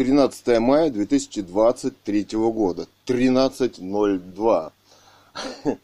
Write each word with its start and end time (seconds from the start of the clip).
13 0.00 0.60
мая 0.60 0.88
2023 0.88 2.26
года, 2.32 2.86
13.02. 3.04 4.72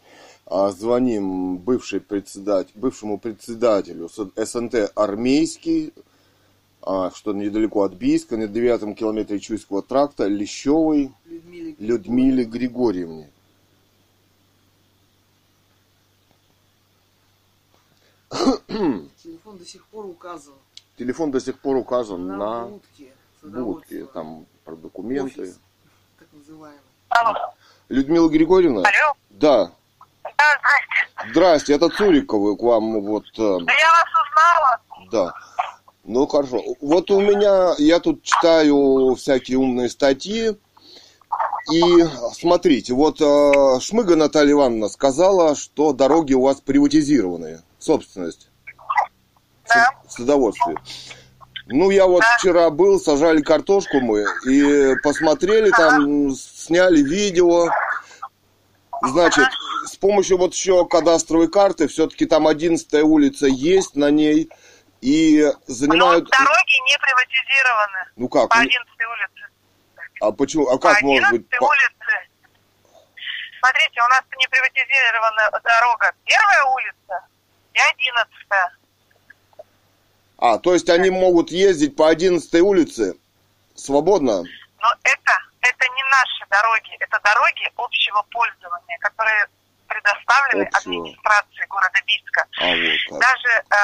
А 0.47 0.71
Звоним 0.71 1.59
бывший 1.59 2.01
председатель, 2.01 2.73
бывшему 2.77 3.19
председателю 3.19 4.09
СНТ 4.09 4.91
«Армейский», 4.95 5.93
а, 6.81 7.11
что 7.11 7.35
недалеко 7.35 7.83
от 7.83 7.93
Бийска, 7.93 8.39
на 8.39 8.47
девятом 8.47 8.95
километре 8.95 9.39
Чуйского 9.39 9.83
тракта, 9.83 10.29
Лещевой 10.29 11.13
Людмиле 11.27 11.77
Людмиле 11.79 12.45
Григорьевне. 12.45 13.29
телефон 19.23 19.59
до 19.59 19.67
сих 19.67 19.85
пор 19.89 20.07
указан 20.07 20.55
Телефон 20.97 21.31
до 21.31 21.41
сих 21.41 21.59
пор 21.59 21.77
указан 21.77 22.27
на, 22.27 22.37
на 22.39 22.67
будке 22.69 23.13
будке, 23.51 24.01
садоводства, 24.01 24.07
там 24.13 24.47
про 24.65 24.77
документы. 24.77 25.43
офис, 25.43 25.61
так 26.19 26.29
называемый. 26.33 26.81
Алло. 27.11 27.35
Людмила 27.89 28.29
Григорьевна? 28.29 28.81
Алло. 28.81 29.15
Да. 29.31 29.71
Да, 30.25 30.45
здрасте. 30.59 31.31
Здрасте, 31.31 31.75
это 31.75 31.89
Цуриковы 31.89 32.57
к 32.57 32.63
вам 32.63 33.01
вот, 33.01 33.25
э, 33.39 33.59
Да 33.65 33.73
я 33.73 33.91
вас 33.91 34.09
узнала. 34.27 35.11
да. 35.11 35.35
Ну 36.05 36.27
хорошо. 36.27 36.63
Вот 36.81 37.11
у 37.11 37.21
меня, 37.21 37.75
я 37.79 37.99
тут 38.01 38.23
читаю 38.23 39.15
всякие 39.17 39.59
умные 39.59 39.89
статьи. 39.89 40.57
И 41.73 41.83
смотрите, 42.33 42.95
вот 42.95 43.21
э, 43.21 43.81
Шмыга 43.81 44.15
Наталья 44.15 44.53
Ивановна 44.53 44.89
сказала, 44.89 45.57
что 45.57 45.93
дороги 45.93 46.33
у 46.35 46.43
вас 46.43 46.61
приватизированные, 46.61 47.63
собственность 47.81 48.49
Да. 49.69 49.91
в 50.07 50.13
садоводстве. 50.13 50.77
Ну, 51.67 51.91
я 51.91 52.07
вот 52.07 52.23
вчера 52.39 52.71
был, 52.71 53.01
сажали 53.01 53.43
картошку 53.43 54.01
мы, 54.01 54.25
и 54.49 54.95
посмотрели 55.03 55.71
там, 55.71 56.31
сняли 56.31 57.03
видео. 57.03 57.69
Значит, 59.03 59.49
с 59.85 59.97
помощью 59.97 60.39
вот 60.39 60.55
еще 60.55 60.87
кадастровой 60.87 61.51
карты, 61.51 61.89
все-таки 61.89 62.25
там 62.27 62.47
11 62.47 62.95
улица 63.03 63.47
есть 63.47 63.97
на 63.97 64.11
ней, 64.11 64.49
и 65.01 65.43
Но 65.43 65.53
занимают... 65.67 66.29
дороги 66.31 66.91
не 66.91 66.99
приватизированы. 66.99 67.99
Ну 68.17 68.29
как? 68.29 68.49
По 68.49 68.57
ну, 68.57 68.63
11 68.63 68.81
улице. 68.87 69.49
А 70.21 70.33
почему? 70.33 70.69
А 70.69 70.79
По 70.79 70.89
как 70.89 71.03
может 71.03 71.25
11 71.27 71.33
быть? 71.33 71.59
По- 71.59 71.65
улице. 71.65 72.31
Смотрите, 73.61 74.01
у 74.01 74.09
нас 74.09 74.23
не 74.39 74.47
приватизирована 74.49 75.51
дорога. 75.63 76.13
Первая 76.25 76.65
улица 76.65 77.27
и 77.75 77.79
11 77.79 78.31
А, 80.39 80.59
то 80.59 80.75
есть 80.75 80.89
они 80.91 81.11
могут 81.11 81.51
ездить 81.51 81.97
по 81.97 82.09
11 82.09 82.55
улице 82.61 83.17
свободно? 83.75 84.43
Но 84.43 84.89
это, 85.03 85.35
это 85.61 85.85
не 85.89 86.03
наши 86.05 86.45
дороги, 86.51 86.97
это 87.01 87.19
дороги 87.25 87.71
общего 87.77 88.23
пользования, 88.31 88.99
которые 89.01 89.47
предоставлены 89.89 90.65
Общего. 90.65 90.79
администрации 90.79 91.67
города 91.69 92.01
Бийска. 92.07 92.43
А 92.61 92.67
вот. 92.67 93.21
Даже 93.21 93.49
э, 93.49 93.77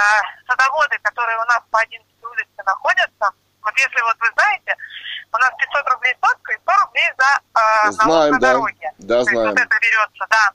садоводы, 0.46 0.98
которые 1.02 1.38
у 1.38 1.44
нас 1.44 1.62
по 1.70 1.78
11 1.80 2.06
улице 2.22 2.60
находятся, 2.66 3.30
вот 3.62 3.74
если 3.78 4.02
вот 4.02 4.16
вы 4.20 4.28
знаете, 4.34 4.76
у 5.32 5.36
нас 5.38 5.50
500 5.58 5.88
рублей 5.94 6.14
сотка 6.20 6.52
и 6.52 6.58
100 6.58 6.72
рублей 6.84 7.10
за 7.18 7.30
э, 7.32 7.84
налог 7.84 8.02
Знаем, 8.02 8.32
на 8.34 8.38
да. 8.40 8.52
дороге. 8.52 8.92
Да, 8.98 9.14
То 9.14 9.20
есть 9.20 9.30
знаем. 9.30 9.50
вот 9.50 9.60
это 9.60 9.76
берется, 9.80 10.26
да. 10.28 10.52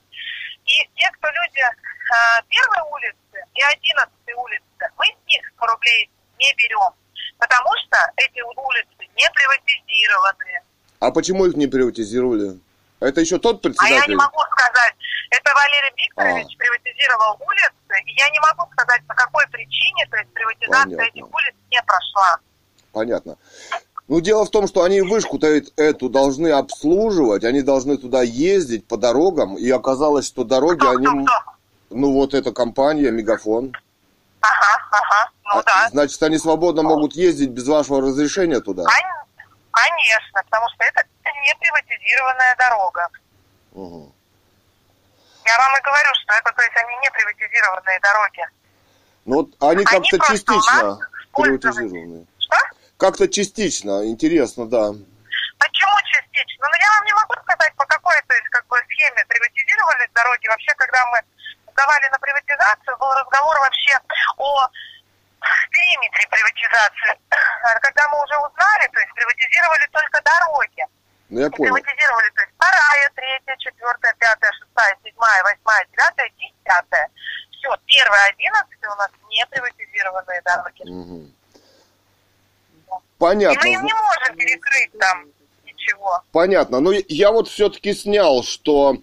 И 0.68 0.76
те, 0.96 1.10
кто 1.18 1.28
люди 1.30 1.64
э, 1.64 2.44
первой 2.50 2.92
улицы 2.92 3.38
и 3.56 3.62
11 3.64 4.14
улицы, 4.36 4.84
мы 4.98 5.06
с 5.08 5.28
них 5.28 5.42
100 5.58 5.66
рублей 5.66 6.10
не 6.40 6.54
берем, 6.56 6.92
потому 7.40 7.70
что 7.86 7.98
эти 8.18 8.42
улицы 8.42 9.04
не 9.16 9.28
приватизированы. 9.32 10.62
А 11.00 11.12
почему 11.12 11.46
их 11.46 11.56
не 11.56 11.68
приватизировали? 11.68 12.60
Это 13.00 13.22
еще 13.22 13.38
тот 13.38 13.64
А 13.66 13.70
я 13.70 13.72
не 13.72 13.78
председатель? 13.78 14.16
могу 14.16 14.42
сказать, 14.52 14.96
это 15.30 15.54
Валерий 15.54 15.94
Викторович 16.06 16.56
А. 16.56 16.58
приватизировал 16.58 17.38
улицы, 17.48 18.04
и 18.06 18.12
я 18.14 18.30
не 18.30 18.40
могу 18.40 18.70
сказать, 18.74 19.06
по 19.08 19.14
какой 19.14 19.48
причине, 19.48 20.06
то 20.10 20.18
есть 20.18 20.34
приватизация 20.34 20.84
Понятно. 20.98 21.02
этих 21.04 21.34
улиц 21.34 21.56
не 21.70 21.82
прошла. 21.84 22.40
Понятно. 22.92 23.38
Ну, 24.08 24.22
дело 24.22 24.46
в 24.46 24.50
том, 24.50 24.68
что 24.68 24.84
они 24.84 25.02
вышку-то 25.02 25.48
эту 25.76 26.10
должны 26.10 26.50
обслуживать, 26.50 27.44
они 27.44 27.62
должны 27.62 27.98
туда 27.98 28.22
ездить 28.22 28.88
по 28.88 28.96
дорогам, 28.96 29.58
и 29.58 29.70
оказалось, 29.70 30.26
что 30.26 30.46
дороги 30.46 30.80
Кто, 30.80 30.90
они... 30.92 31.06
кто, 31.06 31.24
кто? 31.24 31.52
Ну, 31.90 32.14
вот 32.14 32.34
эта 32.34 32.54
компания, 32.54 33.12
Мегафон. 33.12 33.76
Ага, 34.42 34.88
ага, 34.92 35.32
ну 35.44 35.60
А, 35.60 35.64
да. 35.64 35.90
Значит, 35.90 36.22
они 36.24 36.38
свободно 36.38 36.84
могут 36.84 37.14
ездить 37.16 37.50
без 37.50 37.68
вашего 37.68 38.02
разрешения 38.02 38.62
туда? 38.62 38.84
Кон- 38.84 38.94
Конечно, 39.72 40.42
потому 40.44 40.66
что 40.70 40.84
это 40.86 41.04
не 41.26 41.56
приватизированная 41.60 42.56
дорога. 42.58 43.08
Угу. 43.74 44.12
Я 45.46 45.58
вам 45.58 45.78
и 45.78 45.82
говорю, 45.84 46.10
что 46.24 46.34
это, 46.34 46.52
то 46.56 46.62
есть, 46.62 46.78
они 46.78 46.96
не 46.98 47.12
приватизированные 47.12 48.00
дороги. 48.02 48.48
Ну, 49.26 49.36
вот 49.36 49.50
они 49.60 49.84
как-то 49.84 50.18
просто 50.18 50.18
у 50.18 50.36
частично 50.36 51.00
приватизированы. 51.34 52.26
Что? 52.40 52.58
Как-то 52.98 53.30
частично, 53.30 54.10
интересно, 54.10 54.66
да. 54.66 54.90
Почему 54.90 55.96
частично? 56.02 56.66
Ну, 56.66 56.76
я 56.82 56.90
вам 56.98 57.06
не 57.06 57.14
могу 57.14 57.34
сказать, 57.46 57.74
по 57.78 57.86
какой, 57.86 58.18
то 58.28 58.34
есть, 58.34 58.50
как 58.50 58.66
бы, 58.68 58.78
схеме 58.90 59.24
приватизировались 59.26 60.10
дороги. 60.14 60.48
Вообще, 60.48 60.74
когда 60.74 61.06
мы 61.14 61.22
сдавали 61.72 62.10
на 62.10 62.18
приватизацию, 62.18 62.98
был 62.98 63.12
разговор 63.14 63.60
вообще 63.60 63.94
о 64.38 64.68
периметре 65.70 66.26
приватизации. 66.26 67.14
А 67.30 67.80
Когда 67.80 68.08
мы 68.10 68.18
уже 68.18 68.36
узнали, 68.50 68.90
то 68.90 69.00
есть, 69.00 69.14
приватизировали 69.14 69.86
только 69.94 70.22
дороги. 70.26 70.84
Ну, 71.30 71.40
я 71.42 71.50
понял. 71.52 71.76
приватизировали, 71.76 72.30
то 72.34 72.42
есть, 72.42 72.54
вторая, 72.58 73.10
третья, 73.14 73.56
четвертая, 73.58 74.14
пятая, 74.18 74.52
шестая, 74.58 74.98
седьмая, 75.06 75.44
восьмая, 75.44 75.86
девятая, 75.92 76.30
десятая. 76.34 77.10
Все, 77.52 77.70
первая, 77.86 78.26
одиннадцатая 78.34 78.90
у 78.90 78.96
нас 78.96 79.12
не 79.30 79.46
приватизированные 79.46 80.42
дороги. 80.42 81.37
И 82.88 83.20
Понятно. 83.20 83.62
мы 83.64 83.74
им 83.74 83.84
не 83.86 83.94
можем 83.94 84.36
перекрыть 84.38 84.92
там 85.00 85.26
ничего. 85.66 86.22
Понятно. 86.32 86.80
Ну, 86.80 86.92
я 87.08 87.32
вот 87.32 87.48
все-таки 87.48 87.94
снял, 87.94 88.44
что 88.44 88.98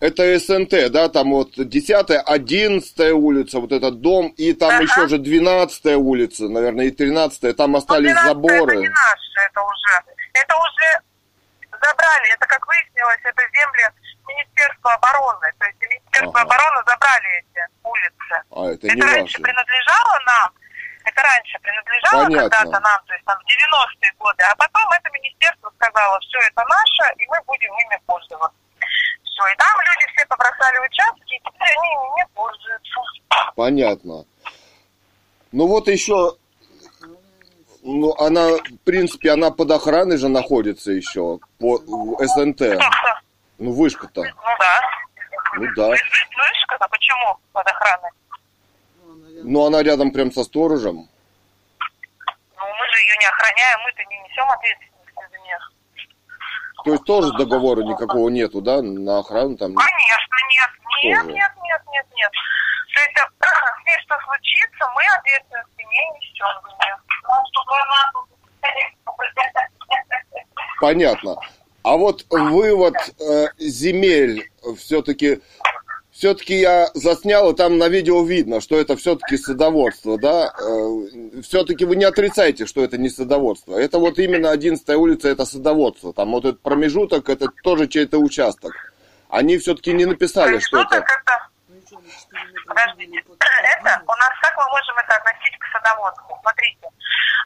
это 0.00 0.38
СНТ, 0.38 0.90
да, 0.90 1.08
там 1.08 1.32
вот 1.32 1.52
10 1.56 2.10
11 2.24 3.00
улица, 3.12 3.60
вот 3.60 3.72
этот 3.72 4.00
дом, 4.00 4.28
и 4.36 4.52
там 4.52 4.70
Ага. 4.70 4.82
еще 4.82 5.08
же 5.08 5.18
12 5.18 5.96
улица, 5.96 6.48
наверное, 6.48 6.86
и 6.86 6.90
13 6.90 7.56
там 7.56 7.72
Но 7.72 7.78
остались 7.78 8.12
12 8.12 8.24
заборы. 8.24 8.72
это 8.72 8.80
не 8.82 8.88
наши, 8.88 9.40
это 9.50 9.60
уже. 9.62 10.14
Это 10.34 10.54
уже 10.56 11.02
забрали. 11.72 12.32
Это, 12.34 12.46
как 12.46 12.66
выяснилось, 12.66 13.20
это 13.24 13.42
земли 13.42 13.84
Министерства 14.28 14.92
обороны. 14.94 15.52
То 15.58 15.66
есть 15.66 15.78
Министерство 15.80 16.40
Ага. 16.40 16.42
обороны 16.42 16.82
забрали 16.86 17.28
эти 17.38 17.66
улицы. 17.82 18.42
А, 18.50 18.64
это 18.72 18.86
Это 18.86 18.96
не 18.96 19.02
раньше 19.02 19.38
ваши. 19.38 19.42
принадлежало 19.42 20.18
нам. 20.26 20.52
Это 21.08 21.22
раньше 21.22 21.58
принадлежало 21.60 22.24
когда-то 22.28 22.80
нам, 22.80 23.00
то 23.06 23.14
есть 23.14 23.24
там 23.24 23.38
в 23.38 23.44
90-е 23.48 24.12
годы. 24.18 24.42
А 24.44 24.54
потом 24.56 24.84
это 24.92 25.10
министерство 25.10 25.72
сказало, 25.76 26.20
все 26.20 26.38
это 26.38 26.62
наше, 26.68 27.14
и 27.16 27.26
мы 27.28 27.40
будем 27.46 27.72
ими 27.72 27.98
пользоваться. 28.04 28.58
Все. 29.24 29.42
И 29.48 29.56
там 29.56 29.74
люди 29.80 30.12
все 30.14 30.26
побросали 30.26 30.78
участки, 30.86 31.34
и 31.34 31.40
теперь 31.40 31.72
они 31.78 31.88
ими 31.88 32.08
не 32.16 32.26
пользуются. 32.34 33.00
Понятно. 33.56 34.24
Ну 35.52 35.66
вот 35.66 35.88
еще, 35.88 36.36
ну 37.82 38.14
она, 38.18 38.48
в 38.48 38.78
принципе, 38.84 39.30
она 39.32 39.50
под 39.50 39.70
охраной 39.70 40.18
же 40.18 40.28
находится 40.28 40.92
еще, 40.92 41.38
по 41.58 41.78
СНТ. 42.20 42.60
Ну 43.58 43.72
вышка-то. 43.72 44.24
Ну 44.24 44.56
да. 44.58 44.80
Ну 45.54 45.66
да. 45.74 45.88
Вышка, 45.88 46.76
а 46.78 46.88
почему 46.88 47.38
под 47.52 47.66
охраной? 47.66 48.10
Ну, 49.44 49.66
она 49.66 49.82
рядом 49.82 50.10
прям 50.10 50.32
со 50.32 50.44
сторожем. 50.44 50.96
Ну, 50.96 52.62
мы 52.62 52.86
же 52.90 53.00
ее 53.00 53.16
не 53.20 53.26
охраняем, 53.26 53.80
мы-то 53.84 54.04
не 54.04 54.18
несем 54.20 54.50
ответственности 54.50 55.24
за 55.30 55.38
нее. 55.38 55.58
То 56.84 56.92
есть 56.92 57.04
тоже 57.04 57.32
договора 57.32 57.82
никакого 57.82 58.28
нету, 58.28 58.60
да, 58.60 58.82
на 58.82 59.18
охрану 59.18 59.56
там? 59.56 59.74
Конечно, 59.74 60.36
нет. 60.50 60.70
Нет, 61.04 61.22
Тоже. 61.22 61.32
нет, 61.32 61.52
нет, 61.62 61.82
нет, 61.92 62.06
нет. 62.16 62.30
То 62.94 63.00
есть, 63.00 63.16
если 63.86 64.00
что 64.02 64.16
случится, 64.24 64.84
мы 64.94 65.02
ответственности 65.18 65.82
не 65.82 66.18
несем 66.18 66.46
за 66.62 66.68
нее. 66.84 66.96
Ну. 67.28 67.58
Понятно. 70.80 71.36
А 71.82 71.96
вот 71.96 72.24
вывод 72.30 72.94
э, 73.20 73.46
земель 73.58 74.50
все-таки, 74.76 75.40
все-таки 76.18 76.54
я 76.54 76.90
заснял, 76.94 77.52
и 77.52 77.56
там 77.56 77.78
на 77.78 77.88
видео 77.88 78.24
видно, 78.24 78.60
что 78.60 78.76
это 78.76 78.96
все-таки 78.96 79.36
садоводство, 79.36 80.18
да? 80.18 80.52
все-таки 81.42 81.84
вы 81.84 81.94
не 81.94 82.04
отрицаете, 82.04 82.66
что 82.66 82.82
это 82.82 82.98
не 82.98 83.08
садоводство. 83.08 83.78
Это 83.78 84.00
вот 84.00 84.18
именно 84.18 84.50
11 84.50 84.88
улица, 84.90 85.28
это 85.28 85.44
садоводство. 85.44 86.12
Там 86.12 86.32
вот 86.32 86.44
этот 86.44 86.60
промежуток, 86.60 87.28
это 87.28 87.46
тоже 87.62 87.86
чей-то 87.86 88.18
участок. 88.18 88.72
Они 89.28 89.58
все-таки 89.58 89.92
не 89.92 90.06
написали, 90.06 90.58
что 90.58 90.80
это... 90.80 90.96
это? 90.96 91.48
и 91.68 91.86
что, 91.86 92.00
на 92.00 92.10
4 92.10 92.44
метра 92.50 92.62
Подождите, 92.66 93.18
это 93.18 94.02
у 94.02 94.16
нас 94.16 94.32
как 94.42 94.56
мы 94.56 94.64
можем 94.70 94.98
это 94.98 95.14
относить 95.16 95.56
к 95.58 95.64
садоводству? 95.72 96.36
Смотрите, 96.40 96.88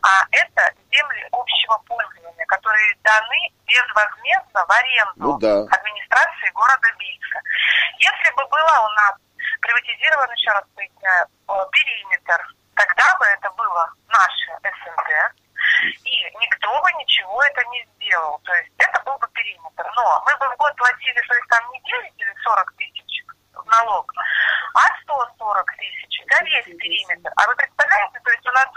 а 0.02 0.24
это 0.30 0.62
земли 0.90 1.28
общего 1.32 1.76
пользования, 1.86 2.46
которые 2.46 2.96
даны 3.04 3.52
безвозмездно 3.66 4.64
в 4.66 4.70
аренду 4.70 5.12
Ну 5.16 5.38
да. 5.38 5.60
администрации 5.69 6.50
города 6.54 6.88
Бийска. 6.98 7.40
Если 7.98 8.34
бы 8.34 8.42
была 8.48 8.61
у 8.80 8.88
нас 8.90 9.14
приватизирован, 9.60 10.30
еще 10.32 10.50
раз 10.50 10.64
поясняю, 10.74 11.26
э, 11.26 11.52
периметр, 11.72 12.54
тогда 12.74 13.16
бы 13.19 13.26
это 13.26 13.50
было 13.50 13.92
наше 14.08 14.50
СНТ, 14.62 15.10
и 16.04 16.14
никто 16.40 16.80
бы 16.80 16.92
ничего 16.98 17.42
это 17.42 17.64
не 17.66 17.84
сделал. 17.94 18.38
То 18.44 18.54
есть 18.54 18.72
это 18.78 19.00
был 19.02 19.16
бы 19.19 19.28
периметр. 19.32 19.84
Но 19.96 20.22
мы 20.26 20.36
бы 20.38 20.54
в 20.54 20.56
год 20.58 20.74
платили, 20.76 21.20
то 21.26 21.34
есть 21.34 21.48
там 21.48 21.70
не 21.72 21.80
9 21.80 22.12
или 22.16 22.34
40 22.44 22.72
тысяч 22.76 23.24
в 23.54 23.66
налог, 23.66 24.12
а 24.74 24.86
140 25.02 25.76
тысяч 25.76 26.22
за 26.30 26.44
весь 26.44 26.76
периметр. 26.78 27.30
А 27.36 27.46
вы 27.46 27.54
представляете, 27.56 28.20
то 28.20 28.30
есть 28.30 28.46
у 28.46 28.52
нас 28.52 28.69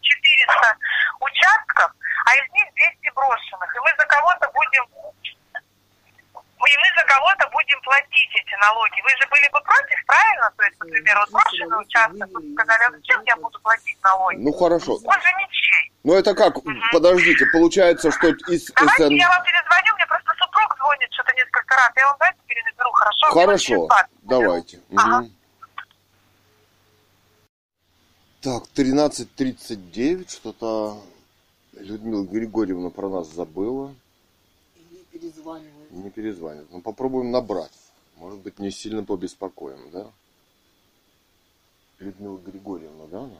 400 0.00 0.76
участков, 1.20 1.92
а 2.26 2.34
из 2.34 2.52
них 2.52 2.66
200 2.74 3.14
брошенных. 3.14 3.74
И 3.74 3.78
мы 3.80 3.90
за 3.98 4.06
кого-то 4.06 4.50
будем 4.52 4.86
и 6.66 6.76
мы 6.78 6.88
за 6.98 7.04
кого-то 7.06 7.48
будем 7.50 7.80
платить 7.82 8.34
эти 8.34 8.54
налоги. 8.56 9.00
Вы 9.02 9.10
же 9.10 9.26
были 9.28 9.48
бы 9.52 9.60
против, 9.60 10.04
правильно? 10.06 10.50
То 10.56 10.64
есть, 10.64 10.78
например, 10.80 11.18
вот 11.18 11.30
сказали, 12.08 12.82
а 12.88 12.90
зачем 12.92 13.22
я 13.26 13.36
буду 13.36 13.58
платить 13.60 13.98
налоги? 14.02 14.36
Ну 14.36 14.52
хорошо. 14.52 14.94
Он 14.94 15.20
же 15.20 15.32
ничей. 15.40 15.92
Ну 16.04 16.14
это 16.14 16.34
как? 16.34 16.56
Подождите, 16.92 17.46
получается, 17.52 18.10
что 18.10 18.28
из 18.28 18.70
Давайте 18.72 19.06
СН... 19.06 19.14
я 19.14 19.28
вам 19.28 19.42
перезвоню, 19.44 19.94
мне 19.94 20.06
просто 20.06 20.32
супруг 20.38 20.76
звонит 20.78 21.12
что-то 21.12 21.32
несколько 21.34 21.74
раз. 21.74 21.90
Я 21.96 22.06
вам 22.06 22.16
давайте 22.18 22.38
перенаберу, 22.46 22.90
хорошо? 22.92 23.26
Хорошо, 23.32 23.66
через 23.66 23.88
20 23.88 24.08
наберу. 24.22 24.42
давайте. 24.42 24.80
Ага. 24.96 25.20
Мгм. 25.20 25.32
Так, 28.42 28.62
13.39, 28.76 30.30
что-то 30.30 31.02
Людмила 31.72 32.24
Григорьевна 32.24 32.90
про 32.90 33.08
нас 33.08 33.28
забыла. 33.32 33.94
И 34.76 34.94
не 34.94 35.02
перезванивает. 35.18 35.90
Не 35.90 36.10
перезвонит. 36.10 36.66
Ну, 36.70 36.80
попробуем 36.80 37.32
набрать. 37.32 37.72
Может 38.16 38.38
быть, 38.40 38.58
не 38.58 38.70
сильно 38.70 39.02
побеспокоим, 39.04 39.90
да? 39.90 40.06
Людмила 41.98 42.38
Григорьевна, 42.38 43.06
да? 43.06 43.18
она? 43.18 43.36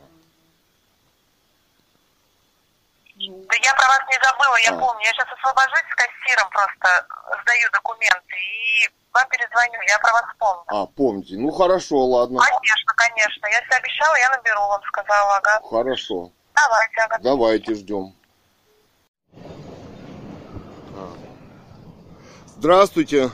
Да 3.19 3.57
я 3.65 3.75
про 3.75 3.89
вас 3.89 4.01
не 4.09 4.19
забыла, 4.23 4.57
я 4.65 4.73
А. 4.73 4.79
помню. 4.79 5.03
Я 5.05 5.13
сейчас 5.13 5.29
освобожусь 5.33 5.85
с 5.91 5.95
кассиром, 5.95 6.51
просто 6.51 7.07
сдаю 7.43 7.71
документы 7.73 8.37
и 8.37 8.91
вам 9.13 9.27
перезвоню. 9.29 9.81
Я 9.89 9.99
про 9.99 10.13
вас 10.13 10.25
помню. 10.39 10.65
А, 10.69 10.87
помните. 10.87 11.35
Ну, 11.37 11.51
хорошо, 11.51 11.97
ладно. 12.05 12.39
Конечно, 12.41 12.93
конечно. 12.95 13.47
Я 13.47 13.61
себе 13.63 13.77
обещала, 13.77 14.15
я 14.19 14.31
наберу 14.31 14.61
вам, 14.69 14.83
сказала, 14.89 15.37
ага. 15.37 15.61
Хорошо. 15.69 16.31
Давайте, 16.55 17.01
ага. 17.01 17.19
Давайте 17.23 17.75
ждем. 17.75 18.15
Здравствуйте. 22.59 23.31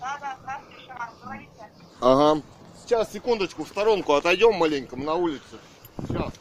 Да, 0.00 0.16
да, 0.20 0.36
здравствуйте 0.40 0.80
еще 0.82 0.92
раз, 0.92 1.10
говорите. 1.22 1.70
Ага. 2.00 2.42
Сейчас, 2.86 3.12
секундочку, 3.12 3.64
в 3.64 3.68
сторонку 3.68 4.12
отойдем 4.14 4.54
маленько 4.54 4.94
на 4.94 5.14
улице. 5.14 5.58
Сейчас. 6.06 6.32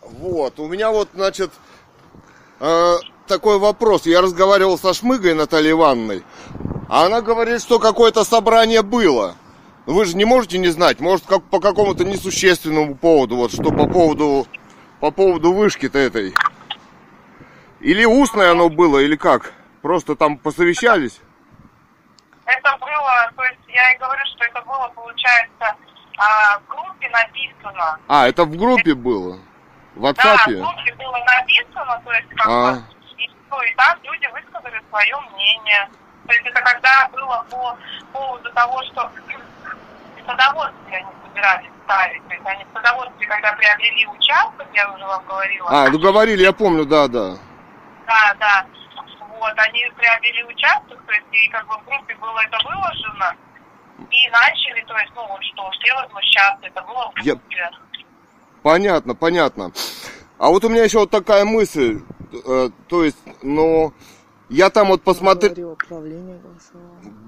Вот, 0.00 0.58
у 0.58 0.68
меня 0.68 0.90
вот, 0.90 1.10
значит, 1.12 1.50
э, 2.60 2.94
такой 3.26 3.58
вопрос. 3.58 4.06
Я 4.06 4.22
разговаривал 4.22 4.78
со 4.78 4.94
Шмыгой 4.94 5.34
Натальей 5.34 5.72
Ивановной, 5.72 6.24
а 6.88 7.04
она 7.04 7.20
говорит, 7.20 7.60
что 7.60 7.78
какое-то 7.78 8.24
собрание 8.24 8.80
было. 8.80 9.36
Вы 9.84 10.06
же 10.06 10.16
не 10.16 10.24
можете 10.24 10.56
не 10.56 10.68
знать, 10.68 11.00
может, 11.00 11.26
как 11.26 11.42
по 11.44 11.60
какому-то 11.60 12.02
несущественному 12.02 12.96
поводу, 12.96 13.36
вот 13.36 13.52
что 13.52 13.64
по 13.64 13.86
поводу, 13.86 14.46
по 15.00 15.10
поводу 15.10 15.52
вышки-то 15.52 15.98
этой. 15.98 16.32
Или 17.80 18.06
устное 18.06 18.52
оно 18.52 18.70
было, 18.70 19.00
или 19.00 19.16
как? 19.16 19.52
Просто 19.82 20.16
там 20.16 20.38
посовещались? 20.38 21.20
Это 22.56 22.76
было, 22.78 23.30
то 23.36 23.44
есть 23.44 23.60
я 23.68 23.92
и 23.92 23.98
говорю, 23.98 24.22
что 24.26 24.44
это 24.44 24.60
было, 24.62 24.88
получается, 24.88 25.76
а, 26.18 26.58
в 26.58 26.66
группе 26.66 27.08
написано. 27.08 27.98
А, 28.08 28.28
это 28.28 28.44
в 28.44 28.56
группе 28.56 28.94
было? 28.94 29.38
В 29.94 30.02
Да, 30.02 30.12
в 30.12 30.48
WhatsApp? 30.48 30.60
группе 30.60 30.94
было 30.94 31.18
написано, 31.18 32.02
то 32.04 32.12
есть 32.12 32.28
как 32.30 32.46
А. 32.48 32.72
бы, 32.72 32.82
и, 33.18 33.28
всё, 33.28 33.62
и 33.62 33.74
там 33.76 33.98
люди 34.02 34.26
высказали 34.32 34.82
свое 34.88 35.16
мнение. 35.32 35.88
То 36.26 36.32
есть 36.34 36.46
это 36.46 36.60
когда 36.60 37.08
было 37.12 37.44
по 37.50 37.76
поводу 38.12 38.52
того, 38.52 38.82
что 38.84 39.10
садоводстве 40.26 40.96
они 40.96 41.08
собирались 41.26 41.70
ставить. 41.84 42.26
То 42.28 42.34
есть 42.34 42.46
они 42.46 42.64
в 42.64 42.76
садоводстве, 42.76 43.26
когда 43.26 43.52
приобрели 43.52 44.06
участок, 44.06 44.66
я 44.74 44.90
уже 44.92 45.04
вам 45.04 45.24
говорила. 45.24 45.68
А, 45.70 45.88
ну 45.88 45.98
говорили, 45.98 46.42
я 46.42 46.52
помню, 46.52 46.84
да, 46.84 47.08
да. 47.08 47.36
Да, 48.06 48.34
да. 48.38 48.66
Вот, 49.40 49.54
они 49.56 49.82
приобрели 49.96 50.44
участок, 50.44 50.98
то 51.06 51.12
есть 51.12 51.26
и 51.32 51.48
как 51.48 51.66
бы 51.66 51.74
в 51.78 51.84
группе 51.86 52.14
было 52.16 52.38
это 52.40 52.58
выложено. 52.62 53.34
И 54.10 54.30
начали, 54.30 54.84
то 54.86 54.96
есть, 54.98 55.12
ну 55.16 55.26
вот 55.26 55.40
что, 55.42 55.70
все 55.70 55.94
возмущаться, 55.94 56.66
это 56.66 56.82
было 56.82 57.10
в 57.14 57.24
Я- 57.24 57.34
группе. 57.34 57.70
Понятно, 58.62 59.14
понятно. 59.14 59.72
А 60.38 60.48
вот 60.48 60.64
у 60.64 60.68
меня 60.68 60.84
еще 60.84 60.98
вот 60.98 61.10
такая 61.10 61.46
мысль, 61.46 62.00
э, 62.32 62.70
то 62.88 63.04
есть, 63.04 63.16
ну, 63.42 63.94
я 64.50 64.68
там 64.68 64.88
вот 64.88 65.02
посмотрел, 65.02 65.78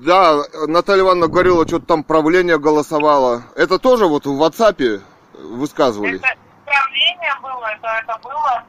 да, 0.04 0.42
Наталья 0.66 1.02
Ивановна 1.02 1.28
говорила, 1.28 1.66
что-то 1.66 1.86
там 1.86 2.04
правление 2.04 2.58
голосовало. 2.58 3.44
Это 3.56 3.78
тоже 3.78 4.06
вот 4.06 4.26
в 4.26 4.42
WhatsApp 4.42 5.00
высказывались? 5.34 6.20
Это 6.22 6.36
правление 6.66 7.34
было, 7.40 7.66
это, 7.66 7.88
это 8.02 8.18
было 8.22 8.64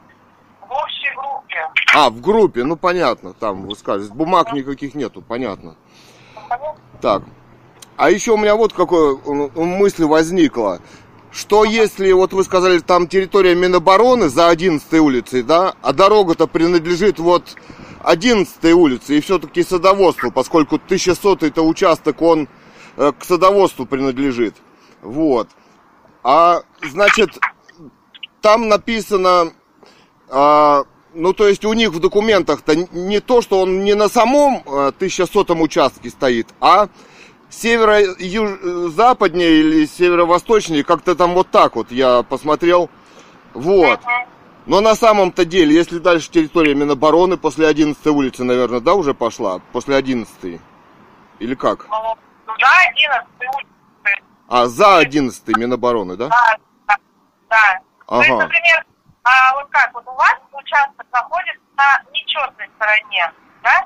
общей 0.73 1.15
группе. 1.15 1.69
А, 1.95 2.09
в 2.09 2.21
группе, 2.21 2.63
ну 2.63 2.75
понятно, 2.75 3.33
там 3.33 3.67
высказывались. 3.67 4.09
Бумаг 4.09 4.53
никаких 4.53 4.95
нету, 4.95 5.21
понятно. 5.21 5.75
Понятно? 6.35 6.75
Так. 7.01 7.23
А 7.95 8.09
еще 8.09 8.31
у 8.31 8.37
меня 8.37 8.55
вот 8.55 8.73
какое 8.73 9.15
мысль 9.55 10.05
возникла. 10.05 10.79
Что 11.31 11.63
если, 11.63 12.11
вот 12.11 12.33
вы 12.33 12.43
сказали, 12.43 12.79
там 12.79 13.07
территория 13.07 13.55
Минобороны 13.55 14.29
за 14.29 14.49
11 14.49 14.93
улицей, 14.93 15.41
да, 15.41 15.73
а 15.81 15.91
дорога-то 15.91 16.45
принадлежит 16.47 17.17
вот 17.17 17.55
11 18.03 18.63
улице 18.73 19.17
и 19.17 19.21
все-таки 19.21 19.63
садоводству, 19.63 20.31
поскольку 20.31 20.75
1100 20.75 21.37
это 21.41 21.63
участок, 21.63 22.21
он 22.21 22.47
э, 22.97 23.11
к 23.17 23.23
садоводству 23.23 23.85
принадлежит. 23.85 24.55
Вот. 25.01 25.49
А, 26.23 26.61
значит, 26.83 27.31
там 28.41 28.67
написано, 28.67 29.53
а, 30.33 30.83
ну, 31.13 31.33
то 31.33 31.47
есть 31.47 31.63
у 31.63 31.73
них 31.73 31.91
в 31.91 31.99
документах-то 31.99 32.75
не 32.75 33.19
то, 33.19 33.41
что 33.41 33.61
он 33.61 33.83
не 33.83 33.93
на 33.93 34.09
самом 34.09 34.63
э, 34.65 34.87
1100 34.87 35.53
участке 35.53 36.09
стоит, 36.09 36.47
а 36.59 36.87
северо-западнее 37.51 39.59
или 39.59 39.85
северо-восточнее, 39.85 40.83
как-то 40.83 41.15
там 41.15 41.35
вот 41.35 41.51
так 41.51 41.75
вот 41.75 41.91
я 41.91 42.23
посмотрел. 42.23 42.89
Вот. 43.53 43.99
Но 44.65 44.81
на 44.81 44.95
самом-то 44.95 45.45
деле, 45.45 45.75
если 45.75 45.99
дальше 45.99 46.31
территория 46.31 46.73
Минобороны 46.73 47.37
после 47.37 47.67
11 47.67 48.03
улицы, 48.07 48.43
наверное, 48.43 48.79
да, 48.79 48.95
уже 48.95 49.13
пошла? 49.13 49.59
После 49.71 49.95
11 49.95 50.59
Или 51.39 51.55
как? 51.55 51.85
Ну, 51.89 52.15
за 52.47 52.89
11 52.89 53.27
улицы. 53.55 54.21
А, 54.47 54.65
за 54.65 54.97
11 54.97 55.47
Минобороны, 55.57 56.15
да? 56.15 56.29
Да, 56.29 56.57
да, 56.87 56.97
да. 57.49 57.79
То 58.07 58.19
есть, 58.19 58.31
Ага. 58.31 58.43
например, 58.43 58.85
а 59.23 59.53
вот 59.55 59.67
как, 59.69 59.93
вот 59.93 60.05
у 60.07 60.13
вас 60.13 60.35
участок 60.51 61.05
находится 61.11 61.61
на 61.77 62.03
нечетной 62.11 62.69
стороне, 62.75 63.31
да? 63.63 63.85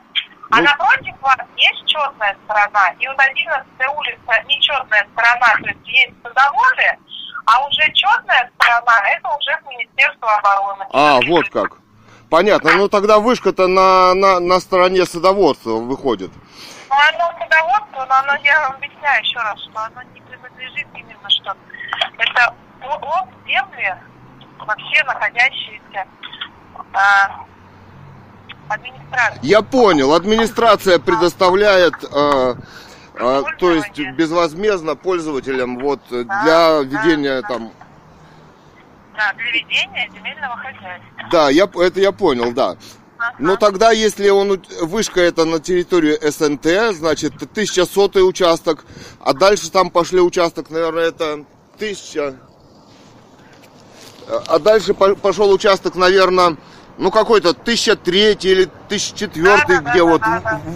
А 0.50 0.58
Ну. 0.58 0.64
напротив 0.64 1.14
вас 1.22 1.38
есть 1.58 1.86
четная 1.86 2.36
сторона, 2.46 2.90
и 3.00 3.08
вот 3.08 3.20
11 3.20 3.68
улица 3.96 4.44
нечетная 4.46 5.08
сторона, 5.14 5.48
то 5.62 5.68
есть 5.68 5.88
есть 5.88 6.14
садоводы, 6.24 6.98
а 7.46 7.66
уже 7.66 7.94
четная 7.94 8.50
сторона, 8.56 9.10
это 9.10 9.28
уже 9.30 9.58
Министерство 9.70 10.36
обороны. 10.38 10.86
А, 10.94 11.20
вот 11.28 11.50
как. 11.50 11.78
Понятно. 12.30 12.72
Ну 12.76 12.90
тогда 12.90 13.20
вышка-то 13.20 13.68
на, 13.68 14.14
на, 14.14 14.40
на 14.40 14.60
стороне 14.60 15.06
садоводства 15.06 15.72
выходит. 15.72 16.32
Ну, 16.90 16.96
оно 16.96 17.32
садоводство, 17.40 18.06
но 18.06 18.16
оно, 18.16 18.36
я 18.44 18.62
вам 18.62 18.74
объясняю 18.74 19.22
еще 19.24 19.40
раз, 19.40 19.60
что 19.62 19.80
оно 19.80 20.02
не 20.14 20.22
принадлежит 20.22 20.88
именно, 20.94 21.30
что 21.30 21.56
это 22.18 22.54
лоб 22.82 23.30
земли, 23.46 23.96
вообще 24.66 25.04
находящиеся 25.04 26.06
а, 26.94 27.46
администрации. 28.70 29.40
Я 29.42 29.62
понял. 29.62 30.14
Администрация 30.14 31.00
предоставляет, 31.00 31.96
э, 32.04 32.56
э, 33.16 33.44
то 33.60 33.72
есть 33.72 34.00
безвозмездно 34.16 34.96
пользователям 34.96 35.80
вот 35.80 36.02
э, 36.12 36.24
для 36.24 36.26
да, 36.26 36.82
ведения 36.82 37.42
да. 37.42 37.48
там. 37.48 37.72
Да, 39.16 39.34
для 39.34 39.52
ведения 39.52 40.10
земельного 40.14 40.58
хозяйства. 40.58 41.30
Да, 41.32 41.50
я, 41.50 41.70
это 41.76 42.00
я 42.00 42.12
понял, 42.12 42.52
да. 42.54 42.76
Ага. 43.20 43.36
Но 43.40 43.56
тогда, 43.56 43.92
если 43.92 44.30
он, 44.30 44.62
вышка 44.82 45.22
это 45.22 45.46
на 45.46 45.60
территории 45.60 46.18
СНТ, 46.30 46.96
значит, 46.96 47.34
1100 47.42 48.20
участок, 48.20 48.86
а 49.20 49.34
дальше 49.34 49.72
там 49.72 49.90
пошли 49.90 50.20
участок, 50.20 50.70
наверное, 50.70 51.06
это 51.06 51.46
1000. 51.78 52.36
А 54.48 54.60
дальше 54.60 54.94
по- 54.94 55.16
пошел 55.16 55.52
участок, 55.52 55.96
наверное, 55.96 56.56
Ну, 57.00 57.12
какой-то 57.12 57.54
1003 57.54 58.34
или 58.42 58.68
1004, 58.88 59.44
Да-да-да-да-да. 59.46 59.92
где 59.92 60.02
вот 60.02 60.22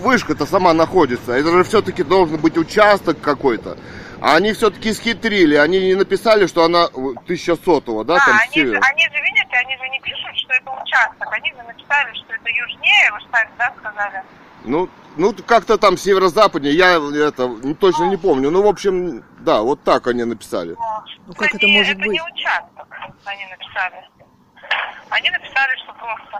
вышка-то 0.03 0.46
сама 0.46 0.72
находится. 0.72 1.31
Это 1.31 1.50
же 1.51 1.63
все-таки 1.63 2.03
должен 2.03 2.38
быть 2.38 2.58
участок 2.58 3.20
какой-то. 3.22 3.75
А 4.22 4.36
они 4.36 4.53
все-таки 4.53 4.93
схитрили. 4.93 5.55
Они 5.55 5.79
не 5.79 5.96
написали, 5.96 6.46
что 6.46 6.63
она 6.63 6.86
1100 7.25 8.03
да, 8.03 8.17
Да, 8.20 8.25
там 8.27 8.38
они, 8.39 8.53
север. 8.53 8.74
же, 8.75 8.79
они 8.91 9.03
же, 9.05 9.15
видите, 9.24 9.58
они 9.65 9.75
же 9.77 9.89
не 9.89 10.00
пишут, 10.01 10.38
что 10.38 10.53
это 10.53 10.70
участок. 10.84 11.27
Они 11.31 11.50
же 11.50 11.63
написали, 11.67 12.13
что 12.13 12.34
это 12.34 12.50
южнее, 12.50 13.12
вы 13.13 13.20
же 13.20 13.25
сами, 13.31 13.50
да, 13.58 13.74
сказали? 13.79 14.22
Ну, 14.63 14.89
ну 15.17 15.34
как-то 15.48 15.79
там 15.79 15.98
северо-западнее, 15.98 16.75
я 16.75 17.00
это 17.27 17.48
ну, 17.48 17.74
точно 17.74 18.03
не 18.10 18.17
помню. 18.17 18.51
Ну, 18.51 18.62
в 18.62 18.67
общем, 18.67 19.24
да, 19.39 19.62
вот 19.63 19.81
так 19.84 20.05
они 20.05 20.24
написали. 20.24 20.75
Ну, 21.25 21.34
как 21.34 21.55
это 21.55 21.65
не- 21.65 21.77
может 21.79 21.98
это 21.98 22.08
не 22.08 22.20
быть? 22.20 22.31
участок, 22.31 22.71
они 23.25 23.46
написали. 23.46 24.10
Они 25.10 25.29
написали, 25.29 25.75
что 25.84 25.93
просто... 25.93 26.39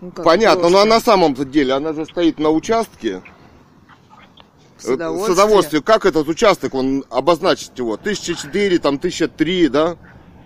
Ну, 0.00 0.10
как 0.10 0.24
Понятно, 0.24 0.62
просто. 0.62 0.76
но 0.76 0.82
а 0.82 0.84
на 0.84 1.00
самом-то 1.00 1.44
деле 1.44 1.74
она 1.74 1.92
же 1.92 2.04
стоит 2.04 2.38
на 2.38 2.50
участке. 2.50 3.22
Садоводстве. 4.76 5.34
Садоводстве. 5.34 5.82
Как 5.82 6.06
этот 6.06 6.28
участок, 6.28 6.74
он 6.74 7.04
обозначить 7.08 7.78
его? 7.78 7.94
1004, 7.94 8.78
там 8.78 8.96
1003, 8.96 9.68
да? 9.68 9.96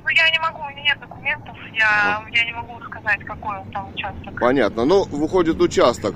Ну, 0.06 0.12
я 0.12 0.30
не 0.30 0.38
могу, 0.38 0.62
у 0.62 0.70
меня 0.70 0.82
нет 0.82 1.00
документов, 1.00 1.56
я, 1.74 2.22
я 2.32 2.44
не 2.44 2.52
могу 2.52 2.80
сказать, 2.82 3.24
какой 3.24 3.58
он 3.58 3.72
там 3.72 3.92
участок. 3.92 4.38
Понятно. 4.38 4.84
Ну, 4.84 5.02
выходит 5.02 5.60
участок. 5.60 6.14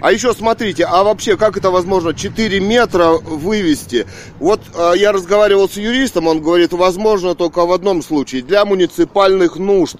А 0.00 0.10
еще 0.10 0.34
смотрите, 0.34 0.84
а 0.84 1.04
вообще, 1.04 1.36
как 1.36 1.56
это 1.56 1.70
возможно 1.70 2.14
4 2.14 2.58
метра 2.58 3.12
вывести? 3.12 4.08
Вот 4.40 4.60
э, 4.74 4.94
я 4.96 5.12
разговаривал 5.12 5.68
с 5.68 5.76
юристом, 5.76 6.26
он 6.26 6.42
говорит, 6.42 6.72
возможно 6.72 7.36
только 7.36 7.64
в 7.64 7.70
одном 7.70 8.02
случае, 8.02 8.42
для 8.42 8.64
муниципальных 8.64 9.54
нужд. 9.54 9.98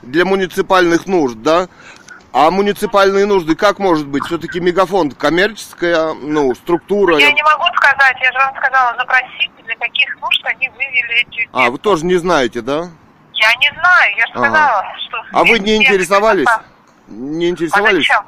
Для 0.00 0.24
муниципальных 0.24 1.06
нужд, 1.06 1.36
да? 1.42 1.68
А 2.32 2.50
муниципальные 2.50 3.26
нужды 3.26 3.54
как 3.54 3.78
может 3.78 4.06
быть? 4.06 4.24
Все-таки 4.24 4.58
мегафонд 4.58 5.14
коммерческая, 5.14 6.14
ну, 6.14 6.54
структура. 6.54 7.18
Я 7.18 7.30
не 7.30 7.42
могу 7.42 7.64
сказать, 7.76 8.16
я 8.22 8.32
же 8.32 8.38
вам 8.38 8.56
сказала, 8.56 8.96
запросите, 8.96 9.50
для 9.64 9.76
каких 9.76 10.16
нужд 10.20 10.40
они 10.46 10.68
вывели 10.70 11.20
эти... 11.28 11.48
А, 11.52 11.70
вы 11.70 11.78
тоже 11.78 12.06
не 12.06 12.14
знаете, 12.16 12.62
да? 12.62 12.88
Я 13.34 13.54
не 13.56 13.70
знаю, 13.78 14.16
я 14.16 14.26
же 14.28 14.32
Ага. 14.34 14.46
сказала, 14.48 14.84
что... 15.06 15.18
А 15.32 15.44
вы 15.44 15.58
не 15.58 15.78
Нет, 15.78 15.88
интересовались? 15.90 16.46
нет, 16.48 16.62
Не 17.08 17.46
А 17.46 17.48
интересовались? 17.50 18.06
зачем? 18.08 18.24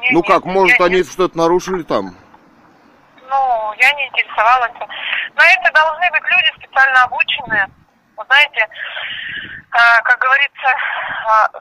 Не- 0.00 0.10
Ну 0.12 0.20
не- 0.22 0.26
как, 0.26 0.44
может 0.46 0.80
они 0.80 0.96
не- 0.96 1.02
что-то 1.02 1.36
нарушили 1.36 1.82
там? 1.82 2.14
Ну, 3.28 3.72
я 3.76 3.92
не 3.92 4.06
интересовалась. 4.08 4.72
На 5.34 5.44
это 5.52 5.70
должны 5.74 6.10
быть 6.12 6.22
люди 6.22 6.64
специально 6.64 7.02
обученные. 7.02 7.68
Вы 8.18 8.24
знаете, 8.26 8.68
а, 9.70 10.00
как 10.02 10.18
говорится, 10.20 10.68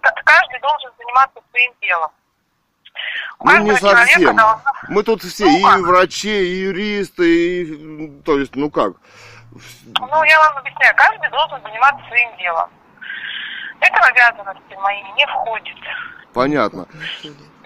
к- 0.02 0.24
каждый 0.24 0.60
должен 0.60 0.92
заниматься 0.98 1.40
своим 1.52 1.72
делом. 1.82 2.12
У 3.40 3.46
Ну 3.48 3.52
не 3.52 3.70
каждого 3.70 3.80
человека 3.92 4.08
совсем. 4.14 4.36
должно- 4.36 4.72
Мы 4.90 5.04
тут 5.04 5.22
все 5.24 5.46
Ну, 5.46 5.58
и 5.60 5.64
как? 5.64 5.80
врачи, 5.82 6.30
и 6.30 6.56
юристы, 6.64 7.62
и 7.62 8.22
то 8.24 8.40
есть, 8.40 8.56
ну 8.56 8.72
как? 8.72 8.94
Ну, 10.00 10.24
я 10.24 10.40
вам 10.40 10.58
объясняю, 10.58 10.96
каждый 10.96 11.30
должен 11.30 11.62
заниматься 11.62 12.06
своим 12.08 12.36
делом. 12.38 12.70
Это 13.80 14.02
в 14.02 14.06
обязанности 14.06 14.74
мои 14.82 15.04
не 15.16 15.26
входит. 15.28 15.78
Понятно. 16.34 16.88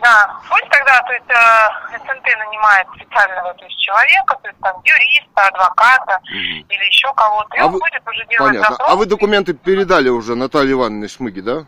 Да, 0.01 0.35
пусть 0.49 0.67
тогда, 0.69 0.99
то 1.03 1.13
есть 1.13 1.29
э, 1.29 1.97
СНТ 1.97 2.25
нанимает 2.39 2.87
специального 2.95 3.53
то 3.53 3.65
есть, 3.65 3.79
человека, 3.79 4.35
то 4.41 4.47
есть 4.47 4.59
там 4.59 4.75
юриста, 4.83 5.47
адвоката 5.47 6.19
или 6.27 6.85
еще 6.85 7.13
кого-то, 7.13 7.55
и 7.55 7.59
А 7.59 7.65
он 7.67 7.73
вы- 7.73 7.79
будет 7.79 8.07
уже 8.07 8.25
делать 8.25 8.49
Понятно. 8.53 8.69
запрос. 8.75 8.89
А 8.89 8.95
вы 8.95 9.05
документы 9.05 9.53
передали 9.53 10.09
уже 10.09 10.35
Наталье 10.35 10.71
Ивановне 10.73 11.07
Шмыги, 11.07 11.41
да? 11.41 11.65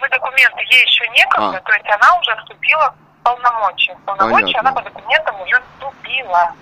Мы 0.00 0.08
документы 0.08 0.60
ей 0.70 0.82
еще 0.84 1.06
некогда, 1.08 1.56
А. 1.58 1.60
то 1.60 1.72
есть 1.72 1.86
она 1.90 2.16
уже 2.18 2.36
вступила 2.36 2.94
в 3.20 3.22
полномочия. 3.24 3.94
В 3.96 4.00
полномочия 4.04 4.44
Понятно. 4.54 4.70
она 4.70 4.72
по 4.72 4.82
документам 4.82 5.40
уже 5.42 5.60
вступила. 5.74 6.52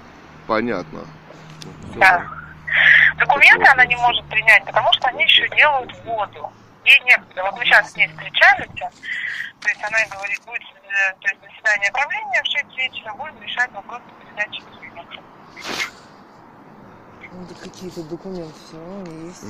Понятно. 0.46 1.00
Да. 1.96 2.22
Документы 3.18 3.70
она 3.70 3.84
не 3.84 3.96
может 3.96 4.24
принять, 4.28 4.64
потому 4.64 4.92
что 4.94 5.08
они 5.08 5.24
еще 5.24 5.46
делают 5.50 5.92
воду. 6.04 6.50
Ей 6.84 7.00
некогда. 7.04 7.42
Вот 7.44 7.56
мы 7.56 7.64
сейчас 7.64 7.92
с 7.92 7.96
ней 7.96 8.08
встречались, 8.08 8.70
то 9.60 9.68
есть 9.68 9.82
она 9.84 9.98
говорит, 10.10 10.40
будет 10.46 10.62
э, 10.62 11.12
то 11.20 11.28
есть 11.28 11.40
заседание 11.42 11.90
правления 11.92 12.42
в 12.42 12.46
6 12.46 12.76
вечера, 12.76 13.14
будем 13.14 13.42
решать 13.42 13.70
вопросы 13.72 14.04
передачи 14.24 14.62
документов. 14.62 15.24
Ну, 17.30 17.46
да 17.46 17.54
какие-то 17.62 18.02
документы 18.04 18.54
все 18.66 18.76
равно 18.78 19.26
есть. 19.26 19.44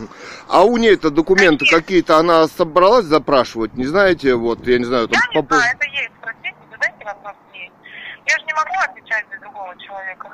А 0.48 0.64
у 0.64 0.76
ней-то 0.78 1.10
документы 1.10 1.64
Какие? 1.64 1.80
какие-то 1.80 2.16
она 2.18 2.48
собралась 2.48 3.04
запрашивать, 3.04 3.74
не 3.74 3.86
знаете, 3.86 4.34
вот, 4.34 4.66
я 4.66 4.78
не 4.78 4.84
знаю, 4.84 5.08
там 5.08 5.20
Я 5.32 5.40
не 5.40 5.46
по- 5.46 5.54
знаю, 5.54 5.76
это 5.76 5.86
ей 5.88 6.10
спросите, 6.18 6.54
задайте 6.70 7.04
вопрос 7.04 7.34
ей. 7.54 7.70
Я 8.26 8.36
же 8.38 8.44
не 8.46 8.54
могу 8.54 8.74
отвечать 8.84 9.26
за 9.32 9.38
другого 9.40 9.74
человека. 9.78 10.32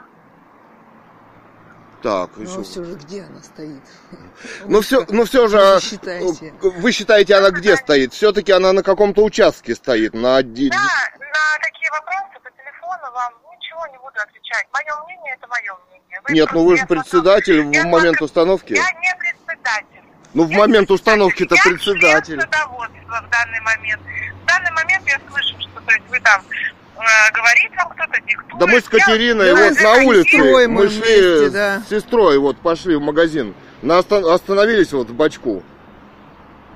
Так, 2.04 2.32
Ну, 2.36 2.42
еще. 2.42 2.60
а 2.60 2.62
все 2.64 2.84
же 2.84 2.94
где 2.96 3.22
она 3.22 3.42
стоит? 3.42 3.80
Ну 4.66 4.82
все, 4.82 5.06
ну 5.08 5.24
все 5.24 5.48
же, 5.48 5.56
Вы 5.56 5.62
а, 5.76 5.80
считаете. 5.80 6.52
вы 6.60 6.92
считаете, 6.92 7.34
она 7.34 7.50
где 7.50 7.76
стоит? 7.78 8.12
Все-таки 8.12 8.52
она 8.52 8.74
на 8.74 8.82
каком-то 8.82 9.24
участке 9.24 9.74
стоит, 9.74 10.12
на 10.12 10.36
отде- 10.38 10.68
Да, 10.68 10.76
на 10.76 11.58
такие 11.62 11.90
вопросы 11.90 12.34
по 12.44 12.50
телефону 12.50 13.10
вам 13.14 13.32
ничего 13.56 13.86
не 13.86 13.96
буду 13.96 14.20
отвечать. 14.20 14.66
Мое 14.74 15.04
мнение 15.06 15.34
это 15.38 15.46
мое 15.48 15.74
мнение. 15.88 16.20
Вы 16.28 16.34
Нет, 16.34 16.52
ну 16.52 16.64
вы 16.66 16.76
же 16.76 16.82
я 16.82 16.86
председатель 16.86 17.62
смотрю- 17.62 17.70
в 17.70 17.72
я 17.72 17.90
момент 17.90 18.20
установки. 18.20 18.74
Я 18.74 18.92
не 19.00 19.14
председатель. 19.18 20.04
Ну 20.34 20.44
в 20.44 20.50
Я 20.50 20.58
момент 20.58 20.90
установки-то 20.90 21.54
Я 21.54 21.62
председатель. 21.62 22.38
садоводства 22.42 23.24
в 23.26 23.30
данный 23.30 23.60
момент. 23.62 24.02
В 24.42 24.46
данный 24.46 24.72
момент 24.72 25.02
я 25.08 25.18
слышу, 25.30 25.58
что 25.58 25.80
то 25.80 25.90
есть 25.90 26.04
вы 26.10 26.20
там 26.20 26.42
э, 26.42 26.52
говорит 27.32 27.72
вам 27.76 27.92
кто-то, 27.92 28.20
диктует. 28.26 28.58
Да 28.58 28.66
мы 28.66 28.80
с 28.80 28.84
Катериной 28.84 29.46
я 29.46 29.54
вот 29.54 29.80
на 29.80 29.92
улице, 30.04 30.38
мы 30.38 30.68
мы 30.68 30.88
шли 30.88 30.98
вместе, 30.98 31.50
да. 31.50 31.82
с 31.86 31.90
сестрой, 31.90 32.38
вот 32.38 32.56
пошли 32.58 32.96
в 32.96 33.00
магазин. 33.00 33.54
На 33.82 33.98
остан- 33.98 34.26
остановились 34.32 34.92
вот 34.92 35.08
в 35.08 35.14
бачку. 35.14 35.62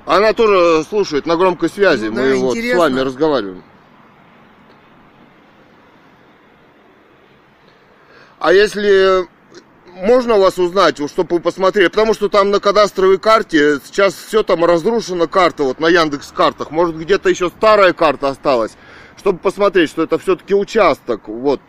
Она 0.06 0.32
тоже 0.32 0.84
слушает 0.84 1.26
на 1.26 1.36
громкой 1.36 1.68
связи, 1.68 2.06
Ну 2.06 2.12
мы 2.12 2.30
да, 2.30 2.36
вот 2.36 2.54
с 2.54 2.56
интересно. 2.56 2.80
вами 2.80 3.00
разговариваем. 3.00 3.62
А 8.38 8.52
если 8.52 9.26
можно 9.86 10.36
у 10.36 10.40
вас 10.40 10.58
узнать, 10.58 10.96
чтобы 11.10 11.36
вы 11.36 11.40
посмотрели, 11.40 11.88
потому 11.88 12.14
что 12.14 12.28
там 12.28 12.50
на 12.50 12.60
кадастровой 12.60 13.18
карте 13.18 13.80
сейчас 13.84 14.14
все 14.14 14.42
там 14.42 14.64
разрушена 14.64 15.26
карта, 15.26 15.64
вот 15.64 15.80
на 15.80 15.88
Яндекс 15.88 16.32
картах, 16.32 16.70
может 16.70 16.96
где-то 16.96 17.28
еще 17.28 17.48
старая 17.50 17.92
карта 17.92 18.28
осталась, 18.28 18.76
чтобы 19.18 19.38
посмотреть, 19.38 19.90
что 19.90 20.02
это 20.02 20.18
все-таки 20.18 20.54
участок, 20.54 21.28
вот 21.28 21.60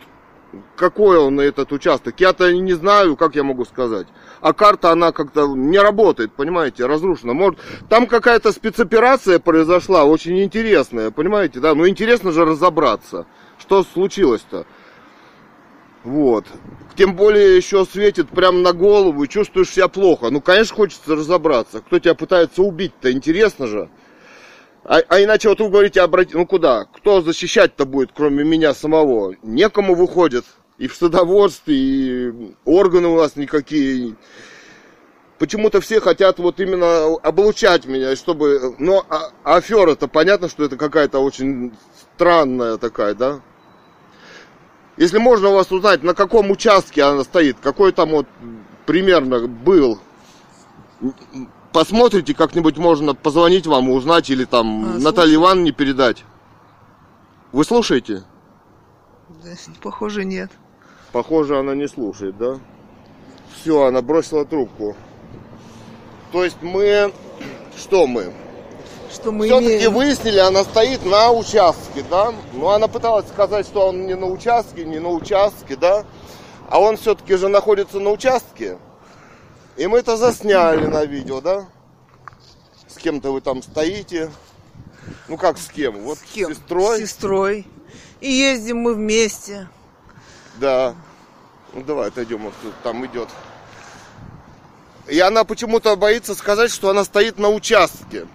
какой 0.76 1.18
он 1.18 1.38
этот 1.38 1.72
участок. 1.72 2.18
Я-то 2.18 2.52
не 2.52 2.72
знаю, 2.72 3.16
как 3.16 3.36
я 3.36 3.44
могу 3.44 3.64
сказать. 3.64 4.06
А 4.40 4.52
карта, 4.52 4.90
она 4.90 5.12
как-то 5.12 5.46
не 5.54 5.78
работает, 5.78 6.32
понимаете, 6.32 6.86
разрушена. 6.86 7.34
Может, 7.34 7.60
там 7.88 8.06
какая-то 8.06 8.52
спецоперация 8.52 9.38
произошла, 9.38 10.04
очень 10.04 10.42
интересная, 10.42 11.10
понимаете, 11.10 11.60
да? 11.60 11.74
Ну, 11.74 11.88
интересно 11.88 12.32
же 12.32 12.44
разобраться, 12.44 13.26
что 13.58 13.84
случилось-то. 13.84 14.66
Вот. 16.02 16.46
Тем 16.96 17.14
более 17.14 17.56
еще 17.56 17.84
светит 17.84 18.28
прям 18.30 18.62
на 18.62 18.72
голову 18.72 19.22
и 19.22 19.28
чувствуешь 19.28 19.70
себя 19.70 19.88
плохо. 19.88 20.30
Ну, 20.30 20.40
конечно, 20.40 20.74
хочется 20.74 21.14
разобраться. 21.14 21.80
Кто 21.80 21.98
тебя 21.98 22.14
пытается 22.14 22.62
убить-то, 22.62 23.12
интересно 23.12 23.66
же. 23.66 23.90
А, 24.84 25.00
а 25.08 25.22
иначе 25.22 25.48
вот 25.48 25.60
вы 25.60 25.68
говорите, 25.68 26.00
обрати... 26.00 26.34
ну 26.34 26.46
куда? 26.46 26.86
Кто 26.86 27.20
защищать-то 27.20 27.84
будет, 27.84 28.10
кроме 28.14 28.44
меня 28.44 28.74
самого? 28.74 29.34
Некому 29.42 29.94
выходит. 29.94 30.44
И 30.78 30.88
в 30.88 30.94
садоводстве, 30.94 31.74
и 31.76 32.54
органы 32.64 33.08
у 33.08 33.16
нас 33.18 33.36
никакие. 33.36 34.16
Почему-то 35.38 35.80
все 35.80 36.00
хотят 36.00 36.38
вот 36.38 36.60
именно 36.60 37.16
облучать 37.22 37.84
меня, 37.86 38.16
чтобы... 38.16 38.74
Но 38.78 39.04
а, 39.08 39.30
афера-то 39.44 40.08
понятно, 40.08 40.48
что 40.48 40.64
это 40.64 40.76
какая-то 40.76 41.18
очень 41.18 41.74
странная 42.14 42.78
такая, 42.78 43.14
да? 43.14 43.40
Если 44.96 45.18
можно 45.18 45.48
у 45.48 45.54
вас 45.54 45.70
узнать, 45.70 46.02
на 46.02 46.14
каком 46.14 46.50
участке 46.50 47.02
она 47.02 47.24
стоит, 47.24 47.56
какой 47.62 47.92
там 47.92 48.10
вот 48.10 48.26
примерно 48.86 49.46
был, 49.46 49.98
посмотрите, 51.72 52.34
как-нибудь 52.34 52.78
можно 52.78 53.14
позвонить 53.14 53.66
вам 53.66 53.90
узнать, 53.90 54.30
или 54.30 54.44
там 54.44 54.84
А, 54.96 54.98
Наталье 54.98 55.36
Ивановне 55.36 55.72
передать. 55.72 56.24
Вы 57.52 57.64
слушаете? 57.64 58.24
Да, 59.28 59.50
похоже, 59.82 60.24
нет. 60.24 60.50
Похоже, 61.12 61.58
она 61.58 61.74
не 61.74 61.88
слушает, 61.88 62.36
да? 62.38 62.58
Все, 63.54 63.84
она 63.84 64.02
бросила 64.02 64.44
трубку. 64.44 64.96
То 66.32 66.44
есть 66.44 66.58
мы... 66.62 67.12
Что 67.76 68.06
мы? 68.06 68.32
Что 69.12 69.32
мы 69.32 69.46
Все-таки 69.46 69.66
имеем? 69.76 69.92
выяснили, 69.94 70.38
она 70.38 70.62
стоит 70.62 71.04
на 71.04 71.32
участке, 71.32 72.04
да? 72.08 72.32
Но 72.52 72.70
она 72.70 72.86
пыталась 72.86 73.26
сказать, 73.26 73.66
что 73.66 73.88
он 73.88 74.06
не 74.06 74.14
на 74.14 74.26
участке, 74.26 74.84
не 74.84 75.00
на 75.00 75.08
участке, 75.08 75.74
да? 75.76 76.04
А 76.68 76.78
он 76.78 76.96
все-таки 76.96 77.34
же 77.34 77.48
находится 77.48 77.98
на 77.98 78.10
участке. 78.10 78.78
И 79.80 79.86
мы 79.86 79.98
это 80.00 80.18
засняли 80.18 80.86
на 80.86 81.06
видео, 81.06 81.40
да? 81.40 81.66
кем-то 83.00 83.32
вы 83.32 83.40
там 83.40 83.62
стоите. 83.62 84.30
Ну 85.28 85.36
как 85.36 85.58
с 85.58 85.68
кем? 85.68 86.02
Вот 86.02 86.18
С 86.18 86.22
кем? 86.22 86.52
с 86.52 86.58
сестрой. 86.58 86.98
С 86.98 87.10
сестрой. 87.10 87.66
И 88.20 88.30
ездим 88.30 88.78
мы 88.78 88.94
вместе. 88.94 89.68
Да. 90.56 90.94
Ну 91.72 91.82
давай 91.82 92.08
отойдем, 92.08 92.42
вот 92.42 92.54
там 92.82 93.04
идет. 93.06 93.28
И 95.08 95.18
она 95.18 95.44
почему-то 95.44 95.96
боится 95.96 96.34
сказать, 96.34 96.70
что 96.70 96.90
она 96.90 97.04
стоит 97.04 97.38
на 97.38 97.48
участке. 97.48 98.26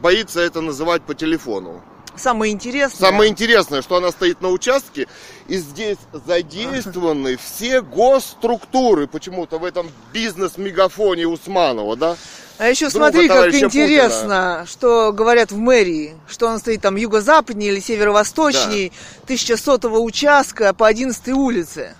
Боится 0.00 0.40
это 0.40 0.60
называть 0.60 1.02
по 1.02 1.14
телефону. 1.14 1.82
Самое 2.16 2.52
интересное. 2.52 3.10
Самое 3.10 3.30
интересное, 3.30 3.82
что 3.82 3.96
она 3.96 4.10
стоит 4.10 4.40
на 4.40 4.50
участке, 4.50 5.08
и 5.48 5.56
здесь 5.56 5.98
задействованы 6.12 7.36
все 7.36 7.82
госструктуры 7.82 9.06
почему-то 9.06 9.58
в 9.58 9.64
этом 9.64 9.90
бизнес-мегафоне 10.12 11.26
Усманова, 11.26 11.96
да? 11.96 12.16
А 12.56 12.68
еще 12.68 12.88
друга 12.88 13.10
смотри, 13.10 13.28
как 13.28 13.52
интересно, 13.54 14.64
что 14.68 15.12
говорят 15.12 15.50
в 15.50 15.56
мэрии, 15.58 16.14
что 16.28 16.46
он 16.46 16.60
стоит 16.60 16.82
там 16.82 16.94
юго-западнее 16.96 17.72
или 17.72 17.80
северо-восточнее, 17.80 18.92
1100 19.24 19.78
участка 20.02 20.72
по 20.72 20.86
11 20.86 21.28
улице. 21.28 21.96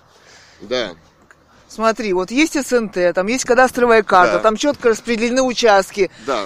Да. 0.61 0.93
Смотри, 1.69 2.13
вот 2.13 2.31
есть 2.31 2.55
СНТ, 2.55 3.13
там 3.15 3.27
есть 3.27 3.45
кадастровая 3.45 4.05
карта, 4.05 4.35
Да. 4.35 4.39
там 4.39 4.57
четко 4.57 4.91
распределены 4.91 5.43
участки. 5.43 6.09
Да. 6.25 6.45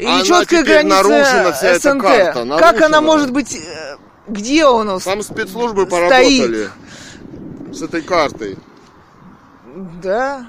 И 0.00 0.06
Она 0.06 0.24
четкая 0.24 0.62
граница 0.64 1.52
вся 1.52 1.74
СНТ. 1.78 2.00
карта, 2.02 2.32
как 2.32 2.46
нарушена. 2.46 2.86
она 2.86 3.00
может 3.02 3.30
быть, 3.32 3.54
э, 3.54 3.96
где 4.28 4.64
он 4.64 4.88
у 4.88 4.92
нас 4.94 5.02
Там 5.02 5.22
спецслужбы 5.22 5.82
стоит? 5.86 5.90
поработали 5.90 6.70
с 7.70 7.82
этой 7.82 8.00
картой. 8.00 8.56
Да. 10.02 10.46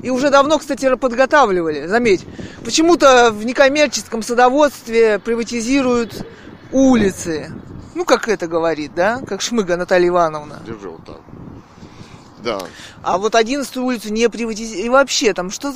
И 0.00 0.10
уже 0.10 0.30
давно, 0.30 0.58
кстати, 0.58 0.94
подготавливали, 0.94 1.86
заметь. 1.86 2.24
Почему-то 2.64 3.32
в 3.32 3.44
некоммерческом 3.44 4.22
садоводстве 4.22 5.18
приватизируют 5.18 6.24
улицы. 6.70 7.52
Ну, 7.96 8.04
как 8.04 8.28
это 8.28 8.46
говорит, 8.46 8.92
да? 8.94 9.20
Как 9.26 9.40
Шмыга 9.40 9.76
Наталья 9.76 10.08
Ивановна. 10.08 10.62
Держи 10.64 10.88
вот 10.88 11.04
так. 11.04 11.20
Да. 12.44 12.58
А 13.02 13.18
вот 13.18 13.34
11 13.34 13.76
улицу 13.78 14.12
не 14.12 14.28
приватизируют. 14.28 14.86
И 14.86 14.88
вообще, 14.88 15.34
там 15.34 15.50
что... 15.50 15.74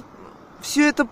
Все 0.61 0.88
это... 0.88 1.09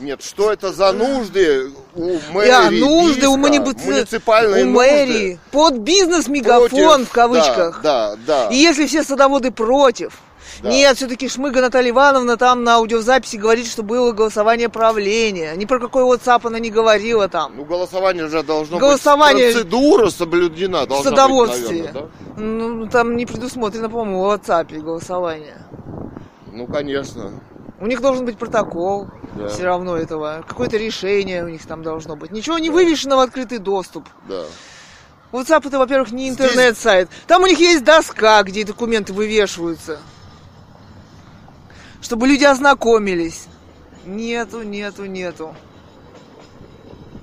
Нет, 0.00 0.22
что 0.22 0.52
это 0.52 0.72
за 0.72 0.92
нужды 0.92 1.70
у 1.94 2.18
мэрии? 2.32 2.48
Да, 2.48 2.70
нужды 2.70 3.26
у 3.28 3.36
Биска, 3.36 3.48
муници- 3.58 3.84
муниципальные 3.86 4.64
у 4.64 4.68
нужды 4.68 4.78
мэрии. 4.78 5.40
Под 5.50 5.78
бизнес-мегафон 5.78 7.04
в 7.06 7.10
кавычках. 7.10 7.80
Да, 7.82 8.14
да, 8.26 8.46
да. 8.48 8.54
И 8.54 8.56
если 8.56 8.86
все 8.86 9.02
садоводы 9.02 9.50
против, 9.50 10.12
Да. 10.62 10.70
нет, 10.70 10.96
все-таки 10.96 11.28
Шмыга 11.28 11.60
Наталья 11.60 11.90
Ивановна 11.90 12.36
там 12.36 12.62
на 12.62 12.76
аудиозаписи 12.76 13.36
говорит, 13.36 13.66
что 13.66 13.82
было 13.82 14.12
голосование 14.12 14.68
правления. 14.68 15.54
Ни 15.56 15.64
про 15.64 15.80
какой 15.80 16.04
WhatsApp 16.04 16.42
она 16.44 16.60
не 16.60 16.70
говорила 16.70 17.28
там. 17.28 17.54
Ну, 17.56 17.64
голосование 17.64 18.28
же 18.28 18.42
должно 18.44 18.78
Голосование- 18.78 19.46
быть. 19.48 19.54
Процедура 19.54 20.10
соблюдена 20.10 20.86
должна 20.86 21.10
садоводстве. 21.10 21.68
быть, 21.68 21.92
наверное, 21.92 22.02
да? 22.36 22.40
Ну, 22.40 22.86
там 22.86 23.16
не 23.16 23.26
предусмотрено, 23.26 23.88
по-моему, 23.90 24.22
в 24.22 24.32
WhatsApp 24.32 24.78
голосование. 24.80 25.58
Ну, 26.52 26.66
конечно. 26.66 27.32
У 27.80 27.86
них 27.86 28.00
должен 28.00 28.24
быть 28.24 28.38
протокол 28.38 29.08
Да. 29.36 29.48
все 29.48 29.64
равно 29.64 29.96
этого. 29.96 30.44
Какое-то 30.46 30.76
решение 30.76 31.44
у 31.44 31.48
них 31.48 31.64
там 31.64 31.82
должно 31.82 32.16
быть. 32.16 32.32
Ничего 32.32 32.58
не 32.58 32.70
вывешено 32.70 33.16
в 33.16 33.20
открытый 33.20 33.58
доступ. 33.58 34.08
Да. 34.28 34.44
WhatsApp 35.30 35.66
это, 35.68 35.78
во-первых, 35.78 36.10
не 36.10 36.28
интернет-сайт. 36.28 37.08
Там 37.26 37.42
у 37.42 37.46
них 37.46 37.58
есть 37.58 37.84
доска, 37.84 38.42
где 38.42 38.64
документы 38.64 39.12
вывешиваются. 39.12 40.00
Чтобы 42.00 42.26
люди 42.26 42.44
ознакомились. 42.44 43.46
Нету, 44.06 44.62
нету, 44.62 45.04
нету. 45.04 45.54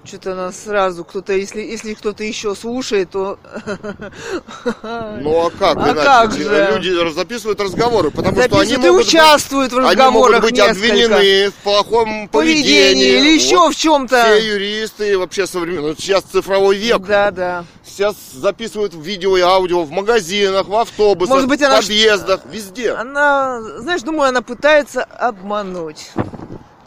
Что-то 0.06 0.36
нас 0.36 0.60
сразу 0.64 1.04
кто-то, 1.04 1.34
если, 1.34 1.62
если 1.62 1.94
кто-то 1.96 2.24
еще 2.24 2.56
слушает, 2.56 3.10
то... 3.12 3.40
Ну 4.84 5.48
а 5.48 5.50
как 5.50 5.78
А 5.78 5.94
как 5.96 6.32
же? 6.34 6.70
Люди 6.74 7.14
записывают 7.14 7.60
разговоры, 7.60 8.12
потому 8.12 8.36
что 8.36 8.44
они 8.60 8.74
записывают 8.74 8.86
могут 8.94 9.08
участвуют 9.08 9.72
в 9.72 9.76
быть, 9.76 9.86
они 9.86 9.96
разговорах 9.96 10.30
могут 10.30 10.42
быть 10.44 10.54
несколько. 10.54 10.72
обвинены 10.72 11.50
в 11.50 11.54
плохом 11.56 12.28
Поведении 12.30 12.64
поведении. 12.64 13.20
или 13.20 13.30
еще 13.36 13.58
Вот 13.58 13.76
в 13.76 13.78
чем-то. 13.80 14.24
Все 14.24 14.48
юристы 14.48 15.18
вообще 15.18 15.48
современные. 15.48 15.96
Сейчас 15.96 16.24
цифровой 16.24 16.78
век. 16.78 17.02
Да, 17.02 17.32
да. 17.32 17.66
Сейчас 17.84 18.16
записывают 18.34 18.94
видео 18.94 19.38
и 19.38 19.42
аудио 19.42 19.84
в 19.84 19.92
магазинах, 19.92 20.68
в 20.68 20.76
автобусах, 20.76 21.34
Может 21.34 21.50
быть, 21.50 21.62
в 21.62 21.64
она 21.66 21.78
ш- 21.78 21.82
подъездах, 21.84 22.42
везде. 22.52 22.92
Она, 22.92 23.60
знаешь, 23.80 24.02
думаю, 24.02 24.30
она 24.30 24.42
пытается 24.42 25.04
обмануть. 25.04 26.12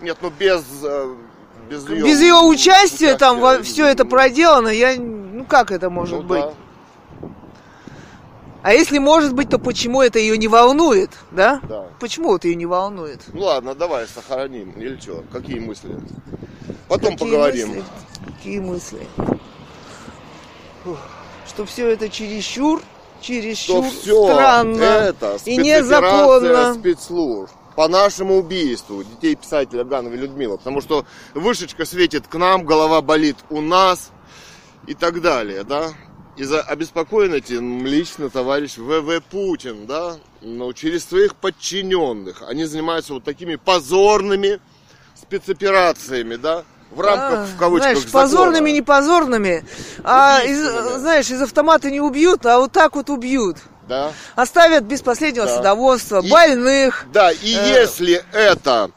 Нет, 0.00 0.18
ну 0.20 0.30
без... 0.38 0.62
Без 1.68 1.88
ее, 1.88 2.04
Без 2.04 2.20
ее 2.20 2.34
участия 2.34 3.16
там 3.16 3.38
участия, 3.42 3.62
все 3.62 3.86
это 3.86 4.04
проделано, 4.04 4.68
я... 4.68 4.96
Ну 4.96 5.44
как 5.44 5.70
это 5.70 5.90
может 5.90 6.18
ну 6.18 6.22
быть? 6.22 6.42
да. 6.42 6.52
А 8.62 8.74
если 8.74 8.98
может 8.98 9.34
быть, 9.34 9.48
то 9.48 9.58
почему 9.58 10.02
это 10.02 10.18
ее 10.18 10.36
не 10.36 10.48
волнует, 10.48 11.10
да? 11.30 11.60
Да. 11.68 11.86
Почему 12.00 12.34
это 12.36 12.48
ее 12.48 12.54
не 12.56 12.66
волнует? 12.66 13.22
Ну 13.32 13.42
ладно, 13.42 13.74
давай 13.74 14.06
сохраним. 14.06 14.72
Или 14.72 14.98
что? 14.98 15.24
Какие 15.32 15.60
мысли? 15.60 15.96
Потом 16.88 17.12
Какие 17.12 17.28
поговорим. 17.30 17.68
мысли? 17.68 17.84
Какие 18.26 18.60
мысли? 18.60 19.06
Что 21.46 21.64
все 21.66 21.88
это 21.90 22.08
чересчур, 22.08 22.82
чересчур 23.20 23.84
Что 23.84 23.90
все 24.00 24.24
странно 24.24 24.82
это 24.82 25.36
и 25.44 25.56
незаконно. 25.56 26.74
спецслужб 26.74 27.50
по 27.78 27.86
нашему 27.86 28.38
убийству 28.38 29.04
детей 29.04 29.36
писателя 29.36 29.84
Гановой 29.84 30.18
Людмилы. 30.18 30.58
Потому 30.58 30.80
что 30.80 31.06
вышечка 31.32 31.84
светит 31.84 32.26
к 32.26 32.34
нам, 32.34 32.64
голова 32.64 33.02
болит 33.02 33.36
у 33.50 33.60
нас 33.60 34.10
и 34.88 34.94
так 34.94 35.22
далее, 35.22 35.62
да. 35.62 35.90
И 36.36 36.42
за 36.42 36.60
обеспокоен 36.60 37.34
этим 37.34 37.86
лично 37.86 38.30
товарищ 38.30 38.78
ВВ 38.78 39.22
Путин, 39.30 39.86
да, 39.86 40.16
но 40.40 40.72
через 40.72 41.04
своих 41.04 41.36
подчиненных. 41.36 42.42
Они 42.48 42.64
занимаются 42.64 43.14
вот 43.14 43.22
такими 43.22 43.54
позорными 43.54 44.58
спецоперациями, 45.14 46.34
да, 46.34 46.64
в 46.90 47.00
рамках, 47.00 47.38
А, 47.38 47.44
в 47.44 47.58
кавычках, 47.60 47.96
знаешь, 47.96 48.10
позорными, 48.10 48.70
не 48.70 48.82
позорными. 48.82 49.64
А 50.02 50.40
из, 50.42 50.98
знаешь, 50.98 51.30
из 51.30 51.40
автомата 51.40 51.92
не 51.92 52.00
убьют, 52.00 52.44
а 52.44 52.58
вот 52.58 52.72
так 52.72 52.96
вот 52.96 53.08
убьют. 53.08 53.58
Да. 53.88 54.12
Оставят 54.36 54.84
без 54.84 55.00
последнего 55.02 55.46
Да. 55.46 55.56
садоводства, 55.56 56.20
И- 56.22 56.30
больных. 56.30 57.04
Да, 57.12 57.32
и 57.32 57.54
Э. 57.54 57.80
если 57.82 58.22
это 58.32 58.90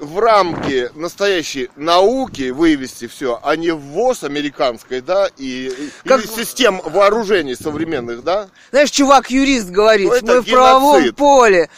в 0.00 0.18
рамки 0.18 0.90
настоящей 0.94 1.70
науки 1.76 2.50
вывести 2.50 3.06
все, 3.06 3.38
а 3.42 3.54
не 3.56 3.70
ввоз 3.70 4.24
американской, 4.24 5.00
да, 5.00 5.28
и, 5.36 5.90
Как- 6.04 6.24
и 6.24 6.26
систем 6.26 6.80
вооружений 6.84 7.54
современных, 7.54 8.24
да, 8.24 8.48
Знаешь, 8.70 8.90
чувак-юрист 8.90 9.68
говорит, 9.70 10.08
Ну, 10.08 10.14
это 10.14 10.26
мы 10.36 10.40
в 10.42 10.50
правовом 10.50 10.96
геноцид. 10.98 11.16
поле. 11.16 11.70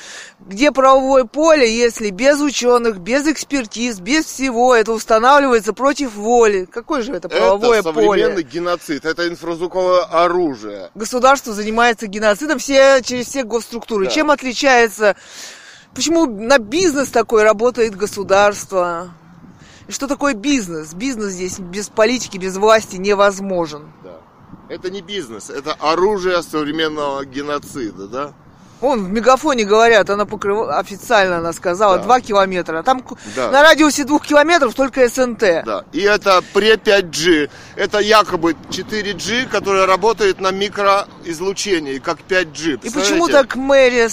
Где 0.45 0.73
правовое 0.73 1.23
поле, 1.25 1.73
если 1.73 2.11
без 2.11 2.41
ученых, 2.41 2.99
без 2.99 3.29
экспертиз, 3.29 4.01
без 4.01 4.25
всего 4.25 4.75
это 4.75 4.93
устанавливается 4.93 5.73
против 5.73 6.15
воли? 6.15 6.65
Какое 6.71 7.03
же 7.03 7.13
это 7.15 7.29
правовое 7.29 7.79
это 7.79 7.93
современный 7.93 8.33
поле? 8.35 8.43
геноцид, 8.43 9.05
это 9.05 9.29
инфразвуковое 9.29 10.03
оружие. 10.03 10.91
Государство 10.97 11.53
занимается 11.53 12.09
геноцидом 12.09 12.59
все, 12.59 13.01
через 13.05 13.27
все 13.29 13.45
госструктуры. 13.45 14.07
Да. 14.07 14.11
Чем 14.11 14.33
отличается? 14.33 15.15
Почему 15.95 16.27
на 16.27 16.59
бизнес 16.59 17.11
такой 17.11 17.43
работает 17.43 17.95
государство? 17.97 19.11
И 19.89 19.93
что 19.93 20.07
такое 20.07 20.35
бизнес? 20.35 20.95
Бизнес 20.95 21.33
здесь 21.33 21.59
без 21.59 21.89
политики, 21.89 22.39
без 22.39 22.57
власти 22.57 22.97
невозможен. 22.97 23.93
Да. 24.03 24.21
Это 24.69 24.91
не 24.91 25.03
бизнес, 25.03 25.51
это 25.51 25.75
оружие 25.75 26.43
современного 26.43 27.25
геноцида, 27.27 28.09
да? 28.09 28.33
Вон 28.83 29.05
в 29.05 29.11
мегафоне 29.11 29.65
говорят, 29.65 30.11
она 30.11 30.27
покрыв... 30.27 30.69
официально 30.69 31.39
она 31.39 31.53
сказала, 31.53 31.99
Да. 31.99 32.03
2 32.03 32.21
километра. 32.21 32.83
Там 32.83 33.05
Да. 33.37 33.49
на 33.51 33.63
радиусе 33.63 34.03
двух 34.03 34.27
километров 34.27 34.75
только 34.75 35.09
СНТ. 35.09 35.63
Да. 35.65 35.85
И 35.93 36.01
это 36.01 36.43
пре 36.53 36.75
5G. 36.75 37.49
Это 37.77 38.01
якобы 38.01 38.57
4G, 38.71 39.49
которая 39.49 39.87
работает 39.87 40.41
на 40.41 40.51
микроизлучении, 40.51 41.99
как 41.99 42.19
5G. 42.29 42.81
И 42.83 42.91
почему 42.91 43.29
так 43.29 43.55
мэрия 43.55 44.09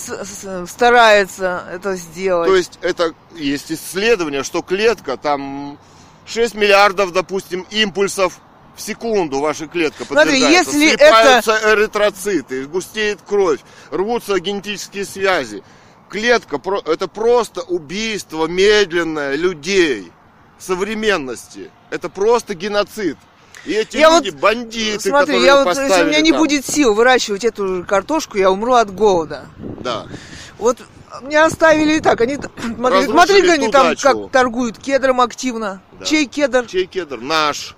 старается 0.68 1.64
это 1.74 1.96
сделать? 1.96 2.48
То 2.48 2.56
есть 2.56 2.78
это 2.82 3.14
есть 3.36 3.72
исследование, 3.72 4.44
что 4.44 4.62
клетка 4.62 5.18
там 5.18 5.80
6 6.28 6.54
миллиардов, 6.54 7.12
допустим, 7.12 7.66
импульсов 7.72 8.40
в 8.80 8.82
секунду 8.82 9.40
ваша 9.40 9.68
клетка 9.68 10.06
Смотри, 10.06 10.32
подвергается. 10.40 10.72
если 10.78 10.90
Слипаются 10.90 11.60
эритроциты, 11.74 12.66
густеет 12.66 13.20
кровь, 13.28 13.60
рвутся 13.92 14.40
генетические 14.40 15.06
связи. 15.06 15.64
Клетка 16.10 16.60
это 16.88 17.08
просто 17.08 17.62
убийство 17.62 18.48
медленное 18.48 19.36
людей 19.36 20.12
современности. 20.58 21.70
Это 21.90 22.10
просто 22.10 22.56
геноцид. 22.56 23.18
И 23.66 23.74
эти 23.74 23.98
Я 23.98 24.10
люди 24.18 24.30
вот- 24.30 24.40
бандиты, 24.40 25.10
Смотри, 25.10 25.42
я 25.44 25.64
вот, 25.64 25.76
если 25.78 26.04
у 26.04 26.08
меня 26.08 26.22
не 26.22 26.32
там. 26.32 26.40
будет 26.40 26.66
сил 26.66 26.94
выращивать 26.94 27.44
эту 27.44 27.86
картошку, 27.88 28.38
я 28.38 28.50
умру 28.50 28.74
от 28.74 28.94
голода. 28.94 29.48
Да. 29.58 30.08
Вот 30.58 30.78
Мне 31.22 31.42
оставили 31.42 31.98
и 31.98 32.00
так. 32.00 32.22
Они, 32.22 32.36
смотри, 32.76 32.98
Разрушили 32.98 33.12
смотри 33.12 33.50
они 33.50 33.72
там 33.72 33.88
дачу. 33.88 34.02
как 34.04 34.32
торгуют 34.32 34.78
кедром 34.78 35.20
активно. 35.22 35.82
Да. 36.00 36.06
Чей 36.06 36.26
кедр? 36.28 36.66
Чей 36.68 36.86
кедр? 36.86 37.20
Наш. 37.20 37.76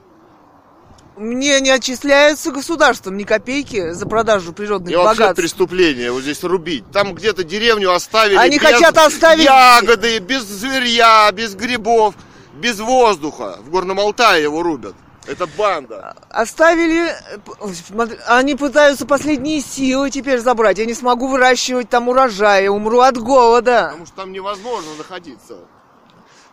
Мне 1.21 1.59
не 1.61 1.69
отчисляются 1.69 2.51
государством 2.51 3.15
ни 3.15 3.23
копейки 3.25 3.91
за 3.91 4.07
продажу 4.07 4.53
природных 4.53 4.91
И 4.91 4.95
вообще 4.95 5.19
богатств. 5.19 5.35
преступление 5.39 6.11
вот 6.11 6.23
здесь 6.23 6.43
рубить. 6.43 6.83
Там 6.91 7.13
где-то 7.13 7.43
деревню 7.43 7.93
оставили 7.93 8.37
Они 8.37 8.57
без 8.57 8.65
хотят 8.67 8.97
оставить- 8.97 9.45
ягоды, 9.45 10.17
без 10.17 10.41
зверья, 10.41 11.31
без 11.31 11.53
грибов, 11.53 12.15
без 12.55 12.79
воздуха. 12.79 13.59
В 13.63 13.69
Горном 13.69 13.99
Алтае 13.99 14.41
его 14.41 14.63
рубят. 14.63 14.95
Это 15.27 15.45
банда. 15.45 16.15
Оставили, 16.29 17.13
они 18.25 18.55
пытаются 18.55 19.05
последние 19.05 19.61
силы 19.61 20.09
теперь 20.09 20.39
забрать. 20.39 20.79
Я 20.79 20.85
не 20.87 20.95
смогу 20.95 21.27
выращивать 21.27 21.87
там 21.89 22.09
урожай, 22.09 22.63
я 22.63 22.71
умру 22.71 23.01
от 23.01 23.19
голода. 23.19 23.89
Потому 23.91 24.07
что 24.07 24.15
там 24.15 24.31
невозможно 24.31 24.89
находиться. 24.97 25.57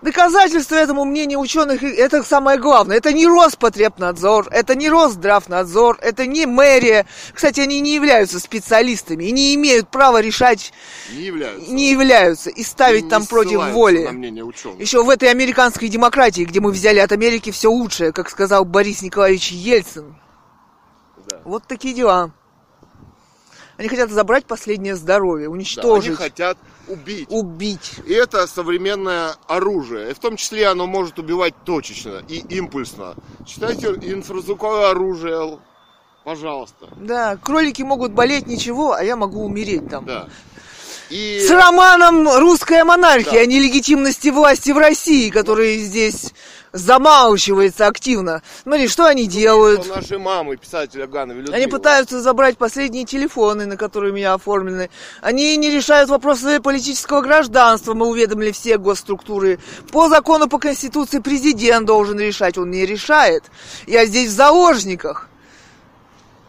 Доказательство 0.01 0.77
этому 0.77 1.05
мнению 1.05 1.41
ученых, 1.41 1.83
и 1.83 1.89
это 1.89 2.23
самое 2.23 2.59
главное. 2.59 2.97
Это 2.97 3.13
не 3.13 3.27
Роспотребнадзор, 3.27 4.47
это 4.53 4.77
не 4.77 4.89
Росздравнадзор, 4.89 5.99
это 6.01 6.25
не 6.25 6.47
мэрия. 6.47 7.05
Кстати, 7.33 7.61
они 7.61 7.81
не 7.81 7.95
являются 7.95 8.39
специалистами 8.39 9.25
и 9.25 9.33
не 9.33 9.55
имеют 9.57 9.89
права 9.91 10.21
решать, 10.21 10.73
Не 11.13 11.25
являются. 11.25 11.73
не 11.73 11.91
являются 11.91 12.51
и 12.51 12.63
ставить 12.63 13.05
Не 13.05 13.11
там 13.11 13.27
против 13.27 13.71
воли. 13.71 14.03
Еще 14.79 15.03
в 15.03 15.11
этой 15.11 15.31
американской 15.31 15.89
демократии, 15.89 16.43
где 16.43 16.61
мы 16.61 16.71
взяли 16.71 17.01
от 17.01 17.11
Америки 17.11 17.51
все 17.51 17.69
лучшее, 17.69 18.13
как 18.13 18.31
сказал 18.31 18.65
Борис 18.65 19.03
Николаевич 19.03 19.51
Ельцин. 19.51 20.17
Да. 21.29 21.41
Вот 21.45 21.65
такие 21.67 21.93
дела. 21.93 22.31
Они 23.79 23.89
хотят 23.89 24.11
забрать 24.11 24.45
последнее 24.45 24.97
здоровье, 24.97 25.47
Да, 25.47 25.53
они 25.53 25.59
уничтожить, 25.61 26.17
хотят 26.17 26.59
убить. 26.89 27.29
убить. 27.31 27.93
И 28.07 28.13
это 28.13 28.47
современное 28.49 29.37
оружие. 29.47 30.11
И 30.11 30.15
в 30.15 30.19
том 30.19 30.37
числе 30.37 30.67
оно 30.67 30.89
может 30.89 31.21
убивать 31.21 31.55
точечно 31.65 32.21
и 32.29 32.39
импульсно. 32.57 33.15
Читайте 33.47 33.87
инфразвуковое 33.89 34.91
оружие. 34.91 35.61
Пожалуйста. 36.25 36.89
Да, 36.97 37.37
кролики 37.37 37.83
могут 37.83 38.11
болеть 38.13 38.49
ничего, 38.49 38.93
а 38.95 39.03
я 39.05 39.15
могу 39.15 39.45
умереть 39.45 39.89
там. 39.89 40.05
Да. 40.05 40.29
И 41.09 41.41
С 41.41 41.49
романом 41.51 42.29
«Русская 42.29 42.85
монархия» 42.85 43.33
Да. 43.33 43.41
о 43.41 43.47
нелегитимности 43.47 44.29
власти 44.29 44.73
в 44.73 44.77
России, 44.79 45.31
который 45.31 45.79
здесь 45.79 46.35
замалчивается 46.79 47.87
активно. 47.87 48.43
Смотри, 48.63 48.89
что 48.89 49.07
они 49.07 49.27
делают? 49.27 49.85
что 49.85 49.97
наши 49.97 50.19
мамы, 50.19 50.57
писателя 50.57 51.07
Гановой 51.07 51.43
Людмилы. 51.43 51.57
Они 51.57 51.67
пытаются 51.67 52.21
забрать 52.21 52.57
последние 52.57 53.05
телефоны, 53.05 53.67
на 53.67 53.77
которые 53.77 54.13
у 54.13 54.15
меня 54.15 54.35
оформлены. 54.35 54.91
Они 55.21 55.57
не 55.57 55.71
решают 55.71 56.11
вопросы 56.11 56.61
политического 56.61 57.21
гражданства, 57.21 57.95
мы 57.95 58.07
уведомили 58.07 58.51
все 58.53 58.79
госструктуры. 58.79 59.59
По 59.93 60.09
закону, 60.09 60.49
по 60.49 60.59
Конституции 60.59 61.19
президент 61.19 61.87
должен 61.87 62.19
решать, 62.19 62.59
он 62.59 62.71
не 62.71 62.87
решает. 62.87 63.45
Я 63.87 64.07
здесь 64.07 64.31
в 64.31 64.33
заложниках. 64.35 65.29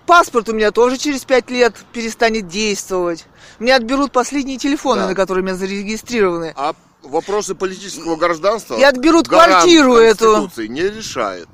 Паспорт 0.06 0.50
у 0.50 0.54
меня 0.54 0.72
тоже 0.72 0.98
через 0.98 1.24
пять 1.24 1.52
лет 1.52 1.76
перестанет 1.94 2.48
действовать. 2.48 3.26
Мне 3.60 3.76
отберут 3.76 4.12
последние 4.12 4.58
телефоны, 4.58 5.02
Да. 5.02 5.08
на 5.10 5.16
которые 5.16 5.44
у 5.44 5.46
меня 5.46 5.56
зарегистрированы. 5.56 6.54
А 6.56 6.74
вопросы 7.04 7.56
политического 7.56 8.16
гражданства... 8.16 8.76
И 8.76 8.84
отберут 8.84 9.28
квартиру 9.28 9.96
эту. 9.96 10.34
Конституции 10.36 10.68
не 10.68 10.84
решает. 10.84 11.48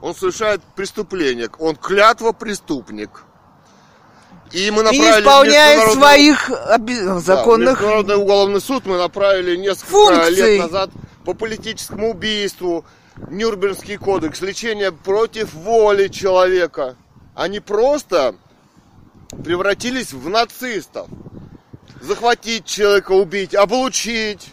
Он 0.00 0.14
совершает 0.14 0.62
преступление. 0.76 1.50
Он 1.58 1.76
клятва 1.76 2.32
преступник. 2.32 3.24
И 4.52 4.70
мы 4.70 4.80
И 4.80 4.84
направили 4.84 5.10
в 5.12 5.20
исполняет 5.20 5.92
своих 5.92 6.50
оби- 6.50 7.04
Да, 7.04 7.20
законных... 7.20 7.78
Международный 7.80 8.16
уголовный 8.16 8.60
суд 8.60 8.86
мы 8.86 8.96
направили 8.96 9.56
несколько 9.56 9.86
Функций. 9.90 10.34
лет 10.34 10.60
назад 10.60 10.90
по 11.24 11.34
политическому 11.34 12.10
убийству. 12.10 12.84
Нюрнбергский 13.28 13.98
кодекс, 13.98 14.40
лечение 14.40 14.92
против 14.92 15.52
воли 15.52 16.08
человека. 16.08 16.96
Они 17.34 17.60
просто 17.60 18.34
превратились 19.44 20.12
в 20.12 20.28
нацистов. 20.28 21.06
Захватить 22.00 22.64
человека, 22.64 23.12
убить, 23.12 23.54
облучить. 23.54 24.48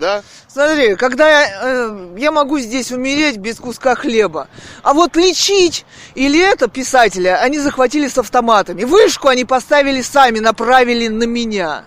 Да? 0.00 0.22
Смотри, 0.48 0.96
когда 0.96 1.28
я, 1.28 1.48
э, 1.62 2.14
я 2.16 2.32
могу 2.32 2.58
здесь 2.58 2.90
умереть 2.90 3.36
без 3.36 3.56
куска 3.58 3.94
хлеба, 3.94 4.48
а 4.82 4.94
вот 4.94 5.14
лечить 5.14 5.84
или 6.14 6.40
это 6.42 6.68
писателя 6.68 7.36
они 7.36 7.58
захватили 7.58 8.08
с 8.08 8.16
автоматами. 8.18 8.84
Вышку 8.84 9.28
они 9.28 9.44
поставили 9.44 10.00
сами, 10.00 10.38
направили 10.38 11.08
на 11.08 11.24
меня. 11.24 11.84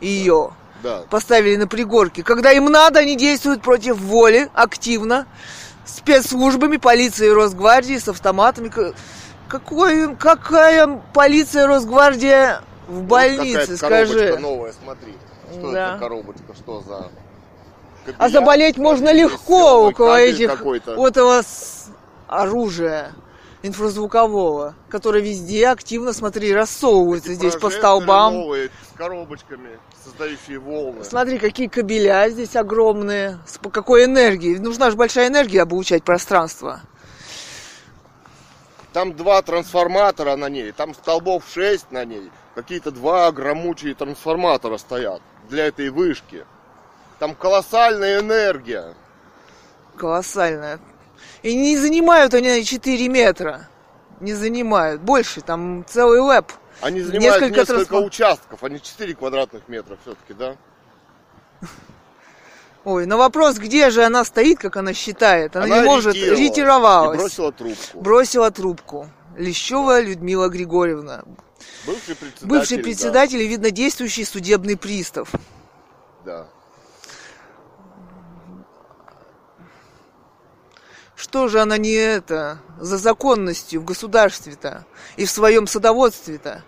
Ее. 0.00 0.50
Да. 0.82 1.02
Поставили 1.10 1.56
на 1.56 1.66
пригорке. 1.66 2.22
Когда 2.22 2.52
им 2.52 2.66
надо, 2.66 3.00
они 3.00 3.16
действуют 3.16 3.62
против 3.62 3.96
воли, 3.98 4.48
активно. 4.54 5.26
Спецслужбами, 5.86 6.76
полицией, 6.76 7.32
Росгвардии, 7.32 7.96
с 7.98 8.08
автоматами. 8.08 8.70
Какой, 9.48 10.14
какая 10.16 10.86
полиция, 11.14 11.66
Росгвардия 11.66 12.60
в 12.86 13.02
больнице, 13.02 13.70
Вот 13.70 13.78
скажи. 13.78 14.12
коробочка 14.14 14.38
новая, 14.40 14.74
смотри. 14.84 15.14
Что 15.50 15.72
Да. 15.72 15.90
это 15.90 15.98
коробочка, 15.98 16.54
что 16.54 16.80
за... 16.86 17.08
А 18.16 18.28
заболеть 18.28 18.78
можно 18.78 19.12
легко 19.12 19.90
кабель 19.92 20.34
этих 20.34 20.50
какой-то. 20.56 20.96
у 20.98 21.06
этого 21.06 21.42
с- 21.42 21.88
оружия 22.26 23.12
инфразвукового, 23.62 24.74
которое 24.88 25.22
везде 25.22 25.68
активно, 25.68 26.12
смотри, 26.12 26.52
рассовывается 26.54 27.34
здесь 27.34 27.56
по 27.56 27.70
столбам. 27.70 28.34
новые, 28.34 28.68
с 28.68 28.96
коробочками, 28.96 29.78
создающие 30.04 30.58
волны. 30.58 31.02
Смотри, 31.04 31.38
какие 31.38 31.66
кабеля 31.66 32.28
здесь 32.30 32.54
огромные, 32.56 33.38
с 33.46 33.58
какой 33.70 34.04
энергией. 34.04 34.58
Нужна 34.58 34.90
же 34.90 34.96
большая 34.96 35.28
энергия 35.28 35.62
облучать 35.62 36.04
пространство. 36.04 36.80
Там 38.92 39.14
два 39.14 39.42
трансформатора 39.42 40.36
на 40.36 40.48
ней, 40.48 40.72
там 40.72 40.94
столбов 40.94 41.44
6 41.52 41.90
на 41.92 42.04
ней. 42.04 42.30
Какие-то 42.54 42.90
два 42.90 43.30
громучие 43.32 43.94
трансформатора 43.94 44.78
стоят 44.78 45.20
для 45.48 45.66
этой 45.66 45.90
вышки. 45.90 46.44
Там 47.18 47.34
колоссальная 47.34 48.20
энергия. 48.20 48.94
Колоссальная. 49.96 50.78
И 51.42 51.54
не 51.54 51.76
занимают 51.76 52.34
они 52.34 52.64
4 52.64 53.08
метра. 53.08 53.68
Не 54.20 54.34
занимают. 54.34 55.00
Больше, 55.00 55.40
там 55.40 55.84
целый 55.88 56.20
лэп. 56.20 56.52
Они 56.80 57.00
занимают 57.00 57.40
Несколько 57.42 57.60
несколько, 57.60 57.94
трансфор- 57.94 58.06
участков, 58.06 58.62
они 58.62 58.80
4 58.80 59.14
квадратных 59.14 59.68
метра 59.68 59.98
все-таки, 60.02 60.32
да? 60.32 60.56
Ой, 62.84 63.06
на 63.06 63.16
вопрос, 63.16 63.56
где 63.56 63.90
же 63.90 64.04
она 64.04 64.24
стоит, 64.24 64.58
как 64.58 64.76
она 64.76 64.94
считает, 64.94 65.56
она, 65.56 65.80
не 65.80 65.84
может, 65.84 66.14
ретировалась. 66.14 67.18
И 67.18 67.20
бросила 67.20 67.52
трубку. 67.52 68.00
Бросила 68.00 68.50
трубку. 68.50 69.10
Лещева 69.36 70.00
Людмила 70.00 70.48
Григорьевна. 70.48 71.24
Бывший 71.86 72.14
председатель. 72.14 72.46
Бывший 72.46 72.76
да, 72.76 72.82
председатель 72.82 73.40
и, 73.40 73.48
видно, 73.48 73.70
действующий 73.70 74.24
судебный 74.24 74.76
пристав. 74.76 75.30
Да. 76.24 76.48
Что 81.18 81.48
же 81.48 81.60
она 81.60 81.78
не 81.78 81.90
это, 81.90 82.60
за 82.78 82.96
законностью 82.96 83.80
в 83.80 83.84
государстве-то 83.84 84.86
и 85.16 85.24
в 85.24 85.30
своем 85.30 85.66
садоводстве-то? 85.66 86.62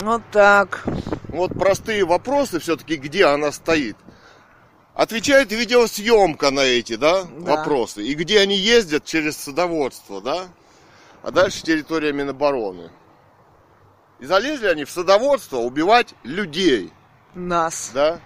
Вот 0.00 0.22
так. 0.32 0.84
Вот 1.28 1.52
простые 1.56 2.04
вопросы 2.04 2.58
все-таки, 2.58 2.96
где 2.96 3.26
она 3.26 3.52
стоит. 3.52 3.96
Отвечает 4.94 5.52
видеосъемка 5.52 6.50
на 6.50 6.60
эти, 6.64 6.96
да, 6.96 7.22
Да. 7.22 7.56
вопросы. 7.56 8.02
И 8.02 8.14
где 8.14 8.40
они 8.40 8.56
ездят 8.56 9.04
через 9.04 9.36
садоводство, 9.36 10.20
да? 10.20 10.48
А 11.22 11.30
дальше 11.30 11.62
территория 11.62 12.12
Минобороны. 12.12 12.90
И 14.18 14.26
залезли 14.26 14.66
они 14.66 14.84
в 14.84 14.90
садоводство 14.90 15.58
убивать 15.58 16.16
людей, 16.24 16.92
Нас. 17.34 17.92
да? 17.94 18.18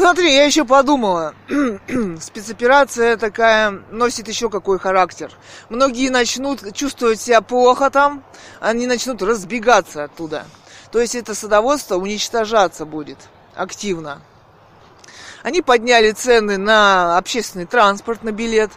Смотри, 0.00 0.34
я 0.34 0.46
еще 0.46 0.64
подумала. 0.64 1.34
Спецоперация 2.22 3.18
такая 3.18 3.82
носит 3.90 4.28
еще 4.28 4.48
какой 4.48 4.78
характер. 4.78 5.30
Многие 5.68 6.08
начнут 6.08 6.72
чувствовать 6.72 7.20
себя 7.20 7.42
плохо 7.42 7.90
там, 7.90 8.24
они 8.60 8.86
начнут 8.86 9.20
разбегаться 9.20 10.04
оттуда. 10.04 10.46
То 10.90 11.00
есть 11.00 11.14
это 11.14 11.34
садоводство 11.34 11.96
уничтожаться 11.96 12.86
будет 12.86 13.18
активно. 13.54 14.22
Они 15.42 15.60
подняли 15.60 16.12
цены 16.12 16.56
на 16.56 17.18
общественный 17.18 17.66
транспорт, 17.66 18.22
на 18.22 18.32
билет. 18.32 18.70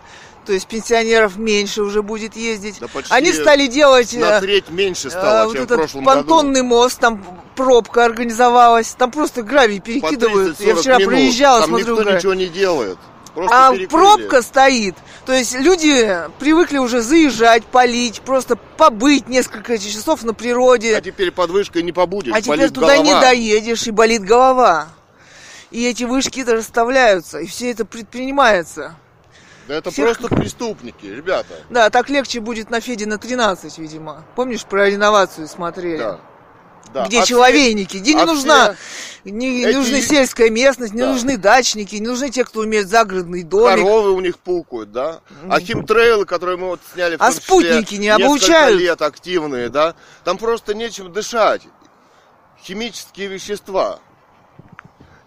То 0.45 0.51
есть 0.53 0.67
пенсионеров 0.67 1.37
меньше 1.37 1.81
уже 1.81 2.01
будет 2.03 2.35
ездить. 2.35 2.79
Да 2.79 2.87
Они 3.09 3.31
стали 3.31 3.67
делать... 3.67 4.13
На 4.13 4.37
э, 4.37 4.41
треть 4.41 4.69
меньше 4.69 5.07
э, 5.07 5.11
стало, 5.11 5.45
вот 5.45 5.53
чем 5.53 5.61
в 5.61 5.65
этот 5.65 5.77
прошлом 5.77 6.03
понтонный 6.03 6.61
мост, 6.63 6.99
там 6.99 7.23
пробка 7.55 8.03
организовалась, 8.05 8.93
там 8.97 9.11
просто 9.11 9.41
гравий 9.43 9.77
году. 9.79 9.85
Перекидывают. 10.01 10.59
30-40 10.59 10.67
Я 10.67 10.75
вчера 10.75 10.97
минут. 10.97 11.09
проезжала, 11.13 11.59
Там 11.61 11.69
смотрю, 11.69 11.85
никто 11.87 12.03
гравий. 12.03 12.17
ничего 12.19 12.33
не 12.33 12.47
делает. 12.47 12.97
Просто 13.33 13.67
А 13.67 13.71
перекрыли. 13.71 13.87
пробка 13.87 14.41
стоит. 14.41 14.95
То 15.25 15.33
есть 15.33 15.55
люди 15.57 16.19
привыкли 16.39 16.77
уже 16.77 17.01
заезжать, 17.01 17.65
полить, 17.65 18.21
просто 18.21 18.57
побыть 18.77 19.27
несколько 19.29 19.77
часов 19.77 20.23
на 20.23 20.33
природе. 20.33 20.95
А 20.97 21.01
теперь 21.01 21.31
под 21.31 21.49
вышкой 21.51 21.83
не 21.83 21.93
побудешь, 21.93 22.33
А 22.35 22.41
теперь 22.41 22.69
туда 22.69 22.97
не 22.97 23.05
голова. 23.05 23.21
доедешь, 23.21 23.87
и 23.87 23.91
болит 23.91 24.23
голова. 24.23 24.89
И 25.71 25.83
эти 25.87 26.03
вышки-то 26.03 26.53
расставляются, 26.55 27.39
и 27.39 27.47
все 27.47 27.71
это 27.71 27.85
предпринимается. 27.85 28.95
Да 29.67 29.75
это 29.75 29.91
Всех- 29.91 30.17
просто 30.17 30.35
преступники, 30.35 31.05
ребята. 31.05 31.55
Да, 31.69 31.89
так 31.89 32.09
легче 32.09 32.39
будет 32.41 32.69
на 32.69 32.81
Феде 32.81 33.05
на 33.05 33.17
13, 33.17 33.77
видимо. 33.77 34.25
Помнишь, 34.35 34.65
про 34.65 34.89
реновацию 34.89 35.47
смотрели? 35.47 35.97
Да. 35.97 36.19
Да. 36.93 37.05
Где 37.07 37.21
А 37.21 37.25
человейники, 37.25 37.97
где 37.97 38.13
не 38.13 38.21
а 38.21 38.25
нужна, 38.25 38.75
не, 39.23 39.31
не 39.31 39.63
эти- 39.65 39.75
нужны 39.77 39.99
сельская 40.01 40.49
местность, 40.51 40.93
не 40.93 41.01
Да. 41.01 41.13
нужны 41.13 41.37
дачники, 41.37 41.95
не 41.95 42.05
нужны 42.07 42.29
те, 42.29 42.43
кто 42.43 42.59
умеет 42.59 42.87
загородный 42.87 43.41
домик. 43.41 43.83
Коровы 43.83 44.11
у 44.11 44.19
них 44.19 44.37
пукают, 44.37 44.91
да? 44.91 45.21
А 45.49 45.59
химтрейлы, 45.59 46.25
которые 46.25 46.57
мы 46.57 46.67
вот 46.67 46.81
сняли 46.93 47.15
в 47.15 47.21
А 47.21 47.31
спутники 47.31 47.95
не 47.95 48.09
обучают? 48.09 48.79
лет 48.79 49.01
активные, 49.01 49.69
да? 49.69 49.95
Там 50.23 50.37
просто 50.37 50.75
нечем 50.75 51.11
дышать. 51.11 51.63
Химические 52.61 53.27
вещества. 53.27 53.99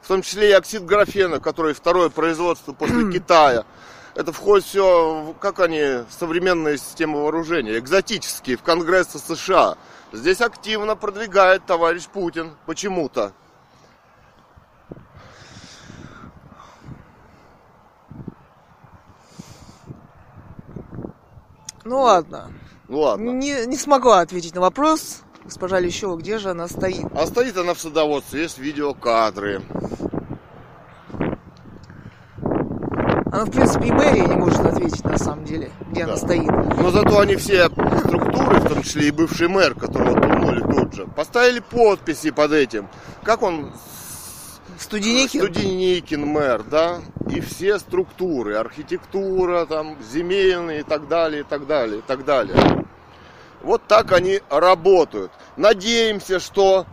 В 0.03 0.09
том 0.09 0.23
числе 0.23 0.51
и 0.51 0.53
оксид 0.53 0.85
графена, 0.85 1.41
который 1.41 1.75
второе 1.75 2.11
производство 2.11 2.73
после 2.75 3.11
Китая. 3.13 3.65
Это 4.17 4.33
входит 4.33 4.65
все, 4.65 5.35
как 5.41 5.61
они, 5.61 6.07
современные 6.09 6.79
системы 6.79 7.23
вооружения, 7.23 7.79
экзотические, 7.79 8.57
в 8.57 8.63
Конгресс 8.63 9.09
США. 9.09 9.77
Здесь 10.11 10.41
активно 10.41 10.97
продвигает 10.97 11.67
товарищ 11.67 12.07
Путин 12.07 12.57
почему-то. 12.65 13.35
Ну 21.85 22.01
ладно. 22.01 22.51
Ну 22.89 23.01
ладно. 23.01 23.31
Не, 23.33 23.67
не 23.67 23.77
смогла 23.77 24.21
ответить 24.21 24.55
на 24.55 24.63
вопрос. 24.63 25.21
Госпожа 25.45 25.79
Лещева, 25.79 26.17
где 26.17 26.39
же 26.39 26.51
она 26.51 26.69
стоит? 26.69 27.05
А 27.15 27.27
стоит 27.27 27.59
она 27.59 27.75
в 27.75 27.79
садоводстве, 27.79 28.43
есть 28.43 28.57
видеокадры. 28.57 29.61
Она, 33.37 33.45
в 33.45 33.51
принципе, 33.51 33.89
и 33.89 33.93
мэрия 33.93 34.25
не 34.25 34.35
может 34.35 34.61
ответить, 34.61 35.05
на 35.05 35.19
самом 35.19 35.45
деле, 35.45 35.71
где 35.91 36.05
она 36.05 36.15
Да. 36.15 36.19
стоит. 36.19 36.49
Но 36.49 36.91
зато 36.91 37.19
они 37.19 37.37
все 37.37 37.67
структуры, 37.67 38.61
в 38.61 38.67
том 38.67 38.83
числе 38.83 39.09
и 39.09 39.11
бывший 39.11 39.49
мэр, 39.49 39.75
которого 39.75 40.19
пнули 40.19 40.63
тут 40.63 40.95
же, 40.95 41.07
поставили 41.07 41.59
подписи 41.59 42.31
под 42.31 42.53
этим. 42.53 42.89
Как 43.23 43.43
он? 43.43 43.75
Студеникин? 44.79 45.43
Студеникин 45.43 46.27
мэр, 46.27 46.63
да? 46.63 47.01
И 47.29 47.41
все 47.41 47.79
структуры, 47.79 48.57
архитектура, 48.57 49.67
там, 49.67 49.99
земельные 50.03 50.81
и 50.81 50.83
так 50.83 51.07
далее, 51.07 51.43
и 51.43 51.45
так 51.45 51.67
далее, 51.67 51.99
и 51.99 52.03
так 52.03 52.25
далее. 52.25 52.57
Вот 53.63 53.83
так 53.87 54.13
они 54.13 54.41
работают. 54.49 55.31
Надеемся, 55.59 56.41
что 56.41 56.87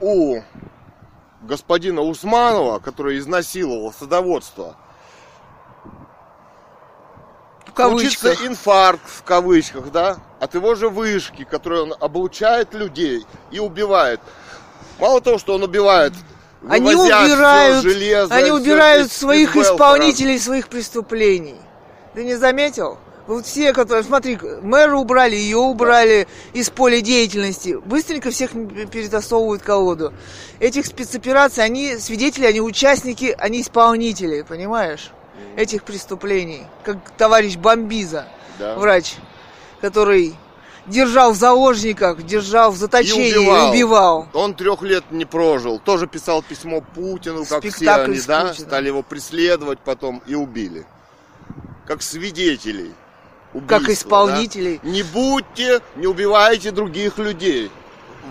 у 0.00 0.40
господина 1.42 2.02
Усманова, 2.02 2.78
который 2.78 3.18
изнасиловал 3.18 3.92
садоводство. 3.92 4.76
Случится 7.88 8.34
инфаркт 8.46 9.02
в 9.06 9.22
кавычках, 9.22 9.90
да, 9.92 10.18
от 10.40 10.54
его 10.54 10.74
же 10.74 10.88
вышки, 10.88 11.44
которой 11.44 11.82
он 11.82 11.94
облучает 11.98 12.74
людей 12.74 13.24
и 13.50 13.58
убивает. 13.58 14.20
Мало 14.98 15.20
того, 15.20 15.38
что 15.38 15.54
он 15.54 15.62
убивает, 15.62 16.12
Они 16.68 16.94
убирают, 16.94 17.82
железо, 17.82 18.34
они 18.34 18.50
убирают 18.50 19.08
из- 19.08 19.16
своих 19.16 19.56
из 19.56 19.66
исполнителей 19.66 20.38
своих 20.38 20.68
преступлений. 20.68 21.56
Ты 22.14 22.24
не 22.24 22.34
заметил? 22.34 22.98
Вот 23.26 23.46
все, 23.46 23.72
которые, 23.72 24.02
смотри, 24.02 24.38
мэра 24.60 24.96
убрали, 24.96 25.36
ее 25.36 25.58
убрали 25.58 26.26
из 26.52 26.68
поля 26.68 27.00
деятельности, 27.00 27.78
быстренько 27.84 28.30
всех 28.30 28.50
перетасовывают 28.50 29.62
колоду. 29.62 30.12
Этих 30.58 30.84
спецопераций, 30.86 31.62
они 31.62 31.96
свидетели, 31.98 32.46
они 32.46 32.60
участники, 32.60 33.34
они 33.38 33.60
исполнители, 33.62 34.42
понимаешь? 34.42 35.12
Этих 35.56 35.82
преступлений. 35.84 36.66
Как 36.84 36.98
товарищ 37.16 37.56
Бомбиза, 37.56 38.26
Да. 38.58 38.76
врач, 38.76 39.14
который 39.80 40.34
держал 40.86 41.32
в 41.32 41.36
заложниках, 41.36 42.22
держал 42.22 42.70
в 42.72 42.76
заточении 42.76 43.30
и 43.30 43.36
убивал. 43.36 43.70
убивал. 43.70 44.28
Он 44.32 44.54
трех 44.54 44.82
лет 44.82 45.04
не 45.10 45.24
прожил. 45.24 45.78
Тоже 45.78 46.06
писал 46.06 46.42
письмо 46.42 46.80
Путину, 46.80 47.44
как 47.44 47.62
все 47.62 47.70
Спектакль 47.70 48.12
они, 48.12 48.20
с 48.20 48.24
да, 48.26 48.54
стали 48.54 48.86
его 48.88 49.02
преследовать 49.02 49.78
потом 49.80 50.22
и 50.26 50.34
убили. 50.34 50.86
Как 51.86 52.02
свидетелей. 52.02 52.92
Как 53.66 53.82
убийства, 53.82 53.92
исполнителей. 54.08 54.80
да. 54.82 54.88
Не 54.88 55.02
будьте, 55.02 55.80
не 55.96 56.06
убивайте 56.06 56.70
других 56.70 57.18
людей. 57.18 57.70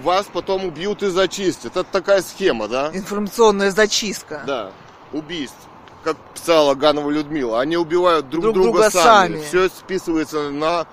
Вас 0.03 0.27
потом 0.31 0.65
убьют 0.65 1.03
и 1.03 1.09
зачистят. 1.09 1.75
Это 1.75 1.83
такая 1.83 2.21
схема, 2.21 2.67
да? 2.69 2.89
Информационная 2.93 3.71
зачистка. 3.71 4.43
Да, 4.47 4.71
убийств. 5.11 5.57
Как 6.03 6.15
писала 6.33 6.75
Ганова 6.75 7.09
Людмила, 7.09 7.59
они 7.59 7.75
убивают 7.77 8.29
друг, 8.29 8.43
Друг 8.43 8.53
друга, 8.55 8.69
друга 8.71 8.89
сами. 8.89 9.35
сами. 9.35 9.43
Все 9.43 9.67
списывается 9.69 10.49
на 10.49 10.87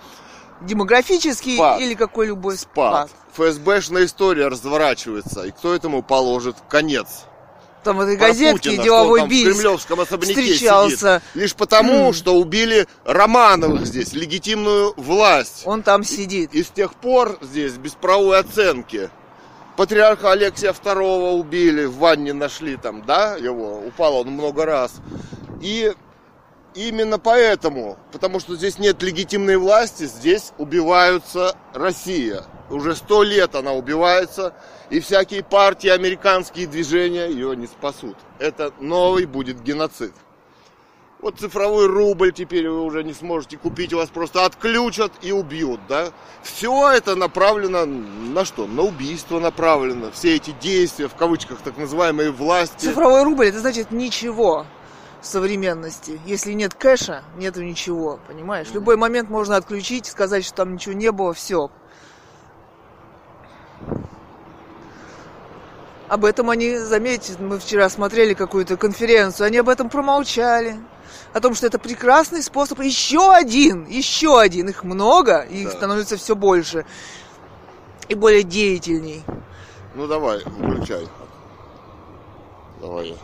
Демографический 0.63 1.57
Спад. 1.57 1.81
или 1.81 1.95
какой 1.95 2.27
любой 2.29 2.57
спад. 2.57 3.11
спад. 3.11 3.11
ФСБшная 3.35 4.07
история 4.07 4.49
разворачивается. 4.49 5.43
И 5.43 5.51
кто 5.51 5.75
этому 5.75 6.03
положит 6.03 6.57
конец? 6.69 7.25
Там 7.85 7.99
в 7.99 8.01
этой 8.01 8.17
Про 8.17 8.29
газетке 8.29 8.71
Путина, 8.71 8.83
деловой 8.85 9.21
там 9.21 9.29
Бийск 9.29 9.49
в 9.49 9.53
кремлевском 9.53 10.01
особняке 10.01 10.33
встречался. 10.43 11.21
сидит. 11.21 11.43
Лишь 11.43 11.55
потому, 11.55 12.13
что 12.13 12.35
убили 12.35 12.89
Романовых 13.05 13.87
здесь, 13.87 14.13
легитимную 14.13 14.93
власть. 14.97 15.63
Он 15.67 15.83
там 15.85 16.03
сидит. 16.03 16.53
И 16.53 16.65
с 16.65 16.69
тех 16.69 16.95
пор 16.95 17.39
здесь 17.43 17.75
без 17.75 17.93
правовой 17.93 18.41
оценки. 18.41 19.09
Патриарха 19.77 20.33
Алексия 20.33 20.73
II 20.73 21.39
убили, 21.39 21.85
в 21.85 21.97
ванне 21.99 22.33
нашли 22.33 22.77
там, 22.77 23.05
да, 23.05 23.37
его, 23.37 23.79
упал 23.87 24.17
он 24.17 24.29
много 24.29 24.65
раз. 24.65 25.01
И 25.61 25.93
именно 26.75 27.19
поэтому, 27.19 27.99
потому 28.11 28.41
что 28.41 28.57
здесь 28.57 28.79
нет 28.79 29.03
легитимной 29.03 29.59
власти, 29.59 30.05
здесь 30.05 30.53
убиваются 30.57 31.55
Россия. 31.75 32.45
Уже 32.71 32.97
сто 32.97 33.23
лет 33.23 33.55
она 33.55 33.73
убивается, 33.73 34.55
и 34.89 34.99
всякие 35.01 35.45
партии, 35.45 35.89
американские 35.89 36.67
движения 36.67 37.27
ее 37.27 37.55
не 37.55 37.67
спасут. 37.67 38.17
Это 38.39 38.73
новый 38.81 39.27
будет 39.27 39.63
геноцид. 39.63 40.15
Вот 41.21 41.39
цифровой 41.39 41.87
рубль 41.87 42.33
теперь 42.33 42.69
вы 42.69 42.83
уже 42.83 43.03
не 43.03 43.15
сможете 43.15 43.57
купить, 43.57 43.93
вас 43.95 44.11
просто 44.11 44.45
отключат 44.45 45.13
и 45.23 45.33
убьют, 45.33 45.81
да? 45.89 46.09
Все 46.43 46.91
это 46.91 47.17
направлено 47.17 47.87
на 47.87 48.45
что? 48.45 48.67
На 48.67 48.83
убийство 48.83 49.41
направлено. 49.41 50.11
Все 50.13 50.37
эти 50.37 50.51
действия, 50.61 51.09
в 51.09 51.15
кавычках, 51.15 51.59
так 51.63 51.79
называемые 51.79 52.31
власти. 52.31 52.85
Цифровой 52.85 53.23
рубль 53.23 53.47
это 53.47 53.61
значит 53.61 53.93
ничего 53.93 54.67
в 55.23 55.27
современности. 55.27 56.21
Если 56.27 56.53
нет 56.53 56.75
кэша, 56.75 57.25
нету 57.39 57.63
ничего, 57.63 58.21
понимаешь? 58.29 58.69
В 58.69 58.75
любой 58.75 58.99
момент 58.99 59.31
можно 59.31 59.57
отключить, 59.57 60.05
сказать, 60.05 60.45
что 60.45 60.57
там 60.57 60.75
ничего 60.75 60.95
не 60.95 61.11
было, 61.11 61.33
все. 61.33 61.71
Об 66.09 66.27
этом 66.27 66.51
они, 66.51 66.77
заметьте, 66.77 67.33
мы 67.41 67.59
вчера 67.59 67.89
смотрели 67.89 68.35
какую-то 68.35 68.77
конференцию, 68.77 69.47
они 69.47 69.57
об 69.57 69.71
этом 69.71 69.89
промолчали. 69.89 70.77
О 71.33 71.41
том, 71.41 71.55
что 71.55 71.67
это 71.67 71.79
прекрасный 71.79 72.43
способ. 72.43 72.81
Еще 72.81 73.33
один, 73.33 73.87
еще 73.87 74.41
один. 74.41 74.69
Их 74.69 74.85
много, 74.85 75.41
их 75.43 75.71
Да. 75.71 75.77
становится 75.77 76.17
все 76.17 76.35
больше. 76.35 76.85
И 78.09 78.15
более 78.15 78.43
деятельней. 78.43 79.23
Ну 79.95 80.07
давай, 80.07 80.41
включай. 80.41 81.09
Давай. 82.81 83.17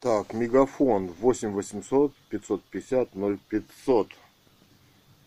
Так, 0.00 0.32
мегафон 0.34 1.12
8 1.20 1.52
800 1.52 2.12
550 2.30 3.08
0500. 3.14 4.08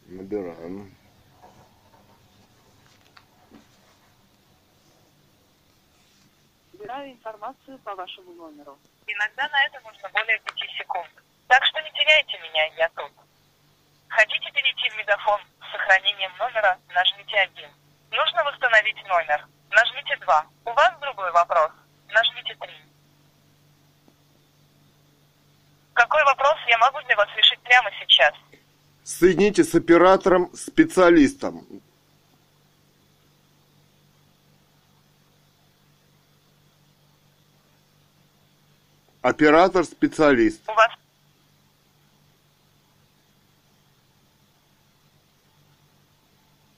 Набираем. 0.07 0.94
Собираю 6.95 7.11
информацию 7.11 7.77
по 7.79 7.93
вашему 7.95 8.31
номеру. 8.33 8.79
Иногда 9.05 9.49
на 9.49 9.65
это 9.65 9.81
нужно 9.81 10.09
более 10.13 10.39
пяти 10.39 10.65
секунд. 10.77 11.09
Так 11.47 11.61
что 11.65 11.81
не 11.81 11.91
теряйте 11.91 12.39
меня, 12.39 12.65
я 12.77 12.89
тут. 12.95 13.11
Хотите 14.07 14.49
перейти 14.51 14.89
в 14.89 14.97
мегафон 14.97 15.41
с 15.59 15.71
сохранением 15.73 16.31
номера, 16.39 16.79
нажмите 16.93 17.35
один. 17.37 17.69
Нужно 18.11 18.43
восстановить 18.45 19.03
номер. 19.09 19.45
Нажмите 19.71 20.15
два. 20.21 20.45
У 20.63 20.71
вас 20.71 20.97
другой 21.01 21.31
вопрос. 21.33 21.71
Нажмите 22.13 22.55
три. 22.55 22.75
Какой 25.93 26.23
вопрос 26.23 26.55
я 26.69 26.77
могу 26.77 27.01
для 27.01 27.17
вас 27.17 27.27
решить 27.35 27.59
прямо 27.59 27.89
сейчас? 27.99 28.33
Соедините 29.03 29.65
с 29.65 29.75
оператором, 29.75 30.49
специалистом. 30.55 31.67
Оператор-специалист. 39.25 40.61
У 40.69 40.73
вас 40.73 40.91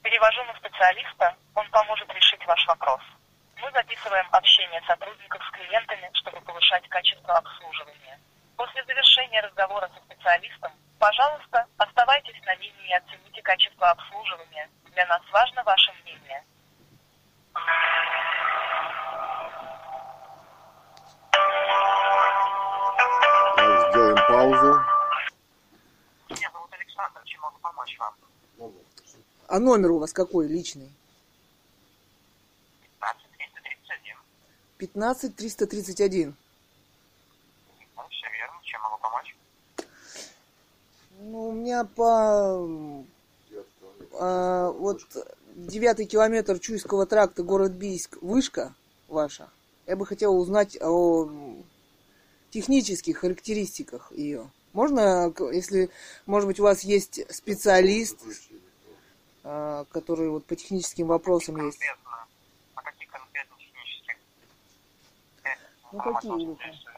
Перевожу 0.02 0.42
на 0.44 0.54
специалиста, 0.54 1.36
он 1.54 1.68
поможет 1.68 2.08
решить 2.14 2.40
ваш 2.46 2.66
вопрос. 2.68 3.02
Мы 3.60 3.70
записываем 3.72 4.26
общение 4.32 4.80
сотрудников 4.86 5.44
с 5.44 5.50
клиентами, 5.50 6.08
чтобы 6.14 6.40
повышать 6.40 6.88
качество 6.88 7.34
обслуживания. 7.36 8.18
После 8.56 8.82
завершения 8.84 9.42
разговора 9.42 9.90
со 9.94 10.00
специалистом, 10.06 10.72
пожалуйста, 10.98 11.66
оставайтесь 11.76 12.42
на 12.46 12.54
линии 12.54 12.88
и 12.88 12.94
оцените 12.94 13.42
качество 13.42 13.90
обслуживания. 13.90 14.70
Для 14.94 15.04
нас 15.04 15.20
важно 15.30 15.62
ваше 15.64 15.92
мнение. 16.00 16.42
Паузу. 24.48 24.80
Меня 26.30 26.50
зовут 26.52 26.72
Александр, 26.72 27.20
чем 27.24 27.40
могу 27.42 27.58
помочь 27.60 27.98
вам? 27.98 28.72
А 29.46 29.58
номер 29.58 29.92
у 29.92 29.98
вас 29.98 30.12
какой 30.12 30.46
личный? 30.46 30.90
15331. 33.00 34.16
15 34.78 35.36
331. 35.36 36.36
Ну, 37.96 38.02
все 38.10 38.26
верно, 38.30 38.58
чем 38.62 38.80
могу 38.82 38.98
помочь? 38.98 39.36
Ну, 41.20 41.48
у 41.48 41.52
меня 41.52 41.84
по... 41.84 43.04
а, 44.20 44.70
вот 44.70 45.02
девятый 45.56 46.06
километр 46.06 46.58
Чуйского 46.58 47.06
тракта, 47.06 47.42
город 47.42 47.72
Бийск, 47.72 48.18
вышка 48.22 48.74
ваша. 49.08 49.48
Я 49.86 49.96
бы 49.96 50.06
хотела 50.06 50.32
узнать 50.32 50.76
о 50.80 51.28
технических 52.62 53.18
характеристиках 53.18 54.10
ее. 54.12 54.50
Можно, 54.72 55.32
если, 55.52 55.90
может 56.26 56.48
быть, 56.48 56.58
у 56.60 56.64
вас 56.64 56.82
есть 56.82 57.20
специалист, 57.34 58.18
а, 59.44 59.84
который 59.92 60.28
вот 60.28 60.44
по 60.44 60.56
техническим 60.56 61.06
вопросам 61.06 61.64
есть? 61.66 61.78
Конкретно, 61.78 62.26
а 62.74 62.82
каких 62.82 63.08
конкретно 63.10 63.56
технических? 63.58 64.16
э, 65.44 65.48
Ну, 65.92 65.98
какие 65.98 66.12
вопросов 66.12 66.46
вы? 66.46 66.52
интересует? 66.52 66.96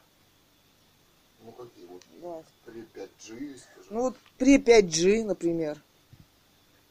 Ну 1.42 1.52
какие 1.52 1.86
вот 1.86 2.02
Да. 2.22 2.42
при 2.64 2.80
5G, 2.82 3.58
скажем, 3.58 3.86
Ну 3.90 4.00
вот 4.00 4.16
при 4.38 4.58
5G, 4.58 5.24
например, 5.24 5.78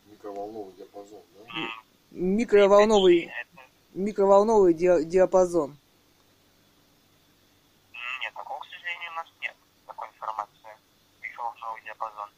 микроволновый 0.05 0.73
диапазон, 0.77 1.21
да? 1.36 1.69
микроволновый, 2.12 3.32
микроволновый 3.93 4.73
диа- 4.73 5.03
диапазон. 5.03 5.75
Нет, 8.21 8.34
такого, 8.34 8.60
к 8.60 8.65
сожалению, 8.65 9.12
у 9.12 9.15
нас 9.15 9.27
нет 9.41 9.55
такой 9.86 10.08
информации. 10.10 10.69
Микроволновый 11.21 11.82
диапазон. 11.86 12.29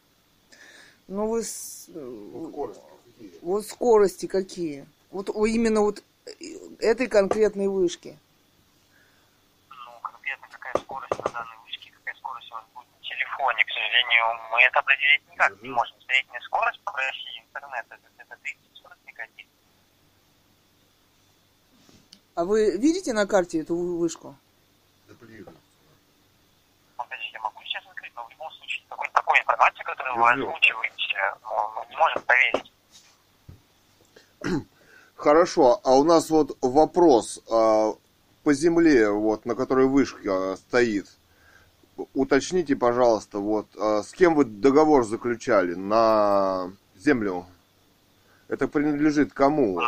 Ну 1.12 1.26
вы 1.28 1.42
с- 1.44 1.88
скорости 1.90 2.80
какие? 3.18 3.38
Вот 3.42 3.66
скорости 3.66 4.26
какие? 4.26 4.86
Вот 5.10 5.28
именно 5.28 5.82
вот 5.82 6.02
э, 6.24 6.30
этой 6.78 7.06
конкретной 7.06 7.68
вышки. 7.68 8.16
Ну, 9.68 10.00
конкретно 10.02 10.46
какая 10.50 10.72
скорость 10.82 11.18
на 11.18 11.30
данной 11.30 11.58
вышке, 11.66 11.90
какая 11.98 12.14
скорость 12.14 12.50
у 12.50 12.54
вас 12.54 12.64
будет 12.74 12.86
на 12.98 13.04
телефоне, 13.04 13.62
к 13.62 13.68
сожалению, 13.68 14.24
мы 14.52 14.62
это 14.62 14.78
определить 14.78 15.22
никак 15.30 15.62
не 15.62 15.68
можем. 15.68 15.96
Средняя 16.06 16.40
скорость 16.40 16.80
по 16.80 16.92
России 16.92 17.44
интернета 17.46 17.98
это 18.16 18.34
30-40 18.34 18.96
мегабит. 19.04 19.46
А 22.36 22.44
вы 22.46 22.78
видите 22.78 23.12
на 23.12 23.26
карте 23.26 23.60
эту 23.60 23.76
вы- 23.76 23.98
вышку? 23.98 24.34
Дублируется. 25.08 25.52
Опять 27.12 27.24
же, 27.26 27.30
я 27.34 27.40
могу 27.40 27.62
сейчас 27.64 27.84
открыть, 27.86 28.12
но 28.16 28.24
в 28.24 28.30
любом 28.30 28.50
случае 28.52 28.84
такой, 28.88 29.06
такой 29.12 29.38
информации, 29.38 29.82
которую 29.84 30.16
вы 30.16 30.30
озвучиваете, 30.30 31.34
ну, 31.42 31.50
мы 31.76 31.86
не 31.90 31.96
можем 31.96 32.22
поверить. 32.22 32.72
Хорошо, 35.16 35.80
а 35.84 35.90
у 35.94 36.04
нас 36.04 36.30
вот 36.30 36.56
вопрос 36.62 37.42
а, 37.50 37.92
по 38.44 38.54
земле, 38.54 39.10
вот 39.10 39.44
на 39.44 39.54
которой 39.54 39.86
вышка 39.86 40.56
стоит. 40.56 41.06
Уточните, 42.14 42.76
пожалуйста, 42.76 43.40
вот 43.40 43.66
а, 43.78 44.02
с 44.02 44.12
кем 44.12 44.34
вы 44.34 44.46
договор 44.46 45.04
заключали 45.04 45.74
на 45.74 46.72
землю? 46.96 47.44
Это 48.48 48.68
принадлежит 48.68 49.34
кому? 49.34 49.74
Вот? 49.74 49.84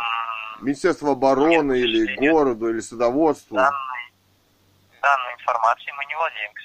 Министерству 0.61 1.09
обороны 1.09 1.79
или 1.79 2.17
городу, 2.17 2.69
или 2.69 2.81
садоводству? 2.81 3.55
Данной, 3.55 4.13
данной 5.01 5.33
информацией 5.33 5.91
мы 5.97 6.05
не 6.05 6.15
владеем, 6.15 6.53
к. 6.53 6.64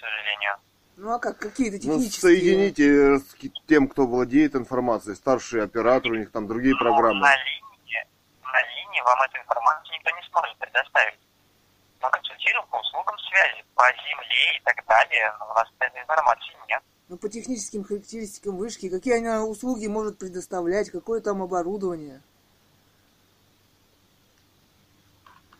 Ну 1.00 1.14
а 1.14 1.18
как, 1.18 1.38
какие-то 1.38 1.76
Ну, 1.76 1.94
технические... 1.94 2.20
соедините 2.20 3.18
с 3.20 3.32
ки- 3.32 3.50
тем, 3.66 3.88
кто 3.88 4.06
владеет 4.06 4.54
информацией, 4.54 5.16
старший 5.16 5.64
оператор, 5.64 6.12
у 6.12 6.16
них 6.16 6.30
там 6.30 6.46
другие 6.46 6.74
Но 6.74 6.78
программы. 6.78 7.20
На 7.20 7.34
линии, 7.36 8.06
на 8.42 8.60
линии 8.60 9.00
вам 9.00 9.18
эту 9.22 9.38
информацию 9.38 9.94
никто 9.96 10.10
не 10.10 10.22
сможет 10.28 10.58
предоставить. 10.58 11.18
Мы 12.02 12.10
консультируем 12.10 12.66
по 12.68 12.76
услугам 12.76 13.18
связи, 13.18 13.64
по 13.74 13.84
земле 13.84 14.58
и 14.58 14.60
так 14.62 14.84
далее, 14.86 15.32
но 15.38 15.50
у 15.50 15.54
нас 15.54 15.68
этой 15.78 16.02
информации 16.02 16.52
нет. 16.68 16.82
Ну, 17.08 17.16
по 17.16 17.30
техническим 17.30 17.82
характеристикам 17.82 18.58
вышки, 18.58 18.90
какие 18.90 19.20
она 19.20 19.42
услуги 19.46 19.86
может 19.86 20.18
предоставлять, 20.18 20.90
какое 20.90 21.22
там 21.22 21.40
оборудование? 21.40 22.20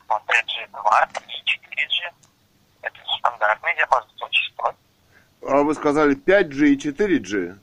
Опять 0.07 0.51
же, 0.51 0.69
2, 0.71 1.07
3, 1.15 1.25
4G. 1.25 2.15
Это 2.83 2.97
стандартный 3.19 3.75
диапазон 3.77 4.29
частот. 4.31 4.77
А 5.43 5.63
вы 5.63 5.75
сказали 5.75 6.17
5G 6.17 6.69
и 6.69 6.77
4G? 6.77 7.57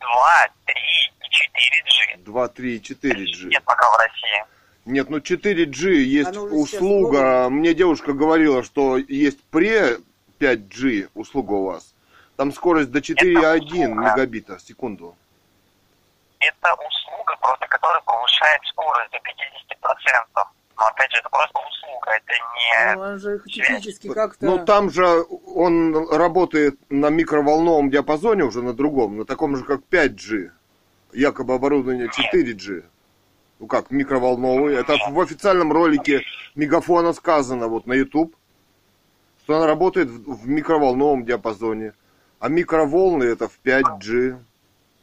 2, 0.00 0.48
3 0.66 0.74
и 1.20 2.16
4G. 2.16 2.24
2, 2.24 2.48
3 2.48 2.76
и 2.76 2.80
4G. 2.80 3.46
Нет 3.46 3.64
пока 3.64 3.90
в 3.90 3.96
России. 3.98 4.44
Нет, 4.84 5.10
ну 5.10 5.18
4G 5.18 5.90
есть 5.94 6.36
услуга. 6.36 7.48
Мне 7.48 7.72
девушка 7.74 8.12
говорила, 8.12 8.62
что 8.62 8.98
есть 8.98 9.42
пре 9.44 9.98
5G 10.38 11.10
услуга 11.14 11.52
у 11.52 11.64
вас. 11.66 11.94
Там 12.36 12.52
скорость 12.52 12.90
до 12.90 12.98
4,1 12.98 13.64
услуга. 13.64 13.86
мегабита 13.88 14.58
в 14.58 14.62
секунду. 14.62 15.16
Это 16.40 16.74
услуга, 16.74 17.36
просто 17.40 17.66
которая 17.68 18.00
повышает 18.02 18.60
скорость 18.64 19.12
до 19.12 19.18
50%. 19.18 20.44
Но 20.78 20.86
опять 20.86 21.10
же, 21.12 21.18
это 21.18 21.28
просто 21.28 21.58
услуга, 21.58 22.10
это 22.10 22.32
не... 22.54 22.94
Ну, 22.94 23.00
он 23.02 23.18
же 23.18 23.40
технически 23.46 24.08
как-то... 24.12 24.44
Ну 24.46 24.64
там 24.64 24.90
же 24.90 25.24
он 25.46 26.08
работает 26.10 26.78
на 26.88 27.10
микроволновом 27.10 27.90
диапазоне 27.90 28.44
уже 28.44 28.62
на 28.62 28.72
другом, 28.72 29.18
на 29.18 29.24
таком 29.24 29.56
же 29.56 29.64
как 29.64 29.80
5G. 29.90 30.50
Якобы 31.12 31.54
оборудование 31.54 32.08
4G. 32.08 32.84
Ну 33.58 33.66
как, 33.66 33.90
микроволновый. 33.90 34.74
Это 34.74 34.96
в 35.10 35.20
официальном 35.20 35.72
ролике 35.72 36.22
Мегафона 36.54 37.12
сказано 37.12 37.68
вот 37.68 37.86
на 37.86 37.92
YouTube, 37.92 38.34
что 39.44 39.56
она 39.56 39.66
работает 39.66 40.08
в 40.08 40.42
в 40.42 40.48
микроволновом 40.48 41.24
диапазоне. 41.24 41.92
А 42.40 42.48
микроволны 42.48 43.24
это 43.24 43.48
в 43.48 43.60
5G. 43.62 44.36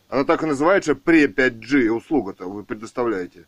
Она 0.09 0.23
так 0.25 0.43
и 0.43 0.45
называется 0.45 0.95
пре 0.95 1.27
5G 1.27 1.89
услуга-то 1.89 2.49
вы 2.49 2.63
предоставляете. 2.63 3.45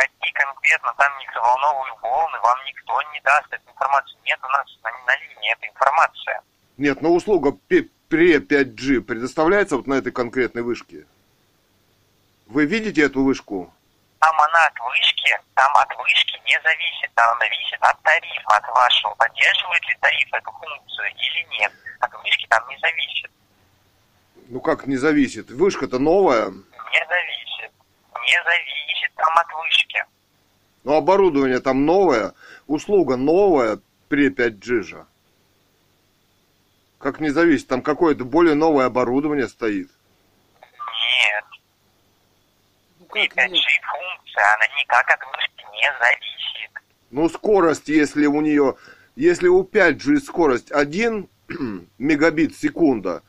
Какие 0.00 0.32
конкретно 0.32 0.94
там 0.96 1.12
микроволновые 1.18 1.92
волны, 2.00 2.38
вам 2.42 2.58
никто 2.64 3.02
не 3.12 3.20
даст 3.20 3.46
эту 3.50 3.70
информацию. 3.70 4.18
Нет 4.24 4.38
у 4.42 4.48
нас 4.48 4.66
на, 4.82 4.90
на 5.04 5.16
линии 5.16 5.52
этой 5.52 5.68
информации. 5.68 6.40
Нет, 6.78 7.02
но 7.02 7.12
услуга 7.12 7.52
пре 8.08 8.38
5G 8.38 9.02
предоставляется 9.02 9.76
вот 9.76 9.86
на 9.86 9.94
этой 9.94 10.10
конкретной 10.10 10.62
вышке. 10.62 11.04
Вы 12.46 12.64
видите 12.64 13.02
эту 13.02 13.22
вышку? 13.22 13.70
Там 14.20 14.40
она 14.40 14.64
от 14.68 14.80
вышки, 14.80 15.38
там 15.54 15.70
от 15.76 15.94
вышки 15.98 16.40
не 16.46 16.58
зависит. 16.62 17.12
Там 17.14 17.38
зависит 17.38 17.78
от 17.80 18.02
тарифа, 18.02 18.56
от 18.56 18.68
вашего. 18.68 19.14
Поддерживает 19.16 19.86
ли 19.86 19.98
тариф 20.00 20.28
эту 20.32 20.50
функцию 20.50 21.08
или 21.10 21.46
нет. 21.58 21.72
От 22.00 22.14
вышки 22.14 22.46
там 22.48 22.66
не 22.70 22.78
зависит. 22.78 23.30
Ну 24.48 24.60
как 24.62 24.86
не 24.86 24.96
зависит? 24.96 25.50
Вышка-то 25.50 25.98
новая. 25.98 26.46
Не 26.46 27.06
зависит. 27.06 27.72
Не 28.22 28.44
зависит 28.44 29.12
там 29.16 29.36
от 29.36 29.52
вышки. 29.52 30.04
Но 30.84 30.96
оборудование 30.96 31.60
там 31.60 31.84
новое. 31.84 32.34
Услуга 32.66 33.16
новая 33.16 33.78
при 34.08 34.30
5G 34.30 34.82
же. 34.82 35.06
Как 36.98 37.20
не 37.20 37.30
зависит? 37.30 37.68
Там 37.68 37.82
какое-то 37.82 38.24
более 38.24 38.54
новое 38.54 38.86
оборудование 38.86 39.48
стоит. 39.48 39.90
Нет. 40.60 41.44
Ну, 42.98 43.06
И 43.16 43.28
как 43.28 43.48
нет? 43.48 43.52
5G 43.52 43.80
функция, 43.82 44.54
она 44.54 44.66
никак 44.78 45.10
от 45.10 45.20
вышки 45.26 45.64
не 45.72 45.92
зависит. 45.98 46.70
Ну 47.10 47.28
скорость, 47.28 47.88
если 47.88 48.26
у 48.26 48.40
нее... 48.40 48.76
Если 49.16 49.48
у 49.48 49.64
5G 49.64 50.20
скорость 50.20 50.70
1 50.70 51.28
мегабит 51.98 52.54
в 52.54 52.60
секунда, 52.60 53.22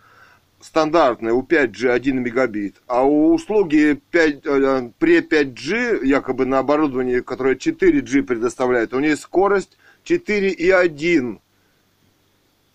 стандартная 0.62 1.34
у 1.34 1.43
5G 1.43 1.91
1 1.91 2.22
мегабит, 2.24 2.76
а 2.88 3.03
у 3.03 3.34
услуги 3.34 3.99
5, 4.12 4.45
э, 4.45 4.89
при 4.99 5.20
5G, 5.22 6.05
якобы 6.05 6.45
на 6.45 6.59
оборудовании, 6.59 7.20
которое 7.22 7.55
4G 7.55 8.24
предоставляет, 8.24 8.93
у 8.93 8.99
нее 8.99 9.16
скорость 9.18 9.78
4,1 10.03 11.39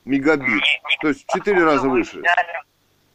мегабит. 0.04 0.62
То 1.00 1.08
есть 1.08 1.24
в 1.26 1.32
4 1.32 1.56
откуда 1.56 1.64
раза 1.64 1.88
вы 1.88 1.98
выше. 1.98 2.18
взяли- 2.18 2.62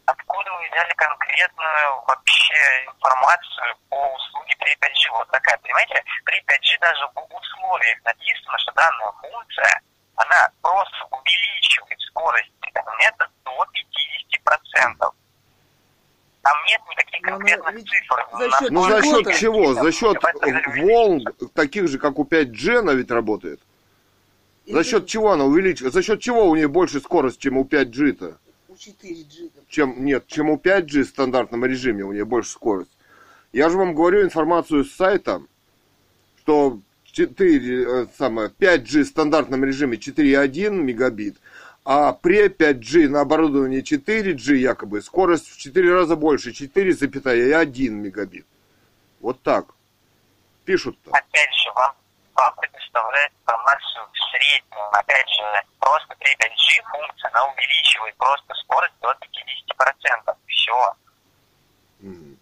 откуда 0.06 0.52
вы 0.52 0.68
взяли 0.70 0.94
конкретную 0.96 2.04
вообще 2.08 2.54
информацию 2.88 3.76
по 3.90 3.96
услуге 4.16 4.56
при 4.60 4.76
5G? 4.76 5.10
Вот 5.12 5.28
такая, 5.32 5.58
понимаете, 5.60 6.04
при 6.26 6.38
5G 6.46 6.80
даже 6.82 7.06
в 7.16 7.20
условиях 7.36 7.98
написано, 8.06 8.58
что 8.60 8.72
данная 8.74 9.12
функция, 9.22 9.82
она 10.26 10.50
просто 10.62 10.98
увеличивает 11.12 12.00
скорость 12.02 12.52
интернета 12.68 13.28
до 13.46 13.52
50%. 13.52 15.12
Там 16.42 16.58
нет 16.68 16.82
никаких 16.90 17.22
Но 17.22 17.36
она 17.36 17.38
конкретных 17.38 17.76
ведь 17.76 17.90
цифр. 17.90 18.28
за 18.38 18.50
счет 18.50 18.72
Ну 18.72 18.84
за 18.84 19.02
счет 19.04 19.40
чего? 19.40 19.74
За 19.74 19.92
счет 19.92 20.18
волн, 20.78 21.24
таких 21.54 21.88
же, 21.88 22.00
как 22.00 22.18
у 22.20 22.24
5G, 22.24 22.80
она 22.80 22.94
ведь 22.94 23.12
работает. 23.12 23.60
За 24.68 24.84
счет 24.84 25.08
чего 25.08 25.32
она 25.32 25.46
увеличивает? 25.46 25.94
За 25.94 26.02
счет 26.02 26.22
чего 26.22 26.46
у 26.46 26.56
нее 26.56 26.68
больше 26.68 27.00
скорость, 27.00 27.40
чем 27.40 27.58
у 27.58 27.64
5G-то? 27.64 28.38
У 28.70 28.74
4G. 28.74 29.52
Чем, 29.68 30.06
нет, 30.06 30.28
чем 30.28 30.50
у 30.50 30.58
5G 30.58 31.04
в 31.04 31.10
стандартном 31.10 31.66
режиме 31.66 32.04
у 32.04 32.12
нее 32.12 32.26
больше 32.26 32.52
скорость. 32.52 32.92
Я 33.52 33.70
же 33.70 33.78
вам 33.78 33.94
говорю 33.94 34.24
информацию 34.24 34.86
с 34.86 34.92
сайта, 34.94 35.42
что 36.40 36.80
4, 37.12 38.04
э, 38.04 38.08
самое, 38.18 38.50
5G 38.50 39.04
в 39.04 39.08
стандартном 39.08 39.64
режиме 39.64 39.98
4,1 39.98 40.82
мегабит, 40.82 41.38
а 41.84 42.14
при 42.14 42.48
5G 42.48 43.08
на 43.10 43.22
оборудовании 43.22 43.82
4G 43.82 44.56
якобы 44.56 45.02
скорость 45.02 45.50
в 45.50 45.58
4 45.58 45.94
раза 45.94 46.16
больше, 46.16 46.52
4,1 46.52 47.90
мегабит. 47.90 48.46
Вот 49.20 49.42
так. 49.42 49.66
Пишут-то. 50.66 51.12
опять 51.12 51.54
же, 51.54 51.72
вам, 51.74 51.94
вам 52.36 52.54
предоставляет 52.56 53.32
информацию 53.42 54.04
в 54.12 54.18
среднем. 54.32 54.86
Опять 54.94 55.28
же, 55.30 55.44
просто 55.80 56.16
при 56.20 56.32
5G 56.36 56.84
функция, 56.92 57.32
она 57.34 57.46
увеличивает 57.46 58.16
просто 58.18 58.54
скорость 58.64 58.94
до 59.02 59.12
50%. 59.12 60.38
Все. 60.48 60.96
Мгм. 62.00 62.41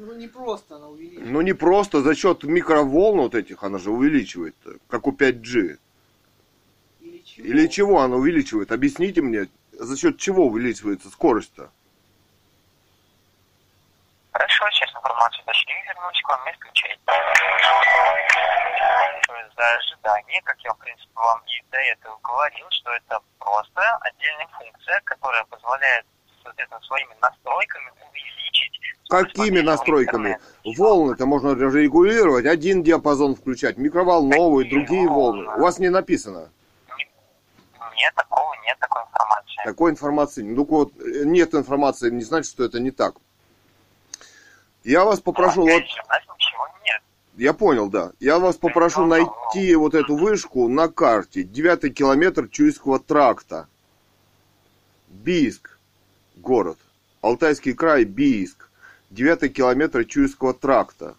Ну 0.00 0.14
не 0.14 0.28
просто 0.28 0.76
она 0.76 0.88
увеличивает. 0.88 1.30
Ну 1.30 1.42
не 1.42 1.52
просто 1.52 2.00
за 2.00 2.14
счет 2.14 2.42
микроволн 2.42 3.20
вот 3.20 3.34
этих 3.34 3.62
она 3.62 3.78
же 3.78 3.90
увеличивает, 3.90 4.56
как 4.88 5.06
у 5.06 5.12
5G. 5.12 5.78
Или 7.00 7.18
чего? 7.18 7.46
Или 7.46 7.66
чего 7.66 8.00
она 8.00 8.16
увеличивает? 8.16 8.72
Объясните 8.72 9.20
мне, 9.20 9.48
за 9.72 9.98
счет 9.98 10.16
чего 10.16 10.46
увеличивается 10.46 11.10
скорость-то? 11.10 11.70
Хорошо, 14.32 14.70
сейчас 14.70 14.88
информацию 14.96 15.44
дошли, 15.44 15.74
вернусь 15.86 16.22
к 16.22 16.28
вам 16.30 16.48
и 16.48 16.52
включайте. 16.54 17.00
За 19.54 19.74
ожидание, 19.76 20.40
как 20.44 20.58
я, 20.60 20.72
в 20.72 20.78
принципе, 20.78 21.10
вам 21.14 21.42
и 21.44 21.62
до 21.70 21.76
этого 21.76 22.18
говорил, 22.22 22.66
что 22.70 22.90
это 22.92 23.20
просто 23.38 23.98
отдельная 24.00 24.48
функция, 24.58 25.00
которая 25.04 25.44
позволяет, 25.44 26.06
соответственно, 26.42 26.80
своими 26.80 27.14
настройками 27.20 27.90
увеличить... 28.08 28.39
Какими 29.10 29.58
настройками? 29.60 30.38
Волны-то 30.64 31.26
можно 31.26 31.48
регулировать, 31.54 32.46
один 32.46 32.84
диапазон 32.84 33.34
включать, 33.34 33.76
микроволновые, 33.76 34.70
другие 34.70 35.08
волны. 35.08 35.48
У 35.56 35.60
вас 35.62 35.80
не 35.80 35.88
написано. 35.88 36.48
Нет 37.96 38.14
такого, 38.14 38.54
нет 38.64 38.78
такой 38.78 39.02
информации. 39.02 39.64
Такой 39.64 39.90
информации. 39.90 40.42
Ну, 40.42 40.54
только 40.54 40.70
вот 40.70 40.92
нет 41.24 41.54
информации, 41.54 42.10
не 42.10 42.22
значит, 42.22 42.52
что 42.52 42.64
это 42.64 42.78
не 42.78 42.92
так. 42.92 43.16
Я 44.84 45.04
вас 45.04 45.20
попрошу, 45.20 45.62
вот, 45.62 45.82
я 47.36 47.52
понял, 47.52 47.88
да. 47.88 48.12
Я 48.20 48.38
вас 48.38 48.56
попрошу 48.56 49.06
найти 49.06 49.74
вот 49.74 49.94
эту 49.94 50.16
вышку 50.16 50.68
на 50.68 50.86
карте. 50.86 51.42
Девятый 51.42 51.90
километр 51.90 52.48
Чуйского 52.48 53.00
тракта. 53.00 53.66
Бийск, 55.08 55.78
город. 56.36 56.78
Алтайский 57.22 57.74
край, 57.74 58.04
Бийск. 58.04 58.69
Девятый 59.10 59.48
километр 59.48 60.04
Чуйского 60.04 60.54
тракта. 60.54 61.16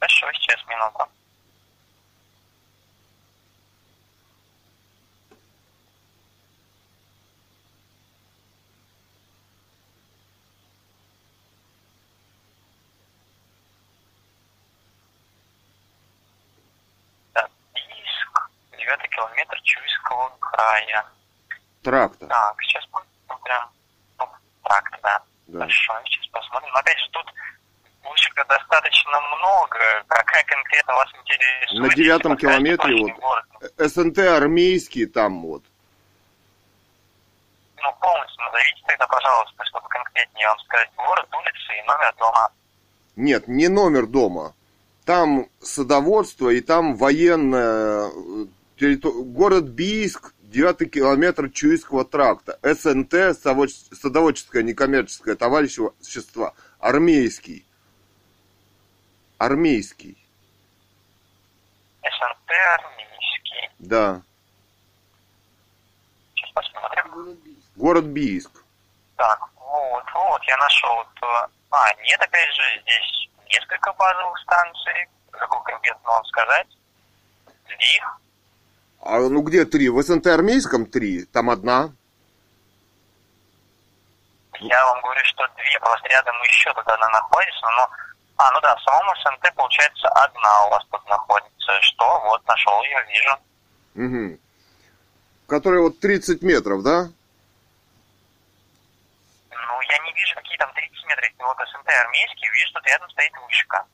Хорошо, 0.00 0.32
сейчас 0.32 0.66
минуту. 0.66 1.06
Километр 19.14 19.60
Чуйского 19.62 20.36
края. 20.40 21.04
Тракта. 21.84 22.26
Так, 22.26 22.56
сейчас 22.62 22.84
посмотрим. 22.86 23.10
Ну, 23.28 23.36
да. 23.44 25.22
Да. 25.46 25.60
Хорошо, 25.60 25.92
сейчас 26.06 26.26
посмотрим. 26.28 26.70
Но 26.72 26.78
опять 26.80 26.98
же, 26.98 27.08
тут 27.10 27.26
вышек 28.10 28.34
достаточно 28.48 29.20
много. 29.38 29.78
Какая 30.08 30.42
конкретно 30.44 30.94
вас 30.94 31.08
интересует? 31.20 31.82
На 31.82 31.94
девятом 31.94 32.36
километре 32.36 32.96
точный 32.98 33.12
город. 33.20 33.44
СНТ 33.78 34.18
армейский 34.18 35.06
там 35.06 35.42
вот. 35.42 35.62
Ну, 37.76 37.92
полностью 38.00 38.44
назовите 38.44 38.82
тогда, 38.86 39.06
пожалуйста, 39.06 39.64
чтобы 39.66 39.88
конкретнее 39.88 40.48
вам 40.48 40.58
сказать 40.60 40.90
город, 40.96 41.28
улица 41.32 41.72
и 41.78 41.82
номер 41.86 42.14
дома. 42.18 42.48
Нет, 43.16 43.46
не 43.46 43.68
номер 43.68 44.06
дома. 44.06 44.54
Там 45.04 45.46
садоводство 45.60 46.48
и 46.48 46.62
там 46.62 46.96
военная 46.96 48.08
э, 48.08 48.46
террито- 48.78 49.22
город 49.22 49.64
Бийск, 49.64 50.33
девятый 50.54 50.88
километр 50.88 51.50
Чуйского 51.50 52.04
тракта. 52.04 52.58
СНТ, 52.62 53.12
садовод- 53.34 53.92
садоводческое 53.92 54.62
некоммерческое 54.62 55.34
товарищество, 55.34 56.54
армейский. 56.78 57.66
Армейский, 59.38 60.16
СНТ 62.02 62.50
армейский. 62.78 63.70
да. 63.80 64.22
Сейчас 66.36 66.50
посмотрим. 66.52 67.36
Город 67.74 68.04
Бийск. 68.04 68.50
Так, 69.16 69.40
вот, 69.56 70.04
вот, 70.14 70.42
я 70.44 70.56
нашел. 70.56 70.94
вот, 70.94 71.08
э, 71.22 71.48
А, 71.70 71.92
нет, 72.04 72.20
опять 72.20 72.54
же, 72.54 72.62
здесь 72.82 73.28
несколько 73.50 73.92
базовых 73.94 74.38
станций. 74.42 75.08
Какую 75.32 75.62
конкретно 75.64 76.08
вам 76.08 76.24
сказать? 76.26 76.68
Две. 77.66 78.04
А 79.04 79.18
ну 79.18 79.42
где 79.42 79.66
три? 79.66 79.90
В 79.90 80.02
СНТ 80.02 80.26
армейском 80.28 80.86
три, 80.86 81.26
там 81.26 81.50
одна. 81.50 81.92
Я 84.60 84.86
вам 84.86 85.02
говорю, 85.02 85.20
что 85.24 85.46
две, 85.56 85.78
просто 85.78 86.08
рядом 86.08 86.34
еще 86.42 86.72
тут 86.72 86.88
она 86.88 87.08
находится, 87.10 87.66
но... 87.76 87.90
А, 88.38 88.50
ну 88.52 88.60
да, 88.62 88.74
в 88.74 88.80
самом 88.80 89.14
СНТ, 89.16 89.54
получается, 89.54 90.08
одна 90.08 90.66
у 90.66 90.70
вас 90.70 90.82
тут 90.90 91.06
находится. 91.06 91.80
Что? 91.82 92.20
Вот, 92.20 92.46
нашел 92.48 92.82
ее, 92.84 93.04
вижу. 93.08 93.36
Угу. 94.06 94.38
Которая 95.48 95.82
вот 95.82 96.00
30 96.00 96.40
метров, 96.40 96.82
да? 96.82 97.10
Ну, 99.50 99.80
я 99.82 99.98
не 99.98 100.12
вижу, 100.14 100.34
какие 100.36 100.56
там 100.56 100.72
30 100.72 101.04
метров. 101.04 101.24
Если 101.28 101.42
вот 101.42 101.58
СНТ 101.58 101.88
армейский, 101.88 102.48
вижу, 102.48 102.68
что 102.68 102.80
рядом 102.84 103.10
стоит 103.10 103.32
вышка. 103.36 103.84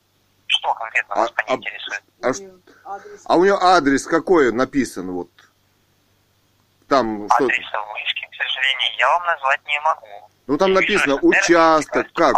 Что 0.51 0.75
конкретно 0.75 1.15
вас 1.15 1.31
А- 1.31 1.33
по 1.33 1.41
ней 1.47 1.55
а- 1.55 1.57
интересует? 1.59 2.03
А, 2.85 2.99
а 3.27 3.37
у 3.37 3.45
нее 3.45 3.57
адрес 3.61 4.05
какой 4.05 4.53
написан 4.53 5.11
вот? 5.13 5.31
Там 6.89 7.27
что? 7.31 7.45
Адреса 7.45 7.81
вышки, 7.93 8.27
к 8.31 8.35
сожалению, 8.35 8.89
я 8.99 9.09
вам 9.11 9.27
назвать 9.27 9.61
не 9.67 9.81
могу. 9.81 10.31
Ну 10.49 10.59
там 10.59 10.71
Я 10.71 10.81
написано 10.81 11.15
вижу, 11.15 11.27
участок, 11.29 12.13
как? 12.15 12.35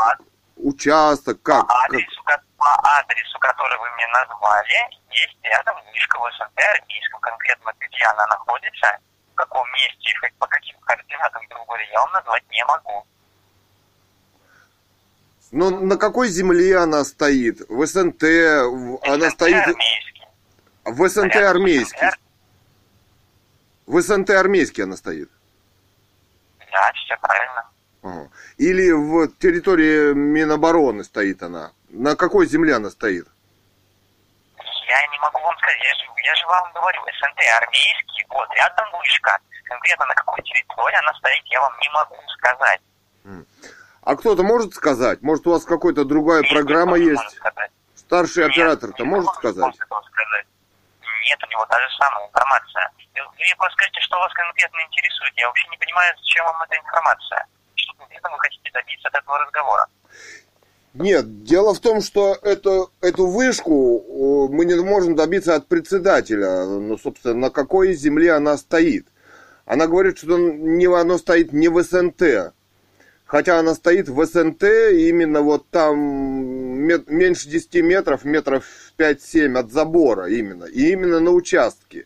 Участок, 0.57 1.41
как? 1.43 1.67
По 1.67 1.75
как? 1.75 1.85
адресу, 1.89 2.23
ко- 2.25 2.43
по 2.59 2.99
адресу, 2.99 3.39
который 3.39 3.79
вы 3.79 3.91
мне 3.97 4.07
назвали, 4.09 4.77
есть 5.11 5.39
рядом 5.43 5.77
вышка 5.91 6.19
в 6.19 6.31
СНТ 6.37 6.61
армейском. 6.61 7.21
Конкретно 7.21 7.73
где 7.81 8.05
она 8.05 8.27
находится, 8.27 8.99
в 9.33 9.35
каком 9.37 9.67
месте 9.73 10.11
и 10.11 10.15
как- 10.21 10.35
по 10.35 10.47
каким 10.47 10.79
координатам, 10.81 11.47
грубо 11.49 11.65
говоря, 11.65 11.85
я 11.91 12.01
вам 12.01 12.13
назвать 12.13 12.45
не 12.51 12.65
могу. 12.67 13.07
Ну 15.53 15.85
на 15.85 15.97
какой 15.99 16.29
земле 16.29 16.79
она 16.79 17.05
стоит? 17.05 17.61
В 17.69 17.85
СНТ, 17.87 18.23
в- 18.23 18.99
она 19.03 19.29
СНТ 19.29 19.33
стоит 19.35 19.55
армейский. 19.69 20.27
в 20.85 21.09
СНТ 21.09 21.33
с 21.35 21.37
армейский. 21.37 21.99
СНТ. 22.11 22.19
В 23.87 24.01
СНТ 24.01 24.31
армейский 24.31 24.83
она 24.85 24.97
стоит. 24.97 25.29
Да, 26.73 26.91
все 26.95 27.17
правильно. 27.19 27.69
Ага. 28.03 28.29
Или 28.57 28.91
в 28.93 29.29
территории 29.39 30.15
Минобороны 30.15 31.05
стоит 31.05 31.43
она. 31.43 31.73
На 31.91 32.17
какой 32.17 32.47
земле 32.47 32.75
она 32.77 32.89
стоит? 32.91 33.27
Я 34.89 35.07
не 35.09 35.19
могу 35.19 35.39
вам 35.41 35.57
сказать, 35.59 35.79
я 35.85 35.95
же, 35.95 36.05
я 36.25 36.35
же 36.35 36.47
вам 36.47 36.73
говорю, 36.73 37.01
СНТ 37.03 37.41
армейский, 37.61 38.25
вот, 38.31 38.49
рядом 38.57 38.87
вышка. 38.99 39.39
Конкретно 39.65 40.07
на 40.07 40.15
какой 40.15 40.43
территории 40.43 40.97
она 40.97 41.13
стоит, 41.19 41.43
я 41.47 41.61
вам 41.61 41.73
не 41.79 41.89
могу 41.91 42.17
сказать. 42.39 42.81
А 44.03 44.17
кто-то 44.17 44.43
может 44.43 44.75
сказать? 44.75 45.23
Может, 45.23 45.47
у 45.47 45.51
вас 45.51 45.65
какая-то 45.65 46.05
другая 46.05 46.43
Нет, 46.43 46.51
программа 46.51 46.99
есть? 46.99 47.41
Старший 47.95 48.45
Нет, 48.45 48.53
оператор-то 48.53 49.05
может 49.05 49.31
сказать? 49.35 49.75
этого 49.77 50.03
сказать. 50.03 50.47
него 51.51 51.67
та 51.67 51.79
же 51.79 51.87
самая 51.99 52.27
информация. 52.29 52.91
Вы 53.15 53.23
мне 53.39 53.55
просто 53.57 53.75
скажите, 53.75 54.01
что 54.01 54.19
вас 54.19 54.33
конкретно 54.33 54.79
интересует. 54.89 55.33
Я 55.37 55.47
вообще 55.47 55.69
не 55.69 55.77
понимаю, 55.77 56.15
зачем 56.19 56.45
вам 56.47 56.63
эта 56.63 56.77
информация. 56.77 57.47
Что 57.75 57.95
конкретно 57.95 58.31
вы 58.31 58.39
хотите 58.39 58.71
добиться 58.73 59.09
от 59.09 59.15
этого 59.15 59.39
разговора. 59.39 59.87
Нет, 60.95 61.45
дело 61.45 61.73
в 61.73 61.81
том, 61.81 62.03
что 62.03 62.35
эту, 62.43 62.93
эту 63.01 63.27
вышку 63.27 64.49
мы 64.49 64.65
не 64.65 64.75
можем 64.75 65.15
добиться 65.15 65.55
от 65.55 65.69
председателя. 65.69 66.65
Ну, 66.65 66.99
собственно, 66.99 67.35
на 67.35 67.51
какой 67.51 67.95
земле 67.95 68.33
она 68.33 68.57
стоит. 68.57 69.07
Она 69.65 69.87
говорит, 69.87 70.19
что 70.19 70.37
не, 70.37 70.87
она 70.87 71.19
стоит 71.19 71.53
не 71.53 71.69
в 71.69 71.81
СНТ. 71.83 72.53
Хотя 73.33 73.59
она 73.59 73.75
стоит 73.75 74.11
в 74.11 74.23
СНТ, 74.27 74.63
именно 74.63 75.41
вот 75.41 75.67
там 75.71 75.97
мет- 75.99 77.09
меньше 77.09 77.49
10 77.49 77.81
метров, 77.81 78.27
метров 78.27 78.67
5-7 78.99 79.59
от 79.59 79.73
забора 79.73 80.29
именно. 80.29 80.65
И 80.67 80.93
именно 80.93 81.19
на 81.19 81.31
участке. 81.31 82.05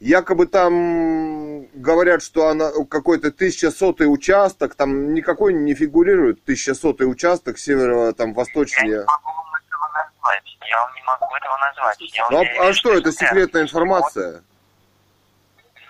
Якобы 0.00 0.48
там 0.48 1.66
говорят, 1.74 2.24
что 2.24 2.48
она 2.48 2.72
какой-то 2.90 3.30
тысячасотый 3.30 4.12
участок, 4.12 4.74
там 4.74 5.14
никакой 5.14 5.54
не 5.54 5.74
фигурирует 5.76 6.42
тысячасотый 6.42 7.08
участок 7.08 7.56
северо, 7.56 8.10
там, 8.12 8.30
Я 8.30 8.32
не 8.32 8.36
восточнее. 8.36 9.04
могу 9.06 9.30
этого 9.56 9.88
назвать. 9.94 10.42
Я 10.60 10.90
не 10.96 11.06
могу 11.06 11.36
этого 11.36 11.56
назвать. 11.68 12.00
Я 12.00 12.26
Ну, 12.32 12.64
а, 12.64 12.68
а 12.70 12.72
что, 12.72 12.92
это 12.94 13.12
секретная 13.12 13.62
информация? 13.62 14.42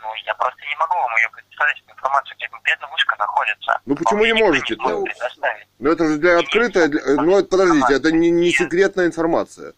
Ну, 0.04 0.14
я 0.26 0.34
просто 0.34 0.60
не 0.66 0.76
могу 0.76 0.94
вам 0.94 1.16
ее 1.16 1.28
предоставить 1.30 1.78
эту 1.82 1.92
информацию, 1.92 2.36
где 2.36 2.48
вышка 2.92 3.16
находится. 3.16 3.80
Ну, 3.86 3.96
почему 3.96 4.20
Вам 4.20 4.26
не 4.26 4.32
никто 4.32 4.46
можете-то? 4.46 4.82
может 4.82 5.04
предоставить. 5.04 5.66
Ну 5.78 5.90
это 5.90 6.04
же 6.08 6.16
для 6.18 6.38
открытая, 6.38 6.88
для- 6.88 7.02
ну 7.22 7.44
подождите, 7.44 7.94
это 7.94 8.12
не, 8.12 8.30
не 8.30 8.50
секретная 8.52 9.06
информация. 9.06 9.72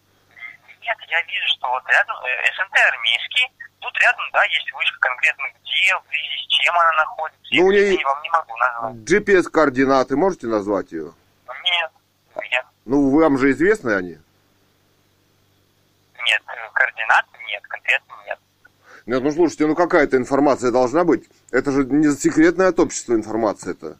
Нет, 0.81 0.97
я 1.09 1.21
вижу, 1.23 1.47
что 1.57 1.69
вот 1.69 1.83
рядом 1.89 2.15
э, 2.25 2.45
СНТ 2.55 2.75
армейский, 2.93 3.51
тут 3.79 3.97
рядом, 3.99 4.25
да, 4.33 4.43
есть 4.43 4.71
вышка 4.73 4.99
конкретно 4.99 5.45
где, 5.61 5.95
в 5.95 6.03
связи 6.09 6.37
с 6.43 6.47
чем 6.63 6.77
она 6.77 6.91
находится. 6.93 7.41
Ну, 7.51 7.65
у 7.65 7.71
нее- 7.71 7.95
Я 7.95 8.05
вам 8.07 8.21
не 8.21 8.29
могу 8.29 8.57
назвать. 8.57 8.95
GPS-координаты, 8.95 10.15
можете 10.15 10.47
назвать 10.47 10.91
ее? 10.91 11.11
Нет, 11.63 11.91
нет, 12.51 12.65
Ну, 12.85 13.17
вам 13.19 13.37
же 13.37 13.51
известны 13.51 13.91
они. 13.95 14.17
нет, 16.25 16.41
э, 16.47 16.69
координат 16.73 17.25
нет, 17.47 17.63
конкретно 17.67 18.13
нет. 18.25 18.39
Нет, 19.07 19.23
ну 19.23 19.31
слушайте, 19.31 19.65
ну 19.65 19.73
какая-то 19.73 20.17
информация 20.17 20.69
должна 20.69 21.05
быть. 21.05 21.23
Это 21.51 21.71
же 21.71 21.85
не 21.85 22.13
секретная 22.13 22.67
от 22.67 22.79
общества 22.79 23.13
информация 23.13 23.71
это. 23.71 23.97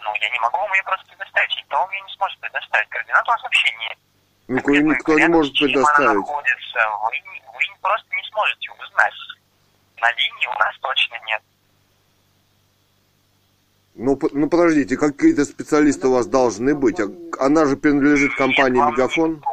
Ну, 0.00 0.10
я 0.22 0.30
не 0.30 0.40
могу 0.40 0.56
вам 0.56 0.72
ее 0.72 0.82
просто 0.84 1.06
предоставить, 1.08 1.54
никто 1.54 1.76
вам 1.76 1.90
ее 1.90 2.00
не 2.00 2.16
сможет 2.16 2.40
предоставить. 2.40 2.88
Координат 2.88 3.28
у 3.28 3.30
вас 3.30 3.42
вообще 3.42 3.68
нет. 3.76 3.98
Ну, 4.48 4.90
никто 4.90 5.18
не 5.18 5.28
может 5.28 5.52
чем 5.52 5.68
она 5.68 5.74
предоставить. 5.74 6.16
находится, 6.16 6.78
вы, 7.02 7.10
вы 7.52 7.80
просто 7.82 8.08
не 8.16 8.22
сможете 8.30 8.70
узнать. 8.72 9.14
На 10.00 10.10
линии 10.12 10.46
у 10.46 10.58
нас 10.58 10.74
точно 10.80 11.14
нет. 11.26 11.42
Ну, 13.96 14.18
ну 14.32 14.48
подождите, 14.48 14.96
какие-то 14.96 15.44
специалисты 15.44 16.08
у 16.08 16.12
вас 16.12 16.26
должны 16.26 16.74
быть. 16.74 17.00
А 17.00 17.10
Она 17.38 17.66
же 17.66 17.76
принадлежит 17.76 18.34
компании 18.34 18.80
Мегафон. 18.80 19.34
Никто, 19.34 19.50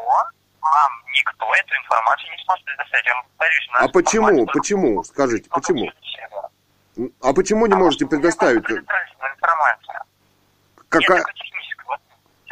никто 1.26 1.46
эту 1.54 1.76
информацию 1.84 2.32
не 2.32 2.44
сможет 2.44 2.66
предоставить. 2.66 3.06
Я 3.06 3.14
вам 3.16 3.26
повторюсь, 3.38 3.70
А 3.74 3.88
почему? 3.88 4.46
Почему? 4.46 5.04
Скажите, 5.04 5.50
почему? 5.50 5.92
А 7.22 7.34
почему 7.34 7.66
не 7.66 7.74
А 7.74 7.78
можете 7.78 8.06
предоставить? 8.06 8.64
Какая? 10.90 11.24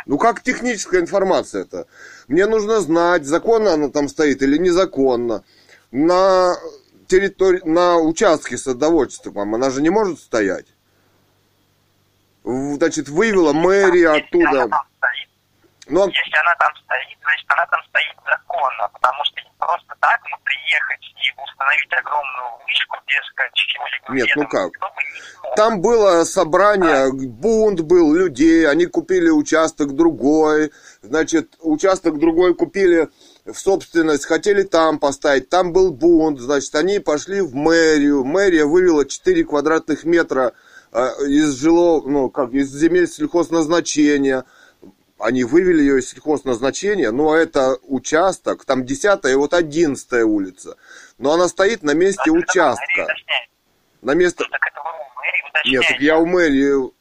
Ну 0.05 0.17
как 0.17 0.41
техническая 0.41 0.99
информация 0.99 1.61
это? 1.61 1.87
Мне 2.27 2.45
нужно 2.45 2.81
знать, 2.81 3.25
законно 3.25 3.73
она 3.73 3.89
там 3.89 4.09
стоит 4.09 4.41
или 4.41 4.57
незаконно. 4.57 5.43
На 5.91 6.55
территории, 7.07 7.61
на 7.63 7.97
участке 7.97 8.57
садоводчества, 8.57 9.31
вам 9.31 9.55
она 9.55 9.69
же 9.69 9.81
не 9.81 9.89
может 9.89 10.19
стоять. 10.19 10.65
Значит, 12.43 13.07
вывела 13.07 13.53
мэрия 13.53 14.09
оттуда. 14.09 14.69
Стоит, 15.83 15.93
Ну, 15.93 16.03
а- 16.03 16.07
Если 16.07 16.37
она 16.41 16.55
там 16.55 16.71
стоит, 16.75 17.17
значит 17.21 17.51
она 17.51 17.65
там 17.67 17.81
стоит 17.89 18.15
законно, 18.25 18.89
потому 18.93 19.23
что 19.25 19.41
просто 19.59 19.95
так 19.99 20.19
ну, 20.29 20.37
приехать 20.43 21.03
и 21.03 21.41
установить 21.41 21.93
огромную 21.93 22.51
вышку 22.65 22.97
без 23.07 23.23
чего-либо 23.53 24.13
Нет, 24.13 24.29
ну 24.35 24.47
как? 24.47 24.71
там 25.55 25.81
было 25.81 26.23
собрание, 26.23 27.11
бунт 27.11 27.81
был 27.81 28.13
людей, 28.13 28.67
они 28.67 28.85
купили 28.85 29.29
участок 29.29 29.95
другой, 29.95 30.71
значит, 31.01 31.55
участок 31.59 32.17
другой 32.19 32.55
купили 32.55 33.09
в 33.45 33.55
собственность, 33.55 34.25
хотели 34.25 34.63
там 34.63 34.99
поставить, 34.99 35.49
там 35.49 35.73
был 35.73 35.91
бунт, 35.91 36.39
значит, 36.39 36.73
они 36.75 36.99
пошли 36.99 37.41
в 37.41 37.55
мэрию, 37.55 38.23
мэрия 38.23 38.65
вывела 38.65 39.05
4 39.05 39.43
квадратных 39.43 40.05
метра 40.05 40.53
э, 40.91 41.07
из 41.27 41.53
жилого, 41.59 42.07
ну, 42.07 42.29
как, 42.29 42.51
из 42.51 42.69
земель 42.71 43.07
сельхозназначения, 43.07 44.45
они 45.23 45.43
вывели 45.43 45.81
ее 45.81 45.99
из 45.99 46.09
сельхозназначения, 46.09 47.11
но 47.11 47.35
это 47.35 47.77
участок, 47.83 48.65
там 48.65 48.85
10 48.85 49.25
и 49.25 49.35
вот 49.35 49.53
11 49.53 50.11
улица, 50.23 50.77
но 51.17 51.31
она 51.33 51.47
стоит 51.47 51.83
на 51.83 51.93
месте 51.93 52.21
Так 52.25 52.27
у 52.27 52.35
мэрии 52.35 52.43
участка, 52.43 53.07
на 54.01 54.13
место, 54.13 54.45
Так 54.51 54.67
это 54.67 54.81
вы 54.83 54.89
у 54.89 55.19
мэрии 55.19 55.71
нет, 55.71 55.83
так 55.87 55.99
я 55.99 56.17
у 56.17 56.25
мэрии. 56.25 56.91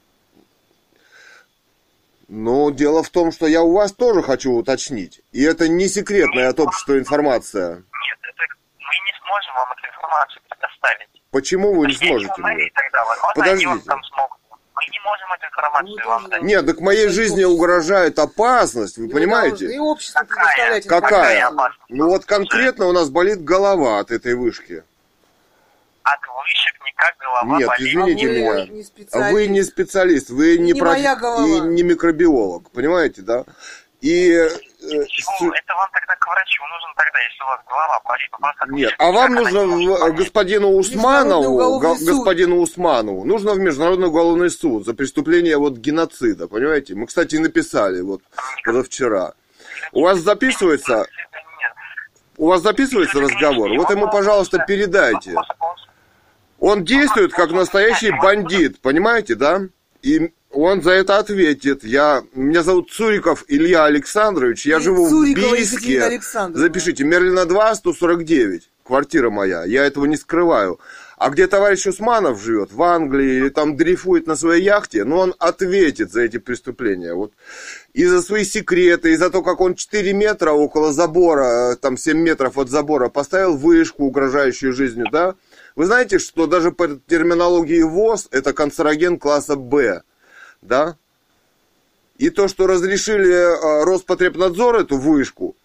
Но 2.28 2.70
дело 2.70 3.02
в 3.02 3.10
том, 3.10 3.30
что 3.30 3.46
я 3.46 3.62
у 3.62 3.72
вас 3.72 3.92
тоже 3.92 4.22
хочу 4.22 4.52
уточнить. 4.52 5.20
И 5.32 5.42
это 5.42 5.68
не 5.68 5.86
секретная 5.86 6.48
от 6.48 6.60
общества 6.60 6.98
информация. 6.98 7.74
Нет, 7.74 8.18
это 8.22 8.42
мы 8.78 8.94
не 9.04 9.12
сможем 9.22 9.54
вам 9.54 9.72
эту 9.72 9.88
информацию 9.88 10.42
предоставить. 10.48 11.08
Почему 11.30 11.74
вы 11.74 11.88
не 11.88 11.94
сможете 11.94 12.32
мэрии 12.38 12.72
тогда, 12.74 13.04
возможно, 13.04 13.34
Подождите. 13.34 13.68
они 13.68 13.78
вам 13.78 13.80
там 13.82 14.04
смогут. 14.04 14.38
Мы 14.86 14.92
не 14.92 15.00
можем 15.00 15.32
эту 15.32 15.46
информацию 15.46 15.96
Ну, 16.02 16.08
вам 16.10 16.28
дать. 16.28 16.42
Нет, 16.42 16.66
так 16.66 16.80
моей 16.80 17.08
жизни 17.08 17.44
угрожает 17.44 18.18
опасность, 18.18 18.98
вы 18.98 19.06
И 19.06 19.08
понимаете? 19.08 19.78
общество 19.78 20.20
Какая? 20.20 20.80
Какая? 20.82 21.38
информацию. 21.40 21.84
Ну 21.88 22.08
вот 22.08 22.24
конкретно 22.24 22.86
у 22.86 22.92
нас 22.92 23.08
болит 23.10 23.44
голова 23.44 24.00
от 24.00 24.10
этой 24.10 24.34
вышки. 24.34 24.82
От 26.02 26.18
вышек 26.20 26.74
никак 26.84 27.14
голова 27.18 27.58
Нет, 27.58 27.68
болит. 27.68 27.88
извините 27.88 28.26
А 28.26 28.30
меня. 28.30 28.66
не 28.66 29.06
А 29.12 29.30
вы 29.32 29.46
не 29.46 29.62
специалист, 29.62 30.30
вы 30.30 30.58
не, 30.58 30.72
Не 30.72 30.80
проф- 30.80 30.98
и 30.98 31.60
не 31.60 31.82
микробиолог, 31.84 32.70
понимаете, 32.70 33.22
да? 33.22 33.44
И 34.00 34.48
Почему? 34.82 35.52
с- 35.52 35.58
Это 35.58 35.74
вам 35.74 35.88
тогда 35.92 36.14
к 36.18 36.26
врачу 36.26 36.62
нужно 36.64 36.88
тогда, 36.96 37.18
если 37.20 37.42
у 37.42 37.46
вас 37.46 37.60
голова 37.68 38.00
болит. 38.04 38.30
Просто 38.30 38.66
Нет, 38.72 38.94
а 38.98 39.12
вам 39.12 39.32
никак 39.34 39.52
нужно 39.52 39.96
понять. 39.98 40.16
господину 40.16 40.68
Усманову, 40.72 41.78
господину 41.78 42.56
Усманову, 42.60 43.24
нужно 43.24 43.52
в 43.54 43.58
Международный 43.58 44.08
уголовный 44.08 44.50
суд 44.50 44.84
за 44.84 44.94
преступление 44.94 45.56
вот 45.56 45.74
геноцида, 45.74 46.48
понимаете? 46.48 46.94
Мы, 46.94 47.06
кстати, 47.06 47.36
и 47.36 47.38
написали 47.38 48.00
вот 48.00 48.22
позавчера. 48.64 49.34
У 49.92 50.02
вас 50.02 50.18
записывается, 50.18 51.06
у 52.38 52.46
вас 52.48 52.62
записывается 52.62 53.20
разговор? 53.20 53.70
Вот 53.76 53.90
ему, 53.90 54.10
пожалуйста, 54.10 54.64
передайте. 54.66 55.34
Он 56.58 56.84
действует 56.84 57.32
как 57.32 57.50
настоящий 57.50 58.10
бандит, 58.12 58.80
понимаете, 58.80 59.34
да? 59.34 59.62
И 60.02 60.32
он 60.52 60.82
за 60.82 60.92
это 60.92 61.18
ответит. 61.18 61.84
Я, 61.84 62.22
меня 62.34 62.62
зовут 62.62 62.90
Цуриков 62.90 63.44
Илья 63.48 63.84
Александрович, 63.84 64.66
я 64.66 64.78
И 64.78 64.82
живу 64.82 65.08
Цурикова 65.08 65.48
в 65.48 65.52
Бийске. 65.52 66.20
Запишите, 66.54 67.04
Мерлина 67.04 67.46
2, 67.46 67.74
149, 67.74 68.70
квартира 68.84 69.30
моя, 69.30 69.64
я 69.64 69.84
этого 69.84 70.04
не 70.04 70.16
скрываю. 70.16 70.78
А 71.16 71.30
где 71.30 71.46
товарищ 71.46 71.86
Усманов 71.86 72.42
живет, 72.42 72.72
в 72.72 72.82
Англии, 72.82 73.36
или 73.36 73.48
там 73.48 73.76
дрейфует 73.76 74.26
на 74.26 74.34
своей 74.34 74.64
яхте, 74.64 75.04
ну 75.04 75.18
он 75.18 75.34
ответит 75.38 76.10
за 76.10 76.22
эти 76.22 76.38
преступления. 76.38 77.14
Вот. 77.14 77.32
И 77.92 78.04
за 78.04 78.22
свои 78.22 78.44
секреты, 78.44 79.12
и 79.12 79.16
за 79.16 79.30
то, 79.30 79.42
как 79.42 79.60
он 79.60 79.76
4 79.76 80.12
метра 80.14 80.50
около 80.50 80.92
забора, 80.92 81.74
э, 81.74 81.76
там 81.76 81.96
7 81.96 82.18
метров 82.18 82.58
от 82.58 82.70
забора 82.70 83.08
поставил 83.08 83.56
вышку, 83.56 84.04
угрожающую 84.04 84.72
жизнью, 84.72 85.06
да? 85.12 85.36
Вы 85.76 85.86
знаете, 85.86 86.18
что 86.18 86.48
даже 86.48 86.72
по 86.72 86.88
терминологии 86.88 87.82
ВОЗ 87.82 88.26
это 88.32 88.52
канцероген 88.52 89.16
класса 89.16 89.54
Б, 89.54 90.02
да? 90.62 90.96
И 92.18 92.30
то, 92.30 92.48
что 92.48 92.66
разрешили 92.66 93.32
э, 93.32 93.84
Роспотребнадзор 93.84 94.76
эту 94.76 94.96
вышку, 94.96 95.56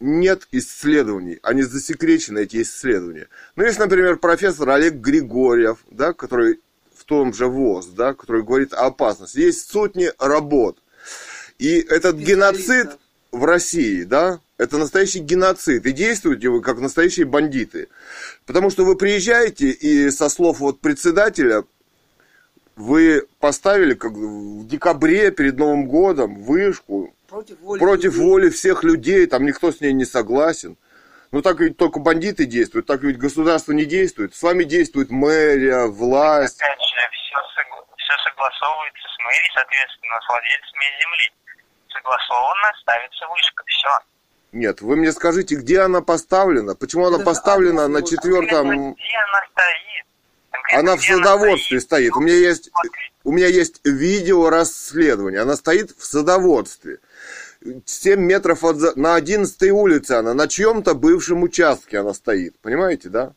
нет 0.00 0.46
исследований, 0.52 1.38
они 1.42 1.62
засекречены, 1.62 2.40
эти 2.40 2.62
исследования. 2.62 3.28
Ну, 3.54 3.64
есть, 3.64 3.78
например, 3.78 4.16
профессор 4.16 4.70
Олег 4.70 4.94
Григорьев, 4.94 5.78
да, 5.90 6.12
который 6.12 6.60
в 6.94 7.04
том 7.04 7.32
же 7.32 7.46
ВОЗ, 7.46 7.86
да, 7.88 8.14
который 8.14 8.42
говорит 8.42 8.72
о 8.72 8.86
опасности. 8.86 9.38
Есть 9.38 9.70
сотни 9.70 10.10
работ. 10.18 10.78
И 11.58 11.78
этот 11.78 12.16
геноцид 12.16 12.98
в 13.32 13.44
России, 13.44 14.04
да, 14.04 14.40
это 14.58 14.78
настоящий 14.78 15.20
геноцид. 15.20 15.84
И 15.86 15.92
действуете 15.92 16.48
вы 16.48 16.62
как 16.62 16.78
настоящие 16.78 17.26
бандиты. 17.26 17.88
Потому 18.44 18.70
что 18.70 18.84
вы 18.84 18.96
приезжаете, 18.96 19.70
и 19.70 20.10
со 20.10 20.28
слов 20.28 20.60
вот 20.60 20.80
председателя, 20.80 21.64
вы 22.76 23.26
поставили 23.40 23.94
как 23.94 24.12
в 24.12 24.66
декабре 24.66 25.30
перед 25.30 25.56
Новым 25.56 25.86
годом 25.86 26.36
вышку 26.42 27.12
Против 27.28 27.58
воли. 27.60 27.78
против 27.80 28.12
людей. 28.14 28.24
воли 28.26 28.50
всех 28.50 28.84
людей, 28.84 29.26
там 29.26 29.44
никто 29.44 29.72
с 29.72 29.80
ней 29.80 29.92
не 29.92 30.04
согласен. 30.04 30.76
Ну 31.32 31.42
так 31.42 31.58
ведь 31.60 31.76
только 31.76 31.98
бандиты 31.98 32.44
действуют, 32.44 32.86
так 32.86 33.00
ведь 33.02 33.18
государство 33.18 33.72
не 33.72 33.84
действует. 33.84 34.34
С 34.34 34.42
вами 34.42 34.64
действует 34.64 35.10
мэрия, 35.10 35.86
власть. 35.86 36.60
Опять 36.62 36.78
же, 36.78 36.96
все, 37.10 37.36
все 37.96 38.12
согласовывается 38.30 39.08
с 39.08 39.18
мэрией, 39.24 39.50
соответственно, 39.54 40.20
с 40.20 40.28
владельцами 40.28 40.84
земли. 41.02 41.32
Согласованно 41.88 42.72
ставится 42.80 43.26
вышка. 43.28 43.64
Все. 43.66 43.88
Нет, 44.52 44.80
вы 44.80 44.96
мне 44.96 45.12
скажите, 45.12 45.56
где 45.56 45.80
она 45.80 46.00
поставлена? 46.00 46.74
Почему 46.76 47.06
она 47.06 47.16
Это 47.16 47.24
же 47.24 47.26
поставлена 47.26 47.88
на 47.88 48.02
четвертом... 48.02 48.94
Где 48.94 49.16
она 49.16 49.40
стоит? 49.50 50.06
Она 50.72 50.96
в 50.96 51.02
садоводстве 51.02 51.80
стоит. 51.80 52.12
У 52.16 52.20
меня 52.20 52.34
есть, 52.34 52.70
у 53.24 53.32
меня 53.32 53.46
есть 53.46 53.80
видео 53.84 54.50
расследование. 54.50 55.40
Она 55.40 55.56
стоит 55.56 55.90
в 55.96 56.04
садоводстве. 56.04 56.98
7 57.84 58.20
метров 58.20 58.62
от, 58.64 58.76
за- 58.76 58.98
на 58.98 59.14
11 59.16 59.70
улице 59.70 60.12
она, 60.12 60.34
на 60.34 60.46
чьем-то 60.48 60.94
бывшем 60.94 61.42
участке 61.42 61.98
она 61.98 62.14
стоит. 62.14 62.58
Понимаете, 62.60 63.08
да? 63.08 63.32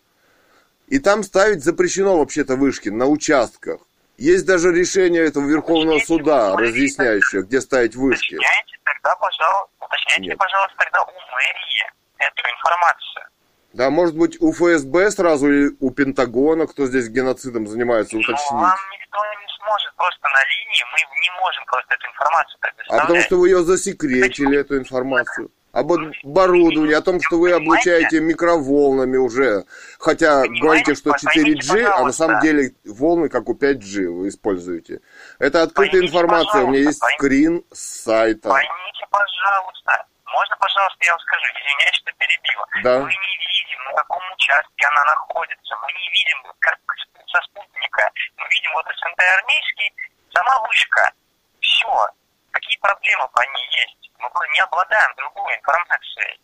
И 0.87 0.99
там 0.99 1.23
ставить 1.23 1.63
запрещено 1.63 2.17
вообще-то 2.17 2.55
вышки 2.55 2.89
на 2.89 3.05
участках. 3.05 3.79
Есть 4.17 4.45
даже 4.45 4.71
решение 4.73 5.23
этого 5.25 5.47
Верховного 5.47 5.99
суда, 5.99 6.55
разъясняющее, 6.57 7.43
где 7.43 7.61
ставить 7.61 7.95
вышки. 7.95 8.35
Уточняйте 8.35 8.77
тогда, 8.83 9.15
пожалуйста, 9.15 9.71
уточняйте, 9.79 10.29
Нет. 10.29 10.37
пожалуйста, 10.37 10.75
тогда 10.77 11.01
у 11.03 11.05
мэрии 11.07 11.91
эту 12.17 12.41
информацию. 12.41 13.25
Да, 13.73 13.89
может 13.89 14.15
быть, 14.17 14.41
у 14.41 14.51
ФСБ 14.51 15.11
сразу 15.11 15.47
или 15.47 15.75
у 15.79 15.91
Пентагона, 15.91 16.65
кто 16.67 16.87
здесь 16.87 17.07
геноцидом 17.09 17.67
занимается, 17.67 18.17
уточнить. 18.17 18.51
вам 18.51 18.77
никто 18.91 19.19
не 19.19 19.47
сможет 19.63 19.95
просто 19.95 20.23
на 20.23 20.41
линии, 20.49 20.83
мы 20.91 20.97
не 21.21 21.41
можем 21.41 21.65
просто 21.65 21.93
эту 21.93 22.07
информацию 22.07 22.57
А 22.61 22.65
предоставлять. 22.67 23.01
потому 23.03 23.21
что 23.21 23.37
вы 23.37 23.49
ее 23.49 23.63
засекретили, 23.63 24.57
эту 24.57 24.77
информацию. 24.77 25.51
Об 25.71 25.91
оборудовании, 25.91 26.95
о 26.95 27.01
том, 27.01 27.21
что 27.21 27.37
вы 27.37 27.51
облучаете 27.51 28.19
микроволнами 28.21 29.17
уже. 29.17 29.65
Хотя 29.99 30.41
Понимаете, 30.41 30.61
говорите, 30.63 30.95
что 30.95 31.11
поймите, 31.11 31.75
4G, 31.75 31.83
а 31.83 32.03
на 32.05 32.11
самом 32.11 32.41
деле 32.41 32.73
волны, 32.85 33.29
как 33.29 33.47
у 33.49 33.53
5G 33.53 34.07
вы 34.09 34.29
используете. 34.29 35.01
Это 35.37 35.61
открытая 35.61 35.91
Поймите, 35.91 36.07
информация, 36.07 36.63
у 36.63 36.67
меня 36.69 36.79
есть 36.79 36.99
скрин 37.15 37.63
с 37.71 38.01
сайта. 38.03 38.49
Поймите, 38.49 39.05
пожалуйста. 39.11 40.05
Можно, 40.39 40.55
пожалуйста, 40.55 40.99
я 41.03 41.11
вам 41.11 41.19
скажу, 41.19 41.45
извиняюсь, 41.51 41.99
что 41.99 42.11
перебила. 42.15 42.65
Да. 42.81 42.99
Мы 43.03 43.11
не 43.11 43.35
видим, 43.43 43.83
на 43.83 43.93
каком 43.99 44.23
участке 44.31 44.85
она 44.87 45.03
находится. 45.03 45.75
Мы 45.83 45.91
не 45.91 46.07
видим, 46.15 46.37
как 46.59 46.79
со 47.27 47.41
спутника. 47.43 48.09
Мы 48.37 48.47
видим 48.47 48.71
вот 48.71 48.85
СНТ 48.87 49.19
армейский, 49.19 49.93
сама 50.31 50.59
вышка. 50.61 51.11
Все. 51.59 52.07
Какие 52.51 52.77
проблемы 52.79 53.27
по 53.35 53.41
ней 53.41 53.67
есть? 53.83 54.11
Мы 54.17 54.47
не 54.53 54.59
обладаем 54.61 55.11
другой 55.17 55.57
информацией. 55.57 56.39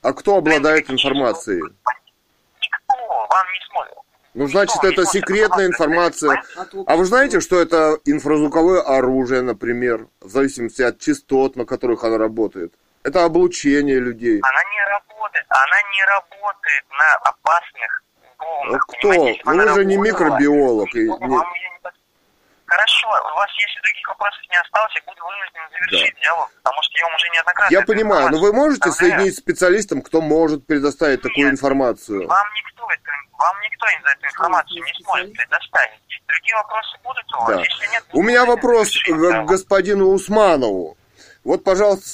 А 0.00 0.12
кто 0.14 0.36
обладает 0.36 0.88
информацией? 0.88 1.62
Никто 2.62 3.26
вам 3.28 3.46
не 3.52 3.60
смотрит. 3.68 3.98
Ну, 4.32 4.48
значит, 4.48 4.76
Никто 4.76 4.88
не 4.88 4.92
это 4.94 5.02
может 5.02 5.12
секретная 5.12 5.66
информация. 5.66 6.42
А 6.86 6.96
вы 6.96 7.04
знаете, 7.04 7.40
что 7.40 7.60
это 7.60 7.98
инфразвуковое 8.06 8.80
оружие, 8.80 9.42
например, 9.42 10.08
в 10.22 10.30
зависимости 10.30 10.80
от 10.80 10.98
частот, 10.98 11.56
на 11.56 11.66
которых 11.66 12.04
оно 12.04 12.16
работает? 12.16 12.72
Это 13.04 13.24
облучение 13.24 14.00
людей. 14.00 14.40
Она 14.40 14.62
не 14.72 14.80
работает. 14.88 15.46
Она 15.50 15.76
не 15.92 16.02
работает 16.04 16.84
на 16.98 17.14
опасных 17.30 18.02
волнах. 18.38 18.82
А 18.88 18.92
кто? 18.92 19.08
понимаете? 19.10 19.42
Ну, 19.44 19.50
она 19.52 19.64
вы 19.64 19.74
же 19.74 19.84
не 19.84 19.96
микробиолог, 19.98 20.94
и 20.94 21.06
вам 21.08 21.20
не- 21.30 21.64
Хорошо, 22.66 23.06
у 23.08 23.36
вас 23.36 23.50
если 23.60 23.80
других 23.82 24.08
вопросов 24.08 24.40
не 24.50 24.56
осталось, 24.56 24.92
я 24.96 25.02
буду 25.06 25.22
вынужден 25.22 25.60
завершить 25.70 26.16
диалог, 26.20 26.50
потому 26.62 26.82
что 26.82 26.98
я 26.98 27.04
вам 27.04 27.14
уже 27.14 27.28
неоднократно... 27.28 27.72
Я 27.74 27.82
понимаю, 27.82 28.30
но 28.30 28.38
вы 28.38 28.52
можете 28.52 28.80
представляю. 28.80 29.18
соединить 29.20 29.36
с 29.36 29.38
специалистом, 29.38 30.02
кто 30.02 30.20
может 30.22 30.66
предоставить 30.66 31.20
такую 31.20 31.44
Нет. 31.44 31.52
информацию? 31.52 32.26
Вам 32.26 32.46
никто, 32.56 32.88
это, 32.90 33.10
вам 33.38 33.60
никто 33.60 33.86
из 33.86 34.12
эту 34.16 34.26
информацию 34.26 34.82
не 34.82 35.04
сможет 35.04 35.32
предоставить. 35.34 36.00
Другие 36.26 36.56
вопросы 36.56 36.98
будут 37.04 37.34
у 37.34 37.38
вас? 37.38 37.48
Да. 37.48 37.60
Если 37.60 37.86
нет, 37.92 38.04
У 38.12 38.22
меня 38.22 38.44
вопрос 38.46 38.96
к 38.96 39.44
господину 39.44 40.08
Усманову. 40.08 40.96
Вот, 41.44 41.62
пожалуйста, 41.62 42.08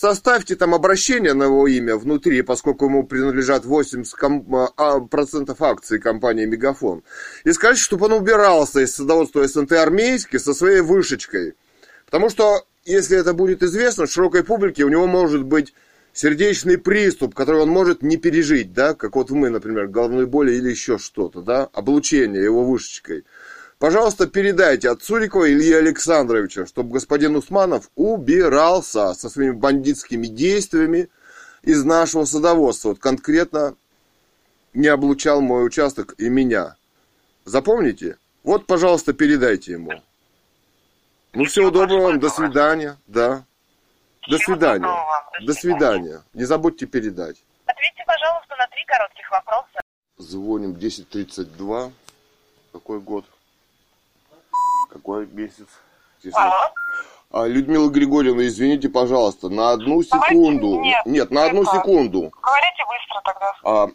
составьте 0.00 0.56
там 0.56 0.74
обращение 0.74 1.34
на 1.34 1.44
его 1.44 1.66
имя 1.66 1.94
внутри, 1.96 2.40
поскольку 2.40 2.86
ему 2.86 3.04
принадлежат 3.04 3.66
80% 3.66 4.16
ком- 4.16 4.70
а, 4.78 5.00
процентов 5.00 5.60
акций 5.60 5.98
компании 5.98 6.46
«Мегафон». 6.46 7.02
И 7.44 7.52
скажите, 7.52 7.84
чтобы 7.84 8.06
он 8.06 8.12
убирался 8.12 8.80
из 8.80 8.94
садоводства 8.94 9.46
СНТ 9.46 9.72
«Армейский» 9.72 10.38
со 10.38 10.54
своей 10.54 10.80
вышечкой. 10.80 11.52
Потому 12.06 12.30
что, 12.30 12.64
если 12.86 13.18
это 13.18 13.34
будет 13.34 13.62
известно 13.62 14.06
широкой 14.06 14.42
публике, 14.42 14.84
у 14.84 14.88
него 14.88 15.06
может 15.06 15.44
быть 15.44 15.74
сердечный 16.14 16.78
приступ, 16.78 17.34
который 17.34 17.60
он 17.60 17.68
может 17.68 18.02
не 18.02 18.16
пережить, 18.16 18.72
да, 18.72 18.94
как 18.94 19.16
вот 19.16 19.28
мы, 19.30 19.50
например, 19.50 19.86
головной 19.88 20.24
боли 20.24 20.52
или 20.52 20.70
еще 20.70 20.96
что-то, 20.96 21.42
да, 21.42 21.68
облучение 21.74 22.42
его 22.42 22.64
вышечкой. 22.64 23.24
Пожалуйста, 23.80 24.26
передайте 24.26 24.90
от 24.90 25.02
Цурикова 25.02 25.50
Ильи 25.50 25.72
Александровича, 25.72 26.66
чтобы 26.66 26.92
господин 26.92 27.34
Усманов 27.34 27.90
убирался 27.94 29.14
со 29.14 29.30
своими 29.30 29.52
бандитскими 29.52 30.26
действиями 30.26 31.08
из 31.62 31.82
нашего 31.82 32.26
садоводства. 32.26 32.90
Вот 32.90 32.98
конкретно 32.98 33.74
не 34.74 34.86
облучал 34.88 35.40
мой 35.40 35.64
участок 35.64 36.14
и 36.18 36.28
меня. 36.28 36.76
Запомните? 37.46 38.18
Вот, 38.42 38.66
пожалуйста, 38.66 39.14
передайте 39.14 39.72
ему. 39.72 39.92
Ну, 41.32 41.46
всего 41.46 41.70
доброго 41.70 42.08
вам, 42.08 42.20
до 42.20 42.28
свидания, 42.28 42.98
да. 43.06 43.46
До 44.28 44.36
свидания. 44.36 44.94
До 45.40 45.54
свидания. 45.54 46.22
Не 46.34 46.44
забудьте 46.44 46.84
передать. 46.84 47.42
Ответьте, 47.64 48.04
пожалуйста, 48.06 48.56
на 48.58 48.66
три 48.66 48.84
коротких 48.86 49.30
вопроса. 49.30 49.80
Звоним 50.18 50.72
1032. 50.72 51.92
Какой 52.72 53.00
год? 53.00 53.24
Какой 55.10 55.26
месяц? 55.26 55.66
Алло. 56.34 56.54
А, 57.32 57.46
Людмила 57.48 57.90
Григорьевна, 57.90 58.46
извините, 58.46 58.88
пожалуйста, 58.88 59.48
на 59.48 59.70
одну 59.72 60.02
Давайте 60.04 60.28
секунду. 60.34 60.82
нет, 61.04 61.30
на 61.32 61.46
одну 61.46 61.62
это- 61.62 61.72
секунду. 61.72 62.30
Говорите 62.40 62.84
быстро 62.86 63.20
тогда. 63.24 63.54
А, 63.64 63.88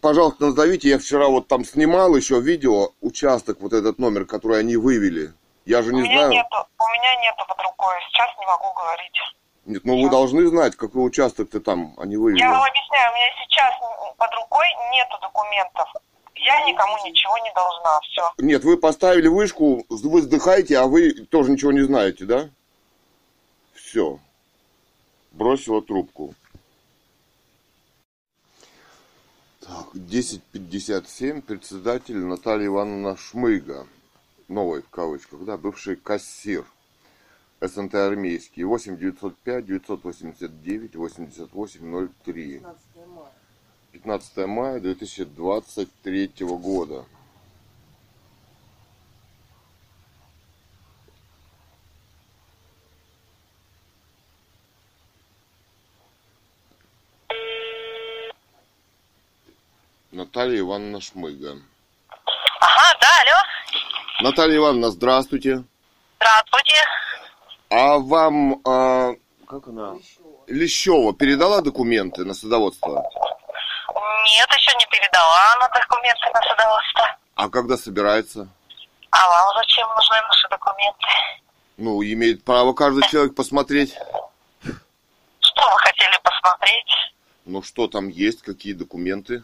пожалуйста, 0.00 0.46
назовите, 0.46 0.88
я 0.88 0.98
вчера 0.98 1.28
вот 1.28 1.46
там 1.46 1.64
снимал 1.64 2.16
еще 2.16 2.40
видео, 2.40 2.88
участок, 3.00 3.58
вот 3.60 3.72
этот 3.72 4.00
номер, 4.00 4.24
который 4.24 4.58
они 4.58 4.76
вывели. 4.76 5.32
Я 5.64 5.82
же 5.82 5.90
у 5.92 5.94
не 5.94 6.02
меня 6.02 6.12
знаю. 6.26 6.30
нету, 6.32 6.56
у 6.56 6.88
меня 6.88 7.14
нету 7.22 7.44
под 7.46 7.60
рукой. 7.62 7.94
Сейчас 8.10 8.28
не 8.40 8.46
могу 8.46 8.72
говорить. 8.74 9.18
Нет, 9.66 9.82
ну 9.84 10.02
вы 10.02 10.10
должны 10.10 10.44
знать, 10.48 10.74
какой 10.74 11.06
участок-то 11.06 11.60
там 11.60 11.94
они 11.98 12.16
вывели. 12.16 12.40
Я 12.40 12.50
вам 12.50 12.62
объясняю, 12.62 13.12
у 13.12 13.14
меня 13.14 13.28
сейчас 13.44 13.74
под 14.16 14.34
рукой 14.34 14.66
нету 14.90 15.18
документов. 15.22 15.92
Я 16.40 16.66
никому 16.66 16.96
ничего 17.04 17.36
не 17.38 17.52
должна. 17.52 18.00
Все. 18.00 18.32
Нет, 18.38 18.64
вы 18.64 18.76
поставили 18.76 19.28
вышку, 19.28 19.84
вы 19.88 20.20
вздыхаете, 20.20 20.78
а 20.78 20.86
вы 20.86 21.12
тоже 21.12 21.50
ничего 21.50 21.72
не 21.72 21.80
знаете, 21.80 22.24
да? 22.24 22.50
Все. 23.74 24.18
Бросила 25.32 25.82
трубку. 25.82 26.34
Так, 29.60 29.94
10.57, 29.94 31.42
председатель 31.42 32.18
Наталья 32.18 32.66
Ивановна 32.66 33.16
Шмыга. 33.16 33.86
Новый 34.48 34.82
в 34.82 34.88
кавычках, 34.88 35.44
да, 35.44 35.58
бывший 35.58 35.96
кассир. 35.96 36.64
СНТ 37.60 37.94
армейский. 37.96 38.64
8 38.64 38.96
905 38.96 39.66
989 39.66 40.96
88 40.96 42.08
03. 42.24 42.62
15 44.02 44.46
мая 44.46 44.80
2023 44.80 46.32
года. 46.38 47.04
Наталья 60.12 60.60
Ивановна 60.60 61.00
Шмыга. 61.00 61.58
Ага, 62.60 62.98
да, 63.00 63.08
алло. 63.22 64.30
Наталья 64.30 64.56
Ивановна, 64.56 64.90
здравствуйте. 64.90 65.64
Здравствуйте. 66.16 66.76
А 67.70 67.98
вам, 67.98 68.60
а, 68.64 69.14
как 69.46 69.68
она? 69.68 69.96
Лещева 70.46 71.14
передала 71.14 71.60
документы 71.60 72.24
на 72.24 72.34
садоводство? 72.34 73.04
Нет, 74.24 74.48
еще 74.56 74.74
не 74.76 74.86
передала 74.86 75.54
она 75.56 75.68
документы 75.68 76.26
на 76.34 76.40
садоводство. 76.42 77.16
А 77.36 77.48
когда 77.48 77.76
собирается? 77.76 78.48
А 79.10 79.28
вам 79.28 79.56
зачем 79.56 79.88
нужны 79.88 80.20
наши 80.22 80.48
документы? 80.48 81.06
Ну, 81.76 82.02
имеет 82.02 82.44
право 82.44 82.72
каждый 82.72 83.06
человек 83.08 83.34
посмотреть. 83.34 83.92
Что 83.92 85.70
вы 85.70 85.78
хотели 85.78 86.18
посмотреть? 86.22 86.92
Ну, 87.44 87.62
что 87.62 87.86
там 87.88 88.08
есть, 88.08 88.42
какие 88.42 88.72
документы. 88.74 89.42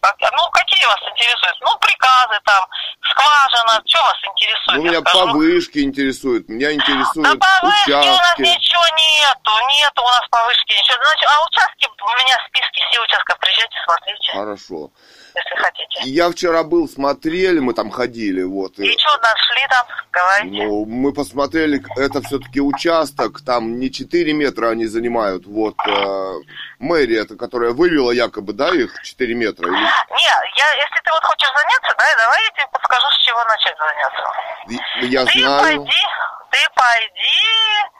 Как- 0.00 0.16
Ну, 0.20 0.50
какие 0.82 0.86
вас 0.88 1.12
интересуют? 1.12 1.56
Ну, 1.60 1.78
приказ 1.78 2.02
рассказы 2.02 2.40
там, 2.44 2.66
скважина, 3.10 3.82
что 3.86 4.02
вас 4.02 4.16
интересует? 4.24 4.76
Ну, 4.76 4.82
меня 4.82 5.00
скажу? 5.00 5.18
повышки 5.18 5.78
интересуют, 5.78 6.48
меня 6.48 6.72
интересуют 6.72 7.40
повышке 7.40 7.92
у 7.92 7.98
нас 7.98 8.34
участки. 8.38 8.42
ничего 8.42 8.82
нету, 8.82 9.52
нету 9.68 10.02
у 10.02 10.08
нас 10.08 10.28
повышки, 10.30 10.72
ничего. 10.72 10.96
Значит, 11.02 11.28
а 11.28 11.46
участки, 11.46 11.86
у 11.86 12.12
меня 12.24 12.38
в 12.38 12.46
списке 12.48 12.84
все 12.90 13.00
участков, 13.02 13.38
приезжайте, 13.38 13.76
смотрите, 13.84 14.32
Хорошо. 14.32 14.90
Если 15.34 15.56
хотите. 15.62 16.00
Я 16.10 16.30
вчера 16.30 16.62
был, 16.62 16.88
смотрели, 16.88 17.58
мы 17.60 17.74
там 17.74 17.90
ходили, 17.90 18.42
вот. 18.42 18.78
и- 18.78 18.86
И 18.86 18.98
что 18.98 19.16
нашли 19.18 19.66
там, 19.70 19.86
говорите? 20.12 20.64
Ну, 20.66 20.84
мы 20.84 21.12
посмотрели, 21.12 21.82
это 21.96 22.20
все-таки 22.22 22.60
участок, 22.60 23.40
там 23.44 23.78
не 23.80 23.90
4 23.90 24.32
метра 24.32 24.68
они 24.70 24.86
занимают, 24.86 25.46
вот, 25.46 25.74
э, 25.86 26.32
мэрия, 26.78 27.20
это, 27.22 27.36
которая 27.36 27.72
вывела 27.72 28.10
якобы, 28.12 28.52
да, 28.52 28.70
их 28.74 28.92
4 29.02 29.34
метра, 29.34 29.66
или 29.68 29.76
Не, 29.76 29.82
я, 29.82 30.68
если 30.76 31.00
ты 31.04 31.10
вот 31.12 31.22
хочешь 31.24 31.48
заняться, 31.54 31.94
да, 31.98 32.04
давай 32.18 32.42
я 32.42 32.50
тебе 32.50 32.66
подскажу, 32.72 33.06
с 33.10 33.18
чего 33.24 33.44
начать 33.44 33.76
заняться. 33.78 34.82
Я 35.06 35.24
ты 35.26 35.38
знаю, 35.40 35.62
пойди, 35.62 36.02
ты 36.50 36.58
пойди, 36.74 37.91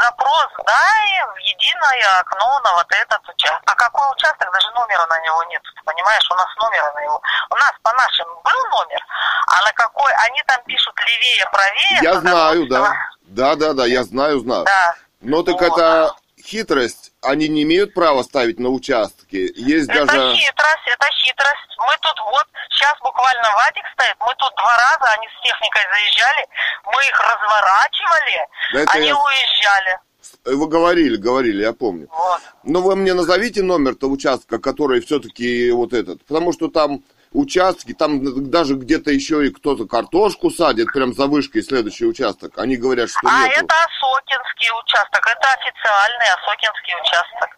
запрос 0.00 0.48
дай 0.66 1.24
в 1.32 1.36
единое 1.36 2.20
окно 2.20 2.60
на 2.64 2.72
вот 2.74 2.86
этот 2.90 3.20
участок. 3.28 3.62
А 3.66 3.74
какой 3.74 4.10
участок, 4.12 4.52
даже 4.52 4.70
номера 4.72 5.06
на 5.06 5.20
него 5.20 5.42
нет, 5.44 5.62
понимаешь, 5.84 6.30
у 6.30 6.34
нас 6.34 6.48
номера 6.56 6.92
на 6.92 7.02
него. 7.02 7.20
У 7.50 7.56
нас 7.56 7.72
по 7.82 7.92
нашим 7.92 8.26
был 8.42 8.78
номер, 8.78 9.00
а 9.48 9.64
на 9.64 9.72
какой, 9.72 10.12
они 10.26 10.42
там 10.46 10.62
пишут 10.64 10.94
левее, 11.00 11.48
правее. 11.52 11.98
я 12.02 12.14
на 12.14 12.20
знаю, 12.20 12.66
да, 12.68 12.94
да, 13.22 13.54
да, 13.56 13.72
да, 13.72 13.86
я 13.86 14.04
знаю, 14.04 14.40
знаю. 14.40 14.64
Да. 14.64 14.94
Но 15.20 15.42
так 15.42 15.60
Вот. 15.60 15.72
это 15.72 16.14
хитрость, 16.44 17.12
они 17.22 17.48
не 17.48 17.62
имеют 17.62 17.94
права 17.94 18.22
ставить 18.22 18.58
на 18.58 18.68
участке, 18.68 19.46
есть 19.56 19.88
Это 19.90 20.04
даже... 20.06 20.34
хитрость, 20.34 20.86
это 20.86 21.06
хитрость. 21.10 21.76
Мы 21.78 21.92
тут 22.02 22.18
вот, 22.20 22.46
сейчас 22.70 22.94
буквально 23.00 23.48
Вадик 23.56 23.84
стоит, 23.94 24.16
мы 24.20 24.32
тут 24.38 24.52
два 24.56 24.76
раза, 24.76 25.12
они 25.16 25.26
с 25.28 25.42
техникой 25.42 25.82
заезжали, 25.90 26.46
мы 26.84 27.02
их 27.08 27.20
разворачивали, 27.20 28.48
Да 28.74 28.80
это 28.80 28.92
они 28.92 29.06
я- 29.08 29.16
уезжали. 29.16 29.98
Вы 30.44 30.68
говорили, 30.68 31.16
говорили, 31.16 31.62
я 31.62 31.72
помню. 31.72 32.06
Вот. 32.10 32.40
Но 32.64 32.80
вы 32.82 32.96
мне 32.96 33.14
назовите 33.14 33.62
номер-то 33.62 34.08
участка, 34.08 34.58
который 34.58 35.00
все-таки 35.00 35.70
вот 35.70 35.92
этот. 35.94 36.24
Потому 36.26 36.52
что 36.52 36.68
там 36.68 37.02
участки, 37.34 37.92
там 37.92 38.48
даже 38.50 38.74
где-то 38.74 39.10
еще 39.10 39.46
и 39.46 39.50
кто-то 39.52 39.86
картошку 39.86 40.50
садит, 40.50 40.92
прям 40.92 41.12
за 41.12 41.26
вышкой 41.26 41.62
следующий 41.62 42.06
участок. 42.06 42.56
Они 42.58 42.76
говорят, 42.76 43.10
что 43.10 43.18
А 43.28 43.46
нету. 43.48 43.64
это 43.64 43.74
Осокинский 43.74 44.70
участок, 44.82 45.26
это 45.26 45.48
официальный 45.52 46.26
Осокинский 46.38 46.94
участок. 47.02 47.50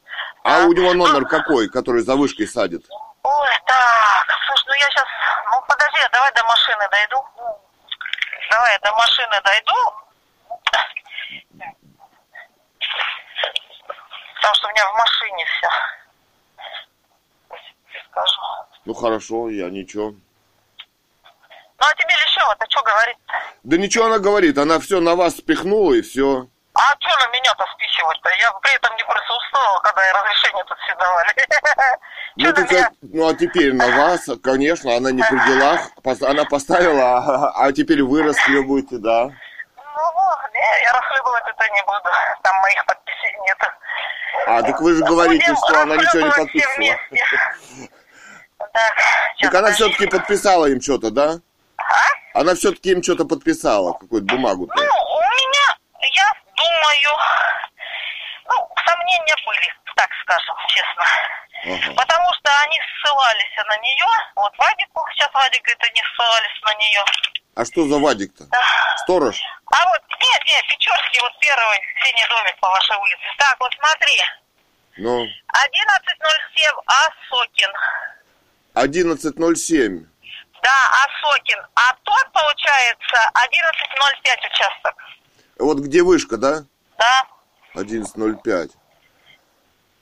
А 0.43 0.61
Да. 0.61 0.67
у 0.67 0.73
него 0.73 0.95
номер 0.95 1.21
Ну, 1.23 1.29
какой, 1.29 1.69
который 1.69 2.03
за 2.03 2.17
вышкой 2.17 2.47
садит? 2.49 2.85
Ой, 3.23 3.49
так, 3.67 4.27
слушай, 4.47 4.65
ну 4.69 4.75
я 4.75 4.89
сейчас, 4.91 5.07
ну 5.53 5.61
подожди, 5.69 5.99
давай 6.13 6.33
до 6.33 6.45
машины 6.45 6.89
дойду. 6.91 7.25
Давай 8.51 8.73
я 8.73 8.79
до 8.79 8.93
машины 8.97 9.41
дойду. 9.45 9.75
Потому 14.37 14.55
что 14.55 14.69
у 14.69 14.71
меня 14.71 14.87
в 14.87 14.95
машине 14.97 15.45
все. 15.47 15.69
Скажу. 18.11 18.41
Ну 18.87 18.95
хорошо, 18.95 19.51
я 19.51 19.69
ничего. 19.69 20.13
Ну 20.13 21.85
а 21.85 21.95
тебе 21.97 22.15
Лещева, 22.25 22.57
ты 22.59 22.67
что 22.71 22.83
говорит? 22.83 23.17
Да 23.65 23.77
ничего 23.77 24.07
она 24.07 24.19
говорит, 24.21 24.57
она 24.59 24.79
все 24.79 25.01
на 25.01 25.17
вас 25.17 25.37
спихнула 25.37 25.95
и 25.95 26.03
все. 26.03 26.47
А 26.73 26.95
что 27.01 27.27
на 27.27 27.33
меня-то 27.33 27.65
спихивать-то? 27.75 28.31
Я 28.41 28.53
при 28.63 28.77
этом 28.77 28.95
не 28.97 29.03
присутствовала, 29.03 29.81
когда 29.83 30.09
и 30.09 30.13
разрешение 30.13 30.65
тут 30.65 30.79
все 30.79 30.95
давали. 30.95 31.35
Ну, 32.39 32.53
так, 32.53 32.71
меня? 32.71 32.91
ну 33.01 33.29
а 33.29 33.35
теперь 33.35 33.73
на 33.73 33.89
вас, 33.97 34.29
конечно, 34.45 34.95
она 34.95 35.11
не 35.11 35.23
при 35.23 35.39
делах. 35.47 35.81
Она 36.21 36.45
поставила, 36.45 37.51
а, 37.57 37.73
теперь 37.73 38.03
вы 38.03 38.23
расхлебываете, 38.23 38.99
да. 38.99 39.25
Ну, 39.25 39.33
вот, 40.13 40.53
не, 40.53 40.83
я 40.83 40.93
расхлебывать 40.93 41.45
это 41.47 41.65
не 41.73 41.83
буду. 41.85 42.11
Там 42.43 42.61
моих 42.61 42.85
подписей 42.85 43.33
нету. 43.47 43.67
А, 44.49 44.63
так 44.63 44.81
вы 44.83 44.93
же 44.97 45.03
говорите, 45.03 45.47
Будем 45.47 45.57
что 45.57 45.81
она 45.81 45.97
ничего 45.97 46.27
не 46.27 46.31
подписывала. 46.31 47.96
Вместе. 48.77 49.41
Так, 49.41 49.55
она 49.55 49.73
все-таки 49.73 50.07
подписала 50.07 50.67
им 50.67 50.81
что-то, 50.81 51.11
да? 51.11 51.41
А? 51.79 52.41
Она 52.41 52.55
все-таки 52.55 52.91
им 52.91 53.03
что-то 53.03 53.25
подписала, 53.25 53.93
какую-то 53.93 54.27
бумагу. 54.35 54.69
Ну, 54.75 54.83
у 54.83 55.21
меня, 55.39 55.77
я 56.01 56.33
думаю, 56.57 57.13
ну, 58.49 58.69
сомнения 58.85 59.37
были, 59.47 59.75
так 59.97 60.11
скажем, 60.23 60.57
честно. 60.69 61.05
Ага. 61.65 61.95
Потому 61.97 62.29
что 62.35 62.51
они 62.65 62.79
ссылались 63.01 63.57
на 63.67 63.77
нее. 63.79 64.07
Вот 64.37 64.53
Вадику, 64.59 65.05
сейчас 65.13 65.31
Вадик 65.33 65.63
говорит, 65.63 65.83
они 65.83 66.03
ссылались 66.15 66.63
на 66.63 66.75
нее. 66.75 67.05
А 67.57 67.65
что 67.65 67.89
за 67.89 67.99
Вадик-то? 67.99 68.45
Сторож? 68.99 69.41
А 69.73 69.89
вот, 69.89 70.03
нет, 70.21 70.43
нет, 70.47 70.65
Печорский, 70.69 71.21
вот 71.21 71.33
первый 71.41 71.79
синий 72.05 72.27
домик 72.29 72.57
по 72.61 72.69
вашей 72.69 72.97
улице. 72.97 73.25
Так, 73.39 73.57
вот 73.59 73.73
смотри, 73.81 74.21
Ну, 74.99 75.25
1107 75.49 76.71
Асокин. 76.87 77.73
11.07. 78.77 80.07
Да, 80.63 80.79
Асокин. 81.05 81.59
А 81.75 81.95
тот, 82.05 82.33
получается, 82.33 83.17
1105 83.33 84.39
участок. 84.53 84.95
Вот 85.59 85.79
где 85.79 86.03
вышка, 86.03 86.37
да? 86.37 86.65
Да. 86.99 87.27
11.05. 87.75 88.71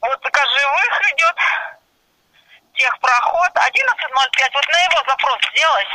Вот 0.01 0.21
покажи, 0.21 0.59
их 0.59 1.13
идет. 1.13 1.37
Техпроход 2.75 3.51
1105. 3.55 4.55
Вот 4.55 4.69
на 4.69 4.79
его 4.83 5.05
запрос 5.09 5.39
сделай. 5.55 5.87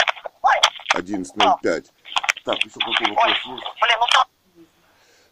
Ой, 0.41 0.57
11.05. 0.95 1.85
Так, 2.45 2.57
еще 2.63 2.79
какой 2.79 3.07
ой, 3.07 3.13
вопрос 3.13 3.37
есть? 3.45 3.67
блин, 3.81 3.97
ну 3.99 4.07
то... 4.07 4.25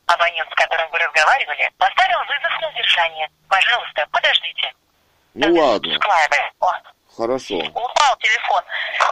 Абонент, 0.07 0.49
с 0.49 0.55
которым 0.55 0.89
вы 0.91 0.99
разговаривали, 0.99 1.71
поставил 1.77 2.19
вызов 2.27 2.61
на 2.61 2.69
удержание. 2.69 3.29
Пожалуйста, 3.47 4.07
подождите. 4.11 4.73
Ну 5.33 5.53
ладно. 5.53 5.97
О, 6.59 6.73
хорошо. 7.17 7.55
упал 7.57 8.13
телефон. 8.21 8.61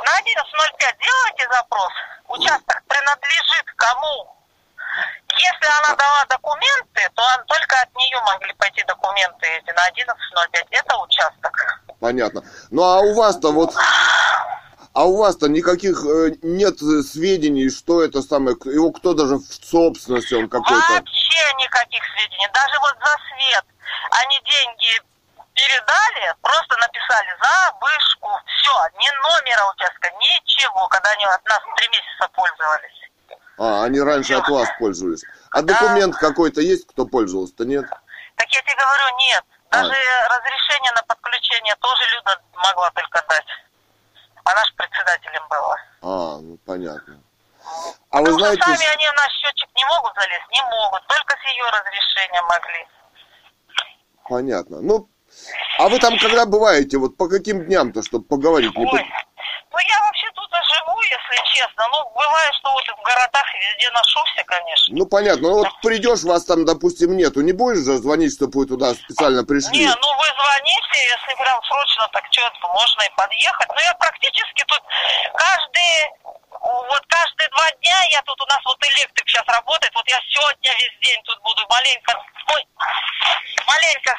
На 0.05 0.13
1105 0.21 0.95
делайте 1.01 1.47
запрос. 1.51 1.91
Участок 2.29 2.83
принадлежит 2.87 3.65
кому? 3.75 4.31
Если 5.33 5.67
она 5.81 5.95
дала 5.97 6.25
документы, 6.29 7.09
то 7.15 7.23
только 7.47 7.81
от 7.81 7.93
нее 7.95 8.21
могли 8.21 8.53
пойти 8.53 8.83
документы 8.83 9.47
эти 9.47 9.71
на 9.71 9.89
11.05. 9.89 10.67
Это 10.71 10.97
участок. 10.97 11.81
Понятно. 11.99 12.43
Ну 12.71 12.83
а 12.83 12.99
у 13.01 13.15
вас-то 13.15 13.51
вот... 13.51 13.73
А 14.93 15.03
у 15.03 15.17
вас-то 15.17 15.49
никаких 15.49 16.05
э, 16.05 16.35
нет 16.41 16.79
сведений, 16.79 17.69
что 17.69 18.01
это 18.01 18.21
самое, 18.21 18.55
его 18.63 18.93
кто 18.93 19.13
даже 19.13 19.35
в 19.35 19.43
собственности 19.43 20.35
он 20.35 20.47
какой-то. 20.47 20.93
Вообще 20.93 21.53
никаких 21.59 22.01
сведений. 22.13 22.47
Даже 22.53 22.79
вот 22.79 22.95
за 23.03 23.17
свет 23.27 23.65
они 24.09 24.39
деньги 24.39 25.01
передали, 25.55 26.35
просто 26.41 26.75
написали 26.77 27.31
за 27.41 27.73
вышку. 27.79 28.29
Все, 28.45 28.73
ни 28.99 29.09
номера 29.23 29.71
участка, 29.71 30.11
ничего, 30.19 30.87
когда 30.89 31.09
они 31.11 31.25
от 31.25 31.43
нас 31.45 31.61
три 31.77 31.87
месяца 31.89 32.27
пользовались. 32.33 33.01
А, 33.57 33.83
они 33.85 34.01
раньше 34.01 34.33
от 34.35 34.47
вас 34.49 34.69
пользовались. 34.77 35.23
А 35.51 35.61
документ 35.61 36.15
какой-то 36.17 36.61
есть, 36.61 36.87
кто 36.87 37.05
пользовался-то 37.05 37.65
нет? 37.65 37.85
Так 38.35 38.49
я 38.49 38.61
тебе 38.61 38.75
говорю, 38.75 39.17
нет. 39.17 39.43
А. 39.69 39.81
Даже 39.81 39.95
разрешение 40.29 40.91
на 40.91 41.03
подключение 41.03 41.75
тоже 41.75 42.03
Люда 42.15 42.41
могла 42.53 42.91
только 42.91 43.23
дать. 43.29 43.47
Она 44.43 44.63
же 44.65 44.73
председателем 44.75 45.47
была. 45.47 45.77
А, 46.01 46.37
ну 46.39 46.57
понятно. 46.65 47.19
А 48.11 48.21
вы 48.21 48.31
знаете, 48.33 48.61
что 48.61 48.75
сами 48.75 48.93
они 48.93 49.05
на 49.07 49.29
счетчик 49.29 49.69
не 49.75 49.85
могут 49.85 50.13
залезть, 50.15 50.51
не 50.51 50.61
могут. 50.61 51.07
Только 51.07 51.35
с 51.35 51.43
ее 51.49 51.65
разрешения 51.69 52.41
могли. 52.43 52.87
понятно. 54.29 54.81
Ну, 54.81 55.09
а 55.77 55.89
вы 55.89 55.99
там 55.99 56.17
когда 56.17 56.45
бываете, 56.45 56.97
вот 56.97 57.17
по 57.17 57.27
каким 57.27 57.65
дням-то, 57.65 58.03
чтобы 58.03 58.25
поговорить? 58.25 58.71
Ой, 58.75 58.86
ну 59.71 59.79
я 59.79 59.99
вообще 60.05 60.27
тут 60.36 60.49
живу, 60.49 61.01
если 61.01 61.36
честно. 61.53 61.83
Ну, 61.91 62.09
бывает, 62.15 62.53
что 62.59 62.71
вот 62.71 62.83
в 62.83 63.03
городах 63.03 63.45
везде 63.59 63.91
ношуся, 63.91 64.43
конечно. 64.45 64.95
Ну, 64.95 65.05
понятно. 65.05 65.49
Ну, 65.49 65.53
вот 65.59 65.67
придешь, 65.81 66.23
вас 66.23 66.45
там, 66.45 66.65
допустим, 66.65 67.17
нету. 67.17 67.41
Не 67.41 67.51
будешь 67.51 67.83
же 67.83 67.97
звонить, 67.97 68.33
чтобы 68.33 68.59
вы 68.59 68.65
туда 68.65 68.93
специально 68.93 69.43
пришли? 69.43 69.79
Не, 69.79 69.88
ну 69.88 70.09
вы 70.15 70.27
звоните, 70.31 70.97
если 71.03 71.41
прям 71.41 71.61
срочно, 71.63 72.07
так 72.13 72.23
что 72.31 72.67
можно 72.67 73.01
и 73.03 73.15
подъехать. 73.15 73.69
Но 73.69 73.81
я 73.81 73.93
практически 73.95 74.63
тут 74.67 74.81
каждый, 75.36 75.91
вот 76.66 77.03
каждые 77.07 77.49
два 77.49 77.70
дня 77.82 77.97
я 78.11 78.22
тут, 78.24 78.41
у 78.41 78.45
нас 78.47 78.59
вот 78.66 78.78
электрик 78.82 79.28
сейчас 79.30 79.45
работает, 79.47 79.93
вот 79.93 80.07
я 80.09 80.20
сегодня 80.34 80.72
весь 80.74 80.97
день 81.01 81.22
тут 81.24 81.39
буду 81.43 81.61
маленько, 81.70 82.13
ой, 82.53 82.68
маленько, 83.68 84.13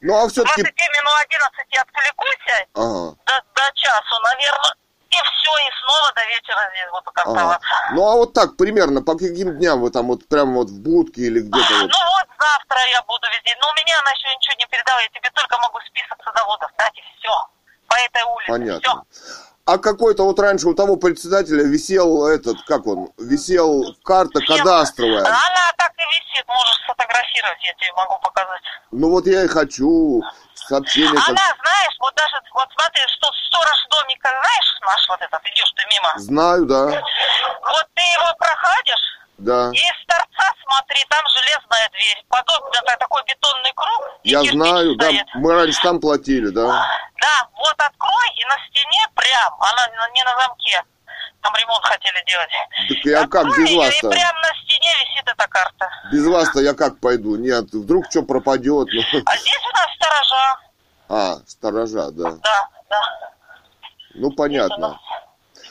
Ну, 0.00 0.16
а 0.16 0.28
все-таки... 0.28 0.62
20 0.62 0.76
минут 0.78 1.14
11 1.20 1.76
отвлекусь 1.76 2.46
Ага. 2.74 3.16
до, 3.26 3.34
до 3.54 3.64
часу, 3.74 4.14
наверное, 4.24 4.74
и 5.10 5.16
все, 5.16 5.52
и 5.58 5.70
снова 5.82 6.12
до 6.14 6.24
вечера 6.26 6.70
здесь 6.70 6.90
буду 6.90 7.10
Ага. 7.14 7.30
оставаться. 7.30 7.74
Ну, 7.92 8.00
а 8.08 8.14
вот 8.16 8.32
так, 8.32 8.56
примерно, 8.56 9.02
по 9.02 9.14
каким 9.14 9.58
дням 9.58 9.80
вы 9.80 9.90
там 9.90 10.06
вот 10.06 10.26
прямо 10.28 10.52
вот 10.64 10.68
в 10.70 10.80
будке 10.82 11.22
или 11.22 11.40
где-то 11.40 11.74
вот? 11.82 11.90
Ну 11.90 12.00
вот 12.14 12.28
завтра 12.38 12.78
я 12.92 13.02
буду 13.02 13.26
везде. 13.28 13.56
Но 13.60 13.68
у 13.68 13.74
меня 13.74 13.98
она 13.98 14.10
еще 14.12 14.28
ничего 14.36 14.54
не 14.58 14.66
передала. 14.66 15.00
Я 15.02 15.08
тебе 15.08 15.30
только 15.34 15.58
могу 15.58 15.80
список 15.80 16.16
садоводов 16.24 16.70
дать 16.78 16.96
и 16.96 17.02
все. 17.18 17.34
По 17.88 17.94
этой 17.98 18.22
улице. 18.22 18.50
Понятно. 18.52 19.04
Все. 19.10 19.49
А 19.72 19.78
какой-то 19.78 20.24
вот 20.24 20.38
раньше 20.40 20.66
у 20.68 20.74
того 20.74 20.96
председателя 20.96 21.62
висел 21.62 22.26
этот, 22.26 22.60
как 22.66 22.86
он, 22.88 23.12
висел 23.18 23.94
карта 24.02 24.40
кадастровая. 24.40 25.20
Она 25.20 25.70
так 25.78 25.92
и 25.96 26.02
висит, 26.02 26.44
можешь 26.48 26.74
сфотографировать, 26.84 27.62
я 27.62 27.72
тебе 27.74 27.92
могу 27.96 28.18
показать. 28.20 28.62
Ну 28.90 29.10
вот 29.10 29.26
я 29.26 29.44
и 29.44 29.48
хочу 29.48 30.22
сообщение. 30.56 31.14
как- 31.14 31.28
Она, 31.28 31.46
знаешь, 31.62 31.96
вот 32.00 32.12
даже, 32.16 32.34
вот 32.52 32.66
смотри, 32.76 33.02
что 33.14 33.28
сторож 33.46 33.78
домика, 33.90 34.28
знаешь, 34.42 34.70
наш 34.82 35.08
вот 35.08 35.20
этот, 35.22 35.40
идешь 35.46 35.72
ты 35.76 35.82
мимо. 35.94 36.12
Знаю, 36.18 36.66
да, 36.66 36.84
Вот 36.86 37.86
ты 37.94 38.02
его 38.02 38.34
проходишь, 38.38 39.04
да. 39.40 39.70
и 39.72 39.76
из 39.76 40.06
торца 40.06 40.46
смотри, 40.64 41.04
там 41.08 41.24
железная 41.28 41.88
дверь. 41.90 42.24
Та- 42.30 42.96
такой 42.96 43.22
бетонный 43.26 43.72
круг. 43.74 44.20
Я 44.24 44.42
знаю, 44.42 44.96
да, 44.96 45.06
стоит. 45.06 45.26
мы 45.34 45.54
раньше 45.54 45.80
там 45.82 46.00
платили, 46.00 46.48
да. 46.48 46.66
Да, 46.66 47.48
вот 47.56 47.74
открой, 47.78 48.28
и 48.36 48.44
на 48.44 48.56
стене 48.68 49.06
прям, 49.14 49.54
она 49.60 49.86
на- 49.88 50.10
не 50.12 50.22
на 50.24 50.36
замке. 50.40 50.82
Там 51.42 51.54
ремонт 51.56 51.84
хотели 51.84 52.22
делать. 52.26 52.50
Так 52.88 52.98
я 53.04 53.20
как 53.26 53.46
Открой 53.46 53.58
без 53.64 53.70
её, 53.70 53.80
вас-то? 53.80 54.06
И 54.08 54.10
прям 54.10 54.36
на 54.36 54.48
стене 54.62 54.90
висит 55.02 55.24
эта 55.26 55.48
карта. 55.48 55.90
Без 56.12 56.26
вас-то 56.26 56.60
я 56.60 56.74
как 56.74 57.00
пойду? 57.00 57.36
Нет, 57.36 57.64
вдруг 57.72 58.06
что 58.10 58.22
пропадет. 58.22 58.88
Ну, 58.92 59.22
А 59.26 59.36
здесь 59.38 59.62
у 59.64 59.72
нас 59.72 59.86
сторожа. 59.96 60.58
а, 61.08 61.36
сторожа, 61.46 62.10
да. 62.10 62.30
Да, 62.42 62.68
да. 62.90 63.00
Ну, 64.14 64.30
понятно. 64.32 65.00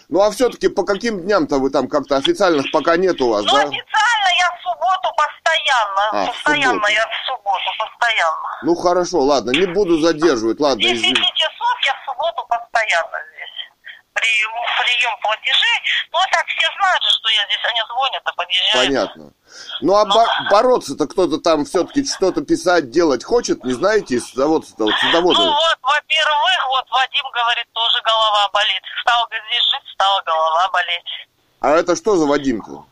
Ну, 0.10 0.22
а 0.22 0.32
все-таки 0.32 0.68
по 0.70 0.84
каким 0.84 1.22
дням-то 1.22 1.58
вы 1.60 1.70
там 1.70 1.88
как-то 1.88 2.18
официальных 2.18 2.72
пока 2.72 2.98
нет 2.98 3.22
у 3.22 3.30
вас, 3.30 3.44
Ну, 3.46 3.52
да? 3.52 3.60
официально 3.62 4.30
я 4.40 4.50
в 4.50 4.62
субботу 4.64 5.10
постоянно. 5.16 6.10
А, 6.12 6.26
в 6.26 6.28
постоянно 6.34 6.74
субботу. 6.74 6.92
я 6.94 7.06
в 7.06 7.28
субботу, 7.28 7.70
постоянно. 7.80 8.50
Ну, 8.64 8.76
хорошо, 8.76 9.20
ладно, 9.20 9.52
не 9.52 9.68
буду 9.68 10.00
задерживать, 10.00 10.60
ладно, 10.60 10.82
С 10.82 10.86
10 10.88 10.98
извини. 10.98 11.14
часов 11.36 11.76
я 11.86 11.94
в 11.94 12.06
субботу 12.10 12.48
постоянно 12.50 13.18
здесь. 13.34 13.39
Прием, 14.20 14.52
прием 14.78 15.16
платежей. 15.22 15.80
Ну, 16.12 16.20
а 16.20 16.28
так 16.32 16.46
все 16.48 16.68
знают 16.78 17.04
же, 17.04 17.10
что 17.10 17.30
я 17.30 17.46
здесь. 17.46 17.64
Они 17.70 17.82
звонят, 17.88 18.22
а 18.26 18.34
подъезжают. 18.34 18.88
Понятно. 18.88 19.32
Ну, 19.82 19.96
а 19.96 20.06
бо- 20.06 20.50
бороться-то 20.52 21.08
кто-то 21.08 21.38
там 21.40 21.64
все-таки 21.66 22.06
что-то 22.06 22.42
писать, 22.42 22.92
делать 22.92 23.24
хочет, 23.24 23.64
не 23.64 23.74
знаете, 23.74 24.16
из 24.16 24.32
заводства, 24.34 24.86
вот, 24.86 24.94
садовода? 24.96 25.40
Ну 25.40 25.52
вот, 25.52 25.78
во-первых, 25.82 26.68
вот 26.70 26.90
Вадим 26.92 27.26
говорит, 27.34 27.66
тоже 27.74 28.02
голова 28.04 28.50
болит. 28.52 28.84
Стал 29.02 29.26
здесь 29.28 29.64
жить, 29.72 29.94
стала 29.94 30.22
голова 30.26 30.70
болеть. 30.70 31.12
А 31.62 31.70
это 31.72 31.96
что 31.96 32.16
за 32.18 32.26
Вадим-то? 32.26 32.86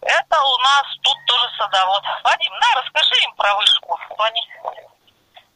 Это 0.00 0.36
у 0.40 0.58
нас 0.58 0.84
тут 1.02 1.16
тоже 1.26 1.46
садовод. 1.58 2.02
Вадим, 2.24 2.52
на, 2.54 2.80
расскажи 2.80 3.22
им 3.22 3.34
про 3.36 3.54
вышку. 3.56 3.98
Звони. 4.14 4.40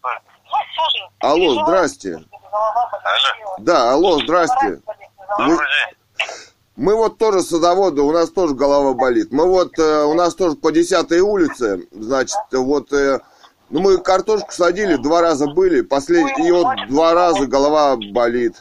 Ну, 0.03 0.59
слушай, 0.77 1.09
Алло, 1.21 1.65
здрасте. 1.65 2.21
Болит. 2.61 3.47
Да, 3.59 3.93
алло, 3.93 4.19
здрасте. 4.21 4.81
Вы- 5.39 5.57
день. 5.57 5.97
Мы 6.77 6.95
вот 6.95 7.17
тоже 7.19 7.41
садоводы, 7.41 8.03
у 8.03 8.13
нас 8.13 8.31
тоже 8.31 8.55
голова 8.55 8.93
болит. 8.93 9.29
Мы 9.33 9.49
вот, 9.49 9.79
э, 9.79 10.05
у 10.05 10.13
нас 10.13 10.35
тоже 10.35 10.57
по 10.57 10.71
10 10.71 11.23
улице, 11.23 11.87
значит, 11.91 12.37
вот, 12.53 12.93
э, 12.93 13.21
ну 13.71 13.81
мы 13.81 13.97
картошку 13.97 14.53
садили, 14.53 14.97
два 14.97 15.23
раза 15.23 15.47
были, 15.47 15.81
послед... 15.81 16.39
и 16.39 16.51
вот 16.53 16.67
два 16.89 17.15
раза 17.15 17.47
голова 17.47 17.97
болит. 18.13 18.57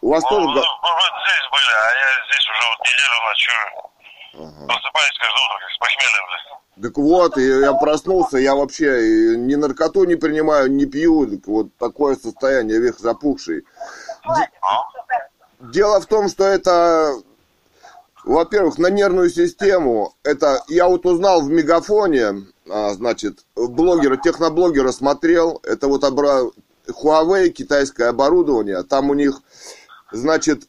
У 0.00 0.10
вас 0.10 0.22
Ну, 0.24 0.28
тоже... 0.30 0.46
вы, 0.46 0.54
вы 0.54 0.60
вот 0.60 1.14
здесь 1.22 1.46
были, 1.52 1.72
а 1.78 1.88
я 1.94 2.10
здесь 2.26 2.46
уже 2.50 2.62
вот 2.70 2.78
неделю 2.90 3.18
ночую. 3.28 4.66
Просыпаюсь 4.66 5.18
каждое 5.18 5.44
утро, 5.46 5.58
как 5.60 5.70
с 5.70 5.78
похмелья, 5.78 6.22
блядь. 6.26 6.65
Так 6.82 6.98
вот, 6.98 7.38
и 7.38 7.42
я 7.42 7.72
проснулся, 7.72 8.36
я 8.36 8.54
вообще 8.54 9.34
ни 9.36 9.54
наркоту 9.54 10.04
не 10.04 10.16
принимаю, 10.16 10.70
не 10.70 10.84
пью, 10.84 11.26
так 11.26 11.46
вот 11.46 11.68
такое 11.78 12.16
состояние, 12.16 12.78
век 12.80 12.98
запухший. 12.98 13.64
Де- 14.36 14.50
Дело 15.72 16.00
в 16.00 16.06
том, 16.06 16.28
что 16.28 16.44
это, 16.44 17.14
во-первых, 18.24 18.76
на 18.78 18.90
нервную 18.90 19.30
систему, 19.30 20.14
это, 20.22 20.62
я 20.68 20.86
вот 20.86 21.06
узнал 21.06 21.40
в 21.40 21.48
Мегафоне, 21.50 22.46
а, 22.68 22.90
значит, 22.92 23.46
блогера, 23.56 24.16
техноблогера 24.18 24.92
смотрел, 24.92 25.60
это 25.62 25.88
вот 25.88 26.04
обра... 26.04 26.42
Huawei, 26.88 27.48
китайское 27.48 28.10
оборудование, 28.10 28.82
там 28.84 29.10
у 29.10 29.14
них, 29.14 29.40
значит, 30.12 30.68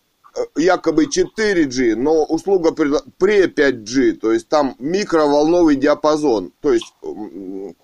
якобы 0.55 1.05
4G, 1.05 1.95
но 1.95 2.23
услуга 2.23 2.71
пре 2.71 3.47
5G, 3.47 4.13
то 4.13 4.31
есть 4.31 4.49
там 4.49 4.75
микроволновый 4.79 5.75
диапазон, 5.75 6.51
то 6.61 6.73
есть 6.73 6.93
Ну, 7.01 7.75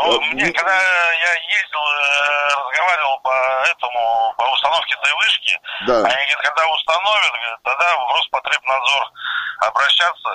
Э, 0.00 0.18
мне, 0.32 0.50
когда 0.52 0.72
я 0.72 1.32
ездил, 1.50 1.80
э, 1.80 2.48
разговаривал 2.56 3.20
по 3.20 3.34
этому, 3.68 4.34
по 4.36 4.44
установке 4.52 4.94
этой 4.94 5.12
вышки, 5.14 5.60
да. 5.86 5.96
они 5.96 6.32
говорят, 6.32 6.42
когда 6.42 6.66
установят, 6.68 7.62
тогда 7.64 7.96
в 7.96 8.14
Роспотребнадзор 8.16 9.12
обращаться, 9.58 10.30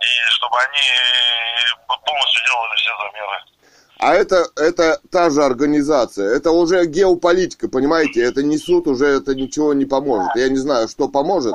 и 0.00 0.30
чтобы 0.30 0.56
они 0.58 0.78
э, 0.78 1.96
полностью 2.06 2.44
делали 2.46 2.76
все 2.76 2.90
замеры. 2.96 3.44
А 4.00 4.14
это, 4.14 4.48
это 4.56 4.98
та 5.10 5.28
же 5.28 5.44
организация, 5.44 6.34
это 6.34 6.52
уже 6.52 6.86
геополитика, 6.86 7.68
понимаете, 7.68 8.22
это 8.22 8.42
не 8.42 8.56
суд, 8.56 8.88
уже 8.88 9.04
это 9.04 9.34
ничего 9.34 9.74
не 9.74 9.84
поможет. 9.84 10.30
Я 10.36 10.48
не 10.48 10.56
знаю, 10.56 10.88
что 10.88 11.06
поможет. 11.06 11.54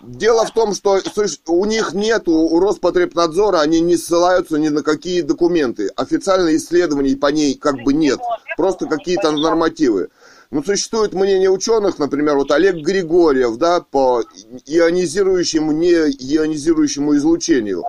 Дело 0.00 0.44
в 0.46 0.52
том, 0.52 0.74
что 0.74 1.00
у 1.48 1.64
них 1.64 1.92
нет, 1.92 2.28
у 2.28 2.60
Роспотребнадзора, 2.60 3.60
они 3.60 3.80
не 3.80 3.96
ссылаются 3.96 4.58
ни 4.58 4.68
на 4.68 4.82
какие 4.82 5.22
документы. 5.22 5.90
Официальных 5.96 6.54
исследований 6.54 7.16
по 7.16 7.26
ней 7.26 7.54
как 7.54 7.82
бы 7.82 7.92
нет, 7.92 8.20
просто 8.56 8.86
какие-то 8.86 9.32
нормативы. 9.32 10.10
Но 10.52 10.62
существует 10.62 11.12
мнение 11.14 11.50
ученых, 11.50 11.98
например, 11.98 12.36
вот 12.36 12.52
Олег 12.52 12.76
Григорьев, 12.76 13.56
да, 13.56 13.80
по 13.80 14.22
ионизирующему, 14.66 15.72
не 15.72 15.90
ионизирующему 15.90 17.16
излучению. 17.16 17.82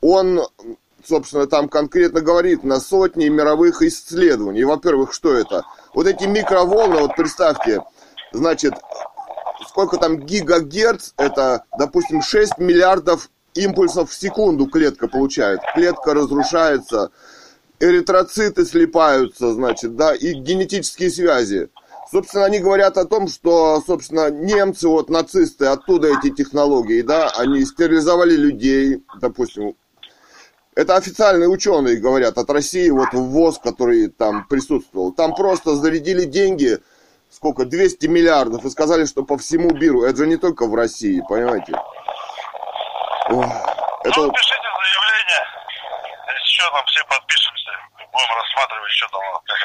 Он, 0.00 0.40
собственно, 1.08 1.46
там 1.46 1.68
конкретно 1.68 2.20
говорит 2.20 2.64
на 2.64 2.80
сотни 2.80 3.28
мировых 3.28 3.82
исследований. 3.82 4.64
Во-первых, 4.64 5.12
что 5.12 5.34
это? 5.34 5.64
Вот 5.94 6.06
эти 6.06 6.24
микроволны, 6.24 7.00
вот 7.00 7.16
представьте, 7.16 7.82
значит, 8.32 8.74
сколько 9.68 9.96
там 9.96 10.18
гигагерц, 10.18 11.12
это, 11.16 11.64
допустим, 11.78 12.22
6 12.22 12.58
миллиардов 12.58 13.30
импульсов 13.54 14.10
в 14.10 14.14
секунду 14.14 14.66
клетка 14.66 15.08
получает. 15.08 15.60
Клетка 15.74 16.14
разрушается, 16.14 17.10
эритроциты 17.80 18.64
слипаются, 18.64 19.52
значит, 19.52 19.96
да, 19.96 20.14
и 20.14 20.34
генетические 20.34 21.10
связи. 21.10 21.70
Собственно, 22.10 22.44
они 22.44 22.60
говорят 22.60 22.98
о 22.98 23.04
том, 23.04 23.26
что, 23.26 23.82
собственно, 23.84 24.30
немцы, 24.30 24.86
вот 24.86 25.10
нацисты, 25.10 25.66
оттуда 25.66 26.08
эти 26.08 26.30
технологии, 26.30 27.02
да, 27.02 27.30
они 27.36 27.64
стерилизовали 27.64 28.36
людей, 28.36 29.02
допустим. 29.20 29.74
Это 30.76 30.94
официальные 30.94 31.48
ученые 31.48 31.96
говорят 31.96 32.36
от 32.36 32.50
России, 32.50 32.90
вот 32.90 33.08
ввоз, 33.12 33.58
который 33.58 34.08
там 34.08 34.46
присутствовал. 34.46 35.10
Там 35.10 35.34
просто 35.34 35.74
зарядили 35.74 36.24
деньги, 36.24 36.78
сколько, 37.30 37.64
200 37.64 38.06
миллиардов, 38.06 38.62
и 38.66 38.70
сказали, 38.70 39.06
что 39.06 39.24
по 39.24 39.38
всему 39.38 39.72
миру. 39.72 40.02
Это 40.02 40.18
же 40.18 40.26
не 40.26 40.36
только 40.36 40.66
в 40.66 40.74
России, 40.74 41.24
понимаете? 41.26 41.72
Ох, 43.30 43.46
это 44.04 44.20
ну, 44.20 44.30
пишите 44.30 44.68
заявление, 44.76 45.42
если 46.28 46.46
что, 46.46 46.70
там 46.70 46.84
все 46.84 47.04
подпишемся, 47.06 47.70
будем 48.12 48.36
рассматривать, 48.36 48.92
что 48.92 49.08
там, 49.08 49.22
как 49.46 49.58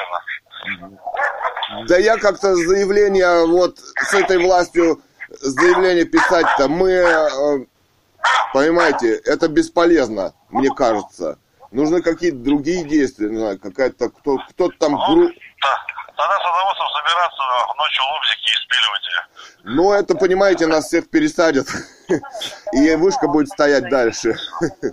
она. 0.88 1.84
Да 1.88 1.98
я 1.98 2.16
как-то 2.16 2.56
заявление 2.56 3.46
вот 3.46 3.78
с 3.78 4.14
этой 4.14 4.38
властью 4.38 5.02
заявление 5.40 6.06
писать-то 6.06 6.68
мы, 6.68 6.90
э, 6.90 7.66
понимаете, 8.52 9.16
это 9.24 9.48
бесполезно, 9.48 10.34
мне 10.50 10.70
кажется. 10.70 11.38
Нужны 11.70 12.02
какие-то 12.02 12.36
другие 12.38 12.84
действия, 12.84 13.30
не 13.30 13.38
знаю, 13.38 13.58
какая-то 13.58 14.10
кто, 14.10 14.36
кто-то 14.50 14.76
там 14.78 14.94
гру... 14.94 15.28
Да, 15.28 15.86
тогда 16.16 16.38
садоводцам 16.38 16.86
собираться 16.96 17.42
ночью 17.78 18.04
лобзики 18.12 18.50
и 18.50 18.56
спиливать 18.64 19.06
ее. 19.06 19.74
Ну, 19.76 19.92
это, 19.92 20.14
понимаете, 20.14 20.66
нас 20.66 20.86
всех 20.86 21.08
пересадят, 21.08 21.66
и 22.72 22.94
вышка 22.96 23.26
будет 23.28 23.48
стоять 23.48 23.88
дальше. 23.88 24.36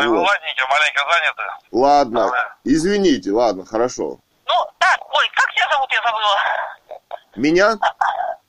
Ну, 0.00 0.14
Вот. 0.14 0.28
ладненько, 0.28 0.64
маленько 0.70 1.02
заняты. 1.10 1.42
Ладно, 1.72 2.30
извините, 2.62 3.32
ладно, 3.32 3.64
хорошо. 3.64 4.20
Ну, 4.46 4.54
так, 4.78 5.00
ой, 5.12 5.28
как 5.34 5.52
тебя 5.54 5.68
зовут, 5.72 5.90
я 5.92 6.02
забыла. 6.02 7.00
Меня? 7.34 7.76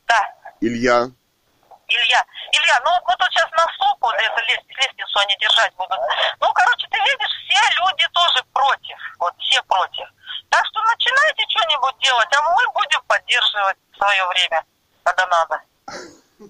Да, 0.07 0.33
Илья. 0.61 1.09
Илья. 1.89 2.23
Илья, 2.51 2.79
ну 2.85 2.91
вот 3.05 3.17
тут 3.17 3.27
сейчас 3.33 3.49
на 3.51 3.65
столб, 3.73 3.97
вот 4.01 4.15
эту 4.15 4.39
лес- 4.45 4.65
лестницу 4.69 5.19
они 5.19 5.35
держать 5.37 5.73
будут. 5.75 5.99
Ну, 6.39 6.47
короче, 6.53 6.87
ты 6.87 6.97
видишь, 6.99 7.33
все 7.49 7.61
люди 7.81 8.05
тоже 8.13 8.43
против. 8.53 8.97
Вот 9.19 9.33
все 9.39 9.61
против. 9.63 10.07
Так 10.49 10.65
что 10.67 10.81
начинайте 10.83 11.43
что-нибудь 11.49 11.97
делать, 11.99 12.29
а 12.35 12.41
мы 12.53 12.63
будем 12.73 13.01
поддерживать 13.07 13.77
в 13.93 13.97
свое 13.97 14.25
время, 14.27 14.63
когда 15.03 15.25
надо. 15.27 15.61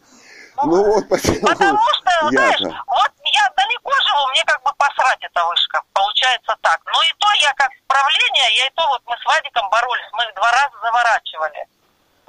Ну 0.61 0.83
вот, 0.91 1.07
почему 1.07 1.39
Потому 1.47 1.79
что, 1.93 2.11
знаешь, 2.29 2.59
я-то. 2.59 2.83
вот 2.87 3.11
я 3.31 3.49
далеко 3.55 3.91
живу, 4.03 4.27
мне 4.31 4.43
как 4.43 4.61
бы 4.61 4.71
посрать 4.77 5.17
эта 5.23 5.45
вышка. 5.45 5.81
Получается 5.93 6.53
так. 6.61 6.81
Ну 6.85 7.01
и 7.01 7.13
то 7.17 7.31
я 7.39 7.53
как 7.53 7.71
правление, 7.87 8.57
я 8.57 8.67
и 8.67 8.69
то 8.75 8.85
вот 8.89 9.01
мы 9.05 9.15
с 9.15 9.23
Вадиком 9.25 9.69
боролись, 9.69 10.09
мы 10.11 10.23
их 10.25 10.35
два 10.35 10.51
раза 10.51 10.75
заворачивали. 10.83 11.65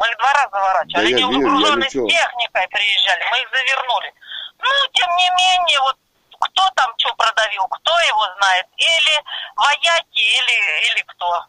Мы 0.01 0.07
их 0.09 0.16
два 0.18 0.32
раза 0.32 0.48
заворачивали. 0.51 1.12
Да 1.12 1.16
Они 1.26 1.34
я 1.34 1.38
груженной 1.48 1.86
лечу. 1.86 2.09
техникой 2.09 2.68
приезжали, 2.68 3.22
мы 3.30 3.38
их 3.42 3.48
завернули. 3.53 4.14
Ну, 4.59 4.70
тем 4.94 5.09
не 5.16 5.30
менее, 5.36 5.80
вот 5.80 5.96
кто 6.40 6.62
там 6.74 6.90
что 6.96 7.14
продавил, 7.16 7.64
кто 7.68 7.92
его 8.09 8.24
знает. 8.40 8.66
Или 8.78 9.14
вояки, 9.57 10.20
или, 10.20 10.92
или 10.92 11.03
кто. 11.07 11.44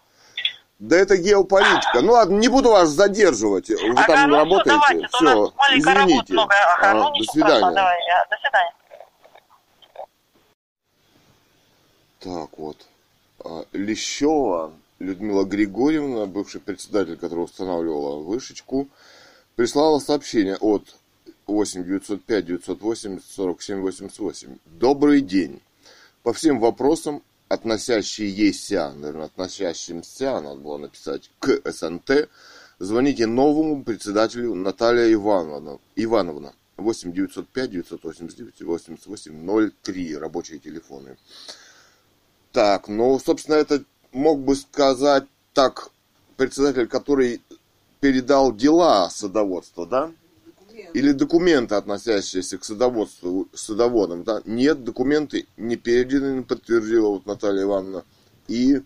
Да 0.79 0.97
это 0.97 1.15
геополитика. 1.15 2.01
Ну 2.01 2.11
ладно, 2.13 2.37
не 2.37 2.49
буду 2.49 2.71
вас 2.71 2.89
задерживать. 2.89 3.69
Вы 3.69 3.91
Ага, 3.93 4.07
там 4.07 4.29
ну 4.31 4.37
работаете. 4.37 4.69
давайте, 4.69 5.07
Все, 5.07 5.53
извините. 5.75 6.33
много. 6.33 6.55
Ага, 6.73 6.89
А, 6.89 6.93
ну, 6.95 7.03
до 7.11 7.19
ничего 7.19 7.23
страшного, 7.33 7.55
свидания. 7.57 7.75
давай, 7.75 8.27
до 8.29 8.37
свидания. 8.37 8.73
Так 12.19 12.57
вот. 12.57 12.77
А, 13.45 13.63
Лещева 13.71 14.73
Людмила 15.01 15.45
Григорьевна, 15.45 16.27
бывший 16.27 16.61
председатель, 16.61 17.17
который 17.17 17.45
устанавливала 17.45 18.21
вышечку, 18.21 18.87
прислала 19.55 19.99
сообщение 19.99 20.57
от 20.57 20.95
8 21.47 21.83
905 21.83 22.45
980 22.45 23.23
47 23.25 23.81
88. 23.81 24.57
Добрый 24.65 25.21
день. 25.21 25.61
По 26.23 26.33
всем 26.33 26.59
вопросам, 26.59 27.23
относящиеся, 27.49 28.91
наверное, 28.91 29.25
относящимся, 29.25 30.39
надо 30.39 30.59
было 30.59 30.77
написать, 30.77 31.31
к 31.39 31.61
СНТ, 31.65 32.29
звоните 32.77 33.25
новому 33.25 33.83
председателю 33.83 34.53
Наталья 34.53 35.11
Ивановна. 35.11 35.79
Ивановна. 35.95 36.53
8 36.77 37.11
905 37.11 37.71
989 37.71 38.61
88 38.61 39.71
03. 39.83 40.17
Рабочие 40.17 40.59
телефоны. 40.59 41.17
Так, 42.51 42.87
ну, 42.87 43.17
собственно, 43.19 43.55
это 43.55 43.83
мог 44.11 44.39
бы 44.39 44.55
сказать 44.55 45.25
так 45.53 45.89
председатель, 46.37 46.87
который 46.87 47.41
передал 47.99 48.53
дела 48.53 49.09
садоводства, 49.09 49.85
да? 49.85 50.11
Или 50.93 51.11
документы, 51.11 51.75
относящиеся 51.75 52.57
к 52.57 52.65
садоводству, 52.65 53.47
садоводам, 53.53 54.23
да? 54.23 54.41
Нет, 54.45 54.83
документы 54.83 55.47
не 55.57 55.75
переданы, 55.75 56.43
подтвердила 56.43 57.09
вот 57.09 57.25
Наталья 57.25 57.63
Ивановна. 57.63 58.03
И, 58.47 58.81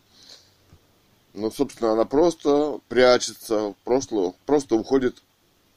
ну, 1.34 1.50
собственно, 1.50 1.94
она 1.94 2.06
просто 2.06 2.80
прячется, 2.90 3.74
прошлое, 3.84 4.34
просто 4.46 4.76
уходит 4.76 5.24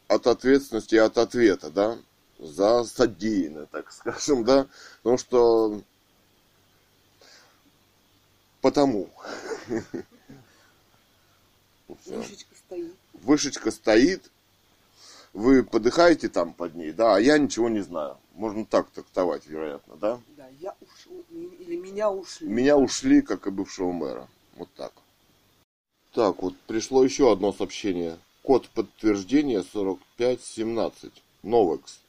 от 0.08 0.26
ответственности 0.26 0.96
и 0.96 0.98
от 0.98 1.16
ответа, 1.18 1.70
да? 1.70 1.96
За 2.38 2.84
содеянное, 2.84 3.66
так 3.66 3.92
скажем, 3.92 4.44
да? 4.44 4.66
Потому 5.02 5.18
что 5.18 5.80
Потому. 8.60 9.08
Вышечка 11.88 12.54
стоит. 12.54 12.94
Вышечка 13.14 13.70
стоит, 13.70 14.30
вы 15.32 15.62
подыхаете 15.62 16.28
там 16.28 16.52
под 16.52 16.74
ней, 16.74 16.92
да, 16.92 17.16
а 17.16 17.20
я 17.20 17.38
ничего 17.38 17.68
не 17.68 17.80
знаю. 17.80 18.16
Можно 18.34 18.64
так 18.64 18.90
трактовать, 18.90 19.46
вероятно, 19.46 19.96
да? 19.96 20.20
Да, 20.36 20.48
я 20.60 20.74
ушел. 20.80 21.24
Или 21.30 21.76
меня 21.76 22.10
ушли. 22.10 22.48
Меня 22.48 22.76
ушли, 22.76 23.22
как 23.22 23.46
и 23.46 23.50
бывшего 23.50 23.92
мэра. 23.92 24.28
Вот 24.56 24.68
так. 24.74 24.92
Так, 26.12 26.42
вот 26.42 26.56
пришло 26.66 27.04
еще 27.04 27.32
одно 27.32 27.52
сообщение. 27.52 28.18
Код 28.42 28.68
подтверждения 28.70 29.62
4517. 29.62 31.12
Новекс. 31.42 32.00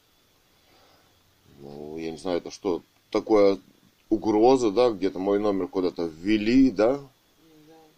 Ну, 1.60 1.97
я 1.97 2.12
не 2.12 2.18
знаю, 2.18 2.38
это 2.38 2.52
что 2.52 2.82
такое 3.12 3.60
угроза, 4.10 4.72
да, 4.72 4.89
где-то 4.89 5.20
мой 5.20 5.39
номер 5.39 5.68
куда-то 5.68 6.03
ввели, 6.05 6.72
да, 6.72 6.97
Да, 6.97 7.03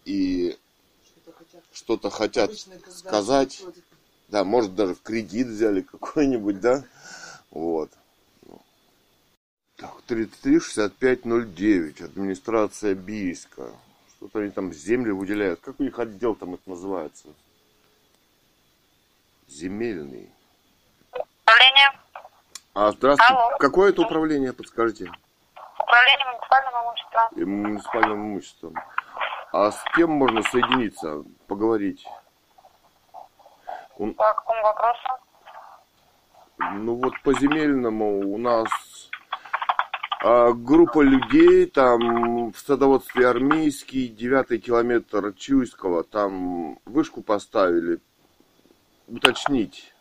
и 0.04 0.56
что-то 1.04 1.32
хотят. 1.32 1.64
что-то 1.72 2.10
хотят 2.10 2.50
Обычно, 2.50 2.74
сказать. 2.90 3.62
Да, 4.28 4.44
может 4.44 4.74
даже 4.74 4.94
в 4.94 5.02
кредит 5.02 5.46
взяли 5.48 5.80
какой-нибудь, 5.82 6.60
да? 6.60 6.84
Вот. 7.50 7.90
Так, 9.76 10.00
33 10.06 10.60
65 10.60 11.24
09, 11.24 12.00
администрация 12.02 12.94
Бийска. 12.94 13.70
Что-то 14.16 14.38
они 14.38 14.50
там 14.50 14.72
земли 14.72 15.10
выделяют. 15.10 15.60
Как 15.60 15.80
у 15.80 15.82
них 15.82 15.98
отдел 15.98 16.34
там 16.36 16.54
это 16.54 16.62
называется? 16.70 17.28
Земельный. 19.48 20.30
Управление, 21.12 22.00
А, 22.74 22.92
здравствуйте. 22.92 23.34
Алло. 23.34 23.58
Какое 23.58 23.90
это 23.90 24.02
управление, 24.02 24.52
подскажите? 24.52 25.10
Управление 25.92 26.26
муниципальным 26.26 26.74
имуществом. 26.84 27.28
И 27.36 27.44
Муниципальным 27.44 28.18
имуществом. 28.26 28.74
А 29.52 29.70
с 29.70 29.84
кем 29.94 30.10
можно 30.10 30.42
соединиться, 30.42 31.22
поговорить? 31.46 32.06
У- 33.98 34.12
По 34.12 34.32
какому 34.32 34.62
вопросу? 34.62 35.08
Ну 36.74 36.94
вот 36.94 37.12
по 37.22 37.34
земельному 37.34 38.20
у 38.32 38.38
нас 38.38 38.68
а, 40.24 40.52
группа 40.52 41.02
людей, 41.02 41.66
там 41.66 42.52
в 42.52 42.58
садоводстве 42.58 43.28
армейский, 43.28 44.08
девятый 44.08 44.58
километр 44.58 45.34
Чуйского, 45.34 46.04
там 46.04 46.78
вышку 46.86 47.22
поставили, 47.22 47.98
уточнить 49.08 49.92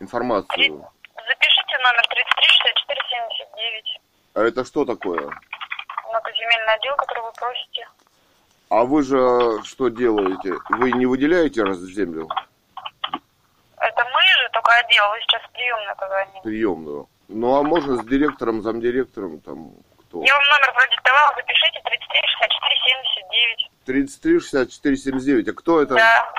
информацию. 0.00 0.86
Запишите 1.16 1.78
номер 1.78 2.02
33 2.08 2.44
64 2.44 2.59
79. 2.59 2.59
А 4.40 4.44
это 4.44 4.64
что 4.64 4.86
такое? 4.86 5.20
Многоземельный 6.08 6.74
отдел, 6.74 6.96
который 6.96 7.22
вы 7.24 7.32
просите. 7.32 7.86
А 8.70 8.84
вы 8.84 9.02
же 9.02 9.62
что 9.64 9.90
делаете? 9.90 10.54
Вы 10.70 10.92
не 10.92 11.04
выделяете 11.04 11.62
раз 11.62 11.76
землю 11.80 12.26
Это 13.76 14.04
мы 14.14 14.22
же, 14.22 14.48
только 14.54 14.72
отдел. 14.76 15.10
Вы 15.10 15.20
сейчас 15.20 15.42
приемную 15.52 15.94
позвонили. 15.94 16.40
приемную? 16.42 17.08
Ну 17.28 17.54
а 17.54 17.62
можно 17.62 17.96
с 17.96 18.06
директором, 18.06 18.62
замдиректором, 18.62 19.40
там 19.40 19.72
кто? 20.08 20.22
Я 20.24 20.34
вам 20.34 20.42
номер 20.42 20.72
продиктовала, 20.72 21.34
запишите 21.36 21.80
33 21.84 22.20
64 22.38 22.80
79. 22.86 23.70
33 23.84 24.40
64 24.40 24.96
79. 24.96 25.48
А 25.48 25.52
кто 25.52 25.82
это? 25.82 25.94
Да, 25.96 26.32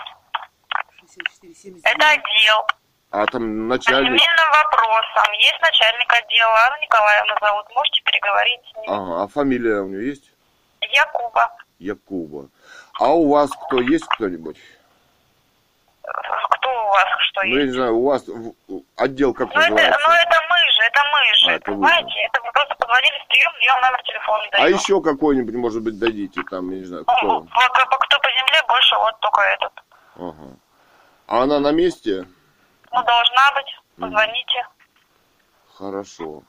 64, 1.01 1.53
79. 1.53 1.85
это 1.85 2.09
отдел. 2.09 2.65
А 3.11 3.25
там 3.25 3.41
По 3.41 3.75
начальник. 3.75 4.07
земельным 4.07 4.51
вопросам. 4.63 5.33
Есть 5.33 5.61
начальник 5.61 6.13
отдела, 6.13 6.57
Анна 6.65 6.79
Николаевна 6.81 7.35
зовут. 7.41 7.65
Можете 7.75 8.01
переговорить 8.03 8.61
с 8.71 8.77
ним. 8.77 8.89
Ага, 8.91 9.23
а 9.23 9.27
фамилия 9.27 9.81
у 9.81 9.87
нее 9.89 10.07
есть? 10.07 10.31
Якуба. 10.81 11.51
Якуба. 11.79 12.47
А 12.99 13.09
у 13.09 13.29
вас 13.29 13.51
кто 13.65 13.81
есть 13.81 14.05
кто-нибудь? 14.05 14.57
Кто 16.03 16.69
у 16.69 16.87
вас, 16.89 17.05
что 17.29 17.43
Ну, 17.43 17.49
я 17.49 17.55
есть? 17.61 17.67
не 17.67 17.73
знаю, 17.73 17.95
у 17.97 18.05
вас 18.07 18.23
отдел 18.97 19.33
как 19.33 19.53
Ну 19.53 19.59
это, 19.61 19.69
называется? 19.71 19.99
ну 20.07 20.13
это 20.13 20.37
мы 20.49 20.57
же, 20.71 20.83
это 20.83 21.01
мы 21.11 21.19
А, 21.19 21.35
же, 21.35 21.51
это 21.51 21.71
вы 21.71 21.77
понимаете? 21.77 22.19
Это 22.31 22.41
вы 22.41 22.51
просто 22.53 22.75
позвонили 22.75 23.19
в 23.23 23.27
прием, 23.27 23.51
я 23.65 23.73
вам 23.73 23.81
номер 23.81 24.03
телефона 24.03 24.43
даю. 24.51 24.63
А 24.63 24.69
еще 24.69 25.01
какой-нибудь, 25.01 25.55
может 25.55 25.83
быть, 25.83 25.99
дадите, 25.99 26.41
там, 26.49 26.71
я 26.71 26.77
не 26.79 26.85
знаю, 26.85 27.03
Ну, 27.07 27.13
кто? 27.13 27.39
по- 27.41 27.85
по- 27.85 27.97
кто 27.97 28.19
по 28.19 28.29
земле, 28.29 28.61
больше 28.69 28.95
вот 28.95 29.19
только 29.19 29.41
этот. 29.41 29.73
Ага. 30.15 30.55
А 31.27 31.43
она 31.43 31.59
на 31.59 31.71
месте? 31.71 32.25
Ну, 32.91 33.03
должна 33.03 33.51
быть. 33.55 33.79
Позвоните. 33.97 34.67
Хорошо. 35.75 36.43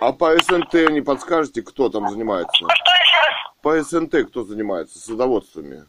А 0.00 0.12
по 0.12 0.36
СНТ? 0.38 0.74
А 0.74 0.90
не 0.90 1.00
подскажете, 1.00 1.62
кто 1.62 1.88
там 1.88 2.08
занимается? 2.10 2.62
Ну, 2.62 2.68
что 2.70 2.90
еще 2.92 3.16
раз? 3.26 3.54
По 3.62 3.82
СНТ 3.82 4.28
кто 4.30 4.44
занимается? 4.44 4.98
Садоводствами? 4.98 5.86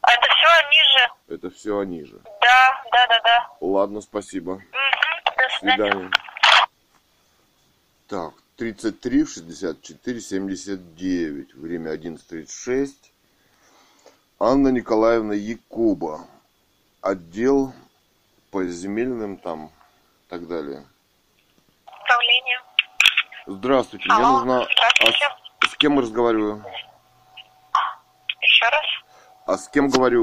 А 0.00 0.10
Это 0.12 0.26
все 0.28 0.48
они 0.58 0.82
же. 0.92 1.34
Это 1.36 1.50
все 1.50 1.78
они 1.78 2.04
же. 2.04 2.20
Да, 2.40 2.82
да, 2.92 3.06
да, 3.08 3.20
да. 3.24 3.48
Ладно, 3.60 4.00
спасибо. 4.00 4.56
До 4.56 5.42
До 5.42 5.48
свидания. 5.58 5.90
свидания. 5.92 6.10
Так, 8.08 8.34
33, 8.56 9.26
64, 9.26 10.20
79. 10.20 11.54
Время 11.54 11.94
11.36. 11.94 12.90
Анна 14.40 14.68
Николаевна 14.68 15.34
Якуба. 15.34 16.26
Отдел 17.00 17.72
по 18.52 18.62
земельным 18.64 19.38
там 19.38 19.66
и 19.66 20.28
так 20.28 20.46
далее. 20.46 20.84
Управление. 21.86 22.60
Здравствуйте, 23.46 24.04
мне 24.08 24.14
Алло, 24.14 24.38
нужно... 24.38 24.68
здравствуйте. 24.70 25.26
А 25.62 25.66
с, 25.66 25.70
с 25.70 25.76
кем 25.76 25.98
разговариваю? 25.98 26.62
Еще 28.40 28.66
раз. 28.66 28.84
А 29.46 29.56
с 29.56 29.68
кем 29.68 29.88
говорю? 29.88 30.22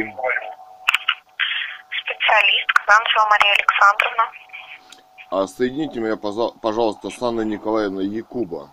Специалист 2.03 2.71
Казанцева 2.86 3.27
Мария 3.30 3.53
Александровна. 3.53 4.32
А 5.32 5.47
соедините 5.47 5.99
меня, 5.99 6.15
пожалуйста, 6.15 7.09
с 7.09 7.21
Анной 7.21 7.45
Николаевной 7.45 8.05
Якуба. 8.05 8.69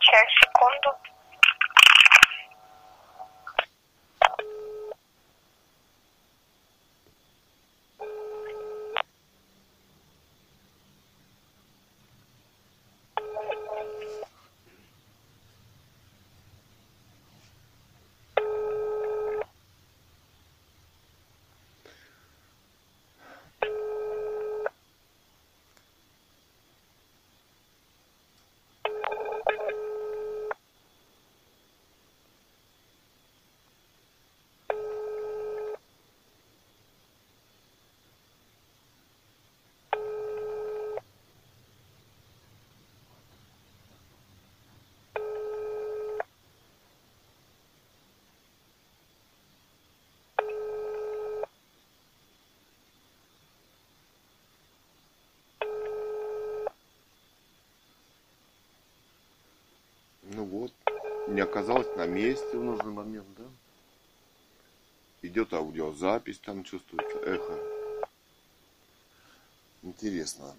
Сейчас, 0.00 0.24
секунду. 0.42 0.98
Не 61.36 61.42
оказалась 61.42 61.94
на 61.96 62.06
месте 62.06 62.56
в 62.56 62.64
нужный 62.64 62.90
момент, 62.90 63.26
да? 63.36 63.44
Идет 65.20 65.52
аудиозапись, 65.52 66.38
там 66.38 66.64
чувствуется 66.64 67.18
эхо. 67.18 67.58
Интересно. 69.82 70.54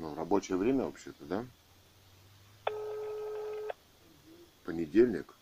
Ну, 0.00 0.14
рабочее 0.40 0.56
время 0.56 0.84
вообще-то, 0.84 1.24
да? 1.26 1.44
Понедельник. 4.64 5.34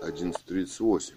11.38. 0.00 1.14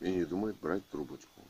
И 0.00 0.12
не 0.12 0.24
думает 0.24 0.56
брать 0.60 0.88
трубочку. 0.88 1.40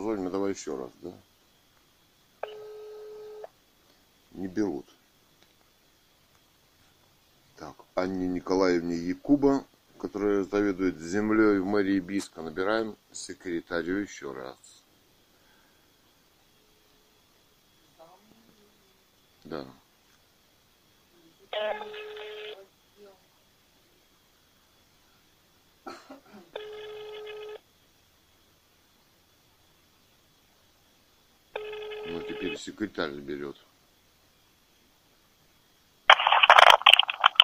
Мне 0.00 0.30
давай 0.30 0.52
еще 0.52 0.76
раз, 0.76 0.90
да? 1.02 1.12
Не 4.32 4.48
берут. 4.48 4.86
Так, 7.56 7.74
Анне 7.94 8.26
Николаевне 8.26 8.96
Якуба, 8.96 9.64
которая 9.98 10.44
заведует 10.44 10.98
землей 10.98 11.58
в 11.58 11.64
мэрии 11.64 12.00
Биска, 12.00 12.42
набираем 12.42 12.96
секретарю 13.12 13.96
еще 13.96 14.32
раз. 14.32 14.58
Да. 19.44 19.64
Ну, 32.08 32.22
теперь 32.22 32.55
секретарь 32.66 33.10
берет. 33.10 33.56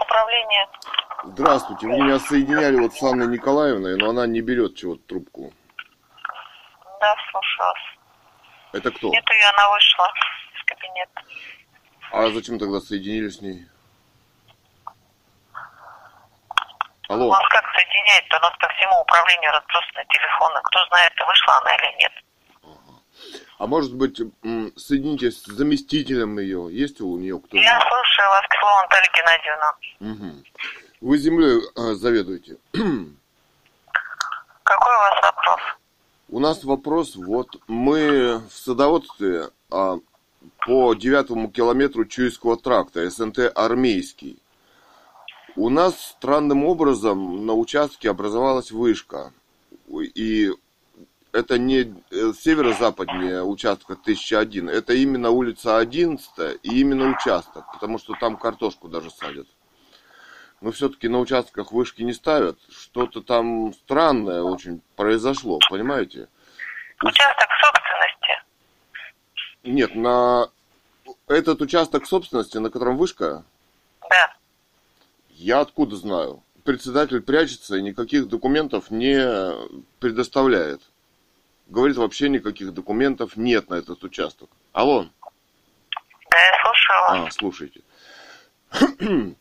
Управление. 0.00 0.68
Здравствуйте, 1.24 1.86
вы 1.86 1.94
меня 1.94 2.18
соединяли 2.18 2.80
вот 2.80 2.92
с 2.92 3.02
Анной 3.02 3.28
Николаевной, 3.28 3.96
но 3.96 4.10
она 4.10 4.26
не 4.26 4.40
берет 4.40 4.74
чего-то 4.74 5.02
трубку. 5.06 5.52
Да, 7.00 7.14
слушаю 7.30 7.66
вас. 7.68 7.78
Это 8.72 8.90
кто? 8.90 9.08
Нету 9.10 9.32
ее, 9.32 9.46
она 9.54 9.70
вышла 9.70 10.12
из 10.56 10.64
кабинета. 10.64 11.22
А 12.10 12.28
зачем 12.30 12.58
тогда 12.58 12.80
соединили 12.80 13.28
с 13.28 13.40
ней? 13.40 13.66
У 17.08 17.12
Алло, 17.12 17.28
вас 17.28 17.46
как 17.48 17.64
соединяет-то? 17.74 18.38
У 18.38 18.40
нас 18.40 18.54
по 18.58 18.68
всему 18.68 19.00
управлению 19.00 19.52
разбросаны 19.52 20.04
телефоны. 20.08 20.60
Кто 20.64 20.84
знает, 20.86 21.12
вышла 21.26 21.58
она 21.58 21.76
или 21.76 21.96
нет. 21.98 22.12
А 23.58 23.66
может 23.66 23.94
быть, 23.94 24.20
соединитесь 24.76 25.42
с 25.42 25.46
заместителем 25.46 26.38
ее? 26.38 26.68
Есть 26.70 27.00
у 27.00 27.18
нее 27.18 27.38
кто 27.38 27.56
Я 27.56 27.80
слушаю 27.80 28.28
вас, 28.28 28.42
Кислова 28.50 28.82
Наталья 28.82 29.10
Геннадьевна. 29.16 29.72
Мгм. 30.00 30.44
Вы 31.00 31.18
землей 31.18 31.62
э, 31.76 31.94
заведуете. 31.94 32.58
Какой 32.72 32.84
у 34.94 34.98
вас 34.98 35.22
вопрос? 35.22 35.60
У 36.28 36.38
нас 36.40 36.64
вопрос, 36.64 37.16
вот 37.16 37.56
мы 37.66 38.42
в 38.48 38.52
садоводстве 38.52 39.48
а, 39.70 39.98
по 40.66 40.94
девятому 40.94 41.50
километру 41.50 42.06
Чуйского 42.06 42.56
тракта, 42.56 43.10
СНТ 43.10 43.52
«Армейский». 43.54 44.38
У 45.56 45.68
нас 45.68 46.00
странным 46.00 46.64
образом 46.64 47.44
на 47.44 47.52
участке 47.52 48.08
образовалась 48.08 48.70
вышка. 48.70 49.34
И 50.14 50.50
это 51.32 51.58
не 51.58 51.94
э, 52.10 52.32
северо-западнее 52.38 53.42
участка 53.42 53.94
1001, 53.94 54.68
это 54.68 54.92
именно 54.92 55.30
улица 55.30 55.78
11 55.78 56.60
и 56.62 56.80
именно 56.80 57.16
участок, 57.16 57.64
потому 57.72 57.98
что 57.98 58.14
там 58.20 58.36
картошку 58.36 58.88
даже 58.88 59.10
садят. 59.10 59.48
Но 60.60 60.70
все-таки 60.70 61.08
на 61.08 61.18
участках 61.18 61.72
вышки 61.72 62.02
не 62.02 62.12
ставят. 62.12 62.58
Что-то 62.70 63.20
там 63.20 63.72
странное 63.72 64.42
очень 64.42 64.80
произошло, 64.94 65.58
понимаете? 65.68 66.28
Участок 67.02 67.48
собственности. 67.64 68.44
Нет, 69.64 69.94
на 69.96 70.50
этот 71.26 71.62
участок 71.62 72.06
собственности, 72.06 72.58
на 72.58 72.70
котором 72.70 72.96
вышка, 72.96 73.44
Да. 74.08 74.36
я 75.30 75.60
откуда 75.60 75.96
знаю? 75.96 76.44
Председатель 76.62 77.20
прячется 77.22 77.76
и 77.76 77.82
никаких 77.82 78.28
документов 78.28 78.92
не 78.92 79.52
предоставляет. 79.98 80.80
Говорит, 81.72 81.96
вообще 81.96 82.28
никаких 82.28 82.74
документов 82.74 83.34
нет 83.38 83.70
на 83.70 83.76
этот 83.76 84.04
участок. 84.04 84.50
Алло, 84.74 85.06
Да, 86.30 86.36
я 86.36 86.52
слушаю 86.60 87.00
вас. 87.00 87.28
а, 87.28 87.30
слушайте. 87.30 87.80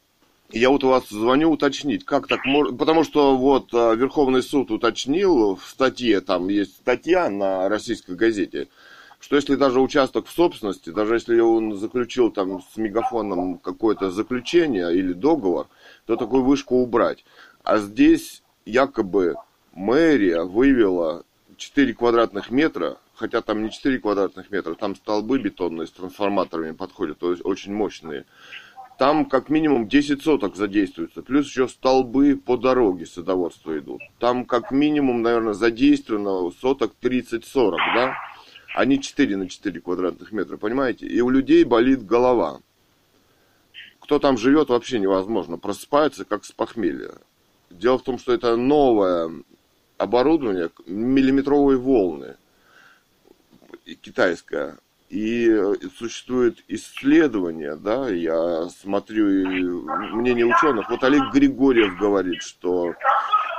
Я 0.54 0.70
вот 0.70 0.84
у 0.86 0.90
вас 0.90 1.10
звоню 1.10 1.52
уточнить, 1.52 2.06
как 2.06 2.28
так 2.28 2.46
можно... 2.46 2.78
Потому 2.78 3.04
что 3.04 3.36
вот 3.36 3.74
а, 3.74 3.96
Верховный 3.96 4.42
суд 4.42 4.72
уточнил 4.72 5.58
в 5.58 5.64
статье, 5.66 6.22
там 6.22 6.48
есть 6.48 6.78
статья 6.78 7.30
на 7.30 7.68
российской 7.68 8.16
газете, 8.16 8.70
что 9.20 9.36
если 9.36 9.56
даже 9.56 9.82
участок 9.82 10.28
в 10.28 10.32
собственности, 10.32 10.90
даже 10.90 11.16
если 11.16 11.38
он 11.42 11.76
заключил 11.76 12.32
там 12.32 12.62
с 12.62 12.78
мегафоном 12.78 13.58
какое-то 13.58 14.10
заключение 14.10 14.96
или 14.96 15.12
договор, 15.12 15.68
то 16.06 16.16
такую 16.16 16.44
вышку 16.44 16.78
убрать. 16.78 17.26
А 17.64 17.78
здесь 17.80 18.42
якобы 18.66 19.36
мэрия 19.74 20.44
вывела 20.44 21.26
4 21.62 21.94
квадратных 21.94 22.50
метра, 22.50 22.98
хотя 23.14 23.42
там 23.42 23.64
не 23.64 23.70
4 23.70 24.00
квадратных 24.00 24.50
метра, 24.50 24.74
там 24.74 24.96
столбы 24.96 25.38
бетонные 25.38 25.86
с 25.86 25.92
трансформаторами 25.92 26.72
подходят, 26.72 27.20
то 27.20 27.30
есть 27.30 27.46
очень 27.46 27.72
мощные. 27.72 28.26
Там 28.98 29.26
как 29.26 29.50
минимум 29.50 29.88
10 29.88 30.24
соток 30.24 30.56
задействуется, 30.56 31.22
плюс 31.22 31.46
еще 31.46 31.68
столбы 31.68 32.36
по 32.36 32.58
дороге 32.58 33.06
садоводства 33.06 33.78
идут. 33.78 34.02
Там 34.18 34.46
как 34.46 34.72
минимум, 34.72 35.22
наверное, 35.22 35.54
задействовано 35.54 36.52
соток 36.60 36.94
30-40, 37.00 37.78
да? 37.94 38.16
А 38.74 38.86
не 38.86 39.00
4 39.00 39.38
на 39.38 39.48
4 39.48 39.82
квадратных 39.82 40.32
метра, 40.32 40.58
понимаете? 40.58 41.06
И 41.06 41.22
у 41.22 41.30
людей 41.30 41.64
болит 41.64 42.06
голова. 42.06 42.60
Кто 44.00 44.18
там 44.18 44.38
живет, 44.38 44.70
вообще 44.70 44.98
невозможно. 44.98 45.58
Просыпаются 45.60 46.26
как 46.26 46.44
с 46.44 46.52
похмелья. 46.52 47.12
Дело 47.70 48.00
в 48.00 48.04
том, 48.04 48.18
что 48.18 48.34
это 48.34 48.56
новое 48.56 49.44
оборудование, 50.02 50.70
миллиметровые 50.88 51.78
волны, 51.78 52.36
китайское. 54.02 54.78
И 55.10 55.50
э, 55.50 55.76
существует 55.98 56.64
исследование, 56.70 57.76
да, 57.76 58.08
я 58.10 58.70
смотрю 58.70 59.26
мнение 60.16 60.46
ученых. 60.46 60.90
Вот 60.90 61.04
Олег 61.04 61.34
Григорьев 61.34 61.98
говорит, 61.98 62.42
что 62.42 62.94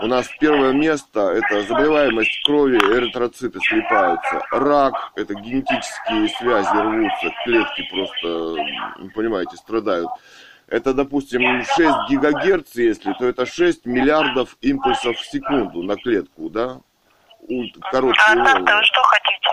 у 0.01 0.07
нас 0.07 0.27
первое 0.41 0.73
место– 0.73 1.21
это 1.21 1.63
заболеваемость 1.69 2.43
крови, 2.45 2.79
эритроциты 2.79 3.61
слипаются. 3.61 4.41
Рак– 4.51 5.13
это 5.15 5.35
генетические 5.35 6.29
связи 6.41 6.75
рвутся, 6.75 7.31
клетки 7.45 7.89
просто, 7.91 8.57
понимаете, 9.15 9.57
страдают. 9.59 10.09
Это, 10.73 10.95
допустим, 10.95 11.63
6 11.63 12.09
гигагерц, 12.09 12.77
если, 12.77 13.13
то 13.13 13.27
это 13.27 13.45
6 13.45 13.85
миллиардов 13.85 14.57
импульсов 14.63 15.19
в 15.19 15.27
секунду 15.27 15.83
на 15.83 15.97
клетку, 15.97 16.49
да? 16.49 16.81
Короткие 17.91 18.41
а 18.41 18.43
так-то 18.43 18.77
вы 18.77 18.85
что 18.85 19.03
хотите? 19.03 19.49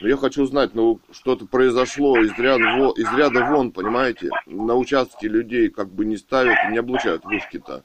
Ну, 0.00 0.06
я 0.06 0.16
хочу 0.16 0.44
узнать, 0.44 0.72
ну, 0.74 1.00
что-то 1.10 1.46
произошло 1.46 2.16
из 2.18 2.38
ряда, 2.38 2.92
из 2.96 3.12
ряда 3.18 3.46
вон, 3.46 3.72
понимаете? 3.72 4.30
На 4.46 4.76
участке 4.76 5.26
людей 5.26 5.70
как 5.70 5.88
бы 5.88 6.04
не 6.04 6.16
ставят 6.16 6.56
и 6.68 6.68
не 6.68 6.78
облучают 6.78 7.24
вышки-то. 7.24 7.82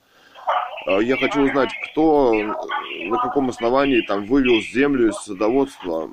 А 0.85 0.99
я 0.99 1.17
хочу 1.17 1.41
узнать, 1.41 1.71
кто, 1.89 2.35
на 2.35 3.17
каком 3.17 3.49
основании 3.49 4.01
там 4.01 4.27
вывел 4.27 4.61
землю 4.61 5.09
из 5.09 5.15
садоводства, 5.23 6.11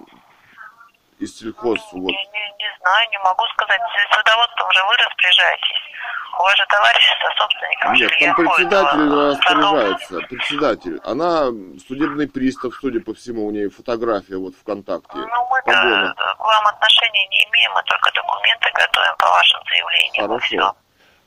из 1.19 1.39
сельхозства. 1.39 1.99
Вот. 1.99 2.09
Не, 2.09 2.17
не, 2.17 2.45
не 2.59 2.79
знаю, 2.81 3.11
не 3.11 3.19
могу 3.19 3.45
сказать. 3.57 3.81
Садоводством 4.11 4.69
уже 4.71 4.81
вы 4.87 4.95
распоряжаетесь. 4.97 5.92
У 6.39 6.43
вас 6.43 6.57
же 6.57 6.67
товарищ 6.69 7.05
со 7.21 7.31
собственником 7.37 7.93
Нет, 7.95 8.13
там 8.19 8.35
председатель 8.37 9.15
распоряжается. 9.15 10.21
Председатель. 10.29 11.01
Она 11.05 11.47
судебный 11.87 12.29
пристав, 12.29 12.75
судя 12.81 13.01
по 13.01 13.15
всему, 13.15 13.47
у 13.47 13.51
нее 13.51 13.69
фотография 13.69 14.37
вот 14.37 14.55
ВКонтакте. 14.57 15.19
Ну, 15.19 15.49
мы 15.51 15.61
к 15.63 15.67
вам 15.67 16.67
отношения 16.67 17.27
не 17.29 17.47
имеем, 17.51 17.73
мы 17.75 17.83
только 17.85 18.11
документы 18.15 18.71
готовим 18.75 19.17
по 19.19 19.27
вашим 19.27 19.61
заявлениям. 19.69 20.29
Хорошо. 20.29 20.77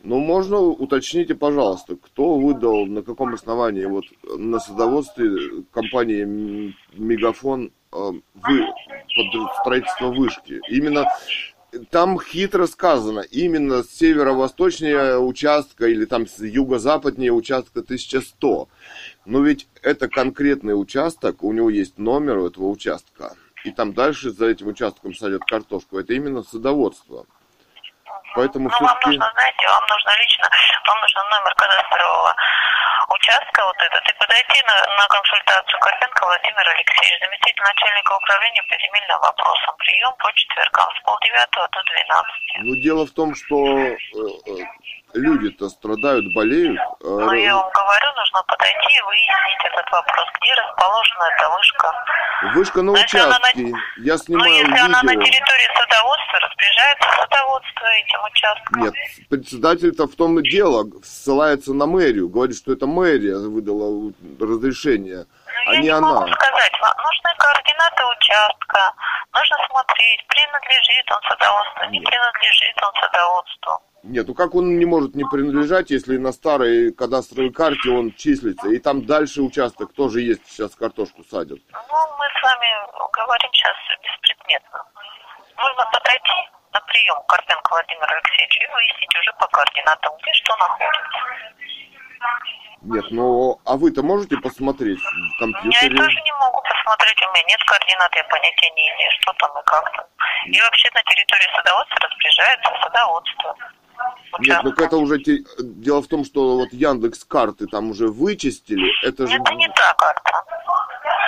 Ну, 0.06 0.20
можно 0.20 0.60
уточните, 0.60 1.34
пожалуйста, 1.34 1.96
кто 1.96 2.36
выдал, 2.36 2.86
на 2.86 3.02
каком 3.02 3.34
основании 3.34 3.86
вот 3.86 4.06
на 4.24 4.60
садоводстве 4.60 5.64
компании 5.74 6.76
Мегафон 6.94 7.72
э, 7.92 7.98
вы, 8.36 8.68
под 9.16 9.56
строительство 9.62 10.08
вышки? 10.10 10.62
Именно 10.68 11.12
там 11.92 12.20
хитро 12.20 12.68
сказано, 12.68 13.20
именно 13.20 13.84
с 13.84 13.90
северо-восточнее 13.90 15.18
участка 15.18 15.88
или 15.88 16.06
там 16.06 16.28
с 16.28 16.40
юго-западнее 16.40 17.32
участка 17.32 17.80
1100. 17.80 18.68
Но 19.26 19.40
ведь 19.42 19.68
это 19.82 20.08
конкретный 20.08 20.80
участок, 20.80 21.44
у 21.44 21.52
него 21.52 21.70
есть 21.70 21.98
номер 21.98 22.38
у 22.38 22.48
этого 22.48 22.66
участка. 22.66 23.34
И 23.64 23.72
там 23.72 23.94
дальше 23.94 24.30
за 24.30 24.48
этим 24.48 24.68
участком 24.68 25.14
садят 25.16 25.44
картошку. 25.46 25.98
Это 25.98 26.14
именно 26.14 26.44
садоводство. 26.44 27.26
Поэтому 28.36 28.70
ну, 28.70 28.86
вам 28.86 29.00
нужно, 29.06 29.32
знаете, 29.34 29.68
вам 29.68 29.84
нужно 29.90 30.12
лично, 30.22 30.50
вам 30.88 31.00
нужно 31.02 31.24
номер 31.24 31.56
кадастрового 31.56 32.36
участка 33.16 33.64
вот 33.66 33.78
этот 33.80 34.04
и 34.10 34.14
подойти 34.20 34.60
на, 34.68 34.76
на 34.96 35.08
консультацию 35.08 35.80
Карпенко 35.80 36.26
Владимир 36.26 36.66
Алексеевич, 36.70 37.20
заместитель 37.24 37.64
начальника 37.64 38.12
управления 38.16 38.64
по 38.64 38.76
земельным 38.76 39.20
вопросам. 39.20 39.74
Прием 39.78 40.14
по 40.20 40.32
четвергам 40.34 40.90
с 40.96 41.00
полдевятого 41.04 41.68
до 41.72 41.82
двенадцати. 41.84 42.56
Ну, 42.60 42.76
дело 42.76 43.06
в 43.08 43.12
том, 43.12 43.36
что 43.36 43.58
э, 43.78 43.96
э 43.96 44.66
люди-то 45.16 45.70
страдают, 45.70 46.26
болеют. 46.34 46.80
А 46.80 47.08
ну, 47.08 47.34
я 47.34 47.56
вам 47.56 47.70
говорю, 47.72 48.08
нужно 48.16 48.44
подойти 48.44 48.98
и 48.98 49.02
выяснить 49.02 49.66
этот 49.66 49.92
вопрос. 49.92 50.26
Где 50.42 50.54
расположена 50.54 51.24
эта 51.36 51.50
вышка? 51.50 51.94
Вышка 52.54 52.82
на 52.82 52.92
участке. 52.92 53.62
На... 53.62 53.78
Я 53.98 54.18
снимаю 54.18 54.52
Ну, 54.52 54.58
если 54.58 54.72
видео. 54.72 54.86
она 54.86 55.02
на 55.04 55.14
территории 55.14 55.70
садоводства, 55.80 56.40
распоряжается 56.40 57.10
садоводство 57.20 57.86
этим 57.86 58.24
участком. 58.26 58.82
Нет, 58.84 58.94
председатель-то 59.30 60.08
в 60.08 60.16
том 60.16 60.40
и 60.40 60.50
дело, 60.50 60.86
ссылается 61.04 61.74
на 61.74 61.86
мэрию, 61.86 62.30
говорит, 62.30 62.58
что 62.58 62.74
это 62.74 62.86
мэрия 62.86 63.38
выдала 63.38 64.12
разрешение, 64.40 65.26
ну, 65.66 65.72
а 65.72 65.74
я 65.76 65.80
не, 65.80 65.84
не 65.84 65.90
она. 65.90 66.08
могу 66.14 66.28
сказать. 66.34 66.72
Нужны 66.82 67.32
координаты 67.38 68.04
участка. 68.18 68.94
Нужно 69.34 69.58
смотреть, 69.70 70.28
принадлежит 70.28 71.12
он 71.12 71.22
садоводству, 71.30 71.90
не 71.90 72.00
принадлежит 72.02 72.78
он 72.84 72.94
садоводству. 73.02 73.80
Нет, 74.06 74.28
ну 74.28 74.36
как 74.36 74.54
он 74.54 74.78
не 74.78 74.86
может 74.86 75.16
не 75.16 75.26
принадлежать, 75.26 75.90
если 75.90 76.18
на 76.18 76.32
старой 76.32 76.94
кадастровой 76.94 77.52
карте 77.52 77.90
он 77.90 78.14
числится, 78.14 78.70
и 78.70 78.78
там 78.78 79.04
дальше 79.06 79.42
участок 79.42 79.94
тоже 79.94 80.22
есть, 80.22 80.46
сейчас 80.46 80.76
картошку 80.76 81.24
садят. 81.24 81.58
Ну, 81.74 82.00
мы 82.20 82.26
с 82.30 82.44
вами 82.44 82.68
говорим 83.12 83.50
сейчас 83.52 83.74
беспредметно. 84.04 84.86
Нужно 85.58 85.86
подойти 85.92 86.38
на 86.72 86.80
прием 86.82 87.18
к 87.24 87.30
Карпенко 87.34 87.70
Владимиру 87.72 88.14
Алексеевичу 88.14 88.62
и 88.62 88.68
выяснить 88.74 89.16
уже 89.18 89.34
по 89.40 89.48
координатам, 89.48 90.14
где 90.22 90.34
что 90.34 90.56
находится. 90.58 91.20
Нет, 92.86 93.06
ну, 93.10 93.60
а 93.66 93.74
вы-то 93.76 94.04
можете 94.04 94.38
посмотреть 94.38 95.02
в 95.02 95.40
компьютере? 95.40 95.98
Я 95.98 95.98
тоже 95.98 96.22
не 96.22 96.34
могу 96.46 96.62
посмотреть, 96.62 97.18
у 97.26 97.34
меня 97.34 97.44
нет 97.50 97.64
координат, 97.66 98.16
я 98.16 98.24
понятия 98.26 98.70
не 98.70 98.86
имею, 98.86 99.12
что 99.22 99.34
там 99.34 99.50
и 99.58 99.64
как 99.66 99.92
там. 99.98 100.06
И 100.46 100.62
вообще 100.62 100.90
на 100.94 101.02
территории 101.02 101.50
садоводства 101.58 101.98
распоряжается 102.06 102.70
садоводство. 102.84 103.58
Нет, 104.40 104.64
ну 104.64 104.72
это 104.72 104.98
уже 104.98 105.20
те... 105.20 105.38
дело 105.60 106.02
в 106.02 106.08
том, 106.08 106.26
что 106.26 106.58
вот 106.58 106.74
Яндекс 106.74 107.24
карты 107.24 107.68
там 107.68 107.92
уже 107.92 108.08
вычистили. 108.08 108.92
Это 109.08 109.28
же. 109.28 109.36
Это 109.36 109.54
не 109.54 109.68
та 109.70 109.94
карта. 109.94 110.32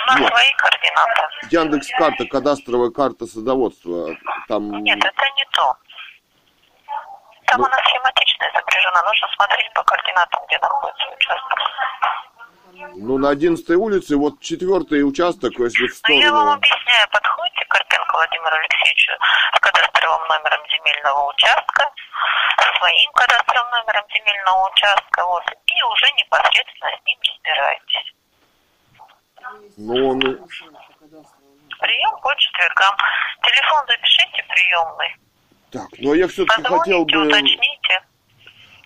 У 0.04 0.10
нас 0.10 0.20
Нет. 0.20 0.28
свои 0.28 0.52
координаты. 0.56 1.22
Яндекс 1.50 1.88
карта, 1.98 2.24
кадастровая 2.26 2.90
карта 2.90 3.26
садоводства. 3.26 4.14
Там. 4.48 4.82
Нет, 4.82 4.98
это 4.98 5.24
не 5.36 5.44
то. 5.52 5.76
Там 7.46 7.60
Ну- 7.60 7.66
она 7.66 7.76
схематично 7.78 8.44
изображена. 8.44 9.02
Нужно 9.06 9.28
смотреть 9.36 9.72
по 9.74 9.82
координатам, 9.84 10.44
где 10.46 10.58
находится 10.58 11.04
участок. 11.16 11.58
Ну, 12.96 13.18
на 13.18 13.30
11 13.30 13.68
улице, 13.70 14.16
вот 14.16 14.40
четвертый 14.40 15.02
участок, 15.02 15.52
если 15.58 15.86
в 15.86 15.90
Но 16.08 16.14
Ну, 16.14 16.20
я 16.20 16.32
вам 16.32 16.38
сторону. 16.38 16.52
объясняю, 16.52 17.08
подходите 17.10 17.64
к 17.64 17.68
Карпенко 17.68 18.12
Владимиру 18.14 18.54
Алексеевичу 18.56 19.12
с 19.56 19.58
кадастровым 19.60 20.28
номером 20.28 20.60
земельного 20.70 21.28
участка, 21.30 21.90
со 22.58 22.78
своим 22.78 23.12
кадастровым 23.12 23.70
номером 23.70 24.04
земельного 24.14 24.70
участка, 24.70 25.24
вот, 25.26 25.44
и 25.66 25.82
уже 25.82 26.06
непосредственно 26.22 26.90
с 26.94 27.06
ним 27.06 27.18
разбирайтесь. 27.26 28.14
Ну, 29.76 30.08
он. 30.10 30.20
Прием 31.80 32.20
по 32.22 32.34
четвергам. 32.36 32.94
Телефон 33.42 33.86
запишите 33.86 34.44
приемный. 34.48 35.16
Так, 35.70 35.88
ну 35.98 36.12
а 36.12 36.16
я 36.16 36.26
все-таки 36.28 36.62
хотел 36.62 37.04
бы. 37.04 37.26
уточните. 37.26 38.02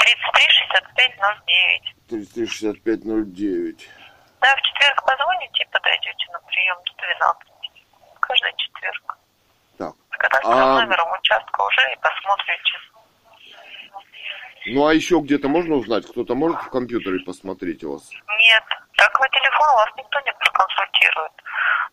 33 0.03 0.49
65 0.51 1.15
09. 1.19 1.95
336509. 2.09 3.89
Да, 4.41 4.57
в 4.57 4.63
четверг 4.63 5.05
позвоните 5.07 5.63
и 5.63 5.67
подойдете 5.71 6.25
на 6.33 6.41
прием 6.41 6.77
до 6.87 6.93
12. 6.95 8.21
Каждый 8.21 8.53
четверг. 8.57 9.17
Так. 9.79 9.95
С 10.13 10.17
кадастровым 10.19 10.59
А- 10.63 10.81
номером 10.83 11.13
участка 11.19 11.61
уже 11.63 11.93
и 11.93 11.97
посмотрите. 11.97 12.73
Ну 14.67 14.87
а 14.87 14.95
еще 14.95 15.21
где-то 15.21 15.49
можно 15.49 15.75
узнать? 15.77 16.07
Кто-то 16.07 16.35
может 16.35 16.61
в 16.63 16.71
компьютере 16.71 17.21
посмотреть 17.25 17.83
у 17.85 17.93
вас? 17.95 18.11
Нет, 18.11 18.65
так 18.97 19.19
по 19.19 19.29
телефону 19.29 19.73
вас 19.75 19.89
никто 19.97 20.21
не 20.21 20.33
проконсультирует. 20.33 21.33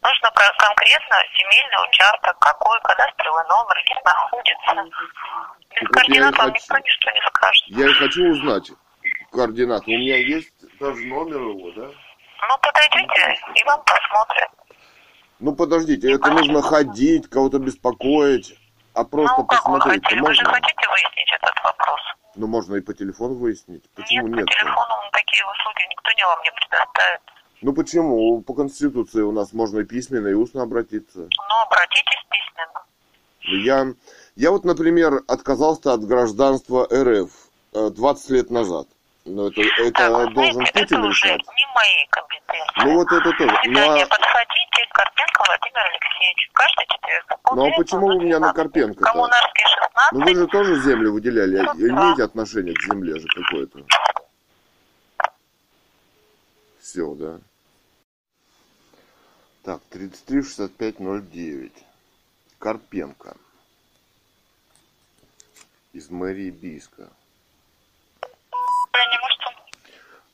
Нужно 0.02 0.32
кон- 0.32 0.58
конкретно 0.58 1.16
земельный 1.38 1.90
участок, 1.90 2.38
какой 2.40 2.80
кадастровый 2.82 3.44
номер, 3.50 3.76
где 3.86 3.96
находится. 4.06 4.74
Без 5.70 5.82
вот 5.82 5.82
я 5.82 5.82
и 5.82 5.86
координат 5.86 6.38
вам 6.38 6.52
хочу. 6.52 6.64
никто 6.64 6.78
ничто 6.78 7.12
не 7.12 7.22
скажет. 7.28 7.64
Я 7.68 7.90
и 7.90 7.94
хочу 7.94 8.30
узнать 8.32 8.72
координаты. 9.32 9.86
У 9.86 9.98
меня 9.98 10.18
есть 10.18 10.54
даже 10.80 11.06
номер 11.06 11.42
его, 11.42 11.72
да? 11.72 11.88
Ну, 12.42 12.58
подойдите 12.62 13.38
и 13.56 13.64
вам 13.66 13.84
посмотрят. 13.84 14.50
Ну 15.40 15.56
подождите, 15.56 16.14
это 16.14 16.32
нужно 16.32 16.62
ходить, 16.62 17.30
кого-то 17.30 17.60
беспокоить, 17.60 18.54
а 18.94 19.06
просто 19.06 19.38
ну, 19.38 19.46
как 19.46 19.66
вы 19.66 19.78
посмотреть 19.78 20.04
хотите? 20.04 20.22
Вы 20.22 20.34
же 20.34 20.44
можно? 20.44 20.54
хотите 20.54 20.90
выяснить 20.90 21.32
этот 21.32 21.64
вопрос? 21.64 22.02
Ну 22.40 22.48
можно 22.48 22.76
и 22.76 22.82
по 22.82 22.94
телефону 22.94 23.36
выяснить. 23.36 23.84
Почему 23.96 24.28
нет, 24.28 24.38
нет? 24.38 24.46
по 24.46 24.54
телефону 24.54 24.96
такие 25.12 25.44
услуги 25.44 25.90
никто 25.90 26.12
не 26.16 26.26
вам 26.26 26.42
не 26.42 26.52
предоставит. 26.52 27.22
Ну 27.62 27.74
почему? 27.74 28.42
По 28.44 28.54
Конституции 28.54 29.22
у 29.22 29.34
нас 29.34 29.52
можно 29.52 29.80
и 29.80 29.84
письменно, 29.84 30.30
и 30.30 30.34
устно 30.34 30.64
обратиться. 30.64 31.20
Ну, 31.20 31.62
обратитесь 31.66 32.26
письменно. 32.30 32.86
Я, 33.42 33.94
я 34.38 34.52
вот, 34.52 34.64
например, 34.64 35.22
отказался 35.28 35.92
от 35.92 36.06
гражданства 36.06 36.88
РФ 36.90 37.30
э, 37.74 37.90
20 37.90 38.30
лет 38.30 38.50
назад. 38.50 38.88
Но 39.26 39.48
это, 39.48 39.62
это 39.62 39.92
так, 39.92 40.34
должен 40.34 40.54
знаете, 40.54 40.74
Путин 40.74 40.98
это 40.98 41.08
уже 41.08 41.28
решать. 41.28 41.42
не 41.42 41.66
мои 41.76 42.08
компетенции. 42.10 42.74
Ну 42.78 42.94
вот 42.96 43.08
это 43.12 43.32
тоже. 43.32 43.52
Ну 43.52 43.58
Свидание, 43.64 44.04
а, 44.04 44.08
подходите 44.08 44.88
Карпенко 44.94 45.44
Владимиру 45.46 45.86
Алексеевичу. 45.92 46.52
Каждый 46.54 46.86
четверг. 46.88 47.40
ну 47.56 47.68
а 47.68 47.78
почему 47.78 48.08
вы 48.08 48.24
меня 48.24 48.40
на 48.40 48.54
Карпенко-то? 48.54 49.12
Коммунарский 49.12 49.64
16. 49.64 50.12
Ну 50.14 50.26
вы 50.26 50.36
же 50.36 50.48
тоже 50.48 50.82
землю 50.82 51.14
выделяли, 51.14 51.58
а 51.58 51.74
Ну, 51.74 51.88
имеете 51.88 52.24
отношение 52.24 52.74
к 52.74 52.82
земле 52.82 53.20
же 53.20 53.28
какое-то. 53.28 53.80
Все, 56.80 57.14
да. 57.14 57.40
Так, 59.64 59.82
336509. 59.92 61.72
Карпенко. 62.58 63.36
из 65.94 66.10
мэрии 66.10 66.50
Бийска. 66.50 67.10
Я 68.94 69.06
не 69.12 69.20
может. 69.22 69.40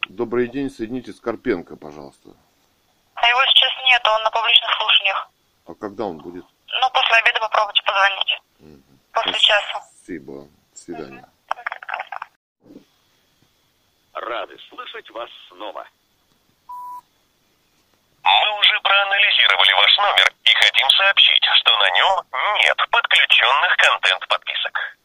Добрый 0.10 0.48
день, 0.48 0.69
соедините 0.69 1.14
Скорпенко, 1.14 1.76
пожалуйста. 1.77 2.30
А 3.15 3.27
его 3.27 3.41
сейчас 3.45 3.72
нет, 3.90 4.02
он 4.07 4.23
на 4.23 4.30
публичных 4.30 4.72
слушаниях. 4.77 5.30
А 5.65 5.73
когда 5.73 6.06
он 6.06 6.18
будет? 6.19 6.45
Ну, 6.68 6.90
после 6.94 7.15
обеда 7.18 7.40
попробуйте 7.40 7.82
позвонить. 7.82 8.41
После 9.14 9.40
часа. 9.40 9.82
Спасибо. 9.82 10.48
До 10.72 10.77
свидания. 10.77 11.30
Рады 14.14 14.57
слышать 14.69 15.10
вас 15.10 15.30
снова. 15.49 15.88
Мы 18.23 18.60
уже 18.60 18.80
проанализировали 18.82 19.73
ваш 19.73 19.98
номер 19.98 20.34
и 20.44 20.53
хотим 20.53 20.90
сообщить, 20.90 21.45
что 21.61 21.77
на 21.77 21.90
нем 21.90 22.26
нет 22.57 22.77
подключенных 22.91 23.76
контент-подписок. 23.77 24.98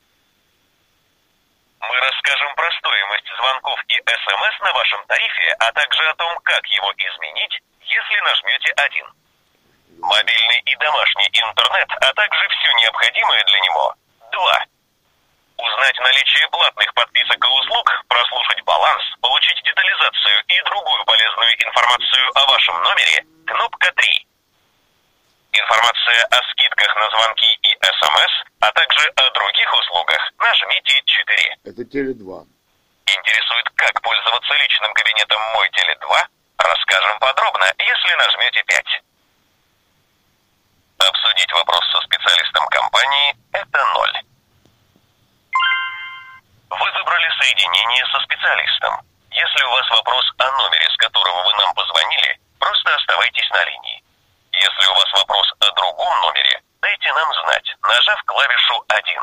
Мы 1.80 1.96
расскажем 1.96 2.54
про 2.54 2.70
стоимость 2.72 3.26
звонков 3.36 3.80
и 3.88 3.94
СМС 4.04 4.59
на 4.70 4.78
вашем 4.78 5.04
тарифе, 5.06 5.54
а 5.58 5.72
также 5.72 6.02
о 6.08 6.14
том, 6.14 6.38
как 6.44 6.64
его 6.66 6.92
изменить, 6.96 7.58
если 7.82 8.20
нажмете 8.20 8.72
один. 8.76 9.06
Мобильный 9.98 10.62
и 10.64 10.76
домашний 10.76 11.26
интернет, 11.26 11.88
а 12.00 12.14
также 12.14 12.48
все 12.48 12.72
необходимое 12.74 13.44
для 13.44 13.60
него– 13.60 13.94
два. 14.32 14.64
Узнать 15.58 15.98
наличие 15.98 16.48
платных 16.48 16.94
подписок 16.94 17.36
и 17.44 17.48
услуг, 17.48 18.04
прослушать 18.08 18.62
баланс, 18.62 19.02
получить 19.20 19.60
детализацию 19.62 20.38
и 20.46 20.62
другую 20.62 21.04
полезную 21.04 21.52
информацию 21.66 22.30
о 22.34 22.46
вашем 22.46 22.82
номере– 22.82 23.26
кнопка 23.46 23.92
3. 23.92 24.26
Информация 25.52 26.24
о 26.30 26.38
скидках 26.50 26.94
на 26.94 27.10
звонки 27.10 27.50
и 27.62 27.70
СМС, 27.82 28.32
а 28.60 28.72
также 28.72 29.08
о 29.16 29.30
других 29.30 29.74
услугах 29.74 30.30
нажмите 30.38 31.02
4. 31.04 31.56
Это 31.64 31.82
Теле2. 31.82 32.46
Интересует, 32.46 32.59
как 33.80 34.02
пользоваться 34.02 34.54
личным 34.54 34.92
кабинетом 34.92 35.40
«Мой 35.54 35.68
Теле2»? 35.70 36.28
Расскажем 36.58 37.18
подробно, 37.18 37.64
если 37.78 38.14
нажмете 38.14 38.62
5. 38.64 39.02
Обсудить 40.98 41.52
вопрос 41.52 41.80
со 41.90 42.00
специалистом 42.02 42.66
компании– 42.68 43.36
это 43.52 43.86
0. 43.86 44.22
Вы 46.70 46.90
выбрали 46.92 47.30
соединение 47.40 48.04
со 48.12 48.20
специалистом. 48.20 49.00
Если 49.30 49.64
у 49.64 49.70
вас 49.70 49.88
вопрос 49.90 50.30
о 50.36 50.50
номере, 50.50 50.90
с 50.90 50.96
которого 50.98 51.42
вы 51.42 51.54
нам 51.64 51.74
позвонили, 51.74 52.38
просто 52.58 52.94
оставайтесь 52.94 53.48
на 53.50 53.64
линии. 53.64 54.04
Если 54.52 54.90
у 54.90 54.94
вас 54.94 55.10
вопрос 55.14 55.54
о 55.58 55.72
другом 55.72 56.20
номере, 56.20 56.60
дайте 56.82 57.12
нам 57.14 57.32
знать, 57.32 57.74
нажав 57.80 58.22
клавишу 58.24 58.84
1. 58.88 59.20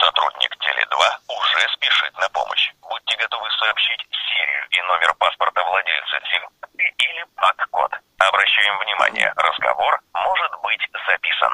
Сотрудник 0.00 0.52
Теле2 0.60 1.02
уже 1.28 1.68
спешит 1.72 2.18
на 2.18 2.28
помощь. 2.28 2.70
Будьте 2.82 3.16
готовы 3.16 3.50
сообщить 3.66 4.06
серию 4.10 4.66
и 4.70 4.82
номер 4.82 5.14
паспорта 5.14 5.64
владельца 5.64 6.20
сим-карты 6.30 6.84
или 6.98 7.24
ПАК-код. 7.34 7.92
Обращаем 8.18 8.78
внимание, 8.78 9.32
разговор 9.36 10.00
может 10.14 10.52
быть 10.62 10.82
записан. 11.06 11.52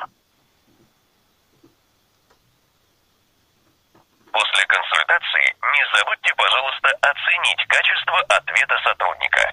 После 4.33 4.67
консультации 4.67 5.57
не 5.73 5.85
забудьте, 5.97 6.35
пожалуйста, 6.35 6.89
оценить 7.01 7.67
качество 7.69 8.19
ответа 8.29 8.79
сотрудника. 8.85 9.53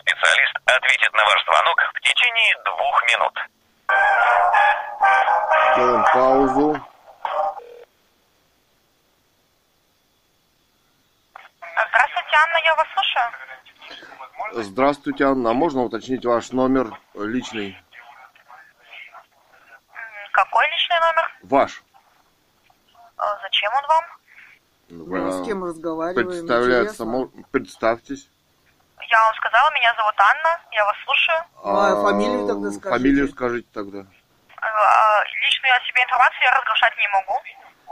Специалист 0.00 0.56
ответит 0.64 1.12
на 1.12 1.24
ваш 1.24 1.44
звонок 1.44 1.80
в 1.94 2.00
течение 2.00 2.56
двух 2.64 3.02
минут. 3.12 3.38
Делаем 5.76 6.04
паузу. 6.12 6.94
Здравствуйте, 11.76 12.36
Анна, 12.36 12.58
я 12.64 12.74
вас 12.76 12.86
слушаю. 12.94 13.32
Здравствуйте, 15.04 15.30
Анна. 15.30 15.50
А 15.50 15.52
можно 15.52 15.82
уточнить 15.82 16.24
ваш 16.24 16.50
номер 16.52 16.98
личный? 17.12 17.76
Какой 20.32 20.64
личный 20.70 20.98
номер? 20.98 21.38
Ваш. 21.42 21.82
А 23.18 23.38
Зачем 23.42 23.70
он 23.74 23.86
вам? 23.86 24.04
Ну, 24.88 25.42
с 25.44 25.46
кем 25.46 25.62
разговариваем? 25.62 26.26
Представляется, 26.26 27.02
интересно. 27.02 27.04
мо- 27.04 27.30
представьтесь. 27.50 28.30
Я 29.10 29.20
вам 29.20 29.34
сказала, 29.34 29.70
меня 29.74 29.94
зовут 29.94 30.14
Анна, 30.16 30.60
я 30.72 30.84
вас 30.86 30.96
слушаю. 31.04 31.38
А 31.62 32.02
фамилию 32.02 32.46
тогда 32.46 32.70
скажите. 32.70 32.88
Фамилию 32.88 33.28
скажите 33.28 33.68
тогда. 33.74 34.06
А, 34.56 35.24
Личную 35.42 35.76
о 35.76 35.80
себе 35.80 36.02
информацию 36.02 36.40
я 36.44 36.50
разглашать 36.52 36.92
не 36.96 37.08
могу. 37.08 37.40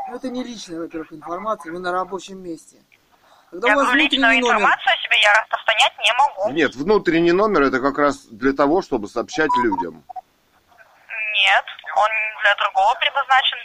Ну, 0.08 0.16
это 0.16 0.30
не 0.30 0.42
личная, 0.42 0.80
во-первых, 0.80 1.12
информация, 1.12 1.72
вы 1.72 1.78
на 1.78 1.92
рабочем 1.92 2.42
месте. 2.42 2.78
Когда 3.50 3.68
Я 3.68 3.74
у 3.74 3.76
вас 3.76 3.86
говорю, 3.88 4.02
личную 4.02 4.40
номер, 4.40 4.56
информацию 4.56 4.94
о 4.94 4.96
себе 4.96 5.20
я 5.20 5.44
распространять 5.82 5.92
не 5.98 6.12
могу. 6.18 6.52
Нет, 6.54 6.74
внутренний 6.74 7.32
номер 7.32 7.62
это 7.62 7.80
как 7.80 7.98
раз 7.98 8.26
для 8.26 8.52
того, 8.52 8.82
чтобы 8.82 9.08
сообщать 9.08 9.50
людям. 9.62 10.04
Нет, 11.34 11.64
он 11.96 12.08
для 12.42 12.54
другого 12.56 12.94
предназначен. 13.00 13.56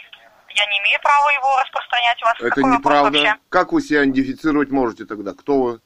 Я 0.50 0.66
не 0.66 0.78
имею 0.80 1.00
права 1.00 1.30
его 1.30 1.60
распространять. 1.60 2.22
У 2.22 2.24
вас 2.24 2.34
Это 2.40 2.48
какой 2.48 2.76
неправда. 2.76 3.18
вообще? 3.18 3.34
Как 3.48 3.72
вы 3.72 3.82
себя 3.82 4.02
идентифицировать 4.04 4.70
можете 4.70 5.04
тогда? 5.04 5.32
Кто 5.34 5.60
вы? 5.62 5.80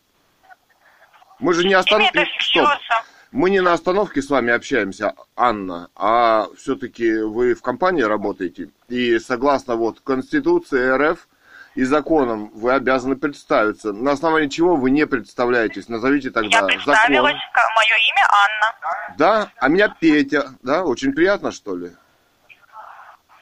Мы 1.38 1.54
же 1.54 1.66
не 1.66 1.74
это 1.74 2.24
фиксируется. 2.24 2.94
Мы 3.32 3.48
не 3.50 3.60
на 3.60 3.72
остановке 3.72 4.20
с 4.20 4.28
вами 4.28 4.52
общаемся, 4.52 5.14
Анна, 5.36 5.88
а 5.96 6.48
все-таки 6.56 7.18
вы 7.22 7.54
в 7.54 7.62
компании 7.62 8.02
работаете. 8.02 8.68
И 8.88 9.18
согласно 9.18 9.74
вот 9.76 10.00
Конституции 10.00 10.96
РФ 10.96 11.26
и 11.74 11.84
законам 11.84 12.50
вы 12.54 12.72
обязаны 12.72 13.16
представиться. 13.16 13.92
На 13.92 14.12
основании 14.12 14.48
чего 14.48 14.76
вы 14.76 14.90
не 14.90 15.06
представляетесь? 15.06 15.88
Назовите 15.88 16.30
тогда 16.30 16.58
Я 16.58 16.64
представилась. 16.64 17.32
закон. 17.34 17.74
Мое 17.74 17.96
имя 18.10 18.26
Анна. 18.30 19.16
Да, 19.16 19.50
а 19.56 19.68
меня 19.68 19.88
Петя, 19.88 20.50
да? 20.62 20.84
Очень 20.84 21.12
приятно, 21.12 21.50
что 21.52 21.76
ли? 21.76 21.86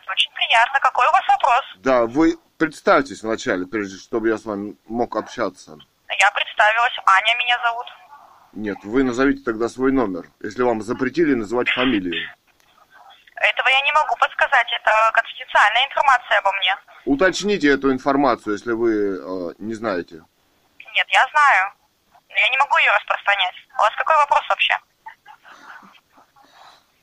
Очень 0.09 0.32
приятно. 0.35 0.81
Какой 0.81 1.07
у 1.07 1.12
вас 1.12 1.28
вопрос? 1.28 1.61
Да, 1.78 2.07
вы 2.07 2.39
представьтесь 2.59 3.23
вначале, 3.23 3.66
прежде 3.66 3.97
чтобы 3.98 4.28
я 4.28 4.39
с 4.39 4.44
вами 4.44 4.77
мог 4.86 5.16
общаться. 5.16 5.78
Я 6.19 6.31
представилась. 6.32 6.93
Аня 7.07 7.36
меня 7.39 7.59
зовут. 7.65 7.86
Нет, 8.52 8.78
вы 8.82 9.05
назовите 9.05 9.43
тогда 9.44 9.69
свой 9.69 9.93
номер, 9.93 10.27
если 10.43 10.62
вам 10.62 10.82
запретили 10.82 11.35
называть 11.35 11.69
фамилию. 11.70 12.15
Этого 13.41 13.69
я 13.69 13.81
не 13.81 13.93
могу 13.93 14.15
подсказать. 14.17 14.67
Это 14.71 14.91
конфиденциальная 15.15 15.87
информация 15.87 16.39
обо 16.39 16.53
мне. 16.53 16.77
Уточните 17.07 17.69
эту 17.69 17.91
информацию, 17.91 18.53
если 18.53 18.73
вы 18.73 18.93
э, 18.93 19.55
не 19.59 19.75
знаете. 19.75 20.23
Нет, 20.95 21.07
я 21.09 21.27
знаю. 21.33 21.73
Но 22.29 22.37
я 22.37 22.49
не 22.51 22.59
могу 22.59 22.77
ее 22.77 22.93
распространять. 22.93 23.55
У 23.79 23.81
вас 23.81 23.93
какой 23.97 24.17
вопрос 24.17 24.43
вообще? 24.49 24.77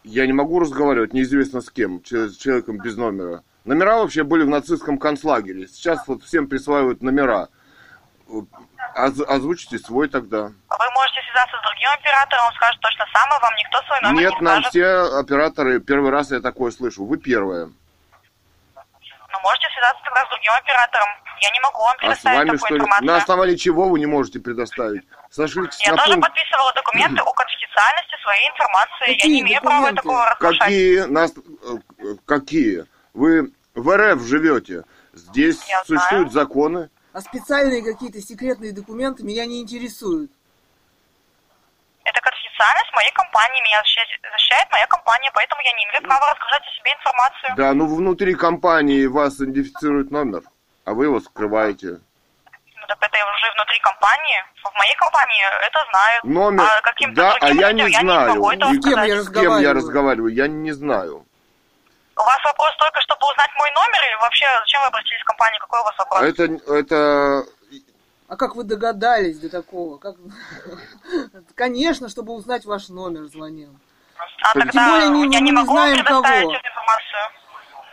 Я 0.03 0.27
не 0.27 0.33
могу 0.33 0.59
разговаривать 0.59 1.13
неизвестно 1.13 1.59
с 1.59 1.71
кем, 1.71 2.05
с 2.05 2.37
человеком 2.37 2.77
без 2.77 2.95
номера. 2.95 3.43
Номера 3.65 3.97
вообще 3.97 4.23
были 4.23 4.43
в 4.43 4.49
нацистском 4.49 4.99
концлагере. 4.99 5.67
Сейчас 5.67 6.07
вот 6.07 6.23
всем 6.23 6.47
присваивают 6.47 7.01
номера. 7.01 7.49
Оз- 8.95 9.21
озвучите 9.27 9.77
свой 9.79 10.09
тогда. 10.09 10.47
Вы 10.47 10.89
можете 10.95 11.21
связаться 11.31 11.57
с 11.57 11.61
другим 11.63 11.89
оператором, 11.93 12.45
он 12.47 12.53
скажет 12.53 12.81
точно 12.81 13.05
самое, 13.13 13.39
вам 13.41 13.53
никто 13.55 13.81
свой 13.83 14.01
номер 14.01 14.21
Нет, 14.21 14.33
не 14.33 14.41
нам 14.45 14.53
скажет. 14.63 14.69
все 14.69 15.19
операторы, 15.19 15.79
первый 15.79 16.11
раз 16.11 16.31
я 16.31 16.39
такое 16.41 16.71
слышу. 16.71 17.05
Вы 17.05 17.17
первая. 17.17 17.65
Ну, 17.65 19.39
можете 19.43 19.67
связаться 19.73 20.01
тогда 20.03 20.25
с 20.25 20.29
другим 20.29 20.51
оператором. 20.53 21.07
Я 21.39 21.51
не 21.51 21.59
могу 21.59 21.79
вам 21.79 21.91
А 21.91 21.95
с 21.95 21.99
предоставить 21.99 22.37
вами 22.37 22.57
такую 22.57 22.77
информацию. 22.79 23.07
На 23.07 23.17
основании 23.17 23.55
чего 23.55 23.87
вы 23.89 23.99
не 23.99 24.07
можете 24.07 24.39
предоставить? 24.39 25.03
Сошлитесь 25.29 25.79
Я 25.85 25.91
на 25.91 25.97
тоже 25.97 26.13
пункт. 26.13 26.27
подписывала 26.29 26.73
документы 26.73 27.21
о 27.21 27.31
конфиденциальности 27.33 28.15
своей 28.23 28.49
информации. 28.49 29.07
Я 29.09 29.13
Какие 29.15 29.31
не 29.35 29.41
имею 29.41 29.61
права 29.61 29.91
документы? 29.91 30.01
такого 30.01 30.25
разглашать. 30.31 30.59
Какие 30.59 30.99
нас 31.01 31.33
э, 31.37 32.15
какие? 32.25 32.85
Вы 33.13 33.51
в 33.75 33.95
РФ 33.97 34.21
живете. 34.23 34.83
Здесь 35.13 35.63
Я 35.69 35.83
существуют 35.83 36.31
знаю. 36.31 36.47
законы. 36.47 36.89
А 37.17 37.21
специальные 37.21 37.81
какие-то 37.83 38.21
секретные 38.21 38.71
документы 38.71 39.23
меня 39.23 39.47
не 39.47 39.59
интересуют. 39.63 40.29
Это 42.03 42.21
конфиденциальность 42.21 42.93
моей 42.93 43.11
компании. 43.11 43.59
Меня 43.63 43.79
защищает, 43.81 44.07
защищает 44.31 44.71
моя 44.71 44.85
компания, 44.85 45.31
поэтому 45.33 45.59
я 45.63 45.71
не 45.73 45.83
имею 45.85 46.03
права 46.03 46.29
разглашать 46.29 46.61
о 46.61 46.77
себе 46.77 46.91
информацию. 46.93 47.55
Да, 47.57 47.73
ну 47.73 47.87
внутри 47.87 48.35
компании 48.35 49.07
вас 49.07 49.37
идентифицирует 49.37 50.11
номер, 50.11 50.43
а 50.85 50.93
вы 50.93 51.05
его 51.05 51.19
скрываете. 51.19 51.87
Ну, 51.87 52.85
так 52.87 52.99
это 53.01 53.17
уже 53.17 53.51
внутри 53.55 53.79
компании. 53.81 54.37
В 54.63 54.77
моей 54.77 54.95
компании 54.97 55.43
это 55.65 55.79
знают. 55.89 56.23
Номер, 56.23 56.63
А 56.69 56.81
каким-то 56.81 57.15
да, 57.15 57.37
а 57.41 57.47
я 57.49 57.71
людям 57.71 57.87
не 57.87 57.93
я 57.93 57.99
знаю. 58.01 58.29
не 58.29 58.35
могу 58.37 58.51
этого 58.51 58.69
С 58.69 58.73
кем 58.73 58.81
сказать. 58.91 59.09
я 59.09 59.23
С 59.23 59.25
кем 59.25 59.35
я 59.41 59.73
разговариваю? 59.73 59.73
разговариваю, 59.73 60.33
я 60.35 60.47
не 60.47 60.71
знаю. 60.71 61.25
У 62.17 62.23
вас 62.23 62.39
вопрос 62.43 62.75
только, 62.77 62.99
чтобы 63.01 63.21
узнать 63.31 63.49
мой 63.57 63.69
номер, 63.75 63.99
или 64.07 64.21
вообще 64.21 64.45
зачем 64.59 64.81
вы 64.81 64.87
обратились 64.87 65.21
в 65.21 65.25
компанию? 65.25 65.59
Какой 65.61 65.79
у 65.79 65.83
вас 65.83 65.97
вопрос? 65.97 66.21
Это, 66.23 66.43
это, 66.73 67.43
А 68.27 68.35
как 68.35 68.55
вы 68.55 68.63
догадались 68.63 69.39
до 69.39 69.49
такого? 69.49 69.97
Как... 69.97 70.15
Конечно, 71.55 72.09
чтобы 72.09 72.33
узнать 72.33 72.65
ваш 72.65 72.89
номер, 72.89 73.25
звонил. 73.27 73.75
А 74.41 74.53
Тем 74.53 74.61
тогда 74.63 74.89
более 74.89 75.09
не- 75.09 75.19
я 75.21 75.25
мы 75.27 75.27
не 75.27 75.41
не 75.41 75.51
могу 75.51 75.71
знаем, 75.73 75.95
предоставить 76.03 76.41
кого. 76.41 76.53
эту 76.53 76.67
информацию. 76.67 77.21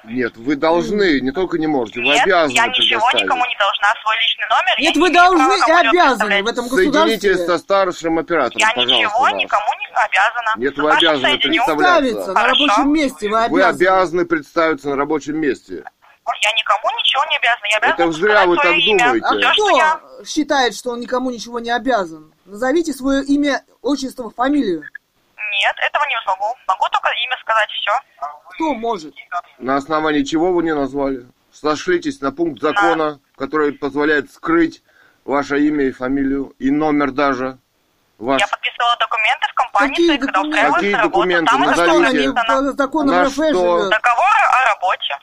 Нет, 0.06 0.36
вы 0.36 0.56
должны, 0.56 1.20
не 1.20 1.30
только 1.32 1.58
не 1.58 1.66
можете, 1.66 2.00
вы 2.00 2.06
Нет, 2.06 2.22
обязаны 2.24 2.52
я 2.56 2.66
ничего 2.66 2.84
предоставить. 3.00 3.24
никому 3.24 3.44
не 3.46 3.56
должна, 3.58 3.94
свой 4.02 4.16
личный 4.16 4.44
номер. 4.50 4.80
Нет, 4.80 4.94
не 4.96 5.00
вы 5.00 5.10
должны 5.10 5.54
и 5.54 5.88
обязаны 5.88 6.42
в 6.42 6.46
этом 6.46 6.64
Соединитесь 6.68 7.22
государстве 7.22 7.46
со 7.46 7.58
старшим 7.58 8.18
оператором, 8.18 8.58
Я 8.60 8.68
пожалуйста, 8.74 8.94
ничего 8.96 9.20
вас. 9.20 9.32
никому 9.32 9.66
не 9.80 9.86
обязана. 9.96 10.52
Нет, 10.56 10.76
вы 10.76 10.90
обязаны 10.92 11.38
представляться. 11.38 12.14
представиться 12.14 12.32
на 12.32 12.40
Хорошо. 12.40 12.66
рабочем 12.66 12.92
месте. 12.92 13.28
Вы 13.28 13.48
Вы 13.48 13.62
обязаны. 13.62 13.68
обязаны 13.70 14.24
представиться 14.26 14.88
на 14.90 14.96
рабочем 14.96 15.36
месте. 15.38 15.84
Я 16.42 16.52
никому 16.52 16.98
ничего 16.98 17.24
не 17.30 17.36
обязана. 17.36 17.66
Я 17.70 17.76
обязана 17.78 18.02
Это 18.02 18.12
зря 18.12 18.46
вы 18.46 18.56
так 18.56 18.74
имя. 18.76 19.04
думаете. 19.04 19.26
А 19.26 19.34
кто 19.36 19.52
что 19.52 19.76
я... 19.76 20.00
считает, 20.26 20.74
что 20.74 20.90
он 20.90 21.00
никому 21.00 21.30
ничего 21.30 21.60
не 21.60 21.70
обязан? 21.70 22.32
Назовите 22.44 22.92
свое 22.92 23.22
имя, 23.24 23.62
отчество, 23.82 24.30
фамилию. 24.30 24.82
Нет, 25.62 25.76
этого 25.80 26.04
не 26.08 26.16
смогу. 26.24 26.54
Могу 26.66 26.84
только 26.92 27.08
имя 27.26 27.36
сказать, 27.42 27.68
все. 27.70 27.92
Кто 28.50 28.74
может? 28.74 29.14
На 29.58 29.76
основании 29.76 30.22
чего 30.22 30.52
вы 30.52 30.62
не 30.62 30.74
назвали? 30.74 31.26
Сошлитесь 31.52 32.20
на 32.20 32.32
пункт 32.32 32.60
закона, 32.60 33.20
который 33.36 33.72
позволяет 33.72 34.32
скрыть 34.32 34.82
ваше 35.24 35.60
имя 35.60 35.84
и 35.84 35.92
фамилию, 35.92 36.54
и 36.58 36.70
номер 36.70 37.12
даже 37.12 37.58
ваш. 38.18 38.40
Я 38.40 38.48
подписывала 38.48 38.96
документы 38.98 39.46
в 39.50 39.54
компании, 39.54 39.90
Какие 39.94 40.16
когда 40.18 40.32
документы? 40.32 40.48
устраивалась 40.58 40.74
Какие 40.80 40.92
на 40.92 40.98
работу. 40.98 41.18
документы? 41.18 41.50
Там 41.50 41.62
что 41.62 41.98
Назовите. 42.00 42.32
по 42.32 42.72
законам 42.72 43.14
На 43.14 43.24
РФ 43.24 43.32
что? 43.32 43.42
живет? 43.44 43.90
Договор 43.90 44.36
о 44.50 44.74
работе. 44.74 45.18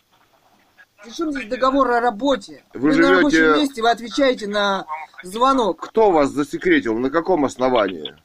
Причем 1.04 1.32
здесь 1.32 1.50
договор 1.50 1.92
о 1.92 2.00
работе? 2.00 2.64
Вы 2.74 2.90
на 2.90 2.94
живете- 2.96 3.16
рабочем 3.16 3.54
месте, 3.62 3.82
вы 3.82 3.90
отвечаете 3.92 4.48
на 4.48 4.86
звонок. 5.24 5.82
Кто 5.90 6.12
вас 6.12 6.30
засекретил? 6.30 6.98
На 6.98 7.10
каком 7.10 7.44
основании? 7.46 8.16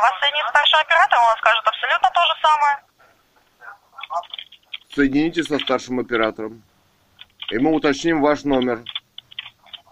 Вас 0.00 0.12
соединит 0.20 0.46
старший 0.50 0.80
оператор, 0.80 1.18
он 1.18 1.36
скажет 1.38 1.66
абсолютно 1.66 2.10
то 2.10 2.20
же 2.22 2.34
самое. 2.40 2.78
Соедините 4.94 5.42
со 5.42 5.58
старшим 5.58 5.98
оператором. 5.98 6.62
И 7.50 7.58
мы 7.58 7.74
уточним 7.74 8.22
ваш 8.22 8.44
номер. 8.44 8.84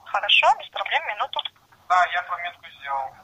Хорошо, 0.05 0.47
без 0.61 0.69
проблем, 0.69 1.03
минуту. 1.09 1.41
Да, 1.89 2.05
я 2.13 2.23
пометку 2.23 2.67
сделал. 2.79 3.15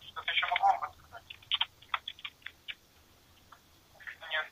Что-то 0.00 0.32
еще 0.32 0.46
могу 0.46 0.66
вам 0.66 0.80
подсказать? 0.80 1.22
Нет. 4.30 4.46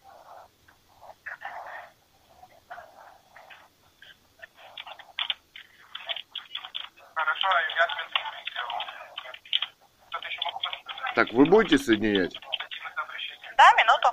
Хорошо, 7.14 7.48
я 7.76 7.84
отметку 7.84 8.18
сделал. 8.50 8.80
Что-то 10.10 10.28
еще 10.28 10.40
могу 10.44 10.60
подсказать? 10.60 11.07
Так, 11.18 11.32
вы 11.32 11.46
будете 11.46 11.78
соединять? 11.78 12.32
Да, 13.56 13.64
минуту. 13.72 14.08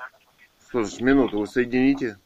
Что 0.67 0.83
ж, 0.85 0.99
минуту, 1.01 1.37
вы 1.37 1.45
соедините. 1.45 2.17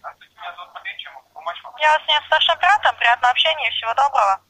Здравствуйте, 0.00 0.34
меня 0.34 0.56
зовут 0.56 0.74
Матвей, 0.74 0.98
чем 0.98 1.12
могу 1.14 1.28
помочь 1.32 1.62
вам? 1.62 1.74
Я 1.78 1.88
вас 1.92 2.02
не 2.08 2.26
старший 2.26 2.54
оператор, 2.54 2.96
приятного 2.96 3.30
общения 3.30 3.68
и 3.68 3.70
всего 3.70 3.94
доброго. 3.94 4.40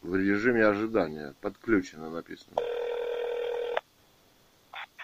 В 0.00 0.16
режиме 0.16 0.66
ожидания. 0.66 1.34
Подключено 1.42 2.08
написано. 2.08 2.56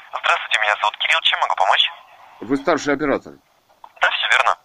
Здравствуйте, 0.09 0.60
меня 0.62 0.77
зовут 0.81 0.97
Кирилл, 0.97 1.20
чем 1.24 1.40
могу 1.40 1.55
помочь? 1.56 1.90
Вы 2.40 2.56
старший 2.56 2.94
оператор. 2.94 3.35
Да, 4.01 4.09
все 4.09 4.28
верно. 4.31 4.56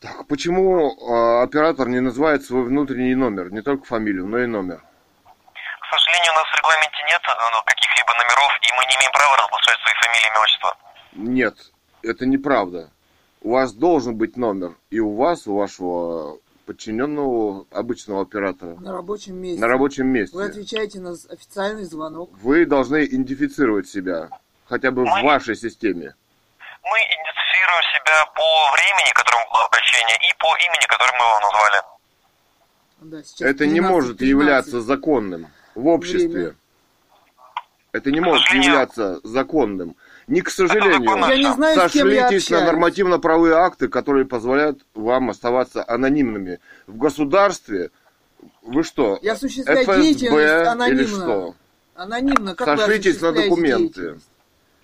Так, 0.00 0.26
почему 0.26 0.90
э, 0.90 1.42
оператор 1.42 1.88
не 1.88 2.00
называет 2.00 2.44
свой 2.44 2.64
внутренний 2.64 3.14
номер? 3.14 3.50
Не 3.52 3.62
только 3.62 3.84
фамилию, 3.86 4.26
но 4.26 4.38
и 4.38 4.46
номер. 4.46 4.82
К 5.24 5.86
сожалению, 5.90 6.32
у 6.32 6.36
нас 6.36 6.46
в 6.52 6.56
регламенте 6.58 6.98
нет 7.08 7.20
э, 7.24 7.64
каких-либо 7.64 8.12
номеров, 8.12 8.52
и 8.60 8.68
мы 8.76 8.84
не 8.90 8.94
имеем 8.96 9.12
права 9.12 9.36
разглашать 9.36 9.78
свои 9.80 9.94
фамилии, 10.02 10.28
имя, 10.30 10.40
отчество. 10.42 10.76
Нет, 11.14 11.72
это 12.02 12.26
неправда. 12.26 12.90
У 13.40 13.52
вас 13.52 13.72
должен 13.72 14.16
быть 14.16 14.36
номер. 14.36 14.74
И 14.90 15.00
у 15.00 15.14
вас, 15.14 15.46
у 15.46 15.56
вашего 15.56 16.38
подчиненного 16.66 17.64
обычного 17.70 18.22
оператора. 18.22 18.74
На 18.80 18.92
рабочем 18.92 19.36
месте. 19.36 19.60
На 19.60 19.68
рабочем 19.68 20.08
месте. 20.08 20.36
Вы 20.36 20.44
отвечаете 20.46 21.00
на 21.00 21.12
официальный 21.12 21.84
звонок. 21.84 22.30
Вы 22.42 22.66
должны 22.66 23.04
идентифицировать 23.06 23.88
себя. 23.88 24.28
Хотя 24.66 24.90
бы 24.90 25.04
в 25.04 25.08
Мы- 25.08 25.22
вашей 25.22 25.54
системе. 25.56 26.16
Мы 26.86 26.98
идентифицируем 27.02 27.82
себя 27.94 28.16
по 28.34 28.48
времени, 28.74 29.10
которым 29.14 29.42
было 29.50 29.64
обращение, 29.66 30.16
и 30.16 30.30
по 30.38 30.46
имени, 30.66 30.86
которое 30.86 31.14
мы 31.18 31.24
вам 31.26 31.42
назвали. 31.42 31.78
Да, 33.00 33.46
Это 33.50 33.66
не 33.66 33.80
13:13. 33.80 33.82
может 33.90 34.20
являться 34.22 34.80
законным 34.80 35.46
в 35.74 35.86
обществе. 35.88 36.28
Время. 36.28 36.54
Это 37.92 38.10
не 38.10 38.20
может 38.20 38.42
сожалению. 38.44 38.70
являться 38.72 39.20
законным. 39.24 39.96
Не 40.26 40.40
к 40.42 40.50
сожалению. 40.50 41.28
Я 41.28 41.36
не 41.36 41.52
знаю, 41.54 41.74
Сошлитесь 41.76 42.50
на 42.50 42.58
общаюсь. 42.58 42.64
нормативно-правовые 42.66 43.54
акты, 43.54 43.88
которые 43.88 44.26
позволяют 44.26 44.80
вам 44.94 45.30
оставаться 45.30 45.84
анонимными. 45.86 46.58
В 46.86 46.98
государстве 46.98 47.90
вы 48.62 48.82
что, 48.82 49.18
Я 49.22 49.32
осуществляю 49.32 49.84
ФСБ 49.84 50.02
деятельность 50.02 50.68
анонимно. 50.68 51.00
или 51.00 51.06
что? 51.06 51.54
Анонимно. 51.94 52.54
Как 52.54 52.68
вы 52.68 52.76
Сошлитесь 52.76 53.20
на 53.20 53.32
документы. 53.32 54.18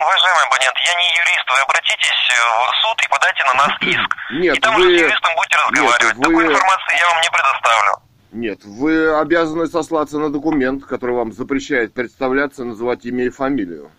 Уважаемый 0.03 0.45
абонент, 0.47 0.77
я 0.85 0.95
не 0.99 1.07
юрист, 1.23 1.47
вы 1.49 1.59
обратитесь 1.63 2.23
э, 2.31 2.39
в 2.43 2.77
суд 2.83 2.97
и 3.05 3.09
подайте 3.09 3.45
на 3.45 3.55
нас 3.55 3.73
иск. 3.81 4.11
Нет, 4.33 4.57
и 4.57 4.61
там 4.61 4.75
вы- 4.75 4.87
уже 4.87 4.99
с 4.99 5.01
юристом 5.03 5.35
будете 5.37 5.57
разговаривать. 5.57 6.15
вы- 6.17 6.23
Такой 6.23 6.47
информации 6.47 6.99
я 6.99 7.07
вам 7.09 7.21
не 7.23 7.31
предоставлю. 7.31 7.93
Нет, 8.33 8.65
вы 8.65 9.21
обязаны 9.21 9.67
сослаться 9.67 10.19
на 10.19 10.31
документ, 10.33 10.85
который 10.87 11.15
вам 11.15 11.33
запрещает 11.33 11.93
представляться, 11.95 12.65
называть 12.65 13.05
имя 13.05 13.25
и 13.27 13.31
фамилию. 13.31 13.91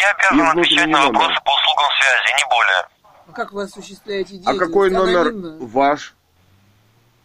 Я 0.00 0.10
обязан 0.12 0.58
отвечать 0.58 0.86
на 0.88 0.98
номер. 1.04 1.12
вопросы 1.12 1.40
по 1.44 1.50
услугам 1.50 1.90
связи, 2.00 2.36
не 2.38 2.44
более. 2.50 2.88
А 3.28 3.32
как 3.32 3.52
вы 3.52 3.62
осуществляете 3.64 4.30
А 4.30 4.32
деятельность? 4.36 4.58
какой 4.60 4.90
номер 4.90 5.20
Анонимно? 5.28 5.56
ваш? 5.66 6.14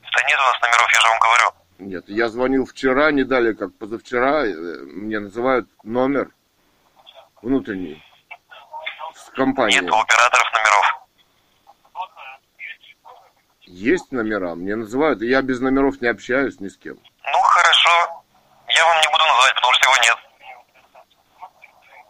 Да 0.01 0.21
нет 0.29 0.39
у 0.39 0.43
нас 0.43 0.61
номеров, 0.61 0.93
я 0.93 0.99
же 1.01 1.07
вам 1.07 1.19
говорю. 1.19 1.51
Нет, 1.79 2.03
я 2.07 2.29
звонил 2.29 2.65
вчера, 2.65 3.11
не 3.11 3.23
далее, 3.23 3.55
как 3.55 3.73
позавчера, 3.77 4.45
э, 4.45 4.51
мне 4.53 5.19
называют 5.19 5.67
номер 5.83 6.29
внутренний 7.43 8.01
с 9.13 9.29
компании. 9.31 9.79
Нет 9.79 9.91
у 9.91 9.95
операторов 9.95 10.51
номеров. 10.53 11.07
Есть 13.61 14.11
номера, 14.11 14.55
мне 14.55 14.75
называют, 14.75 15.21
и 15.21 15.27
я 15.27 15.41
без 15.41 15.59
номеров 15.59 16.01
не 16.01 16.07
общаюсь 16.07 16.59
ни 16.59 16.67
с 16.67 16.77
кем. 16.77 16.95
Ну, 16.95 17.39
хорошо. 17.41 18.23
Я 18.67 18.85
вам 18.87 18.97
не 19.01 19.07
буду 19.11 19.23
называть, 19.25 19.55
потому 19.55 19.73
что 19.73 19.89
его 19.89 20.03
нет. 20.03 20.17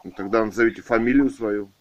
Ну, 0.04 0.12
Тогда 0.12 0.46
назовите 0.46 0.82
фамилию 0.82 1.30
свою. 1.30 1.72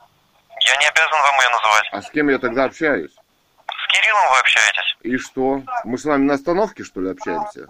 Я 0.61 0.77
не 0.77 0.87
обязан 0.87 1.11
вам 1.23 1.41
ее 1.41 1.49
называть. 1.51 1.89
А 1.93 2.03
с 2.03 2.11
кем 2.11 2.29
я 2.29 2.39
тогда 2.39 2.65
общаюсь? 2.65 3.13
С 3.13 3.93
Кириллом 3.93 4.31
вы 4.31 4.39
общаетесь. 4.39 4.97
И 5.03 5.17
что? 5.19 5.63
Мы 5.85 5.99
с 5.99 6.05
вами 6.05 6.25
на 6.25 6.35
остановке, 6.35 6.85
что 6.85 7.01
ли, 7.01 7.11
общаемся? 7.11 7.67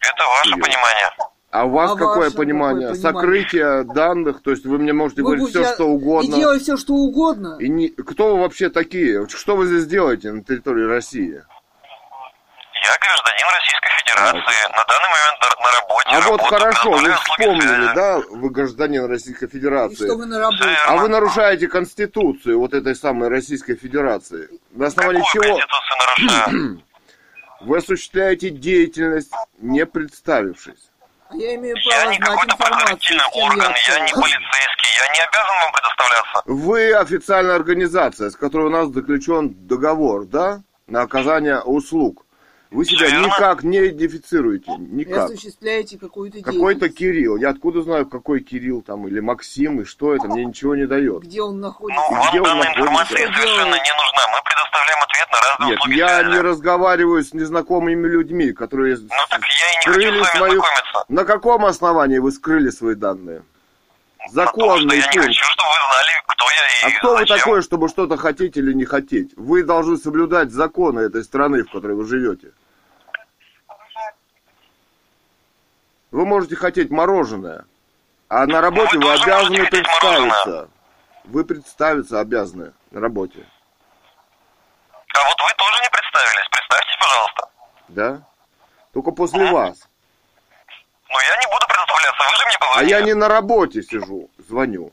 Это 0.00 0.26
ваше 0.26 0.50
Кирилл. 0.50 0.64
понимание. 0.64 1.10
А 1.50 1.64
у 1.64 1.70
вас 1.70 1.90
А 1.90 1.96
какое 1.96 2.16
ваше 2.26 2.36
понимание? 2.36 2.88
какое 2.88 3.02
понимание? 3.02 3.42
Сокрытие 3.44 3.82
данных, 3.84 4.42
то 4.42 4.52
есть 4.52 4.64
вы 4.66 4.78
мне 4.78 4.92
можете 4.92 5.22
Вы 5.22 5.36
говорить 5.36 5.48
все, 5.48 5.64
что 5.74 5.84
угодно. 5.88 6.32
И 6.32 6.38
делать 6.38 6.62
все, 6.62 6.76
что 6.76 6.94
угодно. 6.94 7.56
И 7.58 7.68
не... 7.68 7.88
Кто 7.88 8.36
вы 8.36 8.42
вообще 8.42 8.70
такие? 8.70 9.26
Что 9.28 9.56
вы 9.56 9.66
здесь 9.66 9.86
делаете 9.86 10.30
на 10.30 10.44
территории 10.44 10.84
России? 10.84 11.42
Я 12.82 12.98
гражданин 12.98 13.46
Российской 13.52 13.90
Федерации. 13.98 14.68
На 14.70 14.84
данный 14.84 15.10
момент 15.10 15.40
на- 15.42 15.80
работе. 15.80 16.08
А 16.10 16.20
вот 16.20 16.40
работаю, 16.40 16.60
хорошо, 16.60 16.90
вы 16.92 17.12
вспомнили, 17.12 17.66
связи. 17.66 17.94
да, 17.94 18.18
вы 18.30 18.50
гражданин 18.50 19.04
Российской 19.06 19.44
И 19.44 19.48
что 19.48 19.58
Федерации. 19.58 20.08
вы 20.08 20.26
на 20.26 20.38
работе? 20.38 20.76
А 20.86 20.96
вы 20.96 21.08
нарушаете 21.08 21.68
Конституцию 21.68 22.58
вот 22.60 22.74
этой 22.74 22.94
самой 22.94 23.28
Российской 23.28 23.74
Федерации. 23.74 24.48
На 24.70 24.86
основании 24.86 25.22
Какую 25.22 25.42
чего 25.44 25.58
Конституцию 25.58 25.98
нарушаю? 26.46 26.82
вы 27.62 27.76
осуществляете 27.78 28.50
деятельность, 28.50 29.32
не 29.58 29.84
представившись. 29.84 30.89
Я 31.32 31.54
имею 31.54 31.76
Я 31.76 31.96
право 31.96 32.10
не 32.10 32.16
знать 32.16 32.28
какой-то 32.28 32.56
орган, 33.34 33.74
я 33.88 34.00
не 34.00 34.12
полицейский, 34.12 34.90
я 34.98 35.14
не 35.14 35.20
обязан 35.20 35.56
вам 35.62 35.72
предоставляться. 35.72 36.42
Вы 36.46 36.92
официальная 36.92 37.56
организация, 37.56 38.30
с 38.30 38.36
которой 38.36 38.66
у 38.66 38.70
нас 38.70 38.88
заключен 38.88 39.54
договор, 39.66 40.26
да, 40.26 40.62
на 40.86 41.02
оказание 41.02 41.60
услуг. 41.60 42.26
Вы 42.70 42.84
себя 42.84 43.08
Верно. 43.08 43.26
никак 43.26 43.64
не 43.64 43.78
идентифицируете, 43.88 44.70
Вы 44.70 44.84
никак. 44.86 45.24
осуществляете 45.30 45.98
какую-то 45.98 46.40
Какой-то. 46.40 46.88
Кирилл. 46.88 47.36
Я 47.36 47.50
откуда 47.50 47.82
знаю, 47.82 48.06
какой 48.06 48.40
Кирилл 48.40 48.80
там, 48.82 49.08
или 49.08 49.18
Максим, 49.18 49.80
и 49.80 49.84
что 49.84 50.14
это, 50.14 50.28
мне 50.28 50.44
ничего 50.44 50.76
не 50.76 50.86
дает. 50.86 51.22
Где 51.22 51.42
он 51.42 51.58
находится? 51.60 52.02
Ну, 52.10 52.16
где 52.30 52.40
вам 52.40 52.58
он 52.58 52.62
данная 52.64 52.68
находится? 52.68 52.80
информация 52.80 53.16
совершенно 53.26 53.74
не 53.74 53.92
нужна. 53.92 54.22
Мы 54.30 54.38
предоставляем 54.44 55.02
ответ 55.02 55.28
на 55.32 55.40
разные 55.48 55.68
Нет, 55.70 55.78
услуги 55.80 55.98
я 55.98 56.08
связи. 56.20 56.30
не 56.30 56.40
разговариваю 56.40 57.24
с 57.24 57.34
незнакомыми 57.34 58.06
людьми, 58.06 58.52
которые 58.52 58.96
Ну 58.98 59.08
так 59.30 59.40
я 59.40 59.72
и 59.72 59.76
не 59.76 59.86
хочу 59.86 59.92
скрыли 59.92 60.18
с 60.18 60.20
вами 60.20 60.36
свою... 60.38 60.60
знакомиться. 60.60 61.04
На 61.08 61.24
каком 61.24 61.64
основании 61.66 62.18
вы 62.18 62.30
скрыли 62.30 62.70
свои 62.70 62.94
данные? 62.94 63.42
Потому 64.26 64.46
что 64.48 64.56
Законный 64.58 64.96
я 64.98 65.06
не 65.06 65.12
пункт. 65.12 65.26
хочу, 65.26 65.44
чтобы 65.44 65.68
вы 65.70 65.94
знали, 65.94 66.10
кто 66.26 66.44
я 66.50 66.88
и 66.90 66.92
А 66.94 66.98
кто 66.98 67.10
вы 67.12 67.18
зачем. 67.20 67.38
такой, 67.38 67.62
чтобы 67.62 67.88
что-то 67.88 68.16
хотеть 68.16 68.56
или 68.56 68.72
не 68.72 68.84
хотеть? 68.84 69.32
Вы 69.36 69.62
должны 69.64 69.96
соблюдать 69.96 70.50
законы 70.50 71.00
этой 71.00 71.24
страны, 71.24 71.64
в 71.64 71.70
которой 71.70 71.96
вы 71.96 72.06
живете. 72.06 72.52
Вы 76.10 76.26
можете 76.26 76.56
хотеть 76.56 76.90
мороженое, 76.90 77.64
а 78.28 78.46
на 78.46 78.60
работе 78.60 78.98
вы 78.98 79.04
вы 79.04 79.12
обязаны 79.14 79.66
представиться. 79.66 80.68
Вы 81.24 81.44
представиться 81.44 82.18
обязаны 82.20 82.72
на 82.90 83.00
работе. 83.00 83.46
А 84.90 85.28
вот 85.28 85.36
вы 85.40 85.54
тоже 85.56 85.82
не 85.82 85.90
представились. 85.90 86.48
Представьтесь, 86.50 86.96
пожалуйста. 87.00 87.50
Да? 87.88 88.22
Только 88.92 89.10
после 89.12 89.50
вас. 89.52 89.88
Ну, 91.10 91.16
я 91.18 91.36
не 91.36 91.46
буду 91.52 91.66
представляться, 91.66 92.22
вы 92.30 92.36
же 92.36 92.44
мне 92.46 92.56
А 92.56 92.66
позвонили. 92.66 92.90
я 92.90 93.00
не 93.02 93.14
на 93.14 93.28
работе 93.28 93.82
сижу, 93.82 94.30
звоню. 94.38 94.92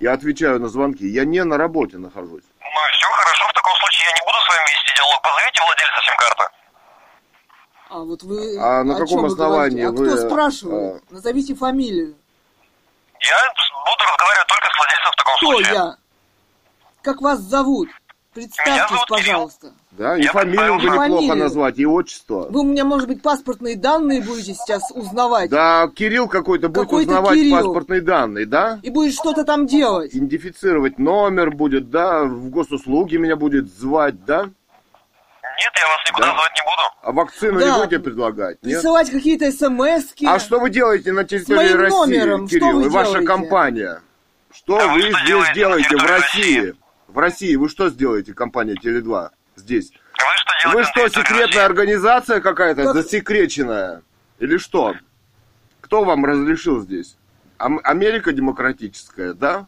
Я 0.00 0.12
отвечаю 0.12 0.60
на 0.60 0.68
звонки. 0.68 1.06
Я 1.06 1.24
не 1.24 1.42
на 1.44 1.56
работе 1.58 1.98
нахожусь. 1.98 2.44
Ну, 2.60 2.66
все 2.92 3.06
хорошо, 3.10 3.44
в 3.48 3.52
таком 3.52 3.72
случае 3.80 4.06
я 4.06 4.12
не 4.14 4.20
буду 4.26 4.38
с 4.38 4.48
вами 4.48 4.62
вести 4.70 4.96
диалог. 4.96 5.22
Позовите 5.22 5.60
владельца 5.62 6.00
сим-карты. 6.06 6.44
А 7.90 7.98
вот 7.98 8.22
вы 8.22 8.58
А 8.60 8.84
на 8.84 8.94
каком 8.98 9.20
вы 9.22 9.26
основании 9.26 9.82
говорите? 9.82 10.12
А 10.12 10.14
вы, 10.14 10.18
кто 10.18 10.28
спрашивает? 10.28 11.10
Назовите 11.10 11.54
фамилию. 11.54 12.14
Я 13.20 13.36
буду 13.56 14.04
разговаривать 14.04 14.46
только 14.46 14.68
с 14.68 14.76
владельцем 14.78 15.12
в 15.12 15.16
таком 15.16 15.34
Кто 15.36 15.46
случае. 15.52 15.74
я? 15.74 15.96
Как 17.02 17.20
вас 17.20 17.38
зовут? 17.40 17.88
Меня 17.88 17.98
Представьтесь, 18.34 18.88
зовут 18.88 19.08
Кирилл. 19.20 19.50
Да, 19.92 20.16
и 20.18 20.22
Я 20.22 20.32
фамилию 20.32 20.76
бы 20.76 20.82
неплохо 20.82 21.06
Фамилию. 21.06 21.36
назвать, 21.36 21.78
и 21.78 21.86
отчество. 21.86 22.46
Вы 22.50 22.60
у 22.60 22.64
меня, 22.64 22.84
может 22.84 23.08
быть, 23.08 23.22
паспортные 23.22 23.74
данные 23.76 24.22
будете 24.22 24.54
сейчас 24.54 24.90
узнавать? 24.94 25.50
Да, 25.50 25.88
Кирилл 25.94 26.28
какой-то 26.28 26.68
будет 26.68 26.84
Какой-то 26.84 27.10
узнавать 27.10 27.34
Кирилл. 27.38 27.56
паспортные 27.56 28.00
данные, 28.02 28.46
да? 28.46 28.80
И 28.82 28.90
будет 28.90 29.14
что-то 29.14 29.44
там 29.44 29.66
делать? 29.66 30.14
Идентифицировать 30.14 30.98
номер 30.98 31.50
будет, 31.50 31.90
да? 31.90 32.24
В 32.24 32.50
госуслуги 32.50 33.16
меня 33.16 33.36
будет 33.36 33.68
звать, 33.72 34.24
да? 34.26 34.42
Нет, 34.44 35.72
я 35.74 35.88
вас 35.88 35.98
никуда 36.08 36.26
Да. 36.26 36.32
звать 36.34 36.52
не 36.54 36.62
буду. 36.62 36.82
А 37.02 37.12
вакцину 37.12 37.58
Да. 37.58 37.66
не 37.66 37.78
будете 37.80 37.98
предлагать, 37.98 38.58
нет? 38.62 38.74
Присылать 38.76 39.10
какие-то 39.10 39.50
смс 39.50 40.12
А 40.26 40.38
что 40.38 40.60
вы 40.60 40.68
делаете 40.70 41.12
на 41.12 41.24
территории 41.24 41.56
моим 41.56 41.76
России, 41.80 41.96
номером? 42.18 42.46
Что 42.48 42.58
Кирилл, 42.58 42.76
вы 42.80 42.84
и 42.84 42.88
ваша 42.88 43.10
делаете? 43.12 43.26
компания? 43.26 44.02
Что 44.52 44.78
А 44.78 44.86
вы 44.92 45.00
что 45.00 45.10
здесь 45.10 45.26
делаете 45.26 45.54
делаете 45.54 45.96
в 45.96 46.02
России? 46.06 46.56
России? 46.58 46.74
В 47.08 47.18
России 47.18 47.56
вы 47.56 47.68
что 47.70 47.88
сделаете, 47.88 48.34
компания 48.34 48.74
Теле2, 48.74 49.30
здесь? 49.58 49.92
Вы 50.64 50.82
что 50.84 51.02
Вы 51.02 51.08
что, 51.08 51.08
секретная 51.08 51.46
России? 51.46 51.58
организация 51.60 52.40
какая-то, 52.40 52.84
Как- 52.84 52.94
засекреченная? 52.94 54.02
Или 54.38 54.56
что? 54.58 54.94
Кто 55.80 56.04
вам 56.04 56.24
разрешил 56.24 56.80
здесь? 56.80 57.16
Ам- 57.58 57.80
Америка 57.84 58.32
демократическая, 58.32 59.32
да? 59.34 59.66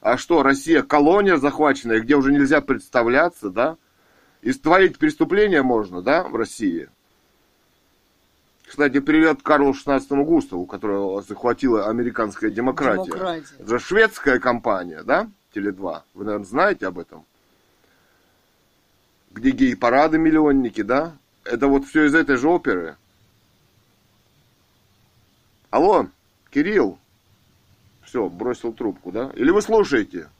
А 0.00 0.16
что, 0.18 0.42
Россия 0.42 0.82
колония 0.82 1.36
захваченная, 1.36 2.00
где 2.00 2.16
уже 2.16 2.32
нельзя 2.32 2.60
представляться, 2.60 3.50
да? 3.50 3.76
И 4.42 4.52
творить 4.52 4.98
преступления 4.98 5.62
можно, 5.62 6.02
да, 6.02 6.22
в 6.24 6.36
России? 6.36 6.88
Кстати, 8.66 9.00
привет 9.00 9.42
Карлу 9.42 9.72
XVI 9.72 10.00
Густаву, 10.24 10.66
которого 10.66 11.22
захватила 11.22 11.88
американская 11.88 12.50
демократия. 12.50 13.04
Демократия. 13.04 13.54
Это 13.58 13.68
же 13.68 13.78
шведская 13.78 14.38
компания, 14.38 15.02
да? 15.02 15.28
Теле2. 15.54 16.02
Вы, 16.14 16.24
наверное, 16.24 16.46
знаете 16.46 16.86
об 16.86 16.98
этом? 16.98 17.24
Где 19.36 19.50
гей-парады 19.50 20.16
миллионники, 20.16 20.80
да? 20.80 21.12
Это 21.44 21.66
вот 21.66 21.84
все 21.84 22.04
из 22.04 22.14
этой 22.14 22.38
же 22.38 22.48
оперы. 22.48 22.96
Алло, 25.68 26.06
Кирилл. 26.50 26.98
Все, 28.02 28.30
бросил 28.30 28.72
трубку, 28.72 29.12
да? 29.12 29.30
Или 29.34 29.50
вы 29.50 29.60
слушаете? 29.60 30.30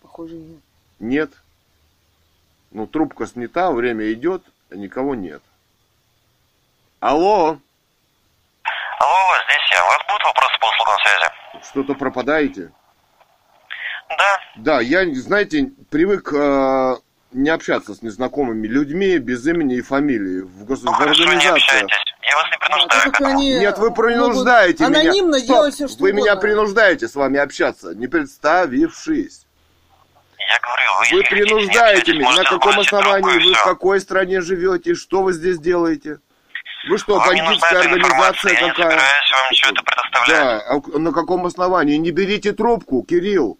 Похоже, 0.00 0.36
нет. 0.36 0.60
Нет. 1.00 1.32
Ну, 2.70 2.86
трубка 2.86 3.26
снята, 3.26 3.72
время 3.72 4.12
идет, 4.12 4.44
а 4.70 4.76
никого 4.76 5.16
нет. 5.16 5.42
Алло, 7.00 7.58
Алло, 9.00 9.34
здесь 9.46 9.70
я. 9.72 9.84
У 9.84 9.88
вас 9.88 9.98
будут 10.06 10.22
вопросы 10.24 10.60
по 10.60 10.66
услугам 10.66 10.98
связи? 11.02 11.68
что-то 11.68 11.94
пропадаете? 11.98 12.72
Да. 14.08 14.40
Да, 14.54 14.80
я, 14.80 15.04
знаете, 15.14 15.72
привык 15.90 16.32
э, 16.32 16.96
не 17.32 17.48
общаться 17.50 17.94
с 17.94 18.02
незнакомыми 18.02 18.66
людьми 18.66 19.18
без 19.18 19.46
имени 19.46 19.76
и 19.76 19.80
фамилии 19.82 20.40
в, 20.40 20.64
гос... 20.64 20.82
Ну 20.82 20.92
в 20.92 21.00
организациях. 21.00 21.88
Я 22.22 22.36
вас 22.36 22.46
не 22.50 22.56
Да, 22.58 22.66
принуждаю 22.66 23.34
они 23.36 23.50
Нет, 23.58 23.78
вы 23.78 23.88
могут 23.90 24.04
принуждаете 24.04 24.86
меня. 24.86 25.00
анонимно 25.00 25.38
Стоп, 25.38 25.48
делать 25.48 25.74
все, 25.74 25.88
что 25.88 26.02
Вы 26.02 26.12
меня 26.12 26.32
угодно. 26.32 26.40
принуждаете 26.40 27.08
с 27.08 27.14
вами 27.14 27.38
общаться, 27.38 27.94
не 27.94 28.06
представившись. 28.06 29.46
Я 30.38 30.58
говорю, 30.60 30.82
вы, 30.98 31.16
Вы 31.16 31.28
принуждаете 31.28 32.12
меня. 32.14 32.32
На 32.36 32.44
каком 32.44 32.80
основании? 32.80 33.46
Вы 33.48 33.54
в 33.54 33.62
какой 33.64 34.00
стране 34.00 34.40
живете? 34.40 34.94
Что 34.94 35.22
вы 35.22 35.32
здесь 35.32 35.58
делаете? 35.58 36.18
Вы 36.88 36.98
что, 36.98 37.16
Вам 37.18 37.28
бандитская 37.28 37.80
организация 37.80 38.52
я 38.54 38.68
какая? 38.68 38.90
собираюсь 38.90 39.30
вам 39.32 39.50
ничего 39.50 39.70
это 39.72 39.82
предоставлять. 39.82 40.28
Да, 40.28 40.62
а 40.94 40.98
на 40.98 41.12
каком 41.12 41.46
основании? 41.46 41.96
Не 41.96 42.10
берите 42.10 42.52
трубку, 42.52 43.02
Кирилл, 43.02 43.58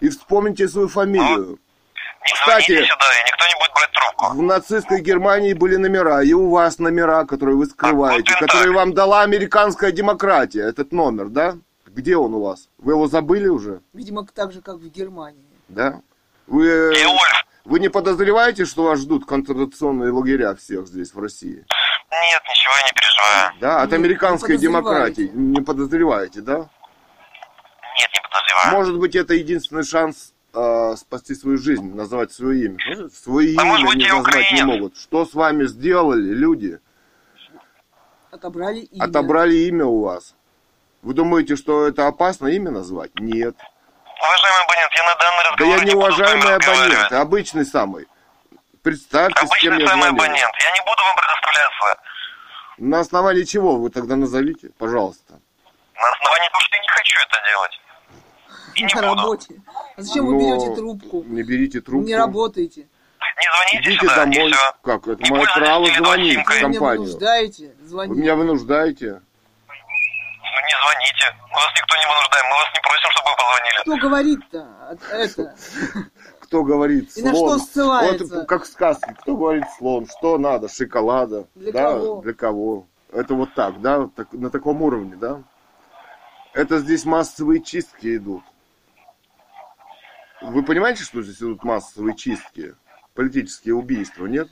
и 0.00 0.08
вспомните 0.10 0.68
свою 0.68 0.88
фамилию. 0.88 1.58
Не 2.26 2.32
Кстати- 2.34 2.82
сюда, 2.84 2.84
и 2.84 3.26
никто 3.26 3.44
не 3.46 3.54
будет 3.60 3.72
брать 3.74 3.92
трубку. 3.92 4.34
В 4.34 4.42
нацистской 4.42 5.00
Германии 5.00 5.54
были 5.54 5.76
номера, 5.76 6.22
и 6.22 6.32
у 6.32 6.50
вас 6.50 6.78
номера, 6.78 7.24
которые 7.24 7.56
вы 7.56 7.66
скрываете, 7.66 8.32
вот 8.32 8.42
и 8.42 8.46
которые 8.46 8.66
так. 8.68 8.76
вам 8.76 8.94
дала 8.94 9.22
американская 9.22 9.90
демократия. 9.90 10.62
Этот 10.68 10.92
номер, 10.92 11.28
да? 11.28 11.56
Где 11.86 12.16
он 12.16 12.34
у 12.34 12.40
вас? 12.42 12.68
Вы 12.78 12.92
его 12.92 13.08
забыли 13.08 13.48
уже? 13.48 13.80
Видимо, 13.94 14.26
так 14.26 14.52
же, 14.52 14.60
как 14.60 14.76
в 14.76 14.88
Германии. 14.90 15.44
Да? 15.68 16.00
Вы, 16.46 16.66
э, 16.68 17.00
И 17.00 17.04
Ольф, 17.04 17.44
вы 17.64 17.80
не 17.80 17.88
подозреваете, 17.88 18.64
что 18.64 18.84
вас 18.84 19.00
ждут 19.00 19.26
концентрационные 19.26 20.12
лагеря 20.12 20.54
всех 20.54 20.86
здесь, 20.86 21.12
в 21.14 21.18
России? 21.20 21.64
нет, 22.12 22.42
ничего 22.48 22.74
я 22.76 22.82
не 22.86 22.92
переживаю. 22.92 23.52
Да? 23.60 23.82
От 23.82 23.90
Не- 23.90 23.96
американской 23.96 24.56
не 24.56 24.62
демократии. 24.62 25.30
Не 25.32 25.60
подозреваете, 25.62 26.40
да? 26.42 26.56
Нет, 26.58 28.10
не 28.12 28.20
подозреваю. 28.22 28.76
Может 28.76 28.98
быть, 28.98 29.16
это 29.16 29.34
единственный 29.34 29.84
шанс 29.84 30.32
э, 30.52 30.96
спасти 30.96 31.34
свою 31.34 31.58
жизнь, 31.58 31.94
назвать 31.94 32.32
свое 32.32 32.66
имя. 32.66 32.78
Свое 33.12 33.56
А 33.58 33.62
имя 33.62 33.86
быть, 33.86 33.96
не 33.96 34.08
назвать 34.08 34.52
не 34.52 34.62
могут. 34.62 34.96
Что 34.96 35.24
с 35.24 35.34
вами 35.34 35.64
сделали 35.66 36.32
люди? 36.34 36.78
Отобрали 38.30 38.80
имя. 38.80 39.04
Отобрали 39.04 39.54
имя 39.56 39.84
у 39.86 40.02
вас. 40.02 40.34
Вы 41.02 41.14
думаете, 41.14 41.56
что 41.56 41.86
это 41.86 42.06
опасно 42.06 42.46
имя 42.48 42.70
назвать? 42.70 43.10
Нет. 43.18 43.56
Уважаемый 44.22 44.64
абонент, 44.64 44.92
я 44.94 45.04
на 45.04 45.16
данный 45.16 45.44
Да 45.44 45.50
разговор 45.50 45.78
я 45.78 45.84
не 45.84 45.94
уважаемый 45.94 46.54
абонент, 46.54 47.12
обычный 47.12 47.64
самый. 47.64 48.06
Представьтесь, 48.82 49.48
с 49.48 49.56
кем 49.60 49.72
Обычный 49.72 49.80
я 49.80 49.86
с 49.86 49.90
вами 49.90 50.00
звоню. 50.02 50.14
абонент. 50.16 50.54
Я 50.60 50.72
не 50.72 50.80
буду 50.80 51.02
вам 51.02 51.16
предоставляться. 51.16 52.02
На 52.78 53.00
основании 53.00 53.44
чего 53.44 53.76
вы 53.76 53.90
тогда 53.90 54.16
назовите, 54.16 54.70
пожалуйста? 54.78 55.40
На 55.94 56.08
основании 56.12 56.48
того, 56.48 56.60
что 56.60 56.76
я 56.76 56.82
не 56.82 56.88
хочу 56.88 57.20
это 57.20 57.36
делать. 57.50 57.79
И 58.80 58.84
не 58.84 58.94
На 58.94 59.08
буду. 59.08 59.22
работе. 59.22 59.54
А 59.96 60.02
зачем 60.02 60.26
вы 60.26 60.32
Но 60.34 60.38
берете 60.40 60.74
трубку? 60.74 61.22
Не 61.26 61.42
берите 61.42 61.80
трубку. 61.80 62.06
Не 62.06 62.16
работаете. 62.16 62.80
Не 62.80 63.46
звоните 63.76 63.90
Идите 63.90 64.00
сюда, 64.06 64.24
домой. 64.26 64.52
Как? 64.82 65.06
Это 65.06 65.22
Не 65.22 65.30
мое 65.30 65.44
право 65.54 65.86
звонить 65.86 66.38
в 66.38 66.48
Вы 66.48 66.54
меня 66.54 66.60
компанию. 66.60 67.00
вынуждаете 67.04 67.74
Вы 67.80 67.88
звонить. 67.88 68.16
меня 68.18 68.34
вынуждаете. 68.36 69.06
Ну 69.06 70.60
не 70.66 70.76
звоните. 70.82 71.36
Мы 71.48 71.54
вас 71.54 71.72
никто 71.76 71.96
не 71.96 72.06
вынуждаем. 72.06 72.46
Мы 72.48 72.56
вас 72.56 72.68
не 72.74 72.80
просим, 72.82 73.10
чтобы 73.10 73.30
вы 73.30 73.36
позвонили. 73.36 73.80
Кто 73.82 73.96
говорит-то 74.08 74.60
это? 75.12 75.54
Кто 76.40 76.64
говорит 76.64 77.16
И 77.16 77.22
на 77.22 77.32
слон? 77.34 77.58
что 77.60 77.66
ссылается? 77.66 78.34
Вот 78.36 78.48
как 78.48 78.64
в 78.64 78.66
сказке. 78.66 79.16
Кто 79.20 79.36
говорит 79.36 79.64
слон? 79.78 80.06
Что 80.06 80.38
надо? 80.38 80.68
Шоколада. 80.68 81.46
Для 81.54 81.72
да? 81.72 81.92
кого? 81.92 82.20
Для 82.22 82.32
кого? 82.34 82.86
Это 83.12 83.34
вот 83.34 83.54
так, 83.54 83.80
да? 83.80 84.08
Так- 84.16 84.32
на 84.32 84.50
таком 84.50 84.82
уровне, 84.82 85.16
да? 85.16 85.42
Это 86.52 86.78
здесь 86.80 87.04
массовые 87.04 87.62
чистки 87.62 88.16
идут. 88.16 88.42
Вы 90.42 90.62
понимаете, 90.62 91.04
что 91.04 91.22
здесь 91.22 91.38
идут 91.40 91.64
массовые 91.64 92.16
чистки? 92.16 92.74
Политические 93.14 93.74
убийства, 93.74 94.26
нет? 94.26 94.48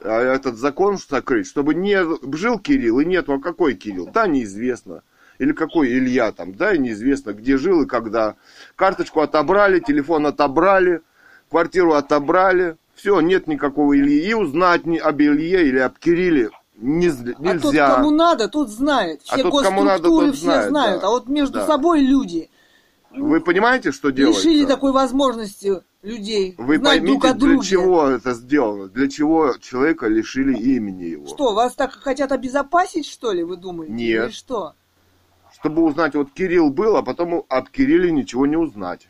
А 0.00 0.20
этот 0.20 0.56
закон 0.56 0.98
закрыть, 0.98 1.46
чтобы 1.46 1.74
не 1.74 1.98
жил 2.36 2.58
Кирилл 2.58 3.00
и 3.00 3.04
нету, 3.04 3.34
а 3.34 3.40
какой 3.40 3.74
Кирилл? 3.74 4.06
Да, 4.12 4.26
неизвестно. 4.26 5.02
Или 5.38 5.52
какой 5.52 5.88
Илья 5.92 6.30
там, 6.32 6.54
да, 6.54 6.72
и 6.74 6.78
неизвестно, 6.78 7.32
где 7.32 7.56
жил 7.56 7.82
и 7.82 7.86
когда. 7.86 8.36
Карточку 8.76 9.20
отобрали, 9.20 9.80
телефон 9.80 10.26
отобрали, 10.26 11.02
квартиру 11.50 11.94
отобрали. 11.94 12.76
Все, 12.94 13.20
нет 13.20 13.48
никакого 13.48 13.98
Ильи. 13.98 14.28
И 14.28 14.34
узнать 14.34 14.86
ни 14.86 14.98
об 14.98 15.20
Илье 15.20 15.66
или 15.66 15.78
об 15.78 15.98
Кирилле 15.98 16.50
не, 16.76 17.08
з- 17.08 17.32
А 17.32 17.34
тот, 17.34 17.64
нельзя. 17.64 17.94
кому 17.96 18.10
надо, 18.10 18.48
тот 18.48 18.68
знает. 18.68 19.20
А 19.28 19.34
Все 19.34 19.42
тот, 19.50 19.62
кому 19.64 19.82
надо, 19.82 20.04
тот 20.04 20.34
все 20.34 20.44
знает, 20.44 20.68
знают. 20.68 21.00
да. 21.00 21.06
А 21.08 21.10
вот 21.10 21.28
между 21.28 21.60
Да. 21.60 21.66
собой 21.66 22.00
люди 22.00 22.50
Вы 23.14 23.40
понимаете, 23.40 23.92
что 23.92 24.10
делается? 24.10 24.48
лишили 24.48 24.64
такой 24.66 24.92
возможности 24.92 25.82
людей 26.02 26.54
Вы 26.58 26.78
знать 26.78 27.02
друг 27.04 27.20
поймите, 27.22 27.28
о 27.28 27.34
для 27.34 27.48
друге. 27.48 27.68
чего 27.68 28.08
это 28.08 28.34
сделано? 28.34 28.88
Для 28.88 29.08
чего 29.08 29.54
человека 29.60 30.08
лишили 30.08 30.56
имени 30.56 31.04
его? 31.04 31.26
Что, 31.26 31.54
вас 31.54 31.74
так 31.74 31.92
хотят 31.92 32.32
обезопасить, 32.32 33.06
что 33.06 33.32
ли, 33.32 33.42
вы 33.42 33.56
думаете? 33.56 33.92
Нет. 33.92 34.24
Или 34.26 34.32
что? 34.32 34.74
чтобы 35.54 35.82
узнать, 35.84 36.14
вот 36.14 36.32
Кирилл 36.32 36.70
был, 36.70 36.96
а 36.96 37.02
потом 37.02 37.44
об 37.48 37.68
Кирилле 37.68 38.10
ничего 38.10 38.46
не 38.46 38.56
узнать. 38.56 39.06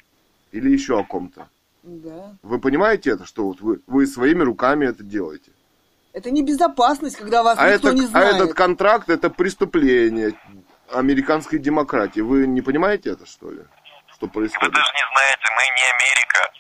Или 0.50 0.70
еще 0.70 0.98
о 0.98 1.04
ком-то. 1.04 1.48
Да. 1.82 2.36
Вы 2.42 2.58
понимаете 2.58 3.10
это, 3.10 3.24
что 3.24 3.46
вот 3.46 3.60
вы, 3.62 3.80
вы 3.86 4.06
своими 4.06 4.42
руками 4.42 4.84
это 4.86 5.02
делаете? 5.02 5.50
Это 6.12 6.30
не 6.30 6.42
безопасность, 6.42 7.16
когда 7.16 7.42
вас 7.42 7.56
А, 7.58 7.72
никто 7.72 7.88
это, 7.88 7.96
не 7.96 8.04
а 8.04 8.08
знает. 8.08 8.34
этот 8.36 8.52
контракт 8.54 9.08
это 9.08 9.30
преступление 9.30 10.34
американской 10.90 11.58
демократии. 11.58 12.20
Вы 12.20 12.46
не 12.46 12.60
понимаете 12.60 13.10
это, 13.10 13.24
что 13.24 13.50
ли? 13.50 13.60
Что 14.23 14.27
Вы 14.28 14.32
происходит? 14.35 14.73
даже 14.74 14.93
не 14.94 15.05
знаете, 15.12 15.47
мы 15.57 15.62
не 15.77 15.85
Америка. 15.90 16.53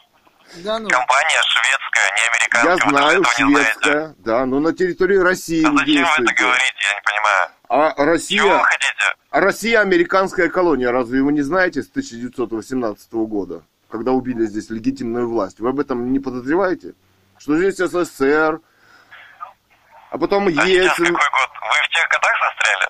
Да 0.64 0.78
ну. 0.80 0.88
Компания 0.88 1.40
шведская, 1.46 2.10
не 2.16 2.26
американская. 2.26 2.76
Я 2.76 2.84
Вы 2.84 2.90
знаю, 2.90 3.22
знаете. 3.22 3.72
шведская, 3.72 4.14
да, 4.18 4.46
но 4.46 4.58
на 4.60 4.72
территории 4.72 5.16
России 5.18 5.64
А 5.64 5.70
зачем 5.70 6.04
вы 6.04 6.24
это 6.24 6.34
говорите, 6.34 6.74
я 6.82 6.94
не 6.94 7.00
понимаю. 7.04 7.48
А 7.68 7.92
Чего 7.92 8.04
вы 8.04 8.10
Россия, 8.10 8.58
хотите? 8.58 9.14
а 9.30 9.40
Россия 9.40 9.80
американская 9.80 10.48
колония, 10.48 10.90
разве 10.90 11.22
вы 11.22 11.32
не 11.32 11.42
знаете 11.42 11.82
с 11.84 11.88
1918 11.88 13.12
года, 13.12 13.62
когда 13.88 14.10
убили 14.10 14.44
здесь 14.46 14.68
легитимную 14.68 15.28
власть? 15.28 15.60
Вы 15.60 15.68
об 15.70 15.78
этом 15.78 16.12
не 16.12 16.18
подозреваете? 16.18 16.94
Что 17.38 17.56
здесь 17.56 17.76
СССР, 17.76 18.60
а 20.10 20.18
потом 20.18 20.48
А 20.48 20.50
сейчас 20.50 20.96
какой 20.96 21.10
год? 21.10 21.50
Вы 21.60 21.76
в 21.80 21.88
тех 21.94 22.08
годах 22.08 22.32
застряли? 22.42 22.88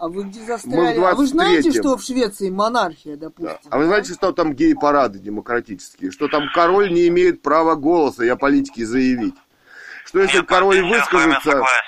А 0.00 0.08
вы 0.08 0.24
где 0.24 0.40
застряли? 0.46 0.96
Мы 0.96 1.00
в 1.00 1.04
а 1.04 1.14
вы 1.14 1.26
знаете, 1.26 1.68
23-м. 1.68 1.82
что 1.82 1.96
в 1.98 2.02
Швеции 2.02 2.48
монархия, 2.48 3.16
Да. 3.16 3.26
допустим? 3.26 3.58
А 3.70 3.76
вы 3.76 3.84
знаете, 3.84 4.14
что 4.14 4.32
там 4.32 4.54
гей-парады 4.54 5.18
демократические? 5.18 6.10
Что 6.10 6.26
там 6.28 6.44
король 6.54 6.90
не 6.90 7.06
имеет 7.08 7.42
права 7.42 7.74
голоса 7.74 8.24
и 8.24 8.28
о 8.28 8.36
политике 8.36 8.86
заявить? 8.86 9.34
Что 10.06 10.20
если 10.20 10.38
Нет, 10.38 10.46
король 10.46 10.76
я 10.78 10.84
выскажется, 10.84 11.50
согласен. 11.50 11.84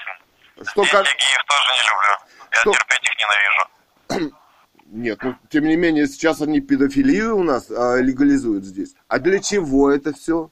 что 0.63 0.75
кор- 0.75 0.85
я 0.85 1.03
геев 1.05 1.45
тоже 1.49 1.71
не 1.73 1.89
люблю. 1.89 2.15
Я 2.51 2.59
Что- 2.61 2.73
терпеть 2.73 3.03
их 3.09 4.11
ненавижу. 4.21 4.37
Нет, 4.93 5.19
ну, 5.23 5.35
тем 5.49 5.65
не 5.65 5.77
менее, 5.77 6.07
сейчас 6.07 6.43
они 6.43 6.61
педофилию 6.61 7.39
у 7.39 7.43
нас 7.43 7.71
а, 7.71 7.97
легализуют 7.97 8.65
здесь. 8.67 8.95
А 9.09 9.21
для 9.21 9.39
чего 9.39 9.91
это 9.91 10.13
все? 10.13 10.51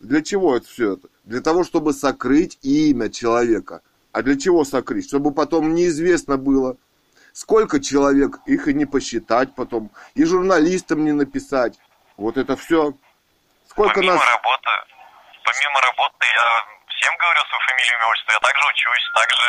Для 0.00 0.22
чего 0.22 0.56
это 0.56 0.66
все 0.66 0.94
это? 0.94 1.08
Для 1.24 1.42
того, 1.42 1.62
чтобы 1.62 1.92
сокрыть 1.92 2.58
имя 2.62 3.10
человека. 3.10 3.82
А 4.12 4.22
для 4.22 4.38
чего 4.38 4.64
сокрыть? 4.64 5.06
Чтобы 5.06 5.32
потом 5.32 5.74
неизвестно 5.74 6.36
было, 6.36 6.76
сколько 7.32 7.80
человек, 7.80 8.38
их 8.46 8.68
и 8.68 8.74
не 8.74 8.86
посчитать 8.86 9.54
потом, 9.54 9.90
и 10.14 10.24
журналистам 10.24 11.04
не 11.04 11.12
написать. 11.12 11.78
Вот 12.16 12.36
это 12.36 12.56
все. 12.56 12.94
Сколько 13.68 13.94
Помимо 13.94 14.14
нас... 14.14 14.24
работы, 14.24 14.70
помимо 15.44 15.80
работы 15.80 16.26
я 16.34 16.66
всем 16.88 17.16
говорю 17.18 17.40
свою 17.46 17.62
фамилию, 17.68 17.94
имя, 17.94 18.06
отчество. 18.10 18.32
Я 18.32 18.40
также 18.40 18.62
учусь, 18.66 19.06
также 19.14 19.46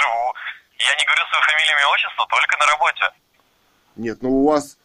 живу. 0.00 0.34
Я 0.78 0.94
не 0.96 1.04
говорю 1.04 1.24
свою 1.28 1.42
фамилию, 1.44 1.76
имя, 1.76 1.86
отчество 1.92 2.26
только 2.30 2.56
на 2.56 2.66
работе. 2.66 3.04
Нет, 3.96 4.18
ну 4.22 4.30
у 4.30 4.48
вас 4.48 4.79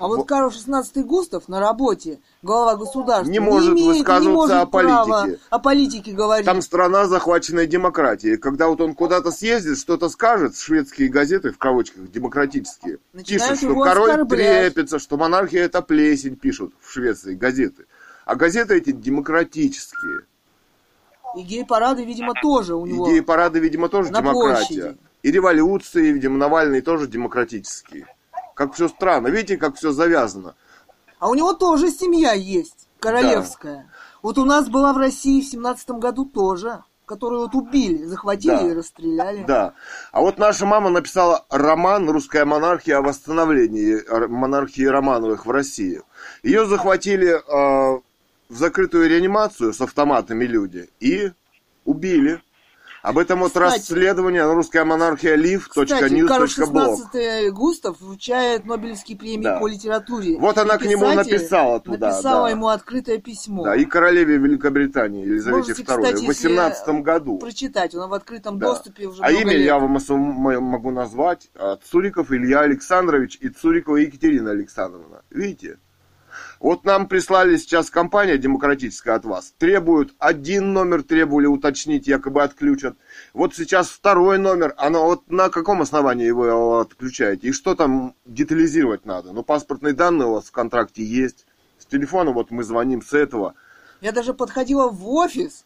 А 0.00 0.08
вот 0.08 0.26
Карл 0.26 0.50
16 0.50 1.04
Густав 1.04 1.46
на 1.48 1.60
работе, 1.60 2.20
глава 2.42 2.74
государства, 2.76 3.30
Не 3.30 3.38
может 3.38 3.74
имеет, 3.74 3.98
высказываться 3.98 4.30
не 4.30 4.34
может 4.34 4.56
о 4.56 4.66
политике. 4.66 5.04
права 5.04 5.28
о 5.50 5.58
политике 5.58 6.12
говорить. 6.12 6.46
Там 6.46 6.62
страна, 6.62 7.06
захваченная 7.06 7.66
демократией. 7.66 8.38
Когда 8.38 8.68
вот 8.68 8.80
он 8.80 8.94
куда-то 8.94 9.30
съездит, 9.30 9.78
что-то 9.78 10.08
скажет, 10.08 10.56
шведские 10.56 11.10
газеты, 11.10 11.52
в 11.52 11.58
кавычках, 11.58 12.10
демократические, 12.10 12.96
Начинают 13.12 13.60
пишут, 13.60 13.72
что 13.72 13.82
король 13.82 14.10
оскорблять. 14.12 14.72
трепется, 14.72 14.98
что 14.98 15.18
монархия 15.18 15.64
это 15.66 15.82
плесень, 15.82 16.36
пишут 16.36 16.72
в 16.80 16.90
Швеции 16.90 17.34
газеты. 17.34 17.84
А 18.24 18.36
газеты 18.36 18.78
эти 18.78 18.92
демократические. 18.92 20.22
И 21.36 21.42
гей-парады, 21.42 22.06
видимо, 22.06 22.32
тоже 22.40 22.74
у 22.74 22.86
него. 22.86 23.06
Идеи 23.06 23.20
парады, 23.20 23.58
видимо, 23.58 23.90
тоже 23.90 24.10
на 24.10 24.20
демократия. 24.22 24.80
площади. 24.80 24.98
И 25.22 25.30
революции, 25.30 26.10
видимо, 26.10 26.38
Навальный 26.38 26.80
тоже 26.80 27.06
демократические. 27.06 28.06
Как 28.54 28.74
все 28.74 28.88
странно. 28.88 29.28
Видите, 29.28 29.56
как 29.56 29.76
все 29.76 29.92
завязано. 29.92 30.54
А 31.18 31.28
у 31.28 31.34
него 31.34 31.52
тоже 31.52 31.90
семья 31.90 32.32
есть, 32.32 32.88
королевская. 32.98 33.90
Вот 34.22 34.38
у 34.38 34.44
нас 34.44 34.68
была 34.68 34.92
в 34.92 34.98
России 34.98 35.40
в 35.40 35.44
семнадцатом 35.46 36.00
году 36.00 36.24
тоже, 36.24 36.82
которую 37.06 37.42
вот 37.42 37.54
убили, 37.54 38.04
захватили 38.04 38.50
Да. 38.52 38.66
и 38.68 38.72
расстреляли. 38.74 39.44
Да. 39.44 39.74
А 40.12 40.20
вот 40.20 40.38
наша 40.38 40.64
мама 40.66 40.90
написала 40.90 41.44
роман 41.50 42.08
«Русская 42.08 42.44
монархия» 42.44 42.98
о 42.98 43.02
восстановлении 43.02 43.94
р- 44.08 44.28
монархии 44.28 44.84
Романовых 44.84 45.46
в 45.46 45.50
России. 45.50 46.02
Ее 46.42 46.66
захватили 46.66 47.28
э, 47.30 48.00
в 48.48 48.56
закрытую 48.56 49.08
реанимацию 49.08 49.72
с 49.72 49.80
автоматами 49.80 50.44
люди 50.44 50.88
и 51.00 51.32
убили. 51.84 52.42
Об 53.02 53.16
этом 53.16 53.38
вот 53.40 53.52
Кстати. 53.52 53.76
расследование 53.78 54.44
русская 54.52 54.84
монархия 54.84 55.34
live.news.blog. 55.36 57.50
Густав 57.50 57.98
вручает 58.00 58.66
Нобелевские 58.66 59.16
премии 59.16 59.44
Да. 59.44 59.58
по 59.58 59.66
литературе. 59.68 60.36
Вот 60.38 60.58
она 60.58 60.74
И 60.74 60.78
к 60.78 60.84
нему 60.84 61.10
написала 61.12 61.80
туда, 61.80 62.10
Написала 62.10 62.44
да. 62.46 62.50
ему 62.50 62.68
открытое 62.68 63.16
письмо. 63.18 63.64
Да, 63.64 63.74
и 63.74 63.86
королеве 63.86 64.36
Великобритании 64.36 65.24
Елизавете 65.24 65.72
Можете, 65.72 65.82
II 65.82 65.86
кстати, 65.86 66.16
в 66.16 66.22
если 66.28 66.48
18 66.48 66.88
году. 67.02 67.38
Прочитать, 67.38 67.94
он 67.94 68.08
в 68.10 68.14
открытом 68.14 68.58
Да. 68.58 68.66
доступе 68.68 69.06
уже 69.06 69.22
А 69.22 69.30
имя 69.32 69.52
лет. 69.56 69.64
я 69.64 69.78
вам 69.78 69.96
могу 70.62 70.90
назвать. 70.90 71.48
а, 71.54 71.76
Цуриков 71.76 72.30
Илья 72.32 72.60
Александрович 72.60 73.38
и 73.40 73.48
Цурикова 73.48 73.96
Екатерина 73.96 74.50
Александровна. 74.50 75.22
Видите? 75.30 75.78
Вот 76.60 76.84
нам 76.84 77.08
прислали 77.08 77.56
сейчас 77.56 77.88
компания 77.88 78.36
демократическая 78.36 79.14
от 79.14 79.24
вас. 79.24 79.54
Требуют, 79.58 80.12
один 80.18 80.74
номер 80.74 81.02
требовали 81.02 81.46
уточнить, 81.46 82.06
якобы 82.06 82.42
отключат. 82.42 82.96
Вот 83.32 83.54
сейчас 83.54 83.88
второй 83.88 84.36
номер. 84.36 84.74
Оно 84.76 85.06
вот 85.06 85.30
на 85.30 85.48
каком 85.48 85.80
основании 85.80 86.30
вы 86.30 86.48
его 86.48 86.80
отключаете? 86.80 87.48
И 87.48 87.52
что 87.52 87.74
там 87.74 88.14
детализировать 88.26 89.06
надо? 89.06 89.32
Ну, 89.32 89.42
паспортные 89.42 89.94
данные 89.94 90.28
у 90.28 90.34
вас 90.34 90.48
в 90.48 90.52
контракте 90.52 91.02
есть. 91.02 91.46
С 91.78 91.86
телефона 91.86 92.30
вот 92.30 92.50
мы 92.50 92.62
звоним 92.62 93.00
с 93.00 93.14
этого. 93.14 93.54
Я 94.02 94.12
даже 94.12 94.34
подходила 94.34 94.90
в 94.90 95.08
офис. 95.08 95.64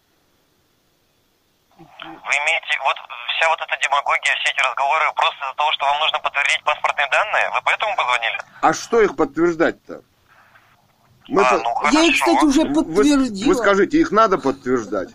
Вы 1.77 1.85
имеете, 1.85 2.79
вот 2.85 2.97
вся 3.37 3.49
вот 3.49 3.59
эта 3.59 3.83
демагогия, 3.83 4.35
все 4.39 4.53
эти 4.53 4.61
разговоры 4.61 5.05
просто 5.17 5.45
из-за 5.45 5.57
того, 5.57 5.73
что 5.73 5.87
вам 5.87 5.99
нужно 5.99 6.21
подтвердить 6.21 6.63
паспортные 6.63 7.09
данные? 7.11 7.51
Вы 7.51 7.61
поэтому 7.65 7.97
позвонили? 7.97 8.39
А 8.61 8.73
что 8.73 9.01
их 9.03 9.17
подтверждать-то? 9.17 10.05
Мы 11.29 11.43
а, 11.43 11.51
по- 11.51 11.59
ну 11.59 11.91
Я 11.91 12.05
их, 12.05 12.19
хорошо. 12.21 12.37
кстати, 12.37 12.45
уже 12.45 12.63
Вы- 12.65 12.75
подтвердила. 12.85 13.49
Вы, 13.49 13.55
скажите, 13.55 13.99
их 13.99 14.11
надо 14.13 14.39
подтверждать? 14.39 15.09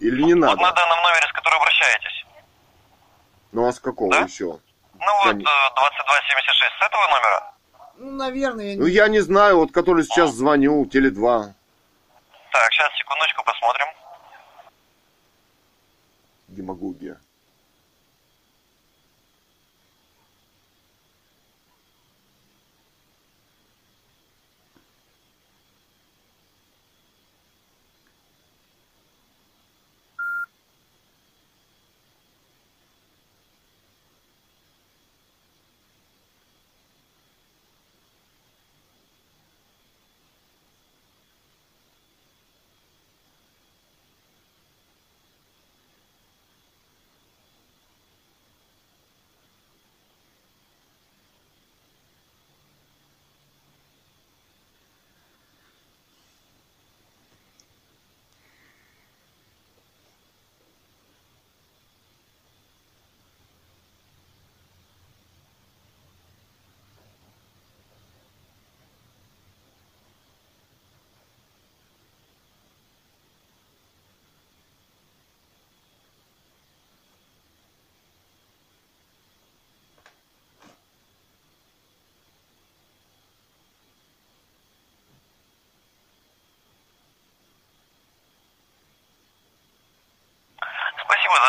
Или 0.00 0.22
не 0.22 0.34
Вот 0.34 0.40
на 0.40 0.46
надо? 0.54 0.74
данном 0.76 0.98
номере, 1.02 1.26
с 1.28 1.32
которым 1.32 1.58
обращаетесь. 1.60 2.26
Ну 3.52 3.66
а 3.66 3.72
с 3.72 3.80
какого 3.80 4.12
Да? 4.12 4.20
еще? 4.20 4.44
Ну 4.98 5.12
вот, 5.18 5.24
Конечно. 5.24 5.48
э, 5.50 5.74
2276 5.74 6.72
с 6.78 6.86
этого 6.86 7.02
номера? 7.08 7.52
Ну, 7.98 8.10
наверное, 8.12 8.64
я 8.66 8.74
не- 8.74 8.80
Ну 8.80 8.86
я 8.86 9.08
не 9.08 9.20
знаю, 9.20 9.56
вот 9.58 9.72
который 9.72 10.04
сейчас 10.04 10.30
звоню, 10.32 10.84
Теле2. 10.84 11.52
Так, 12.52 12.72
сейчас, 12.72 12.92
секундочку, 12.98 13.42
посмотрим. 13.44 13.86
Демагогия. 16.48 17.18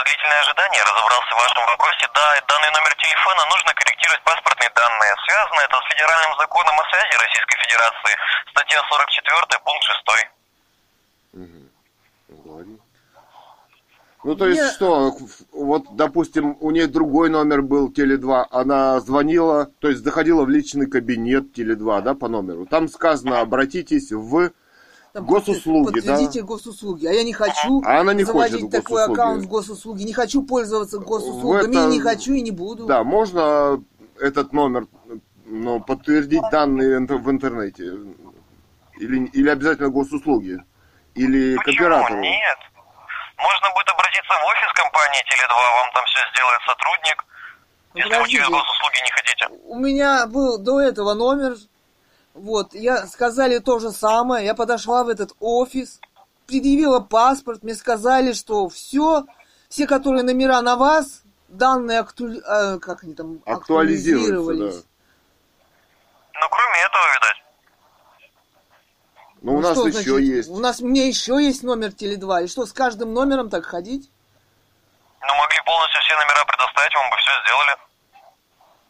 Длительное 0.08 0.40
ожидание. 0.42 0.82
Разобрался 0.88 1.32
в 1.36 1.40
вашем 1.44 1.64
вопросе. 1.68 2.04
Да, 2.16 2.26
данный 2.48 2.72
номер 2.72 2.94
телефона 2.96 3.42
нужно 3.52 3.70
корректировать 3.76 4.24
паспортные 4.24 4.72
данные. 4.72 5.12
Связано 5.28 5.60
это 5.68 5.76
с 5.84 5.86
федеральным 5.92 6.34
законом 6.40 6.76
о 6.80 6.84
связи 6.90 7.14
Российской 7.20 7.58
Федерации. 7.68 8.14
Статья 8.52 8.80
44, 8.88 9.60
пункт 9.68 9.84
6. 9.84 10.08
Говори. 12.28 12.78
Ну, 14.24 14.36
то 14.36 14.48
есть 14.48 14.60
Я- 14.60 14.72
что, 14.72 15.14
вот, 15.54 15.96
допустим, 15.96 16.58
у 16.60 16.72
нее 16.72 16.88
другой 16.88 17.30
номер 17.30 17.62
был, 17.62 17.92
Теле2, 17.92 18.48
она 18.52 19.00
звонила, 19.00 19.68
то 19.80 19.88
есть 19.90 20.04
заходила 20.04 20.44
в 20.44 20.50
личный 20.50 20.90
кабинет 20.90 21.56
Теле2, 21.56 22.02
да, 22.02 22.14
по 22.16 22.28
номеру. 22.28 22.66
Там 22.66 22.90
сказано, 22.90 23.40
обратитесь 23.40 24.12
в 24.12 24.52
Там 25.18 25.26
госуслуги, 25.26 25.86
да? 26.02 26.12
Подтвердите 26.14 26.42
госуслуги. 26.44 27.08
А 27.08 27.12
я 27.12 27.24
не 27.24 27.34
хочу 27.34 27.82
А 27.84 28.02
она 28.02 28.14
не 28.14 28.24
заводить 28.24 28.62
хочет 28.62 28.72
такой 28.72 28.98
госуслуги. 28.98 29.20
аккаунт 29.20 29.44
в 29.44 29.48
госуслуги. 29.48 30.04
Не 30.04 30.14
хочу 30.14 30.44
пользоваться 30.44 31.00
госуслугами. 31.00 31.72
Это- 31.76 31.88
не 31.88 32.00
хочу, 32.00 32.34
и 32.34 32.42
не 32.42 32.52
буду. 32.52 32.86
Да, 32.86 33.04
можно 33.04 33.84
этот 34.20 34.54
номер, 34.54 34.86
ну, 35.46 35.80
подтвердить 35.80 36.44
данные 36.52 37.00
в 37.00 37.32
интернете? 37.32 37.84
Или, 39.00 39.26
или 39.28 39.50
обязательно 39.50 39.90
госуслуги? 39.90 40.60
Или 41.16 41.56
к 41.56 41.64
Почему? 41.66 41.88
оператору? 41.88 42.20
Нет. 42.20 42.58
Можно 43.38 43.68
будет 43.74 43.90
обратиться 43.90 44.34
в 44.34 44.46
офис 44.46 44.72
компании 44.74 45.22
Теле2, 45.26 45.54
вам 45.54 45.90
там 45.94 46.06
все 46.06 46.20
сделает 46.34 46.62
сотрудник. 46.68 47.26
Если 47.96 48.10
вы 48.10 48.30
через 48.30 48.46
Подождите. 48.46 48.66
госуслуги 48.66 49.00
не 49.04 49.12
хотите. 49.12 49.48
У 49.66 49.76
меня 49.80 50.28
был 50.28 50.58
до 50.60 50.80
этого 50.82 51.14
номер. 51.16 51.56
Вот, 52.38 52.76
я 52.76 53.08
сказали 53.08 53.58
то 53.58 53.80
же 53.80 53.92
самое. 53.92 54.46
Я 54.46 54.54
подошла 54.54 55.04
в 55.04 55.10
этот 55.10 55.32
офис, 55.40 56.00
предъявила 56.46 57.00
паспорт. 57.00 57.64
Мне 57.64 57.74
сказали, 57.74 58.34
что 58.34 58.70
все, 58.70 59.26
все, 59.70 59.88
которые 59.88 60.24
номера 60.24 60.62
на 60.62 60.76
вас, 60.76 61.24
данные 61.48 62.00
акту- 62.00 62.40
э, 62.40 62.78
как 62.78 63.04
они 63.04 63.16
там 63.16 63.40
актуализировались. 63.46 64.76
да. 64.76 64.82
Но 66.40 66.48
кроме 66.50 66.78
этого, 66.86 67.04
видать. 67.16 67.38
Ну, 69.42 69.56
у 69.56 69.62
нас 69.62 69.72
что 69.72 69.88
еще 69.88 70.12
значит? 70.12 70.36
есть. 70.36 70.50
У 70.50 70.60
нас, 70.60 70.80
у 70.80 70.88
меня 70.88 71.08
еще 71.08 71.44
есть 71.44 71.64
номер 71.64 71.90
Теле2. 71.90 72.44
И 72.44 72.48
что, 72.48 72.68
с 72.68 72.74
каждым 72.74 73.14
номером 73.14 73.50
так 73.50 73.66
ходить? 73.66 74.12
Ну, 75.22 75.36
могли 75.36 75.58
полностью 75.66 76.02
все 76.02 76.16
номера 76.16 76.46
предоставить, 76.46 76.94
вам 76.94 77.10
бы 77.10 77.16
все 77.18 77.32
сделали. 77.44 77.78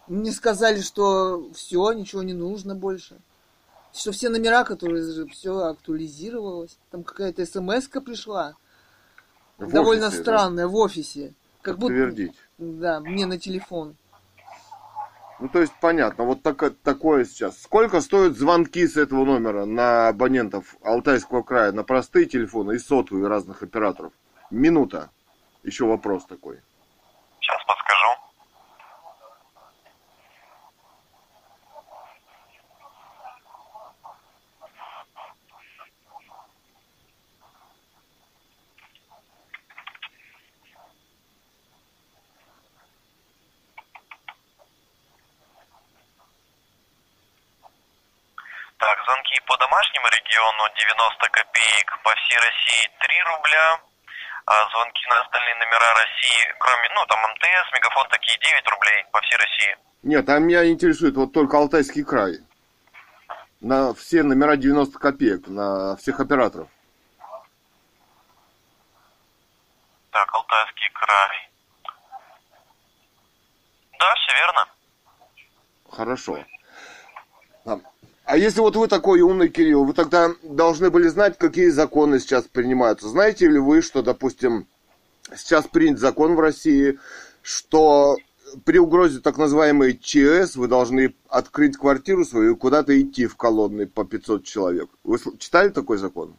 Мне 0.08 0.32
сказали, 0.34 0.82
что 0.82 1.50
все, 1.54 1.94
ничего 1.94 2.24
не 2.24 2.34
нужно 2.34 2.76
больше. 2.76 3.18
Что 3.98 4.12
все 4.12 4.30
номера, 4.30 4.64
которые 4.64 5.26
все 5.28 5.58
актуализировалось. 5.58 6.78
Там 6.92 7.04
какая-то 7.04 7.44
смс 7.48 7.88
пришла. 7.88 8.54
В 9.58 9.72
довольно 9.72 10.08
офисе, 10.08 10.18
да? 10.18 10.24
странная 10.24 10.68
в 10.68 10.76
офисе. 10.76 11.34
Как 11.64 11.80
будто. 11.80 11.94
Подтвердить. 11.94 12.36
Да, 12.60 13.00
мне 13.00 13.26
на 13.26 13.40
телефон. 13.40 13.96
Ну, 15.40 15.50
то 15.50 15.62
есть, 15.62 15.74
понятно, 15.82 16.26
вот 16.26 16.44
так- 16.44 16.76
такое 16.84 17.26
сейчас. 17.26 17.60
Сколько 17.60 18.02
стоят 18.02 18.38
звонки 18.38 18.88
с 18.88 18.98
этого 18.98 19.26
номера 19.26 19.66
на 19.66 20.10
абонентов 20.10 20.78
Алтайского 20.84 21.42
края, 21.42 21.72
на 21.72 21.84
простые 21.84 22.28
телефоны 22.28 22.76
и 22.76 22.80
сотовые 22.80 23.28
разных 23.28 23.64
операторов? 23.64 24.14
Минута. 24.52 25.10
Еще 25.64 25.86
вопрос 25.86 26.26
такой. 26.26 26.60
Сейчас 27.40 27.58
подскажу. 27.66 28.28
Так, 48.80 48.96
звонки 49.08 49.40
по 49.48 49.56
домашнему 49.58 50.06
региону 50.08 50.64
90 50.76 51.30
копеек, 51.30 52.00
по 52.04 52.14
всей 52.16 52.38
России 52.44 52.92
3 53.00 53.22
рубля, 53.32 53.80
а 54.46 54.70
звонки 54.70 55.02
на 55.10 55.22
остальные 55.22 55.56
номера 55.56 55.94
России, 55.96 56.56
кроме, 56.60 56.90
ну, 56.94 57.06
там 57.06 57.20
МТС, 57.32 57.72
Мегафон, 57.74 58.08
такие 58.10 58.38
9 58.38 58.68
рублей 58.68 59.06
по 59.12 59.22
всей 59.22 59.38
России. 59.38 59.78
Нет, 60.04 60.30
а 60.30 60.40
меня 60.40 60.70
интересует 60.70 61.16
вот 61.16 61.32
только 61.32 61.58
Алтайский 61.58 62.04
край. 62.04 62.40
На 63.62 63.94
все 63.94 64.24
номера 64.24 64.58
90 64.58 65.00
копеек, 65.00 65.48
на 65.48 65.96
всех 65.96 66.20
операторов. 66.20 66.68
Так, 70.12 70.34
Алтайский 70.34 70.90
край. 70.92 71.50
Да, 74.00 74.14
все 74.16 74.34
верно. 74.36 74.68
Хорошо. 75.92 76.46
А- 78.28 78.38
если 78.38 78.60
вот 78.60 78.76
вы 78.76 78.90
такой 78.90 79.22
умный, 79.22 79.48
Кирилл, 79.48 79.86
вы 79.86 79.94
тогда 79.94 80.32
должны 80.44 80.90
были 80.90 81.08
знать, 81.08 81.38
какие 81.38 81.70
законы 81.70 82.20
сейчас 82.20 82.44
принимаются. 82.44 83.08
Знаете 83.08 83.48
ли 83.48 83.58
вы, 83.58 83.82
что, 83.82 84.02
допустим, 84.02 84.68
сейчас 85.34 85.66
принят 85.66 85.98
закон 85.98 86.36
в 86.36 86.40
России, 86.42 87.00
что 87.42 88.18
при 88.66 88.80
угрозе 88.80 89.22
так 89.22 89.38
называемой 89.38 89.98
ЧС 89.98 90.58
вы 90.58 90.68
должны 90.68 91.16
открыть 91.30 91.78
квартиру 91.78 92.26
свою 92.26 92.56
и 92.56 92.58
куда-то 92.58 93.02
идти 93.02 93.28
в 93.28 93.38
колонны 93.38 93.88
по 93.88 94.04
500 94.04 94.44
человек. 94.44 94.90
Вы 95.06 95.20
читали 95.40 95.70
такой 95.70 95.98
закон? 95.98 96.36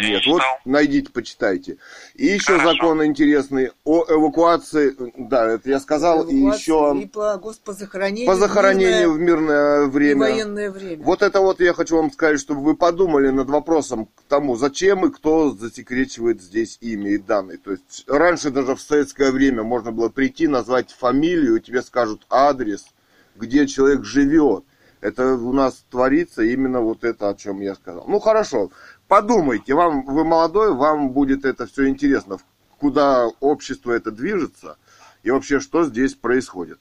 Нет, 0.00 0.22
вот 0.26 0.42
найдите, 0.64 1.10
почитайте. 1.12 1.78
И 2.14 2.26
еще 2.26 2.58
Хорошо. 2.58 2.72
закон 2.72 3.04
интересный 3.04 3.70
о 3.84 4.04
эвакуации, 4.08 4.94
да, 5.16 5.50
это 5.52 5.68
я 5.68 5.80
сказал, 5.80 6.24
и 6.28 6.34
еще 6.34 6.96
И 7.00 7.06
по 7.06 7.36
господзахоронению. 7.38 8.26
по 8.26 8.34
захоронению 8.34 9.12
в 9.12 9.16
в 9.16 9.18
мирное 9.18 9.40
мирное 9.40 9.86
и 9.86 9.90
время. 9.90 10.20
военное 10.20 10.70
время. 10.70 11.02
Вот 11.04 11.22
это 11.22 11.40
вот 11.40 11.60
я 11.60 11.72
хочу 11.72 11.96
вам 11.96 12.10
сказать, 12.12 12.40
чтобы 12.40 12.62
вы 12.62 12.76
подумали 12.76 13.30
над 13.30 13.48
вопросом 13.48 14.06
к 14.06 14.22
тому, 14.28 14.56
зачем 14.56 15.06
и 15.06 15.10
кто 15.10 15.50
засекречивает 15.50 16.42
здесь 16.42 16.78
имя 16.80 17.12
и 17.12 17.18
данные. 17.18 17.58
То 17.58 17.72
есть 17.72 18.04
раньше 18.06 18.50
даже 18.50 18.74
в 18.74 18.80
советское 18.80 19.30
время 19.30 19.62
можно 19.62 19.92
было 19.92 20.08
прийти, 20.08 20.46
назвать 20.48 20.90
фамилию, 20.90 21.56
и 21.56 21.60
тебе 21.60 21.82
скажут 21.82 22.26
адрес, 22.30 22.86
где 23.36 23.66
человек 23.66 24.04
живет. 24.04 24.64
Это 25.00 25.34
у 25.34 25.52
нас 25.52 25.84
творится 25.90 26.42
именно 26.42 26.80
вот 26.80 27.04
это, 27.04 27.30
о 27.30 27.34
чем 27.34 27.60
я 27.60 27.74
сказал. 27.74 28.04
Ну 28.06 28.20
хорошо, 28.20 28.70
подумайте, 29.10 29.74
вам, 29.74 30.04
вы 30.06 30.24
молодой, 30.24 30.72
вам 30.72 31.10
будет 31.10 31.44
это 31.44 31.66
все 31.66 31.88
интересно, 31.88 32.38
куда 32.78 33.26
общество 33.40 33.90
это 33.90 34.12
движется 34.12 34.78
и 35.24 35.30
вообще 35.32 35.58
что 35.58 35.82
здесь 35.84 36.14
происходит. 36.14 36.78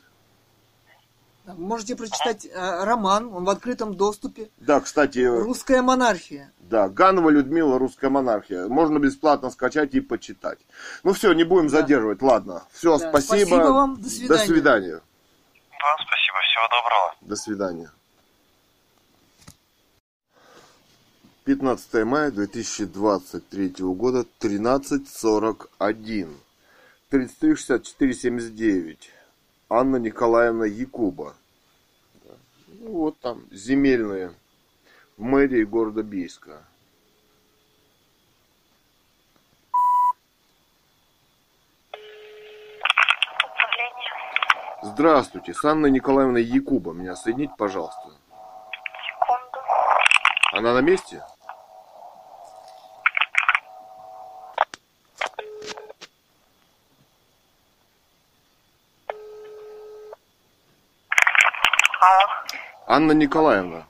Да, 1.45 1.55
Можете 1.55 1.95
прочитать 1.95 2.45
э, 2.45 2.83
роман, 2.83 3.33
он 3.33 3.45
в 3.45 3.49
открытом 3.49 3.95
доступе. 3.95 4.51
Да, 4.57 4.79
кстати, 4.79 5.19
Русская 5.19 5.81
монархия. 5.81 6.53
Да, 6.59 6.87
Ганова 6.87 7.31
Людмила, 7.31 7.79
русская 7.79 8.11
монархия. 8.11 8.67
Можно 8.67 8.99
бесплатно 8.99 9.49
скачать 9.49 9.95
и 9.95 9.99
почитать. 9.99 10.59
Ну 11.03 11.13
все, 11.13 11.33
не 11.33 11.43
будем 11.43 11.67
задерживать. 11.67 12.21
Ладно. 12.21 12.61
Все, 12.71 12.99
Да, 12.99 13.09
спасибо. 13.09 13.47
спасибо 13.47 13.73
вам, 13.73 13.99
до 13.99 14.07
свидания. 14.07 14.37
До 14.39 14.45
свидания. 14.45 15.01
Вам 15.81 15.97
спасибо, 16.05 16.37
всего 16.43 16.67
доброго. 16.69 17.15
До 17.21 17.35
свидания. 17.35 17.91
15 21.49 22.05
мая 22.05 22.29
2023 22.29 23.73
года, 23.79 24.23
13.41. 24.39 26.37
336479. 27.09 29.11
Анна 29.67 29.95
Николаевна 29.95 30.67
Якуба. 30.67 31.33
Ну, 32.67 32.91
вот 32.91 33.19
там, 33.19 33.45
земельные. 33.49 34.35
В 35.17 35.23
мэрии 35.23 35.63
города 35.63 36.03
Бийска. 36.03 36.61
Здравствуйте, 44.83 45.55
с 45.55 45.65
Анной 45.65 45.89
Николаевной 45.89 46.43
Якуба. 46.43 46.93
Меня 46.93 47.15
соедините, 47.15 47.55
пожалуйста. 47.57 48.01
Секунду. 48.01 48.19
Она 50.51 50.73
на 50.73 50.81
месте? 50.81 51.23
Анна 62.91 63.11
Николаевна. 63.11 63.85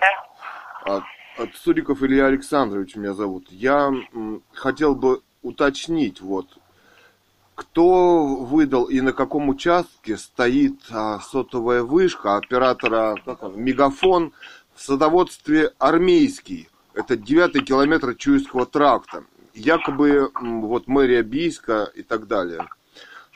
Да. 0.00 0.96
А, 0.96 1.02
а, 1.38 1.46
Суриков 1.54 2.02
Илья 2.02 2.26
Александрович 2.26 2.96
меня 2.96 3.14
зовут. 3.14 3.46
Я 3.50 3.92
хотел 4.52 4.96
бы 4.96 5.22
уточнить, 5.42 6.20
вот, 6.20 6.48
кто 7.54 8.26
выдал 8.26 8.86
и 8.86 9.00
на 9.00 9.12
каком 9.12 9.48
участке 9.48 10.16
стоит 10.16 10.80
а, 10.90 11.20
сотовая 11.20 11.84
вышка 11.84 12.36
оператора 12.36 13.14
как 13.24 13.44
он, 13.44 13.56
Мегафон 13.56 14.32
в 14.74 14.82
садоводстве 14.82 15.72
Армейский. 15.78 16.68
Это 16.92 17.16
девятый 17.16 17.62
километр 17.62 18.16
Чуйского 18.16 18.66
тракта. 18.66 19.22
якобы 19.54 20.32
вот 20.40 20.88
мэрия 20.88 21.22
Бийска 21.22 21.88
и 21.94 22.02
так 22.02 22.26
далее. 22.26 22.66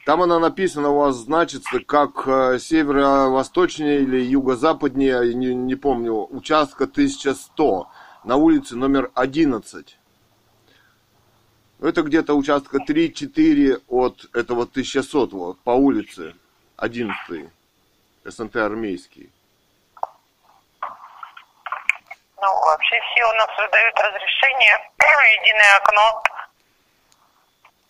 Там 0.09 0.23
она 0.23 0.39
написана 0.39 0.89
у 0.89 1.01
вас 1.01 1.17
значится 1.17 1.81
как 1.81 2.27
э, 2.27 2.59
северо-восточнее 2.59 3.99
или 3.99 4.19
юго-западнее, 4.23 5.35
не, 5.35 5.55
не 5.55 5.75
помню, 5.75 6.27
участка 6.31 6.85
1100 6.85 7.91
на 8.25 8.37
улице 8.37 8.75
номер 8.75 9.11
11. 9.15 9.99
Это 11.83 12.01
где-то 12.01 12.33
участка 12.33 12.79
3-4 12.79 13.83
от 13.87 14.35
этого 14.35 14.63
1100 14.63 15.59
по 15.63 15.71
улице 15.73 16.35
11 16.79 17.51
СНТ 18.25 18.57
армейский. 18.57 19.31
Ну, 22.41 22.49
вообще 22.65 22.97
все 23.13 23.25
у 23.25 23.35
нас 23.35 23.51
выдают 23.59 23.95
разрешение, 23.99 24.91
единое 25.43 25.77
окно, 25.77 26.23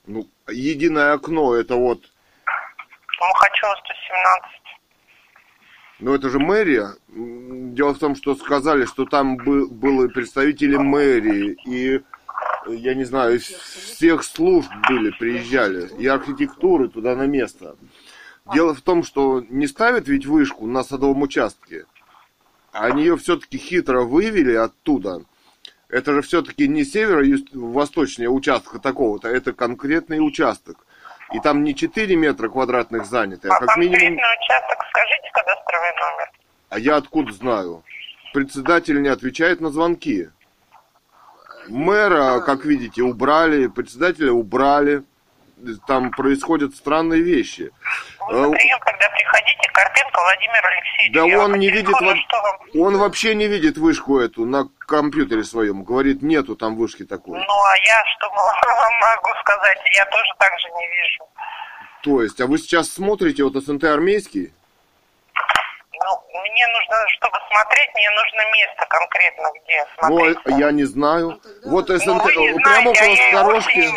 Ну, 0.09 0.27
единое 0.49 1.13
окно, 1.13 1.55
это 1.55 1.77
вот, 1.77 2.01
Мухачева 3.21 3.75
117. 3.85 4.51
ну 6.01 6.15
это 6.15 6.31
же 6.31 6.39
мэрия. 6.39 6.95
Дело 7.09 7.93
в 7.93 7.99
том, 7.99 8.17
что 8.17 8.35
сказали, 8.35 8.87
что 8.87 9.05
там 9.05 9.37
бы- 9.37 9.69
были 9.69 10.09
представители 10.09 10.77
мэрии, 10.77 11.59
и, 11.67 12.01
я 12.69 12.95
не 12.95 13.05
знаю, 13.05 13.37
из 13.37 13.43
всех 13.45 14.25
служб 14.25 14.71
были, 14.89 15.11
приезжали, 15.11 15.91
и 15.99 16.07
архитектуры 16.07 16.89
туда 16.89 17.15
на 17.15 17.27
место. 17.27 17.77
Дело 18.55 18.75
в 18.75 18.81
том, 18.81 19.03
что 19.03 19.45
не 19.51 19.67
ставят 19.67 20.09
ведь 20.09 20.25
вышку 20.25 20.67
на 20.67 20.85
садовом 20.85 21.21
участке, 21.21 21.85
а 22.73 22.87
они 22.87 23.03
ее 23.03 23.19
все-таки 23.19 23.59
хитро 23.59 24.05
вывели 24.05 24.55
оттуда. 24.55 25.21
Это 25.89 26.13
же 26.13 26.23
все-таки 26.23 26.69
не 26.69 26.85
северо-восточнее 26.85 28.29
участка 28.29 28.79
такого-то, 28.79 29.29
это 29.29 29.55
конкретный 29.55 30.19
участок. 30.19 30.85
И 31.33 31.41
там 31.41 31.65
не 31.65 31.75
4 31.75 32.15
метра 32.17 32.49
квадратных 32.49 33.07
заняты, 33.07 33.49
а 33.49 33.57
А 33.57 33.61
как 33.61 33.77
минимум... 33.77 33.99
конкретный 33.99 34.25
участок, 34.43 34.79
скажите 34.91 35.31
кадастровый 35.33 35.91
номер. 35.91 36.31
А 36.69 36.79
я 36.79 36.97
откуда 36.97 37.33
знаю? 37.33 37.85
Председатель 38.35 39.01
не 39.01 39.09
отвечает 39.09 39.61
на 39.61 39.71
звонки. 39.71 40.29
Мэра, 41.69 42.41
как 42.41 42.65
видите, 42.67 43.03
убрали, 43.03 43.67
председателя 43.67 44.33
убрали. 44.33 45.05
Там 45.87 46.11
происходят 46.11 46.75
странные 46.77 47.23
вещи. 47.23 47.73
Вы 48.29 48.49
на 48.49 48.57
прием, 48.57 48.79
когда 48.81 49.09
приходите, 49.11 49.71
Карпенко 49.73 50.21
Владимир 50.21 50.67
Алексеевич. 50.67 51.13
Да 51.15 51.25
он 51.45 51.53
не 51.59 51.71
видит, 51.71 51.95
во- 52.01 52.81
он 52.81 52.99
вообще 52.99 53.35
не 53.35 53.47
видит 53.47 53.79
вышку 53.79 54.19
эту 54.19 54.45
на 54.45 54.69
компьютере 54.87 55.45
своем. 55.45 55.83
Говорит, 55.85 56.23
нету 56.23 56.57
там 56.57 56.77
вышки 56.77 57.05
такой. 57.05 57.39
Ну, 57.39 57.45
а 57.45 57.77
я 57.87 58.05
что 58.17 58.29
вам 58.31 58.93
могу 59.01 59.31
сказать? 59.41 59.79
Я 59.97 60.05
тоже 60.07 60.33
так 60.39 60.53
же 60.61 60.69
не 60.69 60.87
вижу. 60.87 61.25
То 62.03 62.23
есть, 62.23 62.41
а 62.41 62.47
вы 62.47 62.59
сейчас 62.59 62.89
смотрите 62.93 63.43
вот 63.45 63.55
СНТ 63.63 63.85
армейский? 63.85 64.53
Ну, 66.01 66.41
мне 66.41 66.67
нужно, 66.69 66.97
чтобы 67.09 67.39
смотреть, 67.51 67.91
мне 67.95 68.11
нужно 68.11 68.43
место 68.53 68.87
конкретно, 68.89 69.49
где 69.63 69.87
смотреть. 69.99 70.39
Ну, 70.45 70.59
я 70.59 70.71
не 70.71 70.85
знаю. 70.85 71.41
Вот 71.65 71.89
Ну, 71.89 71.99
СНТ, 71.99 72.25
вы 72.25 72.53
не 72.53 72.59
прямо 72.61 72.95
знаете, 72.95 73.23
а 73.35 73.41
около 73.41 73.61
сторожки. 73.61 73.79
не, 73.79 73.91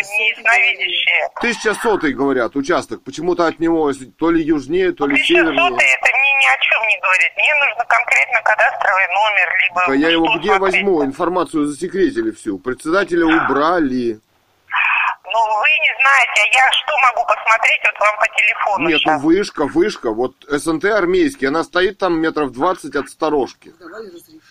сотый, 1.76 2.14
говорят, 2.14 2.56
участок. 2.56 3.03
Почему-то 3.03 3.45
от 3.45 3.60
него 3.60 3.91
то 4.18 4.32
ли 4.32 4.41
южнее, 4.44 4.91
то 4.94 5.06
ли 5.06 5.15
Тысяча 5.15 5.36
севернее. 5.36 5.69
сотый 5.69 5.88
это 5.88 6.07
ни, 6.07 6.32
ни 6.41 6.48
о 6.48 6.57
чем 6.60 6.88
не 6.88 6.99
говорит. 6.99 7.32
Мне 7.38 7.56
нужно 7.65 7.86
конкретно 7.86 8.41
кадастровый 8.41 9.07
номер, 9.07 9.57
либо... 9.64 9.84
А 9.86 9.95
я 9.95 10.10
его 10.10 10.26
где 10.38 10.56
смотреть. 10.56 10.84
возьму? 10.84 11.03
Информацию 11.06 11.65
засекретили 11.65 12.32
всю. 12.32 12.57
Председателя 12.57 13.26
убрали. 13.26 14.19
Ну, 15.23 15.31
вы 15.31 15.69
не 15.81 15.93
знаете, 16.02 16.41
а 16.41 16.56
я 16.56 16.72
что 16.72 16.98
могу 17.07 17.26
посмотреть 17.27 17.81
вот 17.85 17.99
вам 17.99 18.19
по 18.19 18.27
телефону 18.27 18.88
Нет, 18.89 19.02
ну 19.06 19.11
сейчас? 19.11 19.22
вышка, 19.22 19.65
вышка. 19.68 20.11
Вот 20.11 20.34
СНТ 20.48 20.85
армейский, 20.85 21.48
она 21.48 21.64
стоит 21.64 21.99
там 21.99 22.19
метров 22.19 22.52
20 22.52 22.95
от 22.95 23.10
сторожки. 23.10 23.73
Давали 23.80 24.07
разрешение. 24.07 24.41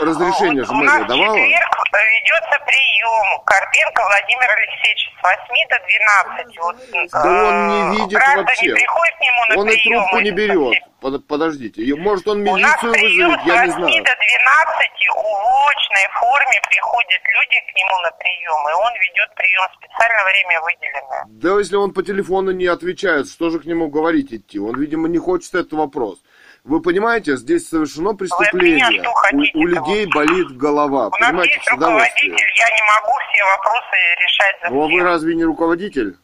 Разрешение 0.00 0.64
же 0.64 0.72
Вот 0.72 0.80
у 0.80 0.84
нас 0.84 0.94
мэрия 0.94 1.04
в 1.04 1.08
давала? 1.08 1.36
четверг 1.38 1.74
ведется 1.98 2.56
прием 2.66 3.28
Карпенко 3.44 4.02
Владимир 4.02 4.48
Алексеевич 4.50 5.10
с 5.18 5.22
8 5.22 5.68
до 5.68 5.78
12. 6.38 6.58
Вот, 6.58 6.76
Да 7.12 7.48
он 7.48 7.68
не 7.68 7.96
видит 7.98 8.20
вообще. 8.36 8.74
приходят 8.74 9.14
к 9.16 9.20
нему 9.20 9.40
на 9.48 9.58
Он 9.60 9.68
и 9.68 9.72
прием. 9.72 9.98
трубку 10.00 10.20
не 10.20 10.30
берет. 10.30 10.82
Подождите. 11.28 11.82
И 11.82 11.92
Может 11.94 12.28
он 12.28 12.42
У 12.46 12.56
нас 12.56 12.82
милицию 12.82 12.92
прием 12.92 13.28
вызовет, 13.30 13.40
с 13.40 13.46
я 13.46 13.66
не 13.66 13.72
8 13.72 13.72
знаю. 13.72 14.04
до 14.04 14.14
12 14.14 14.88
в 15.08 15.68
очной 15.68 16.06
форме 16.20 16.60
приходят 16.68 17.22
люди 17.36 17.58
к 17.66 17.76
нему 17.76 17.98
на 18.02 18.10
прием, 18.12 18.68
и 18.68 18.72
он 18.74 18.92
ведет 19.00 19.34
прием 19.34 19.62
в 19.70 19.74
специальное 19.84 20.24
время 20.24 20.60
выделенное. 20.60 21.24
Да 21.28 21.58
если 21.58 21.76
он 21.76 21.92
по 21.92 22.02
телефону 22.02 22.50
не 22.52 22.66
отвечает, 22.66 23.28
что 23.28 23.50
же 23.50 23.58
к 23.60 23.64
нему 23.64 23.88
говорить 23.88 24.32
идти? 24.32 24.58
Он, 24.58 24.78
видимо, 24.78 25.08
не 25.08 25.18
хочет 25.18 25.54
этот 25.54 25.72
вопрос. 25.72 26.18
Вы 26.68 26.82
понимаете, 26.82 27.36
здесь 27.36 27.66
совершено 27.66 28.14
преступление. 28.14 29.02
у, 29.32 29.58
у 29.58 29.66
людей 29.66 30.04
болит 30.12 30.54
голова. 30.58 31.06
У 31.06 31.10
нас 31.18 31.28
понимаете, 31.30 31.54
есть 31.54 31.64
с 31.66 31.72
удовольствием. 31.72 32.32
руководитель, 32.32 32.56
я 32.60 32.68
не 32.76 32.82
могу 32.92 33.12
все 33.32 33.44
вопросы 33.44 33.96
решать 34.20 34.56
за 34.62 34.68
Ну 34.68 34.82
а 34.84 34.86
вы 34.86 35.02
разве 35.02 35.34
не 35.34 35.44
руководитель? 35.44 36.14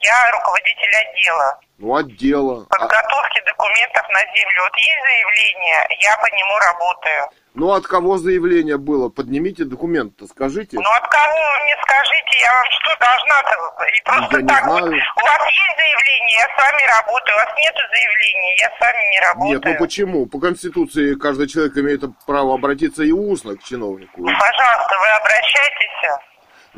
Я 0.00 0.30
руководитель 0.32 0.94
отдела 1.04 1.60
Ну, 1.76 1.96
отдела. 1.96 2.66
А- 2.70 2.78
подготовки 2.78 3.42
документов 3.44 4.08
на 4.08 4.20
землю. 4.32 4.62
Вот 4.64 4.76
есть 4.78 5.02
заявление, 5.04 5.86
я 6.00 6.16
по 6.16 6.26
нему 6.34 6.58
работаю. 6.72 7.22
Ну, 7.58 7.72
от 7.72 7.86
кого 7.86 8.18
заявление 8.18 8.78
было? 8.78 9.08
Поднимите 9.08 9.64
документ-то, 9.64 10.26
скажите. 10.26 10.76
Ну 10.76 10.90
от 10.90 11.08
кого 11.08 11.34
вы 11.34 11.64
мне 11.64 11.76
скажите, 11.82 12.38
я 12.40 12.52
вам 12.52 12.64
что 12.70 12.90
должна-то? 13.00 13.54
И 13.86 14.02
просто 14.04 14.38
Я 14.38 14.46
так 14.46 14.66
вот. 14.66 14.82
У 14.82 15.22
вас 15.26 15.42
есть 15.44 15.76
заявление, 15.76 16.38
я 16.38 16.46
с 16.46 16.56
вами 16.56 16.82
работаю. 16.86 17.36
У 17.36 17.38
вас 17.38 17.50
нету 17.58 17.82
заявления, 17.90 18.54
я 18.60 18.68
с 18.68 18.80
вами 18.80 19.02
не 19.10 19.20
работаю. 19.20 19.52
Нет, 19.52 19.64
ну 19.64 19.78
почему? 19.78 20.26
По 20.26 20.38
Конституции 20.40 21.14
каждый 21.14 21.48
человек 21.48 21.76
имеет 21.76 22.02
право 22.26 22.54
обратиться 22.54 23.02
и 23.02 23.10
устно 23.10 23.56
к 23.56 23.62
чиновнику. 23.64 24.20
Ну, 24.20 24.32
пожалуйста, 24.38 24.94
вы 25.00 25.08
обращайтесь. 25.20 26.27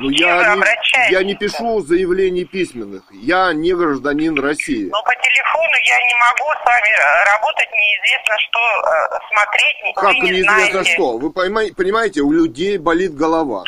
Ну, 0.01 0.09
я 0.11 0.57
не, 0.57 1.13
я 1.13 1.23
не 1.23 1.35
пишу 1.35 1.83
заявлений 1.83 2.45
письменных. 2.45 3.03
Я 3.13 3.53
не 3.53 3.75
гражданин 3.75 4.39
России. 4.39 4.89
Но 4.91 5.03
по 5.03 5.15
телефону 5.15 5.75
я 5.85 5.99
не 6.09 6.15
могу 6.15 6.51
с 6.51 6.65
вами 6.65 6.89
э, 6.89 7.25
работать, 7.35 7.69
неизвестно 7.71 8.35
что 8.39 8.61
э, 8.61 9.19
смотреть, 9.31 9.95
Как 9.97 10.15
не 10.15 10.31
неизвестно 10.31 10.71
знаете. 10.71 10.93
что? 10.95 11.19
Вы 11.19 11.31
понимаете, 11.31 12.23
у 12.23 12.33
людей 12.33 12.79
болит 12.79 13.15
голова. 13.15 13.65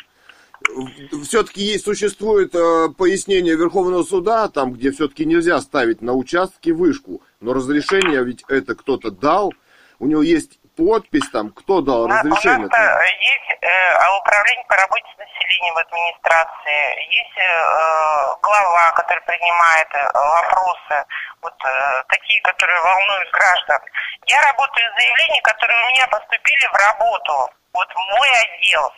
Все-таки 1.24 1.62
есть, 1.62 1.84
существует 1.84 2.54
э, 2.54 2.88
пояснение 2.96 3.54
Верховного 3.54 4.02
суда, 4.02 4.48
там, 4.48 4.72
где 4.72 4.90
все-таки 4.90 5.26
нельзя 5.26 5.60
ставить 5.60 6.00
на 6.00 6.14
участке 6.14 6.72
вышку. 6.72 7.20
Но 7.40 7.52
разрешение 7.52 8.24
ведь 8.24 8.42
это 8.48 8.74
кто-то 8.74 9.10
дал. 9.10 9.52
У 9.98 10.06
него 10.06 10.22
есть 10.22 10.58
подпись 10.76 11.28
там, 11.30 11.50
кто 11.50 11.80
дал 11.80 12.08
нас, 12.08 12.24
у 12.24 12.28
нас 12.28 12.38
разрешение. 12.38 12.68
есть 12.68 13.48
э, 13.60 13.66
а, 13.66 14.18
управление 14.18 14.64
по 14.68 14.76
работе 14.76 15.04
с 15.14 15.18
населением 15.18 15.74
в 15.74 15.78
администрации, 15.78 16.82
есть 17.12 17.38
э, 17.38 18.34
глава, 18.42 18.92
который 18.92 19.22
принимает 19.22 19.88
э, 19.94 20.10
вопросы, 20.12 20.96
вот 21.42 21.54
э, 21.64 22.02
такие, 22.08 22.40
которые 22.42 22.80
волнуют 22.80 23.30
граждан. 23.32 23.80
Я 24.26 24.40
работаю 24.42 24.86
с 24.90 24.94
заявлениями, 25.00 25.42
которые 25.42 25.76
у 25.76 25.88
меня 25.88 26.06
поступили 26.08 26.66
в 26.72 26.76
работу, 26.76 27.34
вот 27.72 27.88
мой 27.96 28.28
отдел. 28.42 28.92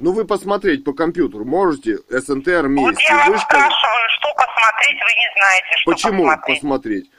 Ну 0.00 0.12
вы 0.12 0.24
посмотреть 0.24 0.82
по 0.84 0.94
компьютеру 0.94 1.44
можете 1.44 1.98
СНТ 2.08 2.46
Вот 2.46 2.56
армейский, 2.56 3.04
я 3.08 3.16
вас 3.16 3.28
вышка. 3.28 3.50
спрашиваю, 3.50 4.08
что 4.18 4.32
посмотреть, 4.32 4.98
вы 5.02 5.12
не 5.12 5.28
знаете, 5.36 5.76
что 5.76 5.90
Почему 5.90 6.24
посмотреть. 6.24 6.60
посмотреть? 6.60 7.10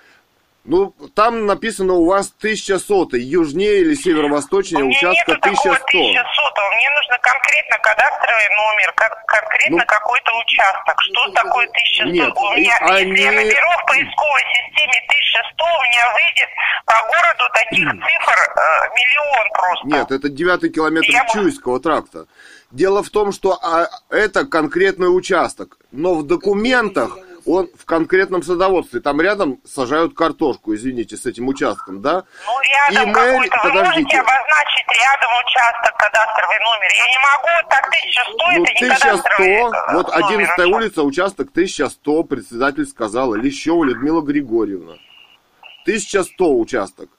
Ну, 0.63 0.93
там 1.15 1.47
написано 1.47 1.93
у 1.93 2.05
вас 2.05 2.31
1100, 2.37 3.17
южнее 3.17 3.79
или 3.81 3.95
северо-восточнее 3.95 4.83
У 4.83 4.87
меня 4.87 4.97
участка 4.97 5.31
нету 5.31 5.41
такого 5.41 5.73
1100. 5.75 5.97
1100, 5.97 6.61
мне 6.77 6.89
нужно 6.97 7.17
конкретно 7.17 7.77
кадастровый 7.81 8.49
номер, 8.61 8.93
кон- 8.93 9.25
конкретно 9.25 9.77
Ну, 9.77 9.83
какой-то 9.87 10.31
участок. 10.37 10.95
Что 11.01 11.31
такое 11.33 11.65
1100? 11.67 12.05
Нет, 12.13 12.29
у 12.37 12.53
меня, 12.53 12.77
и 12.77 13.03
если 13.09 13.21
я 13.21 13.29
они- 13.29 13.35
наберу 13.49 13.71
в 13.81 13.85
поисковой 13.89 14.43
системе 14.53 14.97
1100, 15.09 15.65
у 15.65 15.81
меня 15.81 16.05
выйдет 16.13 16.49
по 16.85 16.97
городу 17.09 17.43
таких 17.57 17.87
цифр 17.89 18.37
э, 18.37 18.61
миллион 18.93 19.45
просто. 19.57 19.87
Нет, 19.87 20.11
это 20.11 20.29
девятый 20.29 20.69
километр 20.69 21.09
Я 21.09 21.25
Чуйского 21.33 21.79
тракта. 21.79 22.25
Дело 22.69 23.01
в 23.01 23.09
том, 23.09 23.31
что 23.31 23.57
а, 23.63 23.89
это 24.11 24.45
конкретный 24.45 25.07
участок, 25.09 25.77
но 25.91 26.13
в 26.13 26.23
документах 26.27 27.17
он 27.45 27.69
в 27.77 27.85
конкретном 27.85 28.43
садоводстве. 28.43 28.99
Там 28.99 29.19
рядом 29.21 29.59
сажают 29.65 30.15
картошку, 30.15 30.73
извините, 30.75 31.17
с 31.17 31.25
этим 31.25 31.47
участком, 31.47 32.01
да? 32.01 32.23
Ну, 32.45 32.53
рядом 32.93 33.09
И 33.09 33.13
мэр- 33.13 33.31
какой-то. 33.31 33.55
Вы 33.57 33.69
подождите. 33.69 33.99
можете 34.01 34.19
обозначить 34.19 34.87
рядом 35.01 35.31
участок, 35.45 35.97
кадастровый 35.97 36.59
номер? 36.59 36.89
Я 36.97 37.07
не 37.07 37.19
могу, 37.31 37.69
так 37.69 37.87
1100, 37.87 38.31
Ну, 38.37 38.63
это 38.63 38.73
не 38.73 38.89
кадастровый 38.89 39.61
1100, 39.61 39.75
э, 39.75 39.93
вот 39.93 40.07
номер 40.07 40.25
11 40.25 40.53
участка. 40.59 40.75
улица, 40.77 41.03
участок 41.03 41.51
1100, 41.51 42.23
председатель 42.23 42.85
сказала, 42.85 43.35
Лещева 43.35 43.83
Людмила 43.83 44.21
Григорьевна. 44.21 44.93
1100 45.85 46.59
участок. 46.59 47.09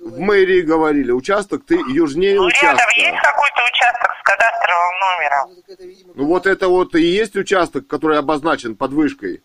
В 0.00 0.18
мэрии 0.20 0.60
говорили, 0.62 1.10
участок 1.10 1.66
ты 1.66 1.74
южнее 1.74 2.36
Ну, 2.36 2.48
рядом 2.48 2.74
участка. 2.74 3.00
есть 3.00 3.18
какой-то 3.20 3.60
участок 3.70 4.10
с 4.18 4.22
кадастровым 4.22 4.94
номером? 5.00 6.14
Ну 6.14 6.24
вот 6.26 6.46
это 6.46 6.68
вот 6.68 6.94
и 6.94 7.00
есть 7.02 7.34
участок, 7.36 7.86
который 7.88 8.18
обозначен 8.18 8.76
под 8.76 8.92
вышкой. 8.92 9.42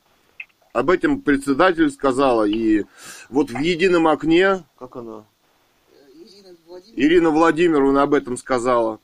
Об 0.74 0.90
этом 0.90 1.22
председатель 1.22 1.92
сказала. 1.92 2.46
И 2.46 2.86
вот 3.30 3.50
в 3.50 3.60
едином 3.60 4.08
окне, 4.08 4.64
как 4.80 4.96
она? 4.96 5.26
Ирина 6.96 7.30
Владимировна 7.30 8.04
об 8.04 8.14
этом 8.14 8.38
сказала. 8.38 9.00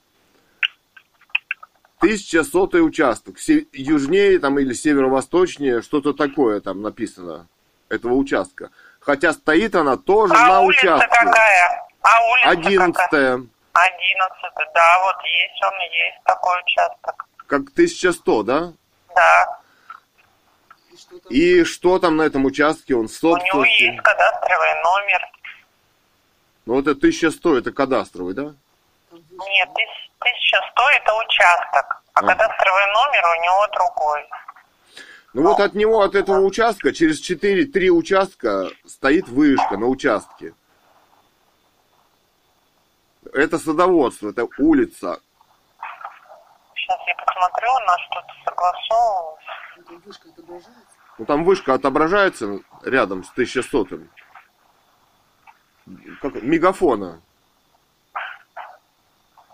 Тысяча 2.00 2.44
сотый 2.44 2.84
участок. 2.86 3.38
Се- 3.38 3.66
южнее 3.72 4.38
там 4.38 4.58
или 4.58 4.72
северо-восточнее, 4.72 5.82
что-то 5.82 6.12
такое 6.14 6.60
там 6.60 6.80
написано 6.80 7.48
этого 7.88 8.14
участка. 8.14 8.70
Хотя 9.00 9.32
стоит 9.32 9.74
она 9.74 9.96
тоже 9.96 10.34
а 10.34 10.46
на 10.46 10.60
улица 10.60 10.94
участке. 10.96 11.08
какая? 11.08 11.88
А 12.02 12.08
улица 12.30 12.44
какая? 12.44 12.66
Одиннадцатая. 12.66 13.46
Одиннадцатый, 13.72 14.66
да, 14.74 15.04
вот 15.04 15.16
есть 15.24 15.62
он, 15.64 15.78
есть 15.80 16.24
такой 16.24 16.60
участок. 16.62 17.26
Как 17.46 17.60
1100, 17.70 18.42
да? 18.42 18.72
Да, 19.14 19.60
И 21.30 21.64
что 21.64 21.98
там 21.98 22.16
на 22.16 22.22
этом 22.22 22.44
участке? 22.44 22.94
Он 22.94 23.00
у 23.06 23.36
него 23.36 23.64
есть 23.64 24.02
кадастровый 24.02 24.74
номер. 24.82 25.20
Ну 26.66 26.74
вот 26.74 26.86
это 26.86 26.98
1100, 26.98 27.58
это 27.58 27.72
кадастровый, 27.72 28.34
да? 28.34 28.54
Нет, 29.12 29.68
тыс- 29.68 30.10
1100 30.20 30.90
это 30.96 31.14
участок, 31.14 32.02
а 32.14 32.20
А. 32.20 32.22
кадастровый 32.22 32.86
номер 32.86 33.22
у 33.38 33.42
него 33.42 33.66
другой. 33.74 34.28
Ну 35.34 35.42
вот 35.42 35.60
от 35.60 35.74
него, 35.74 36.00
от 36.00 36.14
этого 36.14 36.40
участка, 36.40 36.92
через 36.92 37.20
4-3 37.20 37.90
участка 37.90 38.70
стоит 38.86 39.28
вышка 39.28 39.76
на 39.76 39.86
участке. 39.86 40.54
Это 43.34 43.58
садоводство, 43.58 44.30
это 44.30 44.46
улица. 44.58 45.20
Сейчас 46.74 46.98
я 47.06 47.14
посмотрю, 47.24 47.68
у 47.70 47.78
нас 47.80 48.00
что-то 48.10 48.34
согласовывалось. 48.44 49.44
Ну 51.18 51.24
там 51.24 51.44
вышка 51.44 51.74
отображается 51.74 52.60
рядом 52.84 53.24
с 53.24 53.30
1100 53.32 53.86
как, 56.20 56.42
мегафона. 56.42 57.20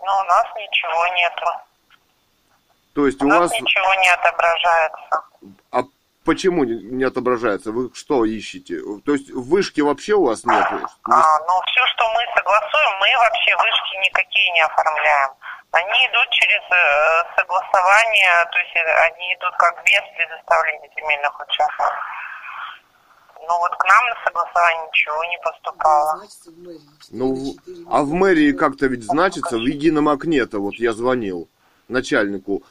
Но 0.01 0.19
у 0.19 0.23
нас 0.25 0.45
ничего 0.55 1.07
нету. 1.15 1.45
То 2.93 3.07
есть 3.07 3.21
У 3.21 3.25
у 3.25 3.29
нас 3.29 3.39
вас... 3.39 3.51
ничего 3.51 3.93
не 3.95 4.09
отображается. 4.09 5.23
А 5.71 5.83
почему 6.23 6.63
не 6.63 6.83
не 6.83 7.03
отображается? 7.03 7.71
Вы 7.71 7.91
что 7.95 8.25
ищете? 8.25 8.79
То 9.03 9.13
есть 9.13 9.31
вышки 9.31 9.81
вообще 9.81 10.13
у 10.13 10.25
вас 10.25 10.45
нет? 10.45 10.65
А, 10.65 10.79
ну 10.79 11.61
все, 11.65 11.85
что 11.87 12.13
мы 12.13 12.21
согласуем, 12.35 12.99
мы 12.99 13.07
вообще 13.17 13.55
вышки 13.57 14.07
никакие 14.07 14.51
не 14.51 14.61
оформляем. 14.61 15.31
Они 15.77 15.99
идут 16.07 16.29
через 16.31 16.61
э, 16.71 17.35
согласование, 17.37 18.31
то 18.51 18.57
есть 18.59 18.75
э, 18.75 18.79
они 19.07 19.33
идут 19.35 19.53
как 19.59 19.75
без 19.83 20.01
предоставления 20.15 20.89
земельных 20.95 21.33
участков. 21.39 21.91
Ну 23.47 23.59
вот 23.59 23.75
к 23.75 23.83
нам 23.85 24.03
на 24.09 24.15
согласование 24.25 24.87
ничего 24.87 25.23
не 25.25 25.37
поступало. 25.43 26.21
Ну, 27.11 27.35
в- 27.35 27.93
а 27.93 28.01
в 28.03 28.13
мэрии 28.13 28.51
как-то 28.53 28.87
ведь 28.87 29.03
значится, 29.03 29.57
в 29.57 29.61
едином 29.65 30.07
окне-то, 30.09 30.59
вот 30.59 30.75
я 30.75 30.93
звонил 30.93 31.49
начальнику, 31.89 32.63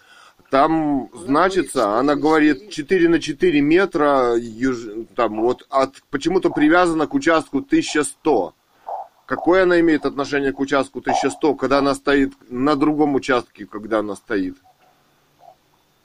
там 0.50 1.10
значится, 1.14 1.98
она 1.98 2.14
говорит 2.14 2.70
4 2.72 3.08
на 3.08 3.20
4 3.20 3.60
метра, 3.60 4.34
юж- 4.36 5.06
там 5.14 5.42
вот 5.42 5.66
от, 5.68 6.02
почему-то 6.10 6.48
привязана 6.50 7.06
к 7.06 7.14
участку 7.14 7.58
1100. 7.60 8.54
Какое 9.26 9.62
она 9.62 9.80
имеет 9.80 10.04
отношение 10.04 10.52
к 10.52 10.60
участку 10.60 10.98
1100, 10.98 11.54
когда 11.54 11.78
она 11.78 11.94
стоит 11.94 12.32
на 12.50 12.76
другом 12.76 13.14
участке, 13.14 13.64
когда 13.64 14.00
она 14.00 14.16
стоит? 14.16 14.56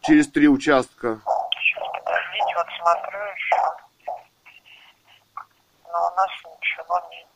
Через 0.01 0.31
три 0.31 0.47
участка. 0.47 1.19
Сейчас, 1.59 1.83
подождите, 2.05 2.55
вот 2.55 2.67
смотрю 2.79 3.19
еще. 3.19 3.57
Но 5.83 5.99
у 5.99 6.15
нас 6.15 6.29
ничего 6.45 7.09
нет. 7.11 7.27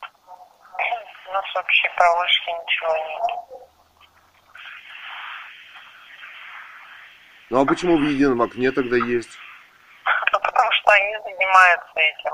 У 1.28 1.32
нас 1.32 1.44
вообще 1.54 1.88
про 1.96 2.16
вышки 2.16 2.48
ничего 2.48 2.96
нет. 2.96 3.44
Ну 7.50 7.60
а 7.60 7.66
почему 7.66 7.98
в 7.98 8.02
едином 8.02 8.40
окне 8.40 8.70
тогда 8.72 8.96
есть? 8.96 9.38
Ну, 10.32 10.40
потому 10.40 10.72
что 10.72 10.92
они 10.92 11.14
занимаются 11.24 11.92
этим. 11.94 12.32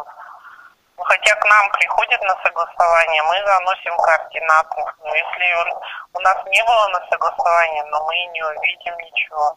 Ну, 1.01 1.05
хотя 1.07 1.35
к 1.35 1.45
нам 1.47 1.71
приходят 1.73 2.21
на 2.21 2.37
согласование, 2.43 3.23
мы 3.23 3.35
заносим 3.47 3.97
координаты. 3.97 4.85
Но 5.03 5.15
если 5.15 5.55
он- 5.55 5.81
у 6.13 6.21
нас 6.21 6.37
не 6.45 6.63
было 6.63 6.89
на 6.89 7.09
согласовании, 7.09 7.83
но 7.91 8.05
мы 8.05 8.15
не 8.35 8.45
увидим 8.45 8.99
ничего. 8.99 9.57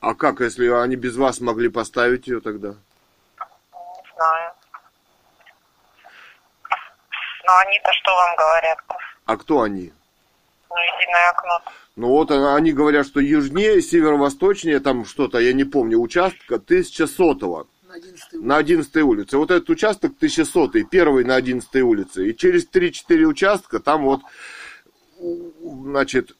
А 0.00 0.14
как, 0.14 0.38
если 0.38 0.68
они 0.70 0.94
без 0.94 1.16
вас 1.16 1.40
могли 1.40 1.68
поставить 1.68 2.28
ее 2.28 2.40
тогда? 2.40 2.68
Не 2.68 4.12
знаю. 4.14 4.52
Но 7.44 7.56
они-то 7.66 7.92
что 7.94 8.14
вам 8.14 8.36
говорят? 8.36 8.78
А 9.26 9.36
кто 9.36 9.62
они? 9.62 9.92
Ну, 10.70 10.76
единое 10.76 11.30
окно. 11.30 11.60
Ну 11.96 12.08
вот 12.10 12.30
они 12.30 12.72
говорят, 12.72 13.04
что 13.04 13.18
южнее, 13.18 13.82
северо-восточнее, 13.82 14.78
там 14.78 15.04
что-то, 15.04 15.38
я 15.38 15.52
не 15.52 15.64
помню, 15.64 15.98
участка 15.98 16.60
1100 16.60 17.66
на 18.32 18.56
11 18.56 18.96
улице. 18.96 19.38
Вот 19.38 19.50
этот 19.50 19.70
участок 19.70 20.12
1100, 20.16 20.84
первый 20.90 21.24
на 21.24 21.36
11 21.36 21.74
улице. 21.76 22.30
И 22.30 22.36
через 22.36 22.68
3-4 22.68 23.24
участка 23.24 23.80
там 23.80 24.04
вот, 24.04 24.20
значит, 25.20 26.36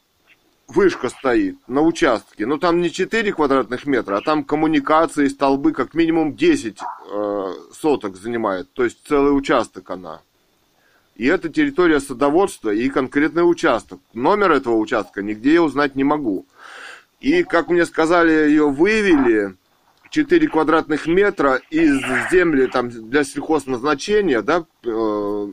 вышка 0.67 1.09
стоит 1.09 1.57
на 1.67 1.81
участке. 1.81 2.45
Но 2.45 2.57
там 2.57 2.81
не 2.81 2.91
4 2.91 3.33
квадратных 3.33 3.85
метра, 3.85 4.17
а 4.17 4.21
там 4.21 4.43
коммуникации, 4.43 5.27
столбы 5.27 5.73
как 5.73 5.93
минимум 5.93 6.35
10 6.35 6.77
э, 6.79 7.53
соток 7.73 8.15
занимает. 8.15 8.71
То 8.73 8.83
есть 8.83 9.07
целый 9.07 9.35
участок 9.35 9.89
она. 9.89 10.21
И 11.15 11.25
это 11.25 11.49
территория 11.49 11.99
садоводства 11.99 12.69
и 12.69 12.87
конкретный 12.89 13.41
участок. 13.41 13.99
Номер 14.13 14.51
этого 14.51 14.75
участка 14.75 15.21
нигде 15.21 15.55
я 15.55 15.63
узнать 15.63 15.95
не 15.95 16.05
могу. 16.05 16.45
И, 17.19 17.43
как 17.43 17.67
мне 17.67 17.85
сказали, 17.85 18.31
ее 18.31 18.69
вывели 18.69 19.57
4 20.09 20.47
квадратных 20.47 21.07
метра 21.07 21.61
из 21.69 21.99
земли 22.31 22.67
там, 22.67 22.89
для 22.89 23.23
сельхозназначения, 23.23 24.41
да, 24.41 24.65
э, 24.83 25.47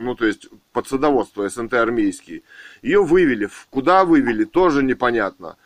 ну, 0.00 0.14
то 0.14 0.26
есть 0.26 0.48
под 0.72 0.88
садоводство 0.88 1.48
СНТ 1.48 1.74
армейский. 1.74 2.44
Ее 2.82 3.02
вывели. 3.02 3.48
Куда 3.70 4.04
вывели, 4.04 4.44
тоже 4.44 4.82
непонятно. 4.82 5.56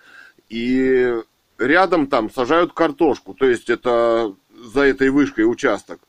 И 0.48 1.14
рядом 1.59 2.06
там 2.06 2.31
сажают 2.31 2.73
картошку. 2.73 3.35
То 3.35 3.47
есть 3.47 3.70
это 3.70 4.35
за 4.51 4.82
этой 4.82 5.10
вышкой 5.10 5.51
участок. 5.51 6.01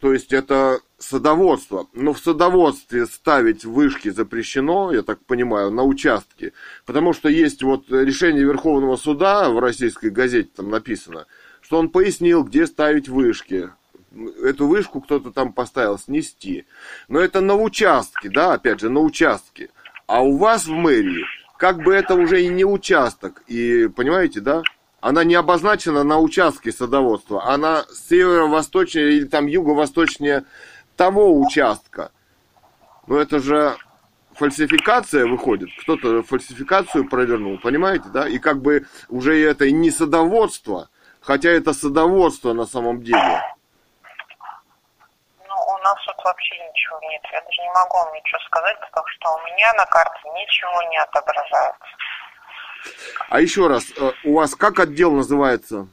То 0.00 0.12
есть 0.14 0.32
это 0.32 0.80
садоводство. 0.98 1.86
Но 1.92 2.12
в 2.12 2.18
садоводстве 2.18 3.06
ставить 3.06 3.64
вышки 3.64 4.08
запрещено, 4.08 4.92
я 4.92 5.02
так 5.02 5.18
понимаю, 5.26 5.70
на 5.70 5.82
участке. 5.82 6.52
Потому 6.86 7.12
что 7.12 7.28
есть 7.28 7.62
вот 7.62 7.90
решение 7.90 8.44
Верховного 8.44 8.96
суда 8.96 9.50
в 9.50 9.58
российской 9.58 10.10
газете, 10.10 10.48
там 10.56 10.70
написано, 10.70 11.26
что 11.70 11.78
он 11.78 11.88
пояснил, 11.88 12.42
где 12.42 12.66
ставить 12.66 13.08
вышки. 13.08 13.70
Эту 14.42 14.66
вышку 14.66 15.00
кто-то 15.00 15.30
там 15.30 15.52
поставил 15.52 16.00
снести. 16.00 16.66
Но 17.06 17.20
это 17.20 17.40
на 17.40 17.54
участке, 17.54 18.28
да, 18.28 18.54
опять 18.54 18.80
же, 18.80 18.90
на 18.90 18.98
участке. 18.98 19.70
А 20.08 20.20
у 20.20 20.36
вас 20.36 20.66
в 20.66 20.72
мэрии 20.72 21.24
как 21.58 21.76
бы 21.84 21.94
это 21.94 22.16
уже 22.16 22.42
и 22.42 22.48
не 22.48 22.64
участок. 22.64 23.44
И 23.46 23.86
понимаете, 23.86 24.40
да? 24.40 24.64
Она 25.00 25.22
не 25.22 25.36
обозначена 25.36 26.02
на 26.02 26.18
участке 26.18 26.72
садоводства. 26.72 27.46
Она 27.46 27.84
северо-восточнее 27.92 29.18
или 29.18 29.26
там 29.26 29.46
юго-восточнее 29.46 30.46
того 30.96 31.40
участка. 31.40 32.10
Но 33.06 33.16
это 33.16 33.38
же 33.38 33.76
фальсификация 34.34 35.24
выходит. 35.24 35.68
Кто-то 35.82 36.24
фальсификацию 36.24 37.08
провернул, 37.08 37.60
понимаете, 37.60 38.06
да? 38.12 38.28
И 38.28 38.40
как 38.40 38.60
бы 38.60 38.86
уже 39.08 39.40
это 39.40 39.66
и 39.66 39.72
не 39.72 39.92
садоводство, 39.92 40.88
хотя 41.20 41.50
это 41.50 41.72
садоводство 41.72 42.52
на 42.52 42.66
самом 42.66 43.02
деле. 43.02 43.42
Ну, 45.48 45.54
у 45.54 45.78
нас 45.78 45.96
тут 46.06 46.24
вообще 46.24 46.54
ничего 46.56 46.98
нет. 47.10 47.22
Я 47.32 47.40
даже 47.40 47.62
не 47.62 47.68
могу 47.68 47.96
вам 47.98 48.14
ничего 48.14 48.38
сказать, 48.46 48.76
потому 48.80 49.06
что 49.08 49.30
у 49.34 49.38
меня 49.46 49.72
на 49.74 49.86
карте 49.86 50.20
ничего 50.34 50.82
не 50.90 50.98
отображается. 50.98 51.88
А 53.28 53.40
еще 53.40 53.66
раз, 53.68 53.84
э, 53.96 54.12
у 54.24 54.34
вас 54.34 54.54
как 54.54 54.78
отдел 54.78 55.12
называется 55.12 55.86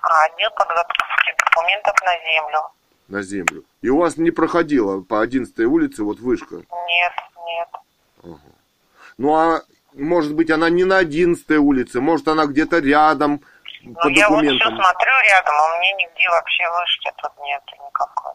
А 0.00 0.24
отдел 0.24 0.50
подготовки 0.52 1.34
документов 1.38 1.94
на 2.02 2.12
землю? 2.18 2.60
на 3.08 3.22
землю? 3.22 3.64
И 3.82 3.88
у 3.88 3.98
вас 3.98 4.16
не 4.16 4.30
проходила 4.30 5.02
по 5.02 5.20
11 5.20 5.58
улице 5.60 6.04
вот 6.04 6.20
вышка? 6.20 6.56
Нет, 6.56 7.12
нет. 7.46 8.38
Ну 9.18 9.34
а 9.34 9.62
может 9.94 10.34
быть 10.34 10.50
она 10.50 10.70
не 10.70 10.84
на 10.84 10.98
11 10.98 11.50
улице, 11.58 12.00
может 12.00 12.28
она 12.28 12.46
где-то 12.46 12.78
рядом 12.78 13.42
по 13.84 14.08
Ну, 14.08 14.10
я 14.10 14.28
вот 14.28 14.38
все 14.40 14.50
документам. 14.58 14.76
смотрю 14.76 15.12
рядом, 15.30 15.54
а 15.56 15.64
у 15.74 15.80
меня 15.80 15.92
нигде 15.94 16.28
вообще 16.30 16.64
вышки 16.70 17.12
тут 17.16 17.32
нету 17.40 17.76
никакой. 17.86 18.32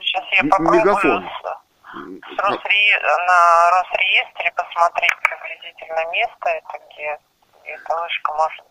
Сейчас 0.00 0.24
я 0.32 0.42
попробую 0.50 0.78
мегафон. 0.80 1.28
с- 1.28 1.42
с 1.42 2.38
Росре- 2.38 3.00
на 3.26 3.70
Росреестре 3.70 4.52
посмотреть 4.52 5.14
приблизительно 5.22 6.10
место, 6.12 6.48
это 6.48 6.78
где, 6.90 7.18
эта 7.64 7.96
вышка 7.96 8.32
может. 8.34 8.64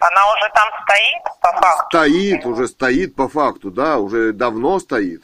Она 0.00 0.32
уже 0.32 0.48
там 0.54 0.68
стоит, 0.82 1.22
по 1.42 1.52
факту? 1.60 1.86
Стоит, 1.98 2.46
уже 2.46 2.68
стоит 2.68 3.14
по 3.16 3.28
факту, 3.28 3.70
да, 3.70 3.98
уже 3.98 4.32
давно 4.32 4.78
стоит. 4.78 5.22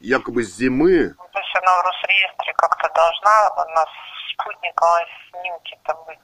Якобы 0.00 0.44
с 0.44 0.56
зимы. 0.56 1.14
Ну, 1.18 1.28
То 1.32 1.38
есть 1.38 1.56
она 1.56 1.78
в 1.82 1.84
Росреестре 1.84 2.54
как-то 2.54 2.88
должна 2.94 3.50
на 3.74 3.84
спутниковой 4.32 5.04
снимке-то 5.30 5.94
быть. 6.06 6.18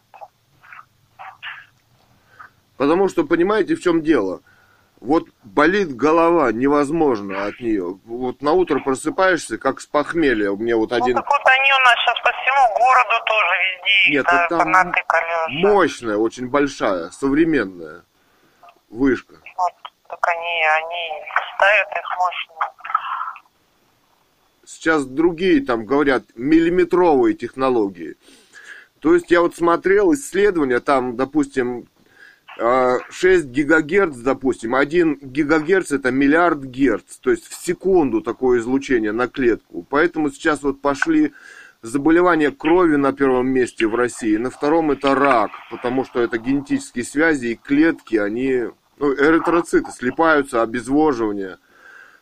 Потому 2.77 3.09
что, 3.09 3.25
понимаете, 3.25 3.75
в 3.75 3.81
чем 3.81 4.03
дело? 4.03 4.43
Вот 5.01 5.29
болит 5.45 5.95
голова, 5.95 6.53
невозможно 6.53 7.47
от 7.47 7.61
нее. 7.61 7.99
Вот 8.05 8.43
на 8.43 8.53
утро 8.53 8.81
просыпаешься, 8.81 9.59
как 9.59 9.81
с 9.81 9.87
похмелья. 9.87 10.51
У 10.51 10.57
меня 10.57 10.77
вот 10.77 10.91
Ну, 10.91 10.97
один 10.97 11.17
так 11.17 11.27
вот 11.27 11.41
они 11.45 11.71
у 11.73 11.85
нас 11.85 11.95
сейчас 12.01 12.21
по 12.21 12.31
всему 12.33 12.79
городу 12.79 13.25
тоже 13.27 13.55
везде 13.85 14.11
Нет, 14.11 14.27
это 14.27 14.49
там 14.49 14.93
мощная, 15.49 16.17
очень 16.17 16.49
большая, 16.49 17.11
современная 17.11 18.03
вышка. 18.89 19.35
Вот, 19.57 19.73
так 20.09 20.29
они, 20.29 20.65
они 20.79 21.25
ставят 21.57 21.89
их 21.89 22.19
мощно. 22.19 22.73
Сейчас 24.65 25.05
другие 25.05 25.65
там 25.65 25.85
говорят 25.85 26.25
миллиметровые 26.35 27.35
технологии. 27.35 28.17
То 29.01 29.15
есть 29.15 29.31
я 29.31 29.41
вот 29.43 29.55
смотрел 29.55 30.13
исследования, 30.15 30.81
там, 30.81 31.17
допустим, 31.17 31.87
6 32.59 33.47
гигагерц, 33.47 34.17
допустим, 34.17 34.75
1 34.75 35.19
гигагерц 35.21 35.93
это 35.93 36.11
миллиард 36.11 36.65
герц, 36.65 37.17
то 37.19 37.31
есть 37.31 37.47
в 37.47 37.55
секунду 37.55 38.23
такое 38.23 38.61
излучение 38.61 39.13
на 39.13 39.29
клетку. 39.29 39.87
Поэтому 39.89 40.31
сейчас 40.31 40.63
вот 40.63 40.81
пошли 40.81 41.33
заболевания 41.83 42.51
крови 42.51 42.97
на 42.97 43.13
первом 43.13 43.49
месте 43.49 43.87
в 43.87 43.95
России, 43.95 44.37
на 44.37 44.51
втором 44.51 44.91
это 44.91 45.15
рак, 45.15 45.51
потому 45.71 46.05
что 46.05 46.21
это 46.21 46.39
генетические 46.39 47.05
связи 47.05 47.47
и 47.49 47.55
клетки, 47.57 48.17
они, 48.17 48.65
ну, 48.99 49.13
эритроциты 49.15 49.91
слипаются, 49.93 50.63
обезвоживание. 50.63 51.59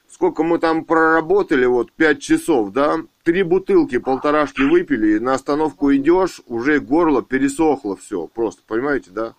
Сколько 0.08 0.42
мы 0.42 0.58
там 0.58 0.84
проработали, 0.84 1.64
вот 1.64 1.92
5 1.92 2.20
часов, 2.20 2.72
да, 2.72 2.98
три 3.22 3.42
бутылки, 3.42 3.98
полторашки 3.98 4.62
выпили, 4.62 5.16
и 5.16 5.18
на 5.20 5.34
остановку 5.34 5.92
идешь, 5.94 6.40
уже 6.46 6.80
горло 6.80 7.22
пересохло 7.22 7.96
все, 7.96 8.26
просто, 8.26 8.62
понимаете, 8.66 9.10
да? 9.12 9.34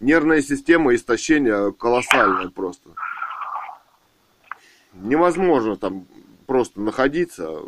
Нервная 0.00 0.42
система, 0.42 0.94
истощение 0.94 1.72
колоссальное 1.72 2.48
просто. 2.48 2.90
Невозможно 4.92 5.76
там 5.76 6.06
просто 6.46 6.80
находиться. 6.80 7.58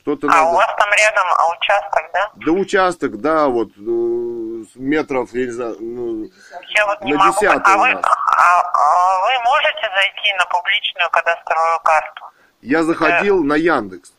Что-то 0.00 0.28
А 0.28 0.42
у 0.42 0.44
надо... 0.44 0.56
вас 0.56 0.74
там 0.78 0.88
рядом 0.92 1.26
а 1.36 1.50
участок, 1.56 2.10
да? 2.14 2.30
Да 2.36 2.52
участок, 2.52 3.20
да, 3.20 3.48
вот 3.48 3.68
э, 3.76 4.64
метров, 4.76 5.28
я 5.34 5.44
не 5.44 5.50
знаю, 5.50 5.76
ну, 5.78 6.30
Я 6.70 6.86
вот 6.86 7.02
не 7.02 7.12
На 7.12 7.18
могу. 7.18 7.32
десятый 7.32 7.74
а, 7.74 7.76
у 7.76 7.80
вы, 7.80 7.90
а, 7.90 8.00
а 8.00 9.20
вы 9.26 9.44
можете 9.44 9.90
зайти 9.94 10.32
на 10.38 10.46
публичную 10.46 11.10
кадастровую 11.10 11.80
карту? 11.84 12.24
я 12.62 12.82
заходил 12.82 13.42
на 13.44 13.54
Яндекс. 13.54 14.12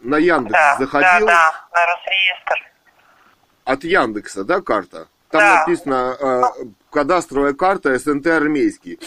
На 0.00 0.16
Яндекс 0.16 0.52
Да, 0.52 0.76
заходил. 0.78 1.26
да, 1.26 1.52
да, 1.72 1.78
на 1.80 1.86
Росреестр. 1.86 2.72
от 3.64 3.84
Яндекса, 3.84 4.44
да, 4.44 4.60
карта? 4.60 5.06
Там 5.30 5.40
Да. 5.40 5.60
написано 5.60 6.16
э, 6.20 6.42
кадастровая 6.90 7.52
карта 7.54 7.96
СНТ 7.98 8.26
армейский. 8.28 8.98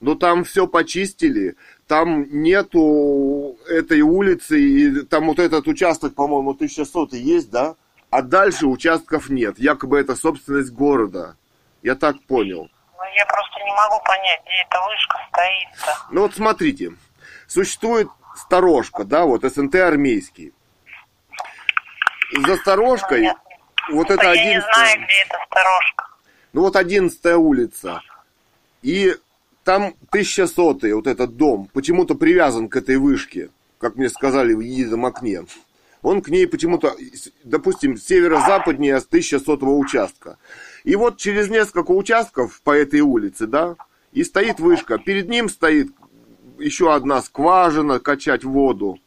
Но 0.00 0.14
там 0.14 0.44
все 0.44 0.66
почистили, 0.66 1.56
там 1.86 2.24
нету 2.42 3.58
этой 3.68 4.00
улицы, 4.00 4.58
и 4.58 5.00
там 5.02 5.26
вот 5.26 5.38
этот 5.38 5.66
участок, 5.68 6.14
по-моему, 6.14 6.52
1100 6.52 7.08
есть, 7.16 7.50
да? 7.50 7.74
А 8.08 8.22
дальше 8.22 8.66
участков 8.66 9.28
нет. 9.28 9.58
Якобы 9.58 9.98
это 10.00 10.16
собственность 10.16 10.72
города. 10.72 11.36
Я 11.82 11.94
так 11.96 12.16
понял. 12.26 12.62
Ну, 12.96 13.04
я 13.16 13.26
просто 13.26 13.58
не 13.64 13.72
могу 13.72 14.02
понять, 14.04 14.40
где 14.44 14.52
эта 14.66 14.78
вышка 14.86 15.18
стоит-то. 15.32 16.06
Ну 16.14 16.20
вот 16.22 16.34
смотрите, 16.34 16.92
существует 17.46 18.08
сторожка, 18.36 19.04
да, 19.04 19.24
вот 19.26 19.44
СНТ 19.44 19.74
армейский. 19.76 20.52
За 22.46 22.56
сторожкой, 22.56 23.22
Нет. 23.22 23.36
Вот 23.92 24.10
это 24.10 24.22
я 24.22 24.34
не 24.34 24.56
11 24.56 24.74
знаю, 24.74 24.96
где 24.96 25.22
эта 25.26 25.38
сторожка. 25.46 26.06
Ну 26.52 26.60
вот 26.62 26.76
11 26.76 27.24
улица. 27.36 28.02
И 28.82 29.16
там 29.64 29.94
1100 30.08 30.78
вот 30.94 31.06
этот 31.06 31.36
дом 31.36 31.68
почему-то 31.72 32.14
привязан 32.14 32.68
к 32.68 32.76
этой 32.76 32.96
вышке, 32.96 33.50
как 33.78 33.96
мне 33.96 34.08
сказали 34.08 34.54
в 34.54 34.60
едином 34.60 35.06
окне. 35.06 35.44
Он 36.02 36.22
к 36.22 36.28
ней 36.28 36.46
почему-то, 36.46 36.96
допустим, 37.44 37.96
северо-западнее 37.96 39.00
с 39.00 39.04
1100 39.04 39.56
участка. 39.78 40.38
И 40.84 40.96
вот 40.96 41.18
через 41.18 41.50
несколько 41.50 41.90
участков 41.90 42.62
по 42.62 42.70
этой 42.70 43.00
улице, 43.00 43.46
да, 43.46 43.76
и 44.12 44.24
стоит 44.24 44.60
вышка. 44.60 44.98
Перед 44.98 45.28
ним 45.28 45.48
стоит 45.48 45.90
еще 46.58 46.94
одна 46.94 47.20
скважина 47.22 48.00
качать 48.00 48.44
воду 48.44 48.98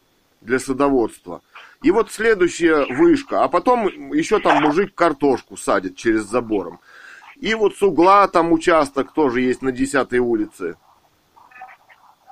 для 0.41 0.59
садоводства. 0.59 1.41
И 1.83 1.91
вот 1.91 2.11
следующая 2.11 2.85
вышка. 2.85 3.43
А 3.43 3.49
потом 3.49 3.87
еще 4.13 4.39
там 4.39 4.61
мужик 4.63 4.95
картошку 4.95 5.57
садит 5.57 5.97
через 5.97 6.21
забором. 6.21 6.79
И 7.35 7.53
вот 7.55 7.75
с 7.75 7.81
угла 7.83 8.27
там 8.27 8.53
участок 8.53 9.13
тоже 9.13 9.41
есть 9.41 9.61
на 9.61 9.71
10 9.71 10.13
улице. 10.13 10.77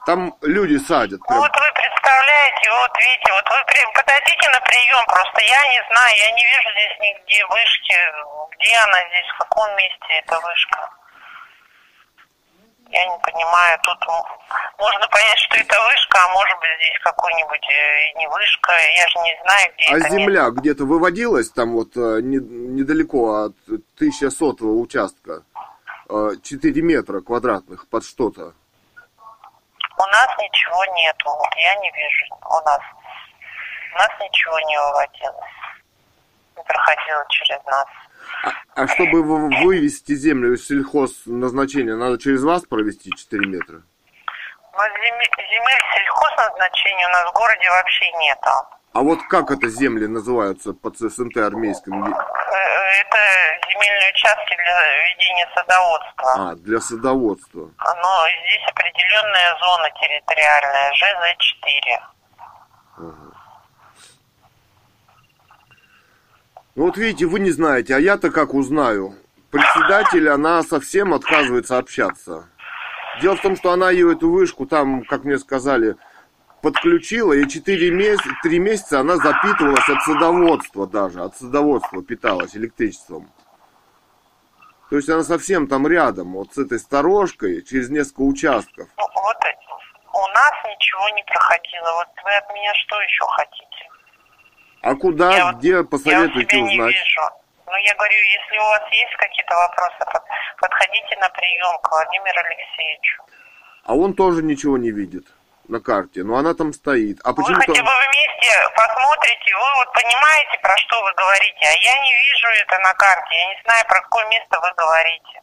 Там 0.06 0.34
люди 0.41 0.78
садят. 0.78 1.19
Прям. 1.28 1.40
вот 1.40 1.52
вы 1.52 1.68
представляете, 1.73 2.69
вот 2.72 2.91
видите, 2.98 3.32
вот 3.34 3.45
вы 3.52 3.60
при- 3.68 3.94
подойдите 3.94 4.49
на 4.49 4.61
прием, 4.61 5.06
просто 5.06 5.41
я 5.41 5.61
не 5.73 5.82
знаю, 5.91 6.14
я 6.18 6.32
не 6.32 6.44
вижу 6.44 6.69
здесь 6.72 6.98
нигде 7.02 7.45
вышки, 7.45 7.95
где 8.56 8.73
она 8.88 8.98
здесь, 9.10 9.30
в 9.36 9.38
каком 9.38 9.76
месте 9.76 10.10
эта 10.26 10.40
вышка. 10.40 10.90
Я 12.92 13.06
не 13.06 13.18
понимаю, 13.20 13.80
тут 13.84 13.98
можно 14.78 15.08
понять, 15.08 15.38
что 15.40 15.56
это 15.56 15.76
вышка, 15.82 16.20
а 16.26 16.30
может 16.34 16.60
быть 16.60 16.70
здесь 16.78 17.00
какой-нибудь 17.04 17.66
э, 17.70 18.18
не 18.20 18.28
вышка, 18.28 18.74
я 18.98 19.08
же 19.08 19.20
не 19.20 19.40
знаю, 19.44 19.74
где 19.74 19.94
А 19.94 19.98
это 19.98 20.10
земля 20.10 20.50
где-то 20.50 20.84
выводилась 20.86 21.50
там 21.52 21.72
вот 21.72 21.96
э, 21.96 22.20
не- 22.22 22.40
недалеко 22.40 23.46
от 23.46 23.56
1100 23.96 24.66
участка. 24.80 25.44
э, 26.10 26.32
4 26.44 26.82
метра 26.82 27.22
квадратных 27.22 27.88
под 27.90 28.04
что-то. 28.04 28.54
У 29.98 30.06
нас 30.08 30.28
ничего 30.40 30.84
нету, 30.96 31.30
я 31.56 31.76
не 31.76 31.92
вижу 31.92 32.26
у 32.44 32.66
нас. 32.66 32.82
У 33.94 33.98
нас 33.98 34.10
ничего 34.20 34.60
не 34.60 34.78
выводилось. 34.78 35.52
Не 36.58 36.64
проходило 36.64 37.26
через 37.30 37.64
нас. 37.66 37.86
А, 38.44 38.52
а 38.84 38.88
чтобы 38.88 39.24
вы- 39.24 39.49
вывести 39.64 40.14
землю 40.16 40.53
из 40.53 40.66
сельхозназначения, 40.68 41.95
надо 41.95 42.18
через 42.18 42.44
вас 42.44 42.64
провести 42.66 43.12
4 43.16 43.45
метра? 43.48 43.82
Земель 44.74 45.82
сельхозназначения 45.95 47.08
у 47.08 47.12
нас 47.12 47.30
в 47.32 47.34
городе 47.34 47.70
вообще 47.70 48.12
нету. 48.14 48.49
А 48.94 48.99
вот 49.02 49.20
как 49.30 49.52
это 49.52 49.68
земли 49.70 50.08
называются 50.08 50.74
под 50.74 50.98
СНТ 50.98 51.38
армейским? 51.38 52.06
Е- 52.06 52.14
Э, 52.14 52.91
Это 53.02 53.18
земельные 53.70 54.10
участки 54.12 54.56
для 54.56 55.03
ведения 55.10 55.48
садоводства. 55.56 56.34
А, 56.52 56.56
для 56.56 56.80
садоводства. 56.82 57.60
Но 57.62 58.28
здесь 58.44 58.64
определенная 58.68 59.56
зона 59.60 59.90
территориальная, 59.91 60.91
ЖЗ-4. 60.91 61.99
Ну 62.98 63.14
вот 66.76 66.98
видите, 66.98 67.26
вы 67.26 67.39
не 67.39 67.52
знаете, 67.52 67.95
а 67.95 67.99
я-то 67.99 68.31
как 68.31 68.53
узнаю. 68.53 69.15
Председатель, 69.49 70.30
она 70.30 70.64
совсем 70.64 71.14
отказывается 71.14 71.77
общаться. 71.77 72.48
Дело 73.22 73.35
в 73.35 73.41
том, 73.41 73.57
что 73.57 73.72
она 73.72 73.91
ее 73.91 74.14
эту 74.14 74.30
вышку 74.30 74.65
там, 74.65 75.03
как 75.03 75.26
мне 75.26 75.38
сказали, 75.38 75.98
подключила, 76.61 77.34
и 77.34 77.48
4 77.48 77.91
месяца, 77.91 78.30
3 78.43 78.60
месяца 78.60 78.99
она 78.99 79.18
запитывалась 79.18 79.89
от 79.89 80.02
садоводства 80.03 80.88
даже, 80.88 81.22
от 81.22 81.35
садоводства 81.35 82.02
питалась 82.03 82.56
электричеством. 82.56 83.30
То 84.89 84.98
есть 84.98 85.10
она 85.10 85.23
совсем 85.23 85.68
там 85.68 85.88
рядом, 85.88 86.34
вот 86.34 86.53
с 86.53 86.57
этой 86.57 86.80
сторожкой, 86.80 87.61
через 87.64 87.89
несколько 87.89 88.22
участков. 88.22 88.88
Ну, 88.98 89.06
вот 89.15 89.38
у 90.14 90.27
нас 90.34 90.53
ничего 90.65 91.10
не 91.15 91.23
проходило. 91.23 91.91
Вот 91.95 92.07
вы 92.23 92.35
от 92.35 92.53
меня 92.53 92.73
что 92.76 93.02
еще 93.02 93.23
хотите? 93.38 93.70
А 94.82 94.95
куда, 94.95 95.32
Я 95.36 95.52
где, 95.53 95.70
Я 95.70 95.84
посоветуйте 95.84 96.62
не 96.62 96.74
узнать? 96.74 96.94
вижу. 96.95 97.22
Ну, 97.68 97.78
я 97.78 97.94
говорю, 97.95 98.16
если 98.18 98.58
у 98.58 98.64
вас 98.64 98.82
есть 98.91 99.16
какие-то 99.16 99.56
вопросы, 99.56 99.98
под- 99.99 100.24
подходите 100.60 101.16
на 101.18 101.30
прием 101.30 101.78
к 101.82 101.91
Владимиру 101.91 102.40
Алексеевичу. 102.40 103.24
А 103.86 103.95
он 103.95 104.14
тоже 104.14 104.44
ничего 104.44 104.78
не 104.78 104.91
видит 104.91 105.26
на 105.70 105.80
карте, 105.80 106.24
но 106.24 106.36
она 106.38 106.53
там 106.53 106.74
стоит. 106.74 107.20
А 107.24 107.30
Вы 107.32 107.36
почему-то... 107.44 107.72
хотя 107.72 107.84
бы 107.84 107.91
вместе 107.91 108.52
посмотрите, 108.76 109.56
вы 109.56 109.70
вот 109.76 109.94
понимаете, 109.94 110.58
про 110.62 110.76
что 110.78 111.02
вы 111.03 111.14
говорите, 111.14 111.62
а 111.62 111.72
я 111.72 111.95
не 112.03 112.12
вижу 112.14 112.48
это 112.66 112.78
на 112.80 112.94
карте, 112.95 113.36
я 113.40 113.48
не 113.56 113.62
знаю, 113.64 113.86
про 113.88 114.02
какое 114.02 114.26
место 114.28 114.60
вы 114.60 114.72
говорите. 114.76 115.41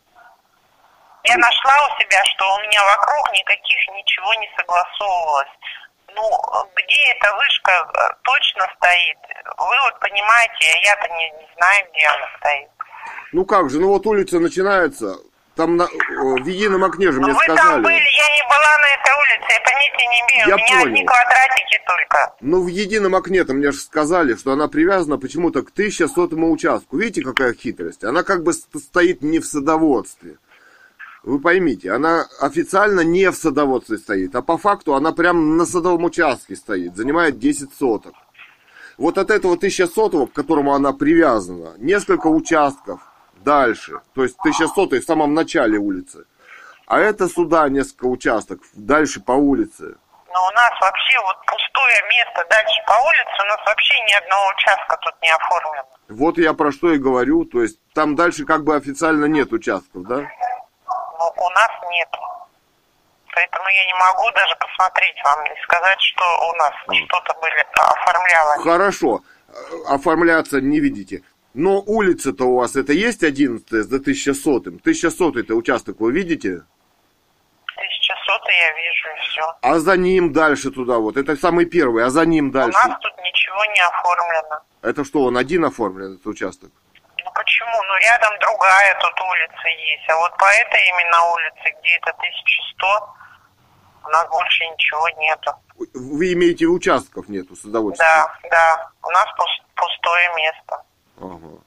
Я 1.25 1.37
нашла 1.39 1.75
у 1.89 2.01
себя, 2.01 2.25
что 2.25 2.55
у 2.55 2.59
меня 2.61 2.83
вокруг 2.85 3.33
никаких 3.33 3.89
ничего 3.95 4.35
не 4.35 4.51
согласовывалось. 4.57 5.55
Ну, 6.19 6.69
где 6.75 7.01
эта 7.17 7.33
вышка 7.37 7.73
э, 7.73 8.15
точно 8.23 8.67
стоит? 8.77 9.19
Вы 9.59 9.75
вот 9.87 10.01
понимаете, 10.01 10.67
а 10.75 10.79
я-то 10.87 11.09
не, 11.15 11.31
не 11.31 11.49
знаю, 11.57 11.87
где 11.93 12.07
она 12.07 12.27
стоит. 12.39 12.69
Ну 13.33 13.45
как 13.45 13.71
же, 13.71 13.79
ну 13.81 13.89
вот 13.89 14.07
улица 14.07 14.41
начинается, 14.41 15.17
там 15.57 15.77
на, 15.77 15.85
э, 15.85 15.87
в 16.43 16.45
едином 16.47 16.83
окне 16.85 17.13
же 17.13 17.21
мне 17.21 17.33
Вы 17.33 17.39
сказали. 17.45 17.57
там 17.59 17.83
были, 17.83 17.95
я 17.95 18.29
не 18.37 18.43
была 18.49 18.79
на 18.83 18.89
этой 18.99 19.15
улице, 19.15 19.53
я 19.53 19.61
понятия 19.61 20.07
не 20.07 20.21
имею. 20.21 20.49
Я 20.49 20.55
У 20.55 20.59
меня 20.59 20.81
одни 20.83 20.95
понял. 20.97 21.07
квадратики 21.07 21.81
только. 21.87 22.35
Ну, 22.41 22.63
в 22.65 22.67
едином 22.69 23.15
окне-то 23.15 23.53
мне 23.55 23.71
же 23.73 23.79
сказали, 23.79 24.35
что 24.35 24.53
она 24.53 24.67
привязана 24.69 25.19
почему-то 25.19 25.63
к 25.63 25.71
1100 25.71 26.23
участку. 26.51 26.97
Видите, 26.97 27.23
какая 27.23 27.55
хитрость? 27.55 28.03
Она 28.05 28.23
как 28.25 28.43
бы 28.43 28.53
ст- 28.53 28.77
стоит 28.79 29.23
не 29.23 29.39
в 29.41 29.47
садоводстве. 29.47 30.37
Вы 31.29 31.41
поймите, 31.41 31.93
она 31.93 32.27
официально 32.41 33.01
не 33.01 33.31
в 33.31 33.37
садоводстве 33.37 33.99
стоит, 33.99 34.35
а 34.35 34.41
по 34.41 34.57
факту 34.57 34.95
она 34.95 35.13
прям 35.13 35.59
на 35.59 35.67
садовом 35.67 36.05
участке 36.05 36.57
стоит, 36.57 36.97
занимает 36.97 37.39
10 37.39 37.69
соток. 37.79 38.15
Вот 38.97 39.19
от 39.19 39.31
этого 39.31 39.53
1100, 39.53 40.29
к 40.29 40.33
которому 40.33 40.73
она 40.73 40.95
привязана, 40.95 41.75
несколько 41.77 42.29
участков 42.29 43.03
дальше, 43.45 44.01
то 44.15 44.23
есть 44.23 44.39
1100 44.39 45.01
в 45.01 45.05
самом 45.05 45.35
начале 45.35 45.77
улицы. 45.77 46.25
А 46.87 46.99
это 46.99 47.29
сюда 47.29 47.69
несколько 47.69 48.07
участков, 48.07 48.61
дальше 48.73 49.21
по 49.21 49.33
улице. 49.33 49.97
Но 50.33 50.47
у 50.47 50.51
нас 50.53 50.73
вообще 50.81 51.19
вот 51.27 51.37
пустое 51.45 52.03
место 52.09 52.47
дальше 52.49 52.81
по 52.87 52.93
улице, 52.93 53.43
у 53.43 53.49
нас 53.49 53.61
вообще 53.67 53.95
ни 54.01 54.15
одного 54.15 54.49
участка 54.57 54.99
тут 55.03 55.15
не 55.21 55.31
оформлено. 55.35 55.89
Вот 56.09 56.39
я 56.39 56.55
про 56.55 56.73
что 56.73 56.91
и 56.91 56.97
говорю, 56.97 57.45
то 57.45 57.61
есть 57.61 57.79
там 57.93 58.17
дальше 58.17 58.47
как 58.47 58.65
бы 58.65 58.75
официально 58.75 59.27
нет 59.27 59.53
участков, 59.53 60.05
да? 60.05 60.27
У 61.39 61.51
нас 61.51 61.71
нет. 61.91 62.09
Поэтому 63.35 63.69
я 63.69 63.87
не 63.87 63.95
могу 63.95 64.31
даже 64.33 64.57
посмотреть 64.57 65.17
вам 65.25 65.45
и 65.47 65.63
сказать, 65.63 66.01
что 66.01 66.25
у 66.49 66.53
нас 66.57 66.73
что-то 67.07 67.35
были 67.41 67.65
оформлялось. 67.75 68.63
Хорошо, 68.65 69.23
э, 69.49 69.53
оформляться 69.89 70.61
не 70.61 70.81
видите. 70.81 71.23
Но 71.55 71.81
улица-то 71.81 72.45
у 72.45 72.57
вас 72.57 72.77
это 72.77 72.93
есть 72.93 73.23
11 73.23 73.69
за 73.71 73.97
1100 74.01 74.71
1100 74.81 75.39
это 75.41 75.55
участок 75.55 76.01
вы 76.01 76.13
видите? 76.13 76.63
1100 77.77 78.51
я 78.51 78.73
вижу 78.73 79.09
и 79.17 79.21
все. 79.29 79.55
А 79.63 79.79
за 79.79 79.97
ним 79.97 80.33
дальше 80.33 80.71
туда 80.71 80.99
вот, 80.99 81.17
это 81.17 81.37
самый 81.37 81.67
первый, 81.67 82.05
а 82.05 82.11
за 82.11 82.27
ним 82.27 82.49
У 82.49 82.53
дальше. 82.53 82.79
нас 82.89 82.99
тут 83.01 83.17
ничего 83.19 83.65
не 83.65 83.81
оформлено. 83.81 84.61
Это 84.83 85.05
что, 85.05 85.23
он 85.25 85.37
один 85.37 85.65
оформлен, 85.65 86.15
этот 86.15 86.27
участок? 86.27 86.71
Почему? 87.39 87.71
Ну 87.87 87.95
рядом 88.11 88.35
другая 88.41 88.99
тут 89.01 89.15
улица 89.31 89.69
есть. 89.69 90.11
А 90.11 90.17
вот 90.19 90.37
по 90.39 90.45
этой 90.51 90.83
именно 90.91 91.19
улице, 91.35 91.71
где 91.79 91.91
это 92.03 92.11
1100, 92.11 93.15
у 94.07 94.09
нас 94.11 94.29
больше 94.29 94.65
ничего 94.67 95.09
нету. 95.11 95.53
Вы 95.95 96.33
имеете 96.33 96.67
участков 96.67 97.29
нету 97.29 97.55
садоводства? 97.55 98.05
Да, 98.05 98.49
да. 98.51 98.91
У 99.03 99.11
нас 99.13 99.27
пус- 99.39 99.65
пустое 99.77 100.29
место. 100.35 100.83
Ага. 101.21 101.63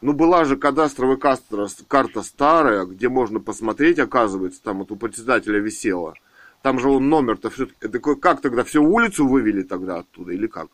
Ну, 0.00 0.12
была 0.14 0.44
же 0.44 0.56
кадастровая 0.56 1.16
карта, 1.16 1.68
карта 1.86 2.22
старая, 2.24 2.84
где 2.86 3.08
можно 3.08 3.38
посмотреть, 3.38 4.00
оказывается, 4.00 4.60
там 4.64 4.78
вот 4.80 4.90
у 4.90 4.96
председателя 4.96 5.60
висела. 5.60 6.14
Там 6.62 6.80
же 6.80 6.88
он 6.90 7.08
номер-то 7.08 7.50
ка- 7.50 8.16
как 8.16 8.40
тогда, 8.40 8.64
всю 8.64 8.82
улицу 8.82 9.28
вывели 9.28 9.62
тогда 9.62 9.98
оттуда 9.98 10.32
или 10.32 10.48
как? 10.48 10.66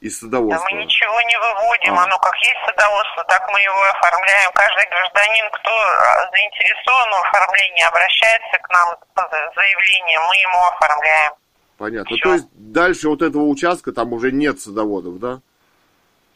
Из 0.00 0.18
Да 0.20 0.26
садоводства? 0.26 0.64
мы 0.70 0.82
ничего 0.84 1.20
не 1.22 1.36
выводим, 1.38 1.98
А. 1.98 2.04
оно 2.04 2.18
как 2.18 2.34
есть 2.36 2.60
садоводство, 2.66 3.22
так 3.24 3.42
мы 3.52 3.60
его 3.60 3.82
оформляем. 3.90 4.50
Каждый 4.54 4.86
гражданин, 4.88 5.44
кто 5.52 5.70
а, 5.70 6.30
заинтересован 6.32 7.10
в 7.10 7.24
оформлении, 7.28 7.84
обращается 7.84 8.56
к 8.62 8.68
нам 8.70 8.88
с 8.96 9.54
заявлением, 9.54 10.20
мы 10.28 10.36
ему 10.36 10.58
оформляем. 10.72 11.32
Понятно. 11.76 12.16
Всё. 12.16 12.24
То 12.24 12.32
есть 12.34 12.48
дальше 12.52 13.08
вот 13.08 13.20
этого 13.22 13.42
участка 13.44 13.92
там 13.92 14.12
уже 14.12 14.32
нет 14.32 14.58
садоводов, 14.60 15.18
да? 15.20 15.40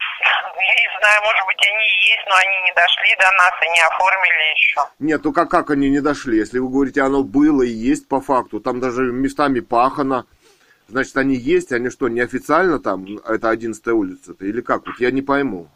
Я 0.01 0.75
не 0.75 0.99
знаю, 1.01 1.23
может 1.25 1.45
быть, 1.47 1.61
они 1.67 1.85
и 1.85 2.11
есть, 2.13 2.27
но 2.29 2.35
они 2.37 2.57
не 2.65 2.73
дошли 2.75 3.17
до 3.17 3.31
нас 3.33 3.53
и 3.65 3.69
не 3.71 3.81
оформили 3.81 4.53
еще. 4.57 4.81
Нет, 4.99 5.25
ну 5.25 5.33
как, 5.33 5.51
как 5.51 5.71
они 5.71 5.91
не 5.91 6.01
дошли? 6.01 6.39
Если 6.39 6.59
вы 6.59 6.69
говорите, 6.71 7.03
оно 7.03 7.23
было 7.23 7.63
и 7.63 7.69
есть 7.69 8.09
по 8.09 8.21
факту, 8.21 8.61
там 8.61 8.81
даже 8.81 9.03
местами 9.13 9.61
пахано, 9.61 10.27
значит, 10.89 11.17
они 11.17 11.35
есть, 11.37 11.73
они 11.73 11.91
что, 11.91 12.09
неофициально 12.09 12.79
там, 12.79 13.05
это 13.27 13.49
11 13.51 13.87
улица-то, 13.89 14.45
или 14.45 14.61
как? 14.61 14.87
Вот 14.87 14.99
я 15.01 15.11
не 15.11 15.23
пойму. 15.23 15.69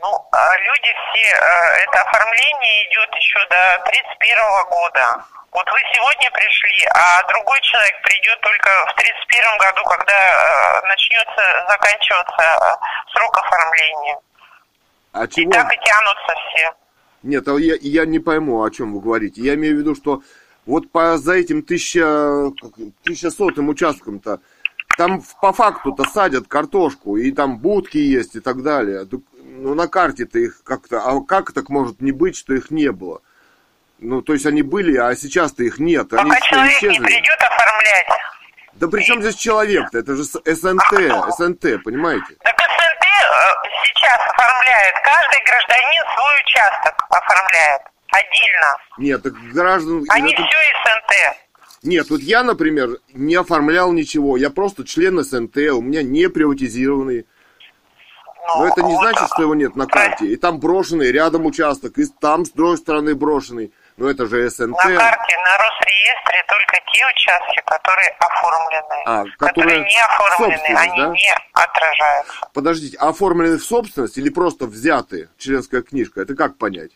Ну, 0.00 0.10
а 0.32 0.58
люди 0.58 0.90
все, 0.94 1.26
э, 1.26 1.84
это 1.84 2.02
оформление 2.02 2.86
идет 2.88 3.14
еще 3.14 3.38
до 3.48 3.84
31 3.84 4.38
года. 4.70 5.24
Вот 5.50 5.66
вы 5.72 5.78
сегодня 5.94 6.30
пришли, 6.30 6.86
а 6.94 7.26
другой 7.26 7.58
человек 7.62 8.02
придет 8.02 8.40
только 8.40 8.70
в 8.86 8.94
31 8.94 9.58
году, 9.58 9.82
когда 9.84 10.12
э, 10.14 10.86
начнется 10.86 11.66
заканчиваться 11.68 12.78
срок 13.12 13.38
оформления. 13.38 14.18
А 15.12 15.24
И 15.24 15.28
чего? 15.28 15.50
так 15.52 15.72
и 15.72 15.78
тянутся 15.78 16.34
все. 16.48 16.74
Нет, 17.22 17.48
а 17.48 17.52
я, 17.58 17.74
я 17.80 18.06
не 18.06 18.20
пойму, 18.20 18.62
о 18.62 18.70
чем 18.70 18.94
вы 18.94 19.00
говорите. 19.00 19.40
Я 19.42 19.54
имею 19.54 19.76
в 19.76 19.78
виду, 19.80 19.94
что 19.96 20.22
вот 20.68 20.92
по, 20.92 21.16
за 21.16 21.32
этим 21.32 21.62
тысяча, 21.62 22.52
как, 22.60 22.72
1100 23.04 23.62
участком-то, 23.62 24.40
там 24.98 25.22
по 25.40 25.52
факту-то 25.52 26.04
садят 26.04 26.46
картошку, 26.46 27.16
и 27.16 27.32
там 27.32 27.58
будки 27.58 27.96
есть 27.96 28.36
и 28.36 28.40
так 28.40 28.62
далее. 28.62 29.08
Ну, 29.60 29.74
на 29.74 29.88
карте-то 29.88 30.38
их 30.38 30.62
как-то... 30.64 31.00
А 31.00 31.20
как 31.24 31.52
так 31.52 31.70
может 31.70 32.02
не 32.02 32.12
быть, 32.12 32.36
что 32.36 32.52
их 32.52 32.70
не 32.70 32.92
было? 32.92 33.22
Ну, 33.98 34.20
то 34.20 34.34
есть 34.34 34.44
они 34.44 34.60
были, 34.60 34.96
а 34.98 35.16
сейчас-то 35.16 35.64
их 35.64 35.78
нет. 35.78 36.12
Они 36.12 36.28
Пока 36.28 36.40
что, 36.44 36.48
человек 36.50 36.82
не 36.82 36.88
исчезли? 36.88 37.04
придет 37.04 37.38
оформлять. 37.40 38.06
Да 38.74 38.88
при 38.88 39.02
чем 39.02 39.22
здесь 39.22 39.36
человек-то? 39.36 39.98
Это 39.98 40.16
же 40.16 40.24
СНТ, 40.24 41.34
СНТ, 41.38 41.82
понимаете? 41.82 42.36
Так 42.44 42.58
СНТ 42.60 43.04
э, 43.04 43.68
сейчас 43.84 44.20
оформляет, 44.20 44.94
каждый 45.02 45.40
гражданин 45.44 46.02
свой 46.14 46.40
участок 46.44 47.06
оформляет 47.08 47.82
отдельно. 48.18 48.76
Нет, 48.98 49.22
так 49.22 49.34
граждан... 49.52 50.04
Они 50.10 50.32
это- 50.32 50.42
все 50.42 50.58
СНТ. 50.84 51.48
Нет, 51.84 52.10
вот 52.10 52.20
я, 52.20 52.42
например, 52.42 52.98
не 53.12 53.36
оформлял 53.36 53.92
ничего. 53.92 54.36
Я 54.36 54.50
просто 54.50 54.84
член 54.84 55.22
СНТ, 55.22 55.56
у 55.72 55.80
меня 55.80 56.02
не 56.02 56.28
приватизированный. 56.28 57.26
Ну, 58.48 58.58
Но 58.60 58.66
это 58.66 58.82
не 58.82 58.94
вот, 58.94 59.02
значит, 59.02 59.28
что 59.32 59.42
его 59.42 59.54
нет 59.54 59.76
на 59.76 59.86
карте. 59.86 60.26
И 60.26 60.36
там 60.36 60.58
брошенный, 60.58 61.12
рядом 61.12 61.44
участок, 61.46 61.98
и 61.98 62.06
там 62.20 62.46
с 62.46 62.50
другой 62.50 62.78
стороны 62.78 63.14
брошенный. 63.14 63.72
Но 63.98 64.08
это 64.08 64.26
же 64.26 64.48
СНТ. 64.48 64.70
На 64.70 64.76
карте, 64.76 65.36
на 65.36 65.58
Росреестре 65.58 66.44
только 66.48 66.80
те 66.92 67.04
участки, 67.06 67.62
которые 67.66 68.08
оформлены. 68.18 69.02
А, 69.04 69.24
которые 69.36 69.48
которые 69.48 69.80
не 69.80 70.02
оформлены, 70.02 70.78
они 70.78 71.00
да? 71.00 71.08
не 71.08 71.34
отражаются. 71.52 72.48
Подождите, 72.54 72.96
а 72.98 73.08
оформлены 73.08 73.58
в 73.58 73.64
собственность 73.64 74.16
или 74.16 74.30
просто 74.30 74.66
взяты? 74.66 75.28
Членская 75.36 75.82
книжка. 75.82 76.22
Это 76.22 76.34
как 76.34 76.56
понять? 76.56 76.92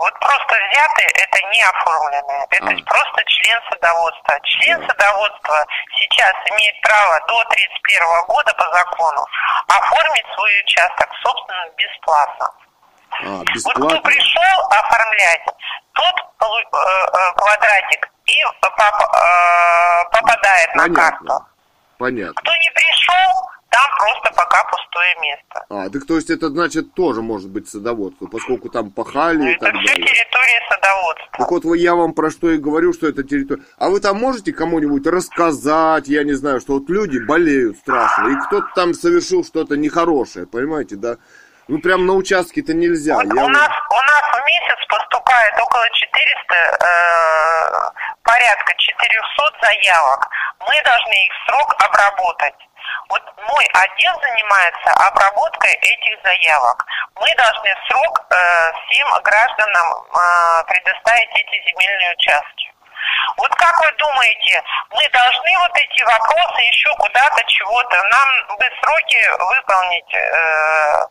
Вот 0.00 0.18
просто 0.18 0.54
взятые 0.70 1.08
это 1.12 1.38
не 1.52 1.60
оформленные. 1.62 2.46
Это 2.50 2.72
А. 2.72 2.84
просто 2.88 3.24
член 3.26 3.60
садоводства. 3.68 4.40
Член 4.44 4.88
садоводства 4.88 5.66
сейчас 6.00 6.32
имеет 6.50 6.80
право 6.80 7.20
до 7.28 7.44
31 7.44 8.26
года 8.26 8.54
по 8.54 8.64
закону 8.72 9.26
оформить 9.68 10.24
свой 10.34 10.50
участок 10.64 11.08
собственно 11.22 11.68
бесплатно. 11.76 12.48
А, 13.12 13.44
Вот 13.64 13.74
кто 13.76 14.00
пришел 14.00 14.56
оформлять, 14.70 15.44
тот 15.92 16.16
э, 16.16 16.44
э, 16.46 17.32
квадратик 17.36 18.08
и 18.24 18.42
э, 18.42 18.48
попадает 20.12 20.74
на 20.76 20.88
карту. 20.94 21.24
Понятно. 21.26 21.46
Понятно. 21.98 22.40
Кто 22.40 22.52
не 22.56 22.70
пришел, 22.70 23.50
там 23.70 23.86
просто 23.98 24.32
пока 24.36 24.64
пустое 24.64 25.14
место. 25.22 25.64
А, 25.70 25.88
так 25.90 26.06
то 26.06 26.16
есть 26.16 26.30
это 26.30 26.48
значит 26.48 26.94
тоже 26.94 27.22
может 27.22 27.50
быть 27.50 27.68
садоводство, 27.68 28.26
поскольку 28.26 28.68
там 28.68 28.90
пахали 28.90 29.50
и 29.50 29.54
Это 29.54 29.66
так 29.66 29.74
все 29.76 29.86
далее. 29.94 30.06
территория 30.06 30.60
садоводства. 30.68 31.28
Так 31.38 31.50
вот 31.50 31.64
я 31.76 31.94
вам 31.94 32.12
про 32.12 32.30
что 32.30 32.50
и 32.50 32.58
говорю, 32.58 32.92
что 32.92 33.06
это 33.08 33.22
территория. 33.22 33.62
А 33.78 33.88
вы 33.90 34.00
там 34.00 34.16
можете 34.18 34.52
кому-нибудь 34.52 35.06
рассказать, 35.06 36.08
я 36.08 36.24
не 36.24 36.32
знаю, 36.34 36.60
что 36.60 36.74
вот 36.74 36.88
люди 36.90 37.18
болеют 37.18 37.78
страшно, 37.78 38.28
и 38.28 38.36
кто-то 38.46 38.66
там 38.74 38.92
совершил 38.94 39.44
что-то 39.44 39.76
нехорошее, 39.76 40.46
понимаете, 40.46 40.96
да? 40.96 41.16
Ну 41.68 41.78
прям 41.80 42.04
на 42.06 42.14
участке-то 42.14 42.74
нельзя. 42.74 43.14
Вот 43.14 43.24
Я 43.24 43.44
у 43.44 43.48
нас 43.48 43.70
у 43.90 43.94
нас 43.94 44.24
в 44.34 44.46
месяц 44.46 44.80
поступает 44.88 45.54
около 45.60 45.86
400, 45.88 46.54
э, 46.54 47.90
порядка 48.24 48.74
400 48.76 49.42
заявок. 49.62 50.26
Мы 50.60 50.74
должны 50.84 51.14
их 51.14 51.32
в 51.32 51.46
срок 51.46 51.76
обработать. 51.78 52.54
Вот 53.10 53.22
мой 53.36 53.64
отдел 53.74 54.14
занимается 54.22 54.90
обработкой 55.08 55.72
этих 55.74 56.22
заявок. 56.22 56.86
Мы 57.16 57.26
должны 57.34 57.74
в 57.74 57.88
срок 57.88 58.20
э, 58.30 58.72
всем 58.86 59.08
гражданам 59.22 59.86
э, 59.98 60.64
предоставить 60.68 61.30
эти 61.34 61.68
земельные 61.68 62.12
участки. 62.12 62.72
Вот 63.36 63.52
как 63.56 63.80
вы 63.80 63.92
думаете, 63.98 64.62
мы 64.90 65.08
должны 65.08 65.58
вот 65.58 65.76
эти 65.76 66.02
вопросы 66.04 66.60
еще 66.62 66.90
куда-то 66.98 67.42
чего-то, 67.46 68.02
нам 68.04 68.56
бы 68.56 68.70
сроки 68.80 69.28
выполнить 69.38 70.14
э, 70.14 71.06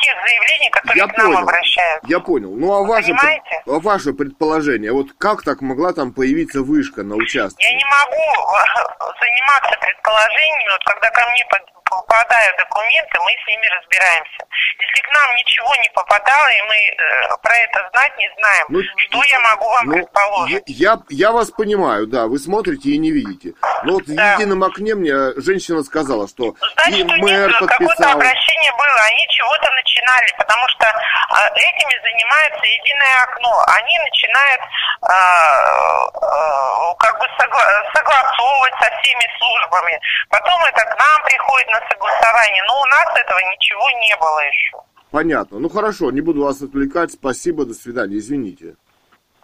тех 0.00 0.14
заявлений, 0.26 0.70
которые 0.70 0.98
Я 1.02 1.06
к 1.08 1.16
нам 1.16 1.26
понял. 1.28 1.38
обращаются. 1.42 2.08
Я 2.08 2.20
понял. 2.20 2.52
Ну 2.54 2.72
а 2.72 2.82
ваше, 2.82 3.12
а 3.12 3.78
ваше 3.80 4.12
предположение, 4.12 4.92
вот 4.92 5.08
как 5.18 5.42
так 5.42 5.60
могла 5.60 5.92
там 5.92 6.12
появиться 6.12 6.62
вышка 6.62 7.02
на 7.02 7.14
участке? 7.16 7.64
Я 7.64 7.74
не 7.76 7.84
могу 7.84 8.22
э, 8.22 9.12
заниматься 9.20 9.78
предположениями, 9.80 10.70
вот 10.72 10.84
когда 10.84 11.10
ко 11.10 11.20
мне 11.30 11.44
попадают 11.90 12.56
документы, 12.58 13.18
мы 13.24 13.30
с 13.32 13.48
ними 13.48 13.66
разбираемся. 13.66 14.44
Если 14.78 15.02
к 15.02 15.14
нам 15.14 15.34
ничего 15.36 15.74
не 15.82 15.88
попадало, 15.94 16.48
и 16.48 16.62
мы 16.68 16.76
э, 16.76 17.36
про 17.42 17.54
это 17.56 17.90
знать 17.92 18.12
не 18.18 18.28
знаем, 18.38 18.66
Ну, 18.68 18.82
что 18.82 19.22
я 19.32 19.40
могу 19.40 19.64
вам 19.68 19.86
Ну, 19.86 19.92
предположить? 19.94 20.62
я, 20.66 20.98
я 21.08 21.32
вас 21.32 21.50
понимаю, 21.50 22.06
да, 22.06 22.26
вы 22.26 22.38
смотрите 22.38 22.90
и 22.90 22.98
не 22.98 23.10
видите. 23.10 23.54
Но 23.84 23.94
вот 23.94 24.04
в 24.06 24.14
Да. 24.14 24.34
едином 24.34 24.64
окне 24.64 24.94
мне 24.94 25.32
женщина 25.40 25.82
сказала, 25.82 26.28
что 26.28 26.48
и 26.50 26.54
Значит, 26.74 27.06
них 27.06 27.18
мэр 27.22 27.52
какое-то 27.52 27.78
подписал. 27.78 28.12
обращение 28.12 28.57
было, 28.78 28.98
они 29.10 29.26
чего-то 29.28 29.68
начинали, 29.74 30.30
потому 30.38 30.64
что 30.68 30.86
а, 30.86 31.50
этими 31.50 31.94
занимается 32.00 32.64
единое 32.64 33.22
окно. 33.26 33.52
Они 33.66 33.98
начинают 33.98 34.62
а, 35.02 35.12
а, 36.22 36.94
как 36.94 37.18
бы 37.18 37.26
согла- 37.36 37.82
согласовывать 37.92 38.74
со 38.80 38.88
всеми 39.02 39.26
службами. 39.38 40.00
Потом 40.30 40.58
это 40.70 40.82
к 40.86 40.94
нам 40.96 41.18
приходит 41.24 41.68
на 41.68 41.80
согласование, 41.90 42.62
но 42.64 42.80
у 42.80 42.86
нас 42.86 43.08
этого 43.18 43.38
ничего 43.52 43.90
не 44.00 44.16
было 44.16 44.40
еще. 44.46 44.76
Понятно. 45.10 45.58
Ну 45.58 45.68
хорошо, 45.68 46.10
не 46.10 46.20
буду 46.20 46.44
вас 46.44 46.62
отвлекать. 46.62 47.12
Спасибо, 47.12 47.64
до 47.64 47.74
свидания. 47.74 48.18
Извините. 48.18 48.76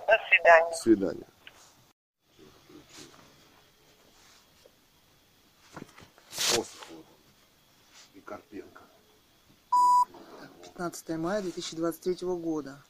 До 0.06 0.18
свидания. 0.28 0.70
До 0.70 0.76
свидания. 0.76 1.26
Осыхова 6.52 7.02
и 8.14 8.20
Карпенко. 8.20 8.82
15 10.76 11.08
мая 11.18 11.40
2023 11.40 12.26
года. 12.36 12.82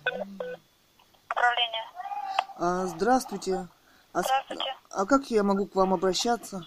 Управление. 0.00 1.84
А, 2.56 2.86
здравствуйте. 2.86 3.68
А, 4.14 4.22
Здравствуйте. 4.22 4.74
а 4.90 5.04
как 5.04 5.30
я 5.30 5.42
могу 5.42 5.66
к 5.66 5.74
вам 5.76 5.92
обращаться, 5.92 6.66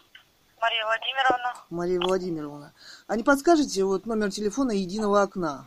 Мария 0.62 0.86
Владимировна. 0.86 1.54
Мария 1.72 2.00
Владимировна? 2.00 2.74
А 3.08 3.16
не 3.16 3.24
подскажете 3.24 3.84
вот 3.84 4.06
номер 4.06 4.30
телефона 4.32 4.72
единого 4.72 5.24
окна? 5.24 5.66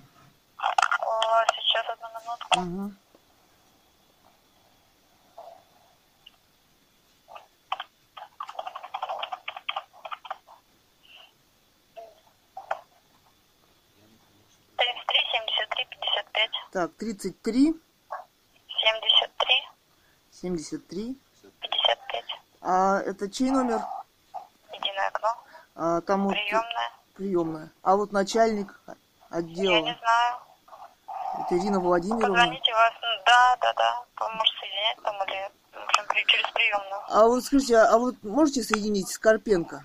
Сейчас 1.57 1.87
одну 1.89 2.09
минутку. 2.21 2.85
Угу. 2.87 2.93
Тридцать 14.77 15.07
три, 15.07 15.21
семьдесят 15.33 15.69
три, 15.71 15.85
пятьдесят 15.87 16.27
пять. 16.33 16.64
Так, 16.75 16.91
33 16.97 17.73
Семьдесят 18.83 19.31
три, 19.37 19.55
73. 20.33 21.17
пятьдесят 21.61 21.99
пять. 22.09 22.25
А 22.63 22.99
это 22.99 23.31
чей 23.31 23.53
номер? 23.53 23.81
Единое 24.73 25.07
окно. 25.07 25.29
А, 25.77 26.01
там 26.01 26.25
вот 26.25 26.33
Приемная. 26.33 26.91
приемная. 27.15 27.71
А 27.85 27.95
вот 27.95 28.11
начальник 28.11 28.77
отдела. 29.31 29.71
Я 29.75 29.81
не 29.83 29.97
знаю. 30.01 30.37
Это 31.45 31.59
Ирина 31.59 31.79
Владимировна. 31.79 32.27
Позвоните 32.41 32.73
вас. 32.73 32.93
Да, 33.25 33.57
да, 33.61 33.73
да. 33.75 34.05
Вы 34.27 34.33
можете 34.35 34.59
соединять 34.59 35.03
там 35.05 35.15
или 35.29 35.51
в 35.73 35.85
общем, 35.85 36.07
при- 36.09 36.25
через 36.27 36.51
приемную. 36.51 37.01
А 37.09 37.27
вот 37.29 37.45
скажите, 37.45 37.77
а 37.79 37.99
вот 37.99 38.17
можете 38.25 38.65
соединить 38.65 39.09
с 39.11 39.19
Карпенко 39.21 39.81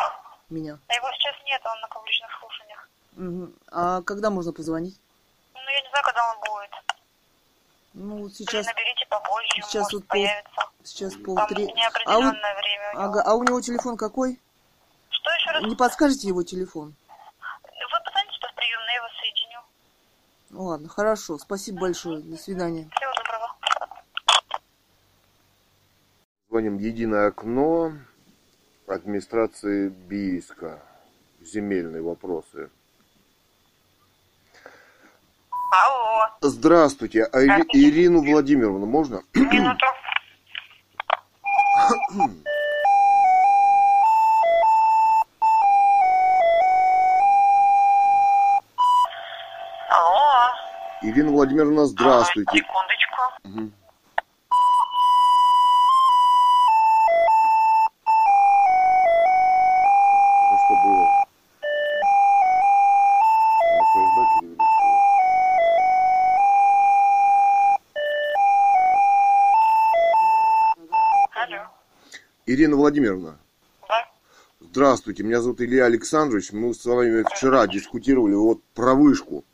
меня? 0.49 0.79
А 0.87 0.93
его 0.95 1.07
сейчас 1.11 1.35
нет, 1.45 1.61
он 1.65 1.79
на 1.81 1.87
публичных 1.89 2.31
слушаниях. 2.39 2.89
Мгм. 3.11 3.53
А 3.71 4.01
когда 4.01 4.31
можно 4.31 4.51
позвонить? 4.53 4.99
Ну, 5.69 5.75
я 5.75 5.81
не 5.81 5.89
знаю, 5.89 6.03
когда 6.03 6.31
он 6.31 6.39
будет. 6.39 6.71
Ну, 7.93 8.17
вот 8.23 8.31
Или 8.31 8.33
сейчас, 8.37 8.65
наберите 8.65 9.05
попозже, 9.07 9.47
сейчас 9.55 9.75
может 9.75 9.93
вот 9.93 10.07
пол- 10.07 10.09
появится. 10.09 10.61
сейчас 10.83 11.13
Там 11.13 11.23
полтре... 11.23 11.65
А 11.67 11.71
неопределенное 11.75 12.55
время 12.57 12.89
у 12.89 12.93
него. 12.93 13.03
ага, 13.03 13.21
а 13.23 13.35
у 13.35 13.43
него 13.43 13.61
телефон 13.61 13.97
какой? 13.97 14.39
Что 15.11 15.29
еще 15.31 15.51
раз? 15.51 15.63
Не 15.63 15.75
подскажете 15.75 16.27
его 16.27 16.41
телефон? 16.43 16.95
Вы 17.63 18.03
позвоните 18.03 18.37
в 18.51 18.55
приемную, 18.55 18.87
я 18.89 18.95
его 18.95 19.07
соединю. 19.19 19.59
Ну 20.49 20.63
ладно, 20.63 20.89
хорошо. 20.89 21.37
Спасибо 21.37 21.81
большое. 21.81 22.21
До 22.21 22.37
свидания. 22.37 22.89
Всего 22.95 23.13
доброго. 23.13 23.55
Звоним 26.49 26.77
в 26.77 26.81
единое 26.81 27.27
окно 27.27 27.93
администрации 28.87 29.89
Бийска. 29.89 30.81
Земельные 31.41 32.01
вопросы. 32.01 32.71
Алло. 36.19 36.29
Здравствуйте. 36.41 37.23
А 37.31 37.39
Ири- 37.41 37.65
Ирину 37.73 38.21
Владимировну 38.21 38.85
можно? 38.85 39.21
Минуту. 39.33 39.85
Алло. 49.89 50.53
Ирина 51.01 51.31
Владимировна, 51.31 51.85
здравствуйте. 51.85 52.57
Секундочку. 52.57 53.21
Мгм. 53.43 53.73
Ирина 72.59 72.75
Владимировна, 72.75 73.39
Да? 73.87 74.05
здравствуйте. 74.59 75.23
Меня 75.23 75.39
зовут 75.39 75.61
Илья 75.61 75.85
Александрович. 75.85 76.51
Мы 76.51 76.73
с 76.73 76.83
вами 76.83 77.23
вчера 77.33 77.65
дискутировали 77.67 78.33
вот 78.33 78.61
про 78.75 78.95
вышку. 78.95 79.45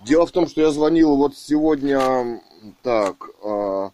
Дело 0.00 0.26
в 0.26 0.32
том, 0.32 0.48
что 0.48 0.60
я 0.60 0.72
звонил 0.72 1.14
вот 1.14 1.36
сегодня, 1.36 2.42
так, 2.82 3.28
а, 3.44 3.92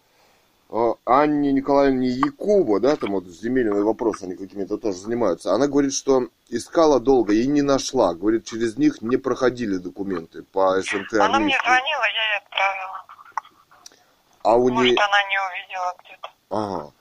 а, 0.70 0.95
Анне 1.05 1.53
Николаевне 1.53 2.09
Якуба, 2.09 2.81
да, 2.81 2.97
там 2.97 3.11
вот 3.11 3.27
земельные 3.27 3.85
вопросы 3.85 4.24
они 4.24 4.37
какими-то 4.37 4.78
тоже 4.78 4.97
занимаются. 4.97 5.53
Она 5.53 5.66
говорит, 5.66 5.93
что 5.93 6.28
искала 6.49 6.99
долго 6.99 7.35
и 7.35 7.47
не 7.47 7.61
нашла. 7.61 8.15
Говорит, 8.15 8.47
через 8.47 8.78
них 8.78 9.03
не 9.03 9.19
проходили 9.19 9.77
документы 9.77 10.45
по 10.45 10.81
СНТ 10.81 11.12
Она 11.12 11.41
мне 11.41 11.59
звонила, 11.62 12.05
я 12.15 12.24
ей 12.24 12.39
отправила. 12.43 13.05
А 14.45 14.57
у 14.57 14.69
нее... 14.70 14.77
Может, 14.77 14.99
она 14.99 15.23
не 15.28 15.39
увидела 15.43 15.95
где-то. 16.01 16.31
Ага. 16.49 16.93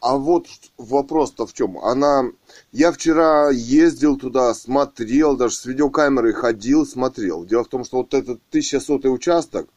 А 0.00 0.16
вот 0.16 0.46
вопрос-то 0.78 1.46
в 1.46 1.52
чем? 1.52 1.78
Она... 1.78 2.24
Я 2.72 2.90
вчера 2.90 3.50
ездил 3.50 4.16
туда, 4.16 4.54
смотрел, 4.54 5.36
даже 5.36 5.54
с 5.56 5.66
видеокамерой 5.66 6.32
ходил, 6.32 6.86
смотрел. 6.86 7.44
Дело 7.44 7.64
в 7.64 7.68
том, 7.68 7.84
что 7.84 7.98
вот 7.98 8.14
этот 8.14 8.40
1100 8.48 9.10
участок, 9.10 9.68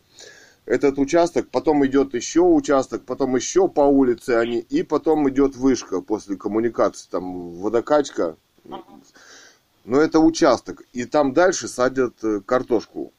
этот 0.66 0.98
участок, 0.98 1.50
потом 1.50 1.86
идет 1.86 2.14
еще 2.14 2.40
участок, 2.40 3.04
потом 3.04 3.36
еще 3.36 3.68
по 3.68 3.82
улице 3.82 4.32
они, 4.32 4.60
и 4.60 4.82
потом 4.82 5.30
идет 5.30 5.58
вышка 5.58 6.00
после 6.00 6.38
коммуникации, 6.38 7.10
там 7.10 7.52
водокачка. 7.56 8.38
Но 9.84 10.00
это 10.00 10.20
участок. 10.20 10.84
И 10.94 11.04
там 11.04 11.34
дальше 11.34 11.68
садят 11.68 12.24
э, 12.24 12.40
картошку. 12.40 13.12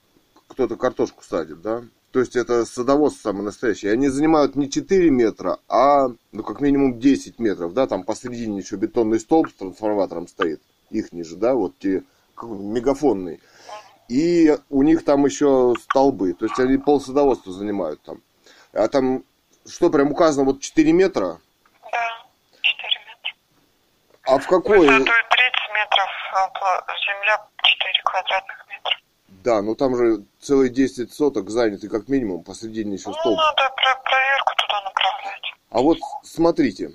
Кто-то 0.49 0.77
картошку 0.77 1.23
садит, 1.23 1.61
да? 1.61 1.85
То 2.15 2.21
есть 2.21 2.37
это 2.37 2.65
садоводство 2.65 3.31
самое 3.31 3.47
настоящее. 3.47 3.91
И 3.91 3.95
они 3.95 4.07
занимают 4.07 4.55
не 4.55 4.71
4 4.71 5.11
метра, 5.11 5.59
а 5.69 6.07
ну 6.31 6.45
как 6.45 6.61
минимум 6.61 7.01
10 7.01 7.41
метров, 7.41 7.75
да? 7.75 7.89
Там 7.89 8.05
посередине 8.05 8.61
еще 8.61 8.77
бетонный 8.77 9.19
столб 9.19 9.51
с 9.51 9.55
трансформатором 9.55 10.29
стоит. 10.29 10.63
Их 10.91 11.13
ниже, 11.13 11.35
да? 11.35 11.55
Вот 11.55 11.77
те 11.81 12.05
мегафонный. 12.41 13.41
И 14.09 14.57
у 14.71 14.85
них 14.85 15.05
там 15.05 15.25
еще 15.25 15.75
столбы. 15.83 16.35
То 16.35 16.45
есть 16.45 16.57
они 16.61 16.79
полсадоводства 16.79 17.53
занимают 17.53 18.01
там. 18.03 18.21
А 18.73 18.87
там 18.87 19.25
что, 19.67 19.91
прям 19.91 20.13
указано 20.13 20.45
вот 20.45 20.61
4 20.61 20.93
метра? 20.93 21.41
Да, 21.83 22.27
4 22.63 22.99
метра. 23.09 23.35
А 24.23 24.39
в 24.39 24.47
какой? 24.47 24.87
Высотой 24.87 25.03
30 25.03 25.05
метров, 25.75 26.09
пла- 26.33 26.85
земля 27.07 27.45
4 27.61 28.03
квадратных. 28.05 28.64
Да, 29.45 29.61
ну 29.61 29.75
там 29.75 29.95
же 29.95 30.25
целые 30.41 30.71
10 30.71 31.13
соток 31.13 31.51
заняты 31.51 31.91
как 31.91 32.09
минимум, 32.09 32.43
посередине 32.43 32.95
еще 32.95 33.11
Ну, 33.11 33.15
столб. 33.15 33.37
надо 33.37 33.69
про- 33.77 34.01
проверку 34.03 34.53
туда 34.57 34.81
направлять. 34.81 35.53
А 35.71 35.79
вот 35.81 35.99
смотрите, 36.25 36.89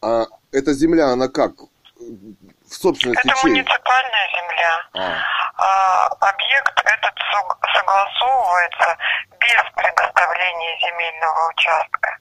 а 0.00 0.24
эта 0.50 0.72
земля, 0.72 1.08
она 1.12 1.28
как? 1.28 1.52
В 2.00 2.72
собственности 2.74 3.28
Это 3.28 3.36
чьей? 3.42 3.50
муниципальная 3.52 4.28
земля. 4.32 4.72
А, 4.94 5.32
А, 5.58 6.06
объект 6.32 6.80
этот 6.80 7.14
сог- 7.30 7.58
согласовывается 7.76 8.96
без 9.38 9.62
предоставления 9.76 10.78
земельного 10.80 11.50
участка. 11.50 12.16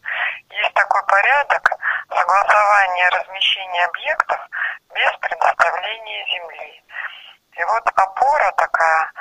Есть 0.51 0.73
такой 0.73 1.01
порядок 1.07 1.71
согласования 2.09 3.09
размещения 3.15 3.85
объектов 3.85 4.39
без 4.93 5.11
предоставления 5.21 6.25
земли. 6.35 6.83
И 7.57 7.63
вот 7.63 7.83
опора 7.95 8.51
такая 8.57 9.11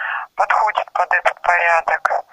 подходит 0.40 0.92
под 0.92 1.12
этот 1.12 1.42
порядок. 1.42 2.24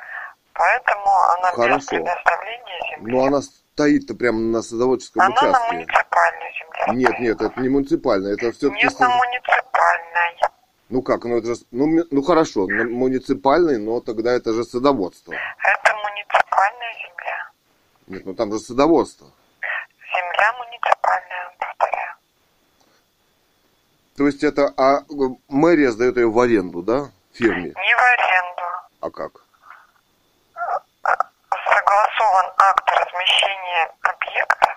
Поэтому 0.54 1.08
она 1.38 1.50
без 1.52 1.58
Хорошо. 1.58 1.88
предоставления 1.90 2.80
земли. 2.92 3.12
Но 3.12 3.26
она 3.26 3.42
стоит-то 3.42 4.16
прямо 4.16 4.40
на 4.40 4.62
садоводческом 4.62 5.22
Она 5.22 5.30
на 5.30 5.50
участке. 5.50 5.74
муниципальной 5.74 6.52
земле. 6.58 7.00
Нет, 7.00 7.10
стоит. 7.10 7.20
нет, 7.22 7.42
это 7.42 7.62
не 7.62 7.70
муниципальное, 7.70 8.34
это 8.34 8.52
все-таки... 8.52 8.84
Нет, 8.84 9.00
на 9.00 9.10
муниципальной. 9.10 10.42
Ну 10.90 11.02
как, 11.02 11.26
ну 11.26 11.38
это 11.38 11.48
же... 11.48 11.62
Ну, 11.72 12.04
ну 12.10 12.22
хорошо, 12.22 12.66
на 12.66 12.86
муниципальный, 12.86 13.78
но 13.78 14.00
тогда 14.00 14.32
это 14.32 14.54
же 14.54 14.64
садоводство. 14.64 15.34
Это 15.34 15.96
муниципальная 15.96 16.94
земля. 16.94 17.52
Нет, 18.08 18.26
ну 18.26 18.34
там 18.34 18.54
же 18.54 18.60
садоводство. 18.60 19.28
Земля 20.16 20.54
муниципальная, 20.54 21.54
повторяю. 21.60 22.16
То 24.16 24.26
есть 24.26 24.44
это... 24.44 24.74
А 24.78 25.00
э, 25.02 25.04
мэрия 25.50 25.92
сдает 25.92 26.16
ее 26.16 26.32
в 26.32 26.40
аренду, 26.40 26.82
да? 26.82 27.10
Фирме. 27.38 27.70
Не 27.70 27.96
в 27.96 28.00
аренду. 28.00 28.64
А 29.02 29.10
как? 29.12 29.32
Согласован 31.52 32.52
акт 32.58 32.90
размещения 32.90 33.92
объекта 34.02 34.76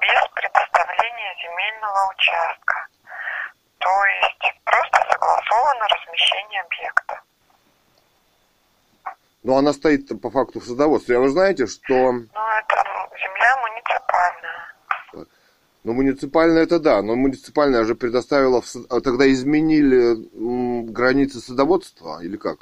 без 0.00 0.28
предоставления 0.34 1.34
земельного 1.42 2.10
участка. 2.14 2.86
То 3.78 4.04
есть 4.04 4.54
просто 4.64 5.06
согласовано 5.10 5.88
размещение 5.88 6.60
объекта. 6.62 7.20
Ну 9.42 9.56
она 9.58 9.72
стоит 9.72 10.08
по 10.22 10.30
факту 10.30 10.60
в 10.60 10.64
садоводстве. 10.64 11.16
А 11.16 11.20
вы 11.20 11.28
знаете, 11.30 11.66
что... 11.66 11.92
Но 11.92 12.50
это 12.58 12.84
земля 13.18 13.56
муниципальная. 13.56 14.75
Ну, 15.86 15.92
муниципальная 15.92 16.64
это 16.64 16.80
да, 16.80 17.00
но 17.00 17.14
муниципальная 17.14 17.84
же 17.84 17.94
сад- 18.66 18.90
а 18.90 19.00
Тогда 19.00 19.22
изменили 19.30 20.18
границы 20.90 21.38
садоводства 21.38 22.18
или 22.26 22.36
как? 22.36 22.58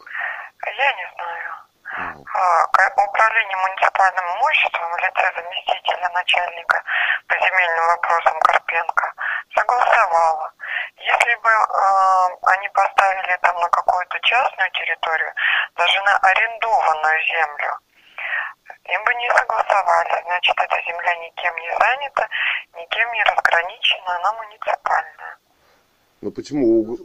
Я 0.61 0.89
не 0.93 1.07
знаю. 1.17 1.51
А, 1.89 2.69
А, 2.69 3.05
Управление 3.09 3.57
муниципальным 3.65 4.25
имуществом 4.37 4.93
в 4.93 4.99
лице 4.99 5.25
заместителя 5.41 6.07
начальника 6.13 6.83
по 7.27 7.35
земельным 7.41 7.87
вопросам 7.97 8.37
Карпенко 8.41 9.07
согласовало. 9.57 10.53
Если 11.01 11.35
бы 11.41 11.49
э, 11.49 11.65
они 12.53 12.69
поставили 12.77 13.39
там 13.41 13.57
на 13.57 13.69
какую-то 13.71 14.21
частную 14.21 14.71
территорию, 14.73 15.33
даже 15.79 15.97
на 16.03 16.15
арендованную 16.29 17.19
землю, 17.25 17.73
им 18.85 19.05
бы 19.05 19.15
не 19.15 19.29
согласовали. 19.31 20.23
Значит, 20.27 20.55
эта 20.59 20.77
земля 20.87 21.15
никем 21.17 21.55
не 21.57 21.71
занята, 21.79 22.29
никем 22.77 23.13
не 23.13 23.23
разграничена, 23.25 24.17
она 24.17 24.33
муниципальная. 24.35 25.37
Ну 26.21 26.31
почему? 26.31 26.97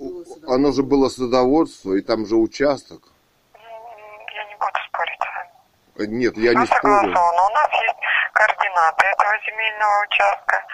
Оно 0.48 0.72
же 0.72 0.84
было 0.84 1.10
садоводство, 1.10 1.94
и 1.94 2.02
там 2.02 2.26
же 2.26 2.36
участок. 2.36 3.02
Я 3.53 4.44
не 4.45 4.56
буду 4.56 4.80
спорить 4.88 5.19
с 5.19 5.98
вами. 5.98 6.07
Нет, 6.07 6.38
я 6.38 6.52
не 6.53 6.60
Ну, 6.60 6.65
спорю. 6.65 6.81
согласовано. 6.81 7.41
У 7.48 7.49
нас 7.53 7.72
есть 7.81 7.99
координаты 8.34 9.06
этого 9.07 9.34
земельного 9.45 10.03
участка. 10.06 10.65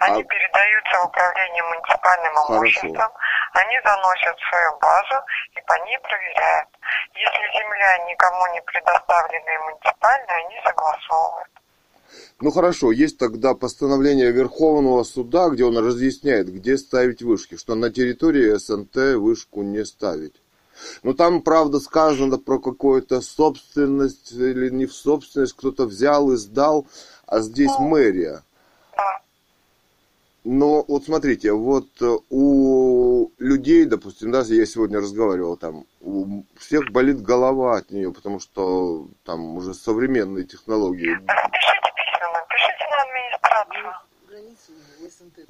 Они 0.00 0.22
А- 0.22 0.24
передаются 0.24 0.98
в 0.98 1.04
управление 1.08 1.62
муниципальным 1.62 2.34
Хорошо. 2.34 2.56
имуществом. 2.56 3.12
Они 3.52 3.76
заносят 3.84 4.36
в 4.38 4.48
свою 4.48 4.78
базу 4.80 5.24
и 5.56 5.60
по 5.66 5.74
ней 5.84 5.98
проверяют. 5.98 6.68
Если 7.14 7.58
земля 7.58 7.98
никому 8.08 8.46
не 8.54 8.62
предоставлена 8.62 9.50
и 9.54 9.58
муниципальная, 9.58 10.36
они 10.46 10.56
согласовывают. 10.64 11.48
Ну 12.40 12.50
хорошо, 12.50 12.92
есть 12.92 13.18
тогда 13.18 13.54
постановление 13.54 14.32
Верховного 14.32 15.04
суда, 15.04 15.50
где 15.50 15.64
он 15.64 15.76
разъясняет, 15.76 16.48
где 16.48 16.78
ставить 16.78 17.22
вышки, 17.22 17.58
что 17.58 17.74
на 17.74 17.90
территории 17.90 18.56
СНТ 18.56 18.96
вышку 19.20 19.62
не 19.62 19.84
ставить. 19.84 20.40
Но 21.02 21.12
там, 21.12 21.42
правда, 21.42 21.78
сказано 21.78 22.38
про 22.38 22.58
какую-то 22.58 23.20
собственность 23.20 24.32
или 24.32 24.70
не 24.70 24.86
в 24.86 24.94
собственность, 24.94 25.54
кто-то 25.54 25.84
взял 25.84 26.32
и 26.32 26.36
сдал, 26.36 26.86
а 27.26 27.40
здесь 27.40 27.72
мэрия. 27.78 28.42
Но 30.44 30.84
вот 30.88 31.04
смотрите, 31.04 31.52
вот 31.52 31.88
э, 32.00 32.16
у 32.30 33.30
людей, 33.38 33.84
допустим, 33.84 34.32
да, 34.32 34.40
я 34.40 34.64
сегодня 34.64 34.98
разговаривал, 34.98 35.58
там, 35.58 35.84
у 36.00 36.44
всех 36.56 36.90
болит 36.92 37.20
голова 37.20 37.76
от 37.76 37.90
нее, 37.90 38.10
потому 38.10 38.40
что 38.40 39.08
там 39.24 39.56
уже 39.56 39.74
современные 39.74 40.46
технологии. 40.46 41.10
Распишите 41.26 41.92
письменно, 41.94 42.46
пишите 42.48 42.84
на 42.90 43.02
администрацию. 43.02 44.09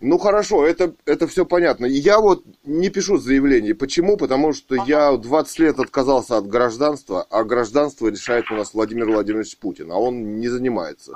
Ну 0.01 0.19
хорошо, 0.19 0.65
это, 0.67 0.95
это 1.05 1.27
все 1.27 1.45
понятно. 1.45 1.87
Я 1.87 2.21
вот 2.21 2.45
не 2.65 2.91
пишу 2.91 3.19
заявление. 3.19 3.75
Почему? 3.75 4.17
Потому 4.17 4.53
что 4.53 4.75
я 4.75 5.17
20 5.17 5.59
лет 5.59 5.79
отказался 5.79 6.37
от 6.39 6.47
гражданства, 6.47 7.27
а 7.31 7.45
гражданство 7.45 8.09
решает 8.09 8.51
у 8.51 8.55
нас 8.55 8.75
Владимир 8.75 9.07
Владимирович 9.11 9.57
Путин, 9.59 9.93
а 9.93 9.97
он 9.97 10.41
не 10.41 10.49
занимается. 10.49 11.13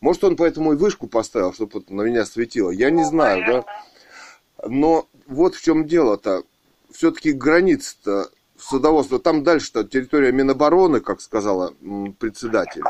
Может, 0.00 0.24
он 0.24 0.36
поэтому 0.36 0.72
и 0.72 0.76
вышку 0.76 1.06
поставил, 1.06 1.52
чтобы 1.52 1.82
на 1.88 2.02
меня 2.02 2.24
светило. 2.24 2.70
Я 2.70 2.90
не 2.90 3.04
знаю, 3.04 3.44
да? 3.46 4.68
Но 4.68 5.08
вот 5.26 5.54
в 5.54 5.62
чем 5.62 5.86
дело-то. 5.86 6.42
Все-таки 6.90 7.32
граница-то 7.32 8.30
садоводства, 8.58 9.18
там 9.18 9.44
дальше-то 9.44 9.84
территория 9.84 10.32
Минобороны, 10.32 11.00
как 11.00 11.20
сказала 11.20 11.74
председатель. 12.18 12.82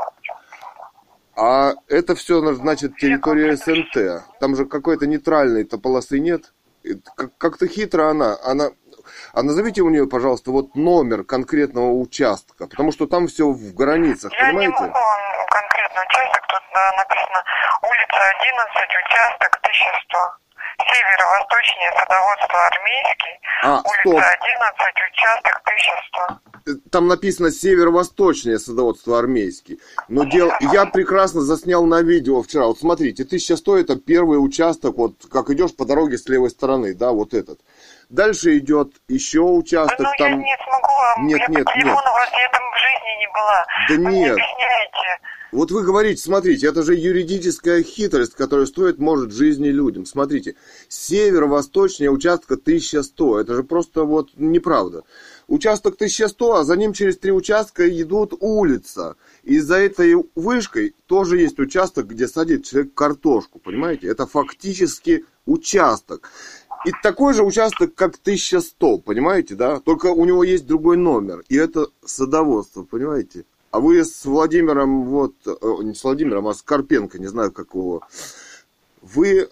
А 1.39 1.75
это 1.87 2.17
все, 2.17 2.41
значит, 2.55 2.97
территория 2.97 3.57
СНТ. 3.57 4.25
Там 4.41 4.57
же 4.57 4.67
какой-то 4.67 5.07
нейтральной-то 5.07 5.79
полосы 5.79 6.19
нет. 6.19 6.53
Как-то 7.39 7.69
хитро 7.69 8.11
она. 8.11 8.37
она. 8.45 8.71
А 9.33 9.43
назовите 9.43 9.83
у 9.83 9.89
нее, 9.89 10.07
пожалуйста, 10.09 10.51
вот 10.51 10.75
номер 10.75 11.23
конкретного 11.25 11.93
участка, 11.93 12.67
потому 12.67 12.93
что 12.93 13.07
там 13.07 13.29
все 13.29 13.49
в 13.51 13.73
границах, 13.75 14.33
Я 14.33 14.53
не 14.53 14.59
понимаете? 14.59 14.83
могу 14.83 14.93
вам 14.93 15.47
конкретный 15.49 16.03
участок, 16.03 16.43
тут 16.49 16.63
написано 16.75 17.41
улица 17.83 18.21
11, 18.43 18.91
участок 19.07 19.61
1100. 19.63 20.48
Северо-восточнее 20.91 21.91
садоводство 21.99 22.67
армейский, 22.67 23.41
А, 23.63 23.81
улица 23.81 24.01
стоп. 24.01 24.15
11, 24.17 24.97
участок 25.13 25.61
1100. 26.65 26.91
Там 26.91 27.09
написано 27.09 27.51
северо-восточнее 27.51 28.59
садоводство 28.59 29.19
армейский. 29.19 29.81
Но 30.09 30.25
дело, 30.25 30.57
я 30.61 30.87
прекрасно 30.87 31.41
заснял 31.43 31.85
на 31.87 32.03
видео 32.03 32.43
вчера. 32.43 32.67
Вот 32.67 32.79
смотрите, 32.79 33.23
1100 33.25 33.79
это 33.79 33.97
первый 33.97 34.37
участок, 34.37 34.97
вот 34.97 35.15
как 35.31 35.51
идешь 35.51 35.75
по 35.77 35.85
дороге 35.85 36.17
с 36.19 36.29
левой 36.29 36.51
стороны, 36.51 36.95
да, 36.95 37.11
вот 37.13 37.35
этот. 37.35 37.61
Дальше 38.09 38.57
идет 38.59 38.93
еще 39.09 39.41
участок, 39.41 39.99
ну, 40.01 40.09
я 40.19 40.31
там... 40.31 40.41
не 40.41 40.57
смогу 40.65 40.89
вам, 41.17 41.27
Нет, 41.27 41.41
я 41.41 41.47
нет, 41.49 41.65
по 41.65 41.73
телефону 41.73 41.95
нет. 41.97 42.05
вас 42.05 42.29
я 42.33 42.49
там 42.51 42.63
в 42.71 42.77
жизни 42.79 43.19
не 43.19 43.27
была. 43.29 43.67
Да 43.89 43.95
Вы 43.95 44.01
мне 44.01 44.19
нет. 44.21 44.33
объясняете. 44.33 45.19
Вот 45.51 45.71
вы 45.71 45.83
говорите, 45.83 46.23
смотрите, 46.23 46.67
это 46.67 46.83
же 46.83 46.95
юридическая 46.95 47.83
хитрость, 47.83 48.35
которая 48.35 48.67
стоит, 48.67 48.99
может, 48.99 49.33
жизни 49.33 49.69
людям. 49.69 50.05
Смотрите, 50.05 50.57
северо-восточнее 50.89 52.11
участка 52.11 52.55
1100, 52.55 53.41
это 53.41 53.55
же 53.55 53.63
просто 53.63 54.05
вот 54.05 54.31
неправда. 54.37 55.05
Участок 55.47 55.95
1100, 55.95 56.55
а 56.55 56.65
за 56.65 56.77
ним 56.77 56.93
через 56.93 57.19
три 57.19 57.33
участка 57.33 57.89
идут 57.89 58.35
улица. 58.41 59.17
И 59.45 59.59
за 59.61 59.77
этой 59.77 60.15
вышкой 60.35 60.95
тоже 61.07 61.39
есть 61.39 61.59
участок, 61.59 62.09
где 62.09 62.29
садит 62.29 62.65
человек 62.65 62.95
картошку, 62.95 63.59
понимаете? 63.59 64.09
Это 64.09 64.27
фактически 64.27 65.25
участок. 65.47 66.31
И 66.87 66.93
такой 67.03 67.35
же 67.35 67.43
участок, 67.43 67.95
как 67.95 68.17
1100, 68.17 68.99
понимаете, 68.99 69.55
да? 69.55 69.81
Только 69.81 70.07
у 70.07 70.25
него 70.25 70.45
есть 70.45 70.67
другой 70.67 70.97
номер. 70.97 71.45
И 71.49 71.57
это 71.57 71.89
садоводство, 72.05 72.85
понимаете? 72.85 73.45
А 73.71 73.81
вы 73.81 74.05
с 74.05 74.25
Владимиром, 74.25 75.05
вот, 75.05 75.35
э, 75.45 75.53
не 75.83 75.95
с 75.95 76.05
Владимиром, 76.05 76.47
а 76.47 76.55
с 76.55 76.63
Карпенко, 76.63 77.19
не 77.19 77.27
знаю 77.27 77.53
какого, 77.53 78.07
вы 79.03 79.49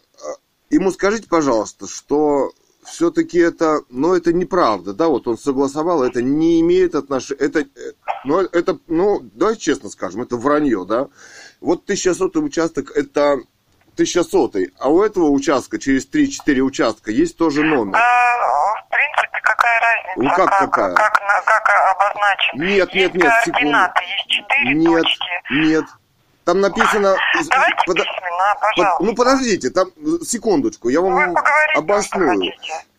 ему 0.70 0.90
скажите, 0.90 1.28
пожалуйста, 1.28 1.86
что 1.88 2.52
все-таки 2.84 3.38
это, 3.38 3.80
ну, 3.90 4.14
это 4.14 4.32
неправда, 4.32 4.93
да, 4.93 5.09
вот 5.09 5.26
он 5.26 5.36
согласовал, 5.38 6.02
это 6.05 6.22
не 6.22 6.60
имеет 6.60 6.94
отношения, 6.94 7.40
это, 7.40 7.64
ну, 8.24 8.40
это, 8.40 8.78
ну, 8.86 9.20
давайте 9.34 9.60
честно 9.60 9.90
скажем, 9.90 10.22
это 10.22 10.36
вранье, 10.36 10.84
да. 10.86 11.09
Вот 11.60 11.82
1100 11.84 12.40
участок, 12.40 12.93
это 12.97 13.38
1100, 13.94 14.52
а 14.78 14.88
у 14.90 15.02
этого 15.02 15.30
участка 15.30 15.78
через 15.78 16.06
3-4 16.09 16.60
участка 16.60 17.10
есть 17.10 17.36
тоже 17.36 17.64
номер. 17.64 17.97
А, 17.97 18.01
в 18.01 18.88
принципе, 18.90 19.40
какая 19.43 19.80
разница? 19.80 20.22
Ну, 20.22 20.30
как 20.47 20.59
какая? 20.59 20.94
Как, 20.94 21.20
на- 21.20 21.43
как 21.44 21.97
обозначен? 21.97 22.59
Нет, 22.60 22.94
есть 22.94 23.14
нет, 23.14 23.24
нет, 23.24 23.32
координаты, 23.44 24.01
есть 24.05 24.28
четыре 24.28 24.74
Нет, 24.74 25.02
точки. 25.02 25.26
нет. 25.51 25.84
Там 26.47 26.60
написано... 26.60 27.16
Давайте 27.51 27.77
Подо- 27.89 28.05
письменно, 28.05 28.55
под- 28.55 28.60
пожалуйста. 28.77 29.05
Ну 29.05 29.14
подождите, 29.16 29.70
там 29.70 29.89
секундочку, 30.24 30.89
я 30.89 31.01
вам 31.01 31.36
обосную. 31.74 32.52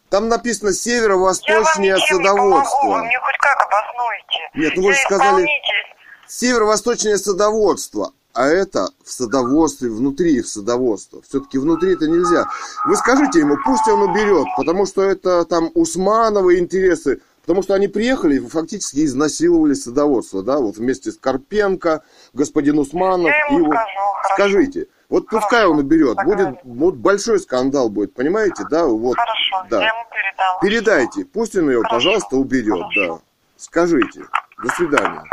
Там 0.10 0.28
написано 0.28 0.74
северо-восточнее 0.74 1.96
ничем 1.96 2.20
не 2.20 2.24
помогу, 2.28 2.66
садоводство. 2.66 2.88
вы 2.88 3.04
мне 3.06 3.20
хоть 3.20 3.38
как 3.40 3.58
обоснуете. 3.66 4.50
Нет, 4.54 4.74
ну 4.76 4.84
вы 4.84 4.94
же 4.94 5.00
сказали- 5.00 5.46
исполнитель. 5.46 5.96
Северо-восточнее 6.28 7.18
садоводство. 7.18 8.12
а 8.34 8.48
это 8.48 8.90
в 9.04 9.10
садоводстве, 9.12 9.90
внутри 9.90 10.42
в 10.42 10.48
садоводство. 10.48 11.22
Все-таки 11.28 11.58
внутри 11.58 11.94
это 11.94 12.08
нельзя. 12.08 12.46
Вы 12.86 12.96
скажите 12.98 13.40
ему, 13.40 13.58
пусть 13.66 13.88
он 13.88 14.04
уберет, 14.04 14.46
потому 14.58 14.86
что 14.86 15.02
это 15.04 15.44
там 15.46 15.72
Усмановы 15.74 16.60
интересы, 16.60 17.22
потому 17.48 17.64
что 17.64 17.76
они 17.76 17.88
приехали 17.88 18.36
и 18.36 18.40
фактически 18.40 19.06
изнасиловали 19.06 19.74
садоводство, 19.74 20.44
да, 20.44 20.58
вот 20.58 20.76
вместе 20.76 21.14
с 21.14 21.18
Карпенко, 21.18 22.04
господин 22.34 22.78
Усманов. 22.78 23.30
Я 23.30 23.46
ему 23.46 23.60
и 23.60 23.62
вот, 23.62 23.74
скажу, 23.74 24.00
хорошо. 24.22 24.34
скажите, 24.34 24.88
вот 25.08 25.28
пускай 25.30 25.66
он 25.66 25.80
уберет, 25.80 26.18
будет 26.26 26.58
вот 26.66 26.96
большой 26.96 27.40
скандал 27.40 27.88
будет, 27.88 28.14
понимаете, 28.14 28.66
да, 28.70 28.86
вот. 28.86 29.16
Хорошо, 29.16 29.66
да. 29.70 29.82
я 29.82 29.88
ему 29.88 30.06
передам. 30.12 30.60
Передайте, 30.62 31.24
пусть 31.24 31.56
он 31.56 31.70
ее, 31.70 31.78
Хорошо. 31.84 31.96
пожалуйста, 31.96 32.36
уберет, 32.36 32.86
да. 32.98 33.20
Скажите. 33.56 34.26
До 34.62 34.70
свидания. 34.76 35.24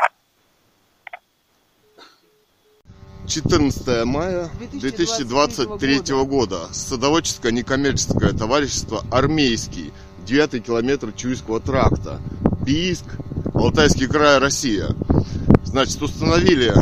14 3.27 4.05
мая 4.05 4.51
2023 4.73 6.25
года. 6.25 6.69
Садоводческое 6.73 7.51
некоммерческое 7.51 8.33
товарищество 8.33 9.03
«Армейский», 9.11 9.93
9 10.25 10.65
километр 10.65 11.13
Чуйского 11.13 11.61
тракта, 11.61 12.21
Бийск, 12.65 13.05
Алтайский 13.53 14.07
край, 14.07 14.39
Россия. 14.39 14.89
Значит, 15.65 16.01
установили 16.03 16.73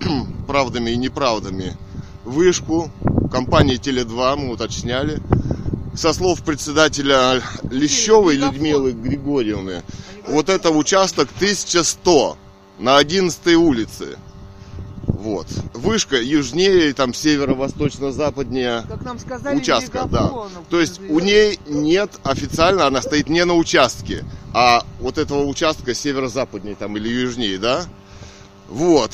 правдами 0.46 0.90
и 0.90 0.96
неправдами 0.96 1.76
вышку 2.24 2.90
компании 3.30 3.78
Теле2, 3.78 4.36
мы 4.36 4.52
уточняли. 4.52 5.20
Со 5.94 6.12
слов 6.12 6.42
председателя 6.42 7.42
Лещевой 7.70 8.36
Людмилы 8.36 8.92
Григорьевны, 8.92 9.82
вот 10.26 10.48
это 10.48 10.70
участок 10.70 11.28
1100 11.36 12.38
на 12.78 12.96
11 12.96 13.46
улице. 13.56 14.16
Вот. 15.22 15.46
Вышка 15.72 16.20
южнее, 16.20 16.92
там 16.94 17.14
северо-восточно-западнее 17.14 18.84
Как 18.88 19.02
нам 19.02 19.20
сказали, 19.20 19.56
участка, 19.56 20.04
да. 20.06 20.32
То 20.68 20.80
есть 20.80 21.00
у 21.08 21.20
ней 21.20 21.60
нет 21.68 22.10
официально, 22.24 22.88
она 22.88 23.00
стоит 23.02 23.28
не 23.28 23.44
на 23.44 23.54
участке, 23.54 24.24
а 24.52 24.84
вот 24.98 25.18
этого 25.18 25.44
участка 25.44 25.94
северо-западнее 25.94 26.74
там 26.74 26.96
или 26.96 27.08
южнее, 27.08 27.58
да? 27.58 27.84
Вот, 28.68 29.12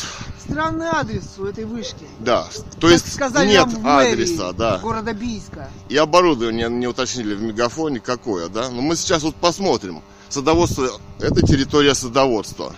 Странный 0.48 0.86
адрес 0.86 1.34
у 1.36 1.44
этой 1.44 1.66
вышки. 1.66 2.06
да. 2.20 2.48
То 2.80 2.86
Как 2.86 2.90
есть 2.92 3.12
сказали 3.12 3.48
нет 3.48 3.66
нам 3.66 3.74
в 3.74 3.82
мэрии 3.82 4.12
адреса, 4.12 4.52
да. 4.54 4.78
города 4.78 5.12
Бийска. 5.12 5.68
И 5.90 5.96
оборудование 5.98 6.70
не 6.70 6.86
уточнили 6.86 7.34
в 7.34 7.42
мегафоне 7.42 8.00
какое, 8.00 8.48
да? 8.48 8.70
Но 8.70 8.80
мы 8.80 8.96
сейчас 8.96 9.24
вот 9.24 9.34
посмотрим. 9.34 10.00
Садоводство– 10.30 10.88
это 11.20 11.46
территория 11.46 11.94
садоводства. 11.94 12.74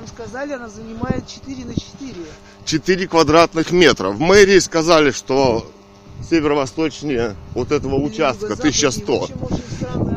Нам 0.00 0.08
сказали, 0.08 0.52
она 0.52 0.68
занимает 0.68 1.26
4 1.28 1.64
на 1.64 1.74
4. 1.74 2.14
4 2.64 3.08
квадратных 3.08 3.70
метра. 3.70 4.10
В 4.10 4.20
мэрии 4.20 4.58
сказали, 4.58 5.10
что 5.10 5.70
северо-восточнее 6.28 7.36
вот 7.54 7.72
этого 7.72 7.96
участка 7.96 8.54
1100. 8.54 9.28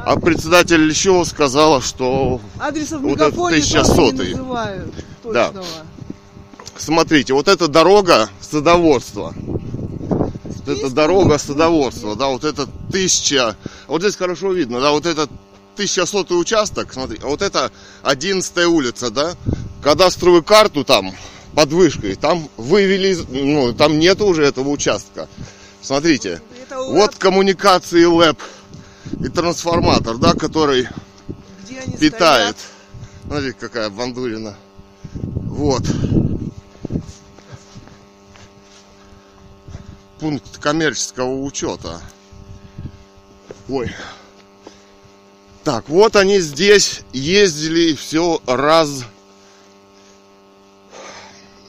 А 0.06 0.20
председатель 0.20 0.82
Лещева 0.82 1.24
сказала, 1.24 1.82
что 1.82 2.42
Адресов 2.60 3.02
в 3.02 3.04
вот 3.04 3.22
это 3.22 3.26
мегафоне 3.26 3.58
1100 3.58 3.96
тоже 3.96 4.14
не 4.14 4.30
называют. 4.32 4.94
Да. 5.24 5.54
Смотрите, 6.78 7.34
вот 7.34 7.48
эта 7.48 7.68
дорога 7.68 8.30
садоводства. 8.42 9.34
Вот 9.36 10.68
это 10.68 10.90
дорога 10.90 11.38
садоводства, 11.38 12.16
да, 12.16 12.28
вот 12.28 12.46
это 12.46 12.68
тысяча. 12.92 13.56
Вот 13.88 14.02
здесь 14.02 14.16
хорошо 14.16 14.54
видно, 14.54 14.80
да, 14.80 14.92
вот 14.92 15.06
это 15.06 15.28
1100 15.76 16.38
участок, 16.38 16.94
смотри, 16.94 17.20
а 17.22 17.28
вот 17.28 17.42
это 17.42 17.72
11 18.04 18.58
улица, 18.66 19.10
да. 19.10 19.34
Кадастровую 19.84 20.44
карту 20.44 20.86
там 20.86 21.14
под 21.54 21.74
вышкой, 21.74 22.16
там 22.16 22.50
вывели, 22.56 23.16
ну, 23.30 23.74
там 23.74 24.00
нет 24.00 24.22
уже 24.22 24.46
этого 24.46 24.70
участка. 24.70 25.28
Смотрите, 25.82 26.42
вот 26.70 27.16
коммуникации 27.16 28.06
ЛЭП 28.06 28.42
и 29.20 29.28
трансформатор, 29.28 30.18
да, 30.18 30.34
который 30.34 30.88
питает. 32.00 32.56
стоят. 32.56 32.58
Смотрите, 33.26 33.58
какая 33.60 33.90
бандурина. 33.90 34.56
Вот. 35.14 35.84
Пункт 40.20 40.58
коммерческого 40.60 41.42
учета. 41.42 42.02
Ой. 43.68 43.94
Так, 45.66 45.90
вот 45.90 46.16
они 46.16 46.40
здесь 46.40 47.02
ездили 47.12 47.92
и 47.92 47.96
все 47.96 48.42
раз 48.46 49.06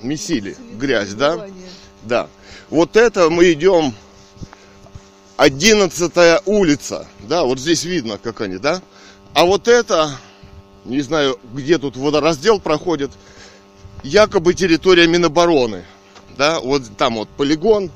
месили 0.05 0.56
грязь, 0.74 1.14
да? 1.14 1.48
Да. 2.02 2.28
Вот 2.70 2.97
это 2.97 3.31
мы 3.31 3.52
идем 3.52 3.94
11 5.36 6.43
улица. 6.47 7.06
Да, 7.20 7.44
вот 7.44 7.59
здесь 7.59 7.85
видно, 7.85 8.18
как 8.18 8.40
они, 8.40 8.59
да? 8.59 8.82
А 9.35 9.44
вот 9.44 9.68
это, 9.68 10.18
не 10.85 11.01
знаю, 11.01 11.39
где 11.52 11.78
тут 11.78 11.97
водораздел 11.97 12.60
проходит, 12.60 13.10
якобы 14.02 14.55
территория 14.55 15.06
Минобороны. 15.06 15.85
Да, 16.36 16.60
вот 16.60 16.82
там 16.97 17.16
вот 17.16 17.28
полигон, 17.31 17.90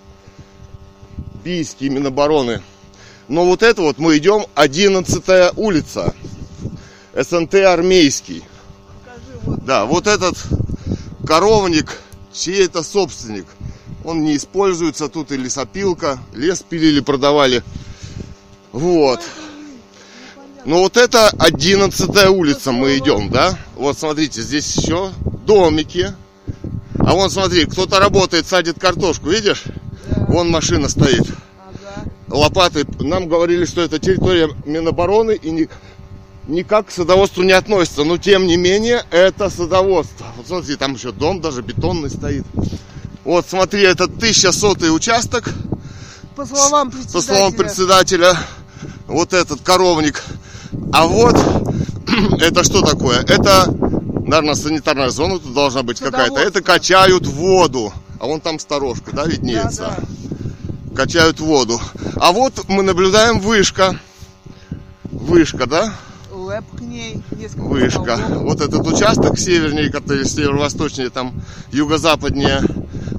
Бийский 1.45 1.89
Минобороны. 1.89 2.63
Но 3.29 3.45
вот 3.45 3.63
это 3.63 3.83
вот 3.83 3.99
мы 3.99 4.17
идем 4.17 4.47
11 4.55 5.53
улица. 5.57 6.15
СНТ 7.15 7.55
армейский. 7.57 8.43
Покажи, 9.05 9.39
вот 9.43 9.65
Да, 9.65 9.85
вот 9.85 10.07
этот 10.07 10.37
коровник, 11.27 11.99
чей 12.33 12.65
это 12.65 12.83
собственник. 12.83 13.47
Он 14.05 14.25
не 14.25 14.37
используется 14.37 15.09
тут 15.09 15.33
и 15.33 15.37
лесопилка, 15.37 16.19
лес 16.35 16.63
пилили, 16.69 17.01
продавали. 17.01 17.63
Вот. 18.73 19.21
Ну 20.65 20.79
вот 20.81 20.97
это 20.97 21.29
11 21.39 22.29
улица 22.29 22.73
мы 22.73 22.99
идем, 22.99 23.31
да? 23.31 23.59
Вот 23.77 23.99
смотрите, 23.99 24.43
здесь 24.43 24.77
еще 24.77 25.13
домики. 25.47 26.15
А 26.99 27.15
вон 27.15 27.31
смотри, 27.31 27.65
кто-то 27.65 27.99
работает, 28.01 28.47
садит 28.47 28.79
картошку, 28.79 29.31
видишь? 29.31 29.65
Вон 30.29 30.51
машина 30.51 30.89
стоит. 30.89 31.23
ага. 31.59 32.05
Лопаты. 32.29 32.85
Нам 33.01 33.29
говорили, 33.29 33.65
что 33.65 33.81
это 33.81 33.99
территория 33.99 34.51
Минобороны 34.67 35.33
и 35.33 35.51
ни- 35.51 35.69
никак 36.49 36.87
к 36.87 36.91
садоводству 36.91 37.43
не 37.43 37.53
относится. 37.53 38.05
Но 38.05 38.17
тем 38.19 38.47
не 38.47 38.57
менее, 38.57 39.05
это 39.11 39.51
садоводство. 39.51 40.27
Вот 40.37 40.47
смотри, 40.49 40.77
там 40.77 40.95
еще 40.95 41.13
дом 41.13 41.41
даже 41.41 41.63
бетонный 41.63 42.11
стоит. 42.11 42.45
Вот 43.25 43.47
смотри, 43.49 43.83
это 43.83 44.05
1100 44.05 44.93
участок. 44.93 45.51
По 46.35 46.47
словам 46.47 46.91
По 46.91 46.97
председателя. 46.97 47.23
словам 47.23 47.53
председателя, 47.53 48.39
вот 49.07 49.33
этот 49.33 49.61
коровник. 49.61 50.23
А 50.93 51.07
вот 51.07 51.37
это 52.41 52.65
что 52.65 52.83
такое? 52.83 53.21
Это, 53.21 53.67
наверное, 54.25 54.55
санитарная 54.55 55.11
зона 55.11 55.39
тут 55.39 55.53
должна 55.53 55.83
быть 55.83 56.01
какая-то. 56.01 56.41
Это 56.41 56.63
качают 56.63 57.27
воду. 57.27 57.93
А 58.21 58.27
вон 58.27 58.41
там 58.41 58.59
сторожка, 58.59 59.15
да, 59.15 59.25
виднеется? 59.27 59.97
Да, 59.97 60.97
Качают 60.97 61.39
воду. 61.39 61.81
А 62.17 62.33
вот 62.33 62.69
мы 62.69 62.83
наблюдаем 62.83 63.41
вышка. 63.41 63.99
Вышка, 65.05 65.67
да? 65.67 65.95
Лэп 66.49 66.65
к 66.79 66.81
ней. 66.81 67.23
Несколько 67.33 67.61
Вышка. 67.61 68.17
столбов. 68.17 68.43
Вот 68.45 68.61
этот 68.63 68.87
участок 68.87 69.39
севернее, 69.39 69.93
который 69.93 70.25
северо-восточнее, 70.25 71.11
там 71.11 71.35
юго-западнее 71.73 72.63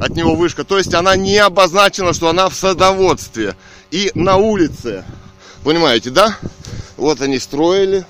от 0.02 0.16
него 0.16 0.34
вышка. 0.34 0.64
То 0.64 0.80
есть 0.80 0.96
она 0.96 1.16
не 1.16 1.38
обозначена, 1.38 2.14
что 2.14 2.30
она 2.30 2.50
в 2.50 2.56
садоводстве 2.56 3.56
и 3.92 4.12
на 4.16 4.38
улице. 4.38 5.04
Понимаете, 5.64 6.10
да? 6.10 6.40
Вот 6.98 7.22
они 7.22 7.38
строили. 7.38 8.04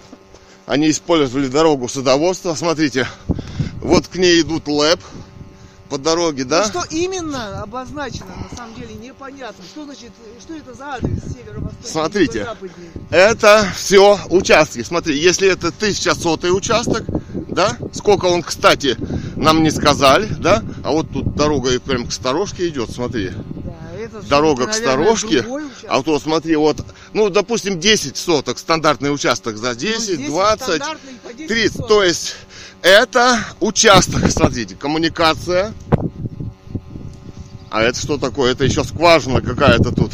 Они 0.66 0.90
использовали 0.90 1.50
дорогу 1.50 1.90
садоводства. 1.90 2.56
Смотрите, 2.56 3.06
вот 3.82 4.08
к 4.08 4.16
ней 4.16 4.40
идут 4.40 4.70
лэп 4.70 5.02
по 5.90 5.98
дороге, 5.98 6.44
да? 6.46 6.64
Ну, 6.74 6.82
что 6.82 6.96
именно 6.96 7.62
обозначено, 7.64 8.28
на 8.50 8.56
самом 8.56 8.76
деле 8.76 8.94
непонятно. 8.94 9.64
Что 9.66 9.86
значит, 9.86 10.12
что 10.40 10.54
это 10.54 10.74
за 10.74 10.94
адрес 10.94 11.20
северо-восточный, 11.34 11.90
Смотрите. 11.92 12.48
Это 13.10 13.68
все 13.76 14.20
участки. 14.30 14.84
Смотри, 14.84 15.18
если 15.18 15.50
это 15.50 15.68
1100 15.70 16.48
участок, 16.56 17.04
да, 17.50 17.76
сколько 17.94 18.26
он, 18.26 18.44
кстати, 18.44 18.98
нам 19.36 19.64
не 19.64 19.72
сказали, 19.72 20.28
да, 20.40 20.64
а 20.84 20.92
вот 20.92 21.12
тут 21.12 21.36
дорога 21.36 21.72
и 21.72 21.80
прям 21.80 22.08
к 22.08 22.12
сторожке 22.14 22.68
идет, 22.68 22.92
смотри. 22.92 23.32
Да, 23.32 24.00
это 24.00 24.22
Дорога 24.28 24.68
к 24.68 24.72
всё-таки, 24.72 24.86
наверное, 24.96 25.16
сторожке, 25.16 25.46
а 25.88 26.02
вот 26.02 26.22
смотри, 26.22 26.56
вот, 26.56 26.86
ну, 27.14 27.30
допустим, 27.30 27.80
10 27.80 28.16
соток, 28.16 28.60
стандартный 28.60 29.14
участок 29.14 29.58
за 29.58 29.70
Ну, 29.70 29.76
10, 29.76 30.00
здесь 30.02 30.28
20, 30.28 30.64
стандартный 30.64 31.14
по 31.24 31.34
10 31.34 31.48
30, 31.48 31.72
соток. 31.74 31.88
то 31.88 32.04
есть 32.04 32.36
это 32.82 33.44
участок, 33.60 34.30
смотрите, 34.32 34.76
коммуникация. 34.76 35.74
А 37.70 37.84
это 37.84 38.00
что 38.00 38.18
такое? 38.18 38.52
Это 38.54 38.64
еще 38.66 38.84
скважина 38.84 39.42
какая-то 39.42 39.92
тут. 39.92 40.12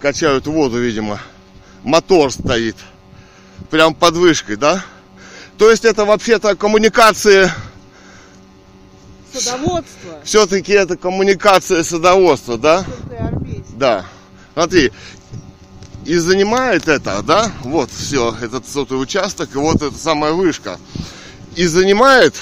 Качают 0.00 0.46
воду, 0.46 0.80
видимо. 0.80 1.20
Мотор 1.82 2.30
стоит. 2.32 2.76
Прям 3.70 3.94
под 3.94 4.14
вышкой, 4.16 4.56
да? 4.56 4.84
То 5.58 5.70
есть 5.70 5.84
это 5.84 6.04
вообще-то 6.04 6.54
коммуникации, 6.54 7.50
Садоводство. 9.32 10.20
все-таки 10.22 10.72
это 10.72 10.96
коммуникация 10.96 11.82
садоводства, 11.82 12.58
да? 12.58 12.84
Да. 13.70 14.04
Смотри, 14.52 14.92
и 16.04 16.16
занимает 16.16 16.88
это, 16.88 17.22
да, 17.22 17.50
вот 17.62 17.90
все, 17.90 18.34
этот 18.40 18.68
сотый 18.68 19.00
участок, 19.00 19.54
и 19.54 19.58
вот 19.58 19.82
эта 19.82 19.96
самая 19.98 20.32
вышка. 20.32 20.78
И 21.56 21.66
занимает, 21.66 22.38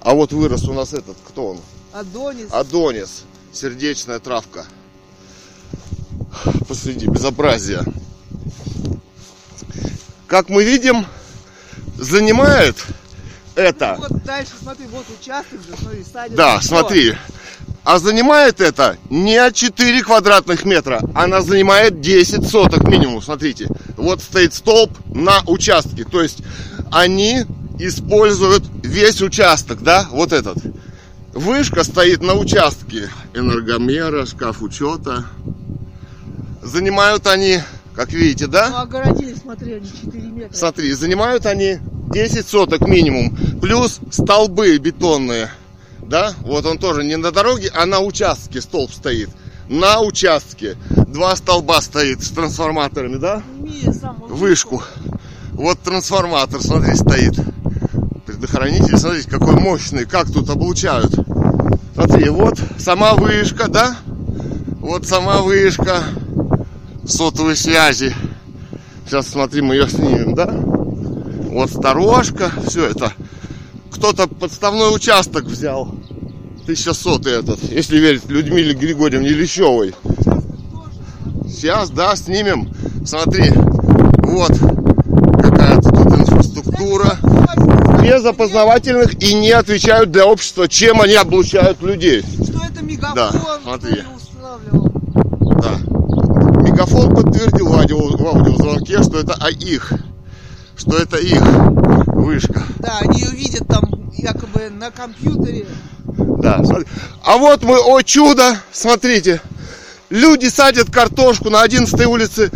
а 0.00 0.14
вот 0.14 0.32
вырос 0.32 0.62
у 0.68 0.72
нас 0.72 0.92
этот, 0.94 1.16
кто 1.26 1.48
он? 1.48 1.60
Адонис. 1.92 2.52
Адонис, 2.52 3.24
сердечная 3.52 4.20
травка. 4.20 4.64
Посреди 6.68 7.06
безобразия. 7.06 7.84
Как 10.28 10.48
мы 10.48 10.62
видим, 10.64 11.04
занимает 11.98 12.76
это 13.56 13.96
Вот 13.98 14.22
дальше, 14.22 14.52
смотри, 14.60 14.86
вот 14.86 15.06
участок 15.20 15.60
же, 15.62 15.76
смотри, 15.80 16.04
садят. 16.04 16.36
да, 16.36 16.58
Всё. 16.60 16.68
смотри. 16.68 17.16
А 17.84 17.98
занимает 17.98 18.62
это 18.62 18.96
не 19.10 19.52
4 19.52 20.02
квадратных 20.02 20.64
метра, 20.64 21.00
она 21.14 21.42
занимает 21.42 22.00
10 22.00 22.48
соток 22.48 22.88
минимум. 22.88 23.20
Смотрите, 23.20 23.68
вот 23.98 24.22
стоит 24.22 24.54
столб 24.54 24.90
на 25.14 25.42
участке. 25.46 26.04
То 26.04 26.22
есть 26.22 26.38
они 26.90 27.44
используют 27.78 28.64
весь 28.82 29.20
участок, 29.20 29.82
да, 29.82 30.06
вот 30.10 30.32
этот. 30.32 30.56
Вышка 31.34 31.84
стоит 31.84 32.22
на 32.22 32.34
участке 32.34 33.10
энергомера, 33.34 34.24
шкаф 34.24 34.62
учета. 34.62 35.26
Занимают 36.62 37.26
они, 37.26 37.60
как 37.94 38.12
видите, 38.12 38.46
да? 38.46 38.70
Ну, 38.70 38.76
огородили, 38.78 39.34
смотри, 39.34 39.74
они 39.74 39.90
4 40.04 40.22
метра. 40.28 40.56
Смотри, 40.56 40.92
занимают 40.92 41.44
они 41.44 41.80
10 42.12 42.48
соток 42.48 42.88
минимум, 42.88 43.36
плюс 43.60 44.00
столбы 44.10 44.78
бетонные. 44.78 45.50
Да, 46.08 46.34
вот 46.42 46.66
он 46.66 46.78
тоже 46.78 47.02
не 47.04 47.16
на 47.16 47.32
дороге, 47.32 47.70
а 47.74 47.86
на 47.86 48.00
участке 48.00 48.60
столб 48.60 48.92
стоит. 48.92 49.30
На 49.68 50.00
участке. 50.00 50.76
Два 50.90 51.34
столба 51.36 51.80
стоит 51.80 52.22
с 52.22 52.30
трансформаторами, 52.30 53.16
да? 53.16 53.42
Вышку. 54.28 54.82
Вот 55.52 55.80
трансформатор, 55.80 56.60
смотри, 56.60 56.94
стоит. 56.94 57.34
Предохранитель, 58.26 58.98
смотрите, 58.98 59.30
какой 59.30 59.54
мощный, 59.54 60.04
как 60.04 60.30
тут 60.30 60.50
облучают. 60.50 61.14
Смотри, 61.94 62.28
вот 62.28 62.58
сама 62.78 63.14
вышка, 63.14 63.68
да? 63.68 63.96
Вот 64.80 65.06
сама 65.06 65.40
вышка 65.40 66.02
сотовой 67.06 67.56
связи. 67.56 68.14
Сейчас 69.06 69.28
смотри, 69.28 69.62
мы 69.62 69.74
ее 69.76 69.88
снимем, 69.88 70.34
да? 70.34 70.50
Вот 70.50 71.70
сторожка, 71.70 72.50
все 72.66 72.86
это. 72.86 73.12
Кто-то 73.94 74.26
подставной 74.26 74.94
участок 74.94 75.44
взял. 75.44 75.94
1100 76.64 77.28
этот, 77.28 77.62
если 77.70 77.98
верить 77.98 78.28
Людмиле 78.28 78.74
Григорьевне 78.74 79.28
Лещевой. 79.28 79.94
Сейчас, 81.48 81.90
да, 81.90 82.16
снимем. 82.16 82.74
Смотри, 83.06 83.52
вот 83.54 84.52
какая-то 85.40 85.90
тут 85.90 86.06
инфраструктура. 86.12 87.18
Без 88.02 88.24
опознавательных 88.24 89.22
и 89.22 89.34
не 89.34 89.52
отвечают 89.52 90.10
для 90.10 90.26
общества, 90.26 90.68
чем 90.68 91.00
они 91.00 91.14
облучают 91.14 91.80
людей. 91.80 92.22
Что 92.22 92.64
это 92.64 92.82
мегафон? 92.82 93.14
Да, 93.14 93.30
смотри. 93.62 94.02
Да. 95.62 95.78
Мегафон 96.62 97.14
подтвердил 97.14 97.68
в, 97.68 97.74
аудио, 97.74 97.98
в 97.98 98.26
аудиозвонке, 98.26 99.02
что 99.02 99.20
это 99.20 99.36
а 99.38 99.50
их. 99.50 99.92
Что 100.86 100.98
это 100.98 101.16
их 101.16 101.40
вышка. 102.08 102.62
Да, 102.78 102.98
они 103.00 103.20
ее 103.20 103.30
видят 103.30 103.66
там 103.66 104.12
якобы 104.12 104.68
на 104.68 104.90
компьютере. 104.90 105.66
Да, 106.06 106.62
смотри. 106.62 106.84
А 107.24 107.38
вот 107.38 107.62
мы, 107.62 107.78
о 107.78 108.02
чудо, 108.02 108.58
смотрите. 108.70 109.40
Люди 110.10 110.46
садят 110.48 110.90
картошку 110.90 111.48
на 111.48 111.62
11 111.62 112.06
улице, 112.06 112.50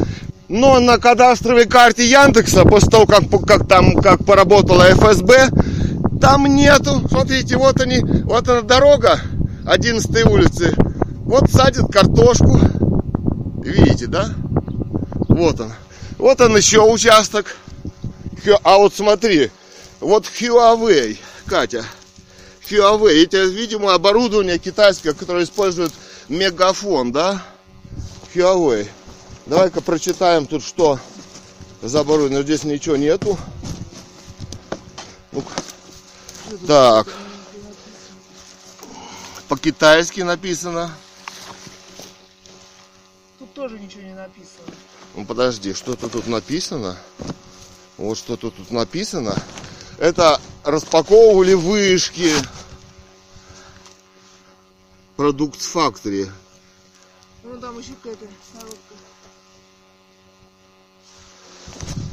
но 0.48 0.78
на 0.78 0.98
кадастровой 0.98 1.64
карте 1.64 2.04
Яндекса, 2.04 2.64
после 2.64 2.90
того, 2.90 3.06
как, 3.06 3.30
как 3.46 3.66
там 3.66 3.96
как 3.96 4.26
поработала 4.26 4.84
ФСБ, 4.92 5.48
там 6.20 6.44
нету. 6.46 7.02
Смотрите, 7.08 7.56
вот 7.56 7.80
они, 7.80 8.00
вот 8.24 8.46
она 8.46 8.60
дорога 8.60 9.20
11 9.66 10.26
улицы. 10.26 10.74
Вот 11.24 11.50
садят 11.50 11.90
картошку. 11.90 12.60
Видите, 13.64 14.06
да? 14.06 14.28
Вот 15.28 15.60
он. 15.60 15.72
Вот 16.18 16.40
он 16.42 16.58
еще 16.58 16.82
участок. 16.82 17.56
А 18.62 18.78
вот 18.78 18.94
смотри, 18.94 19.50
вот 20.00 20.26
Huawei, 20.26 21.18
Катя. 21.46 21.84
Huawei, 22.68 23.24
это, 23.24 23.44
видимо, 23.44 23.94
оборудование 23.94 24.58
китайское, 24.58 25.14
которое 25.14 25.44
использует 25.44 25.92
мегафон, 26.28 27.12
да? 27.12 27.42
Huawei. 28.34 28.88
Давай-ка 29.46 29.80
прочитаем 29.80 30.46
тут, 30.46 30.62
что 30.62 31.00
за 31.82 32.00
оборудование. 32.00 32.42
Здесь 32.42 32.64
ничего 32.64 32.96
нету. 32.96 33.38
Ну-ка. 35.32 35.54
Так. 36.66 37.08
По-китайски 39.48 40.20
написано. 40.20 40.92
Тут 43.38 43.54
тоже 43.54 43.78
ничего 43.78 44.02
не 44.02 44.14
написано. 44.14 44.66
Ну 45.14 45.24
подожди, 45.24 45.72
что-то 45.72 46.08
тут 46.08 46.26
написано. 46.26 46.98
Вот 47.98 48.16
что-то 48.16 48.50
тут 48.50 48.70
написано. 48.70 49.34
Это 49.98 50.40
распаковывали 50.64 51.54
вышки. 51.54 52.32
Продукт 55.16 55.60
Factory. 55.60 56.30
Ну 57.42 57.58
там 57.60 57.76
еще 57.78 57.92
какая-то 58.02 58.26
коробка. 58.54 58.94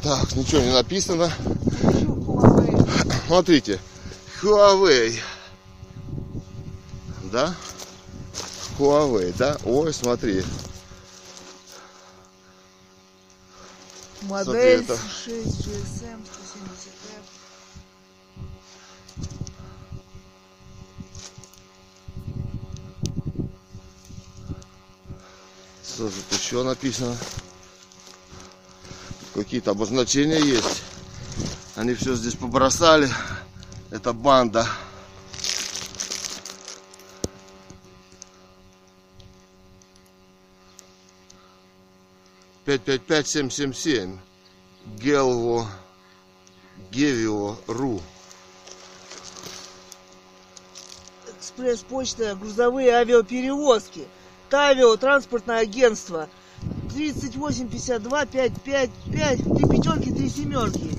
Так, 0.01 0.35
ничего 0.35 0.61
не 0.61 0.73
написано. 0.73 1.31
Смотрите. 3.27 3.80
Huawei. 4.41 5.19
Да? 7.31 7.55
Huawei, 8.80 9.33
да? 9.38 9.57
Ой, 9.65 9.93
смотри. 9.93 10.43
Модель 14.27 14.81
это. 14.83 14.97
6 14.97 15.45
GSM 15.45 16.19
170F. 16.21 17.23
Что 25.83 26.09
тут 26.09 26.39
еще 26.39 26.63
написано? 26.63 27.15
Какие-то 29.33 29.71
обозначения 29.71 30.39
есть. 30.39 30.83
Они 31.75 31.93
все 31.93 32.15
здесь 32.15 32.35
побросали. 32.35 33.09
Это 33.91 34.11
банда. 34.11 34.67
Пять 42.65 42.81
пять 42.81 43.01
пять 43.03 43.27
семь 43.27 43.51
семь 43.51 43.73
семь. 43.73 44.17
Гелво. 44.97 45.67
Гевио 46.91 47.57
Ру. 47.67 48.01
Экспресс-почта, 51.37 52.35
грузовые 52.35 52.89
авиаперевозки. 52.91 54.07
Тавио, 54.49 54.97
транспортное 54.97 55.59
агентство. 55.59 56.27
38 56.95 57.69
52 57.69 58.25
555 58.25 58.89
три 59.11 59.65
пятерки, 59.69 60.11
три 60.11 60.29
семерки. 60.29 60.89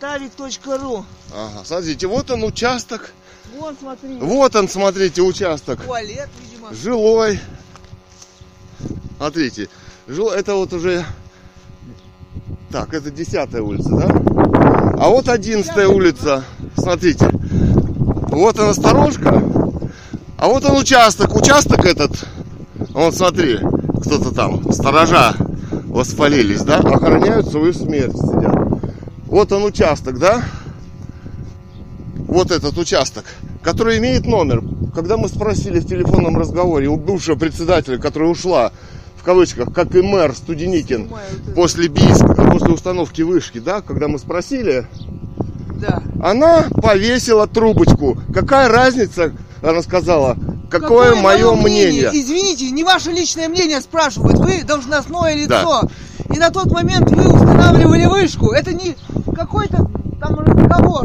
Тавик.ру. 0.00 1.04
Ага, 1.34 1.64
смотрите, 1.64 2.06
вот 2.06 2.30
он 2.30 2.44
участок. 2.44 3.12
Вон, 3.54 3.76
смотри. 3.78 4.16
Вот 4.16 4.56
он, 4.56 4.68
смотрите, 4.68 5.20
участок. 5.20 5.82
Туалет, 5.84 6.30
видимо. 6.40 6.72
жилой. 6.74 7.40
Смотрите, 9.18 9.68
жил, 10.06 10.30
это 10.30 10.54
вот 10.54 10.72
уже... 10.72 11.04
Так, 12.70 12.94
это 12.94 13.10
10 13.10 13.54
улица, 13.60 13.90
да? 13.90 14.08
А 14.98 15.08
вот 15.08 15.28
11 15.28 15.76
улица. 15.86 16.44
Смотрите. 16.76 17.30
Вот 18.28 18.58
она 18.58 18.74
сторожка. 18.74 19.42
А 20.36 20.48
вот 20.48 20.64
он 20.64 20.76
участок. 20.76 21.34
Участок 21.34 21.84
этот. 21.84 22.26
Вот 22.90 23.14
смотри, 23.14 23.58
кто-то 24.00 24.34
там, 24.34 24.72
сторожа 24.72 25.34
воспалились, 25.84 26.62
да? 26.62 26.78
Охраняют 26.78 27.48
свою 27.48 27.72
смерть, 27.72 28.16
сидят. 28.16 28.56
Вот 29.26 29.52
он 29.52 29.64
участок, 29.64 30.18
да? 30.18 30.42
Вот 32.26 32.50
этот 32.50 32.76
участок, 32.76 33.24
который 33.62 33.98
имеет 33.98 34.26
номер. 34.26 34.62
Когда 34.94 35.16
мы 35.16 35.28
спросили 35.28 35.78
в 35.78 35.86
телефонном 35.86 36.36
разговоре 36.36 36.88
у 36.88 36.96
бывшего 36.96 37.36
председателя, 37.36 37.98
которая 37.98 38.30
ушла 38.30 38.72
кавычках, 39.26 39.74
как 39.74 39.92
и 39.96 40.02
мэр 40.02 40.32
Студеникин 40.36 41.10
после 41.56 41.88
Бийска, 41.88 42.32
после 42.52 42.68
установки 42.68 43.22
вышки, 43.22 43.58
да, 43.58 43.80
когда 43.80 44.06
мы 44.06 44.20
спросили, 44.20 44.86
Да. 45.80 46.00
она 46.22 46.66
повесила 46.80 47.48
трубочку. 47.48 48.16
Какая 48.32 48.68
разница, 48.68 49.32
она 49.62 49.82
сказала, 49.82 50.36
какое, 50.70 51.16
мое 51.16 51.52
мнение? 51.56 52.08
Извините, 52.12 52.70
не 52.70 52.84
ваше 52.84 53.10
личное 53.10 53.48
мнение 53.48 53.80
спрашивают. 53.80 54.38
Вы 54.38 54.62
должностное 54.62 55.34
Да. 55.48 55.60
лицо. 55.60 55.82
И 56.32 56.38
на 56.38 56.50
тот 56.50 56.70
момент 56.70 57.10
вы 57.10 57.26
устанавливали 57.26 58.06
вышку. 58.06 58.52
Это 58.52 58.72
не 58.74 58.94
какой-то 59.34 59.90
там 60.20 60.38
разговор. 60.38 61.04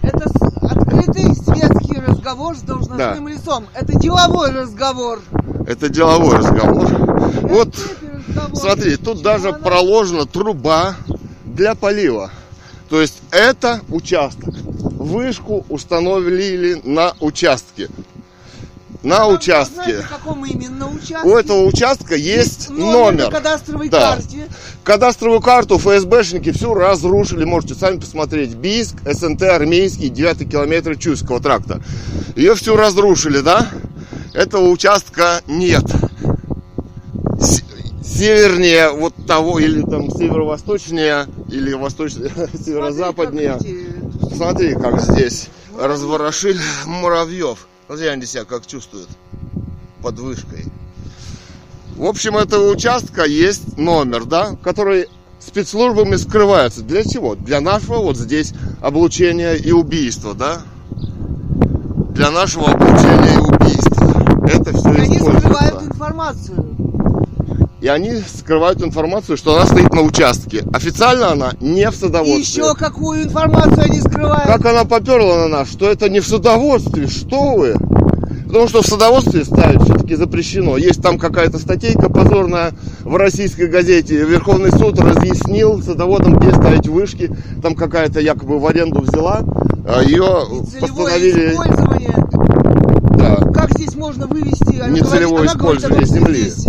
Это 0.00 0.30
открытый 0.62 1.34
светский 1.34 2.00
разговор 2.00 2.56
с 2.56 2.62
должностным 2.62 3.26
Да. 3.26 3.30
лицом. 3.30 3.66
Это 3.74 3.92
деловой 3.98 4.52
разговор. 4.52 5.20
Это 5.66 5.90
деловой 5.90 6.38
разговор. 6.38 7.07
Вот, 7.42 7.74
смотри, 8.54 8.96
тут 8.96 9.22
даже 9.22 9.52
проложена 9.52 10.26
труба 10.26 10.96
для 11.44 11.74
полива. 11.74 12.30
То 12.88 13.00
есть 13.00 13.20
это 13.30 13.80
участок. 13.90 14.54
Вышку 14.64 15.64
установили 15.68 16.80
на 16.84 17.14
участке. 17.20 17.88
На 19.02 19.26
Вы 19.26 19.34
участке. 19.34 19.74
знаете, 19.74 20.06
каком 20.08 20.44
именно 20.44 20.88
участке? 20.90 21.28
У 21.28 21.36
этого 21.36 21.64
участка 21.66 22.16
есть 22.16 22.68
номер, 22.68 22.92
номер. 22.92 23.30
кадастровой 23.30 23.88
Да. 23.88 24.14
карте. 24.16 24.48
Кадастровую 24.82 25.40
карту 25.40 25.78
ФСБшники 25.78 26.50
всю 26.50 26.74
разрушили, 26.74 27.44
можете 27.44 27.74
сами 27.74 28.00
посмотреть. 28.00 28.54
Бийск, 28.54 28.96
СНТ, 29.04 29.42
армейский, 29.42 30.08
9 30.08 30.50
километр 30.50 30.96
Чуйского 30.96 31.40
тракта. 31.40 31.80
Ее 32.34 32.54
всю 32.56 32.74
разрушили, 32.74 33.40
да? 33.40 33.68
Этого 34.34 34.68
участка 34.68 35.42
нет. 35.46 35.84
Севернее 38.18 38.90
вот 38.90 39.14
того, 39.28 39.60
или 39.60 39.80
там 39.80 40.10
северо-восточнее, 40.10 41.28
или 41.52 41.72
восточнее, 41.74 42.32
северо-западнее. 42.52 43.56
Смотри, 44.34 44.74
как 44.74 45.00
здесь 45.00 45.48
разворошили 45.80 46.58
муравьев. 46.86 47.68
Смотри, 47.86 48.08
они 48.08 48.26
себя 48.26 48.44
как 48.44 48.66
чувствуют 48.66 49.08
под 50.02 50.18
вышкой. 50.18 50.64
В 51.96 52.06
общем, 52.06 52.36
этого 52.36 52.72
участка 52.72 53.24
есть 53.24 53.78
номер, 53.78 54.24
да, 54.24 54.56
который 54.64 55.06
спецслужбами 55.38 56.16
скрывается. 56.16 56.82
Для 56.82 57.04
чего? 57.04 57.36
Для 57.36 57.60
нашего 57.60 57.98
вот 57.98 58.16
здесь 58.16 58.52
облучения 58.80 59.52
и 59.54 59.70
убийства, 59.70 60.34
да? 60.34 60.62
Для 62.10 62.32
нашего 62.32 62.72
облучения 62.72 63.34
и 63.34 63.38
убийства. 63.38 64.48
Это 64.48 64.76
все 64.76 64.88
Они 64.88 65.20
скрывают 65.20 65.82
информацию. 65.82 66.87
И 67.80 67.86
они 67.86 68.12
скрывают 68.16 68.82
информацию, 68.82 69.36
что 69.36 69.54
она 69.56 69.64
стоит 69.66 69.92
на 69.94 70.02
участке. 70.02 70.64
Официально 70.72 71.30
она 71.30 71.52
не 71.60 71.88
в 71.90 71.94
И 71.94 71.96
садоводстве. 71.96 72.40
еще 72.40 72.74
какую 72.74 73.22
информацию 73.22 73.82
они 73.84 74.00
скрывают? 74.00 74.46
Как 74.46 74.64
она 74.66 74.84
поперла 74.84 75.36
на 75.38 75.48
нас, 75.48 75.70
что 75.70 75.88
это 75.88 76.08
не 76.08 76.18
в 76.20 76.26
садоводстве, 76.26 77.06
что 77.06 77.54
вы? 77.54 77.76
Потому 78.46 78.66
что 78.66 78.82
в 78.82 78.86
садоводстве 78.86 79.44
ставить 79.44 79.82
все-таки 79.82 80.16
запрещено. 80.16 80.76
Есть 80.76 81.02
там 81.02 81.18
какая-то 81.18 81.58
статейка 81.58 82.08
позорная 82.10 82.72
в 83.04 83.14
российской 83.16 83.66
газете. 83.68 84.24
Верховный 84.24 84.72
суд 84.72 84.98
разъяснил 84.98 85.80
садоводам, 85.82 86.38
где 86.38 86.50
ставить 86.50 86.88
вышки. 86.88 87.30
Там 87.62 87.74
какая-то 87.76 88.18
якобы 88.20 88.58
в 88.58 88.66
аренду 88.66 89.02
взяла. 89.02 89.42
а 89.86 90.02
Ее 90.02 90.46
Целевое 90.72 91.04
постановили... 91.04 91.50
использование. 91.52 92.14
Да, 93.18 93.36
Как 93.52 93.70
здесь 93.72 93.94
можно 93.94 94.26
вывести? 94.26 94.80
Она 94.80 94.88
Нецелевое 94.88 95.28
говорит- 95.28 95.50
она 95.52 95.60
говорит 95.62 95.82
использование 95.82 96.06
что 96.06 96.14
земли. 96.14 96.40
здесь 96.50 96.66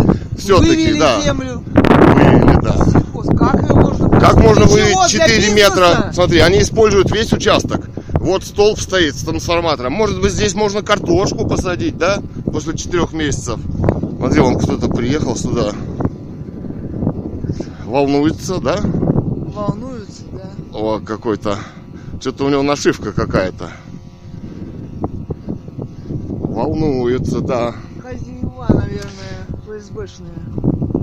Вывели 0.48 0.98
да. 0.98 1.20
землю. 1.20 1.62
вывели, 1.64 2.60
да. 2.62 2.76
Сельхоз. 2.84 3.26
Как 3.36 3.62
ее 3.62 3.74
можно 3.74 4.20
Как 4.20 4.36
можно 4.36 4.64
выявить 4.66 4.92
чего? 4.92 5.08
Для 5.08 5.28
4 5.28 5.36
бизнеса? 5.36 5.54
метра? 5.54 6.12
Смотри, 6.12 6.38
они 6.40 6.60
используют 6.62 7.10
весь 7.10 7.32
участок. 7.32 7.88
Вот 8.14 8.44
столб 8.44 8.78
стоит 8.78 9.16
с 9.16 9.24
трансформатором. 9.24 9.92
Может 9.92 10.20
быть, 10.20 10.32
здесь 10.32 10.54
можно 10.54 10.82
картошку 10.82 11.46
посадить, 11.48 11.96
да? 11.96 12.18
После 12.52 12.76
четырех 12.76 13.12
месяцев. 13.12 13.58
Смотри, 14.18 14.40
вон 14.40 14.58
кто-то 14.58 14.88
приехал 14.88 15.36
сюда. 15.36 15.72
Волнуется, 17.86 18.58
да? 18.58 18.78
Волнуются, 18.82 20.22
да. 20.32 20.78
О, 20.78 21.00
какой-то. 21.00 21.58
Что-то 22.20 22.44
у 22.44 22.48
него 22.50 22.62
нашивка 22.62 23.12
какая-то. 23.12 23.70
Волнуется, 26.28 27.40
да. 27.40 27.74
Хозяева, 28.02 28.66
наверное, 28.68 29.39
ФСБшные. 29.80 30.30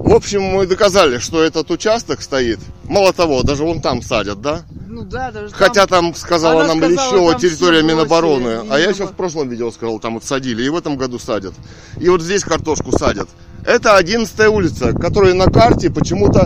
В 0.07 0.13
общем, 0.13 0.41
мы 0.41 0.65
доказали, 0.65 1.17
что 1.17 1.43
этот 1.43 1.69
участок 1.71 2.21
стоит. 2.21 2.59
Мало 2.85 3.11
того, 3.11 3.43
даже 3.43 3.63
вон 3.63 3.81
там 3.81 4.01
садят, 4.01 4.41
да? 4.41 4.61
Ну 4.87 5.03
да, 5.03 5.31
даже 5.31 5.49
там- 5.49 5.59
Хотя 5.59 5.85
там 5.87 6.15
сказала 6.15 6.63
Она 6.63 6.75
нам 6.75 6.77
сказала, 6.77 7.11
Лещева 7.11 7.31
там 7.31 7.41
территория 7.41 7.83
Минобороны. 7.83 8.61
А 8.69 8.79
я 8.79 8.89
еще 8.89 9.05
в 9.05 9.13
прошлом 9.13 9.49
видео 9.49 9.69
сказал, 9.71 9.99
там 9.99 10.13
вот 10.15 10.23
садили. 10.23 10.63
И 10.63 10.69
в 10.69 10.75
этом 10.77 10.97
году 10.97 11.19
садят. 11.19 11.53
И 11.99 12.07
вот 12.09 12.21
здесь 12.21 12.43
картошку 12.43 12.97
садят. 12.97 13.27
Это 13.65 13.97
11 13.97 14.39
улица, 14.47 14.93
которая 14.93 15.33
на 15.33 15.45
карте 15.47 15.89
почему-то 15.89 16.43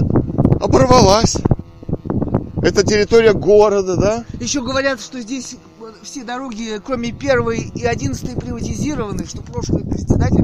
оборвалась. 0.59 1.37
Это 2.63 2.83
территория 2.83 3.33
города, 3.33 3.95
да? 3.95 4.25
Еще 4.39 4.61
говорят, 4.61 5.01
что 5.01 5.19
здесь 5.19 5.55
все 6.03 6.23
дороги, 6.23 6.79
кроме 6.83 7.11
первой 7.11 7.71
и 7.75 7.85
одиннадцатой, 7.85 8.35
приватизированы, 8.35 9.25
что 9.25 9.41
прошлый 9.41 9.83
председатель 9.83 10.43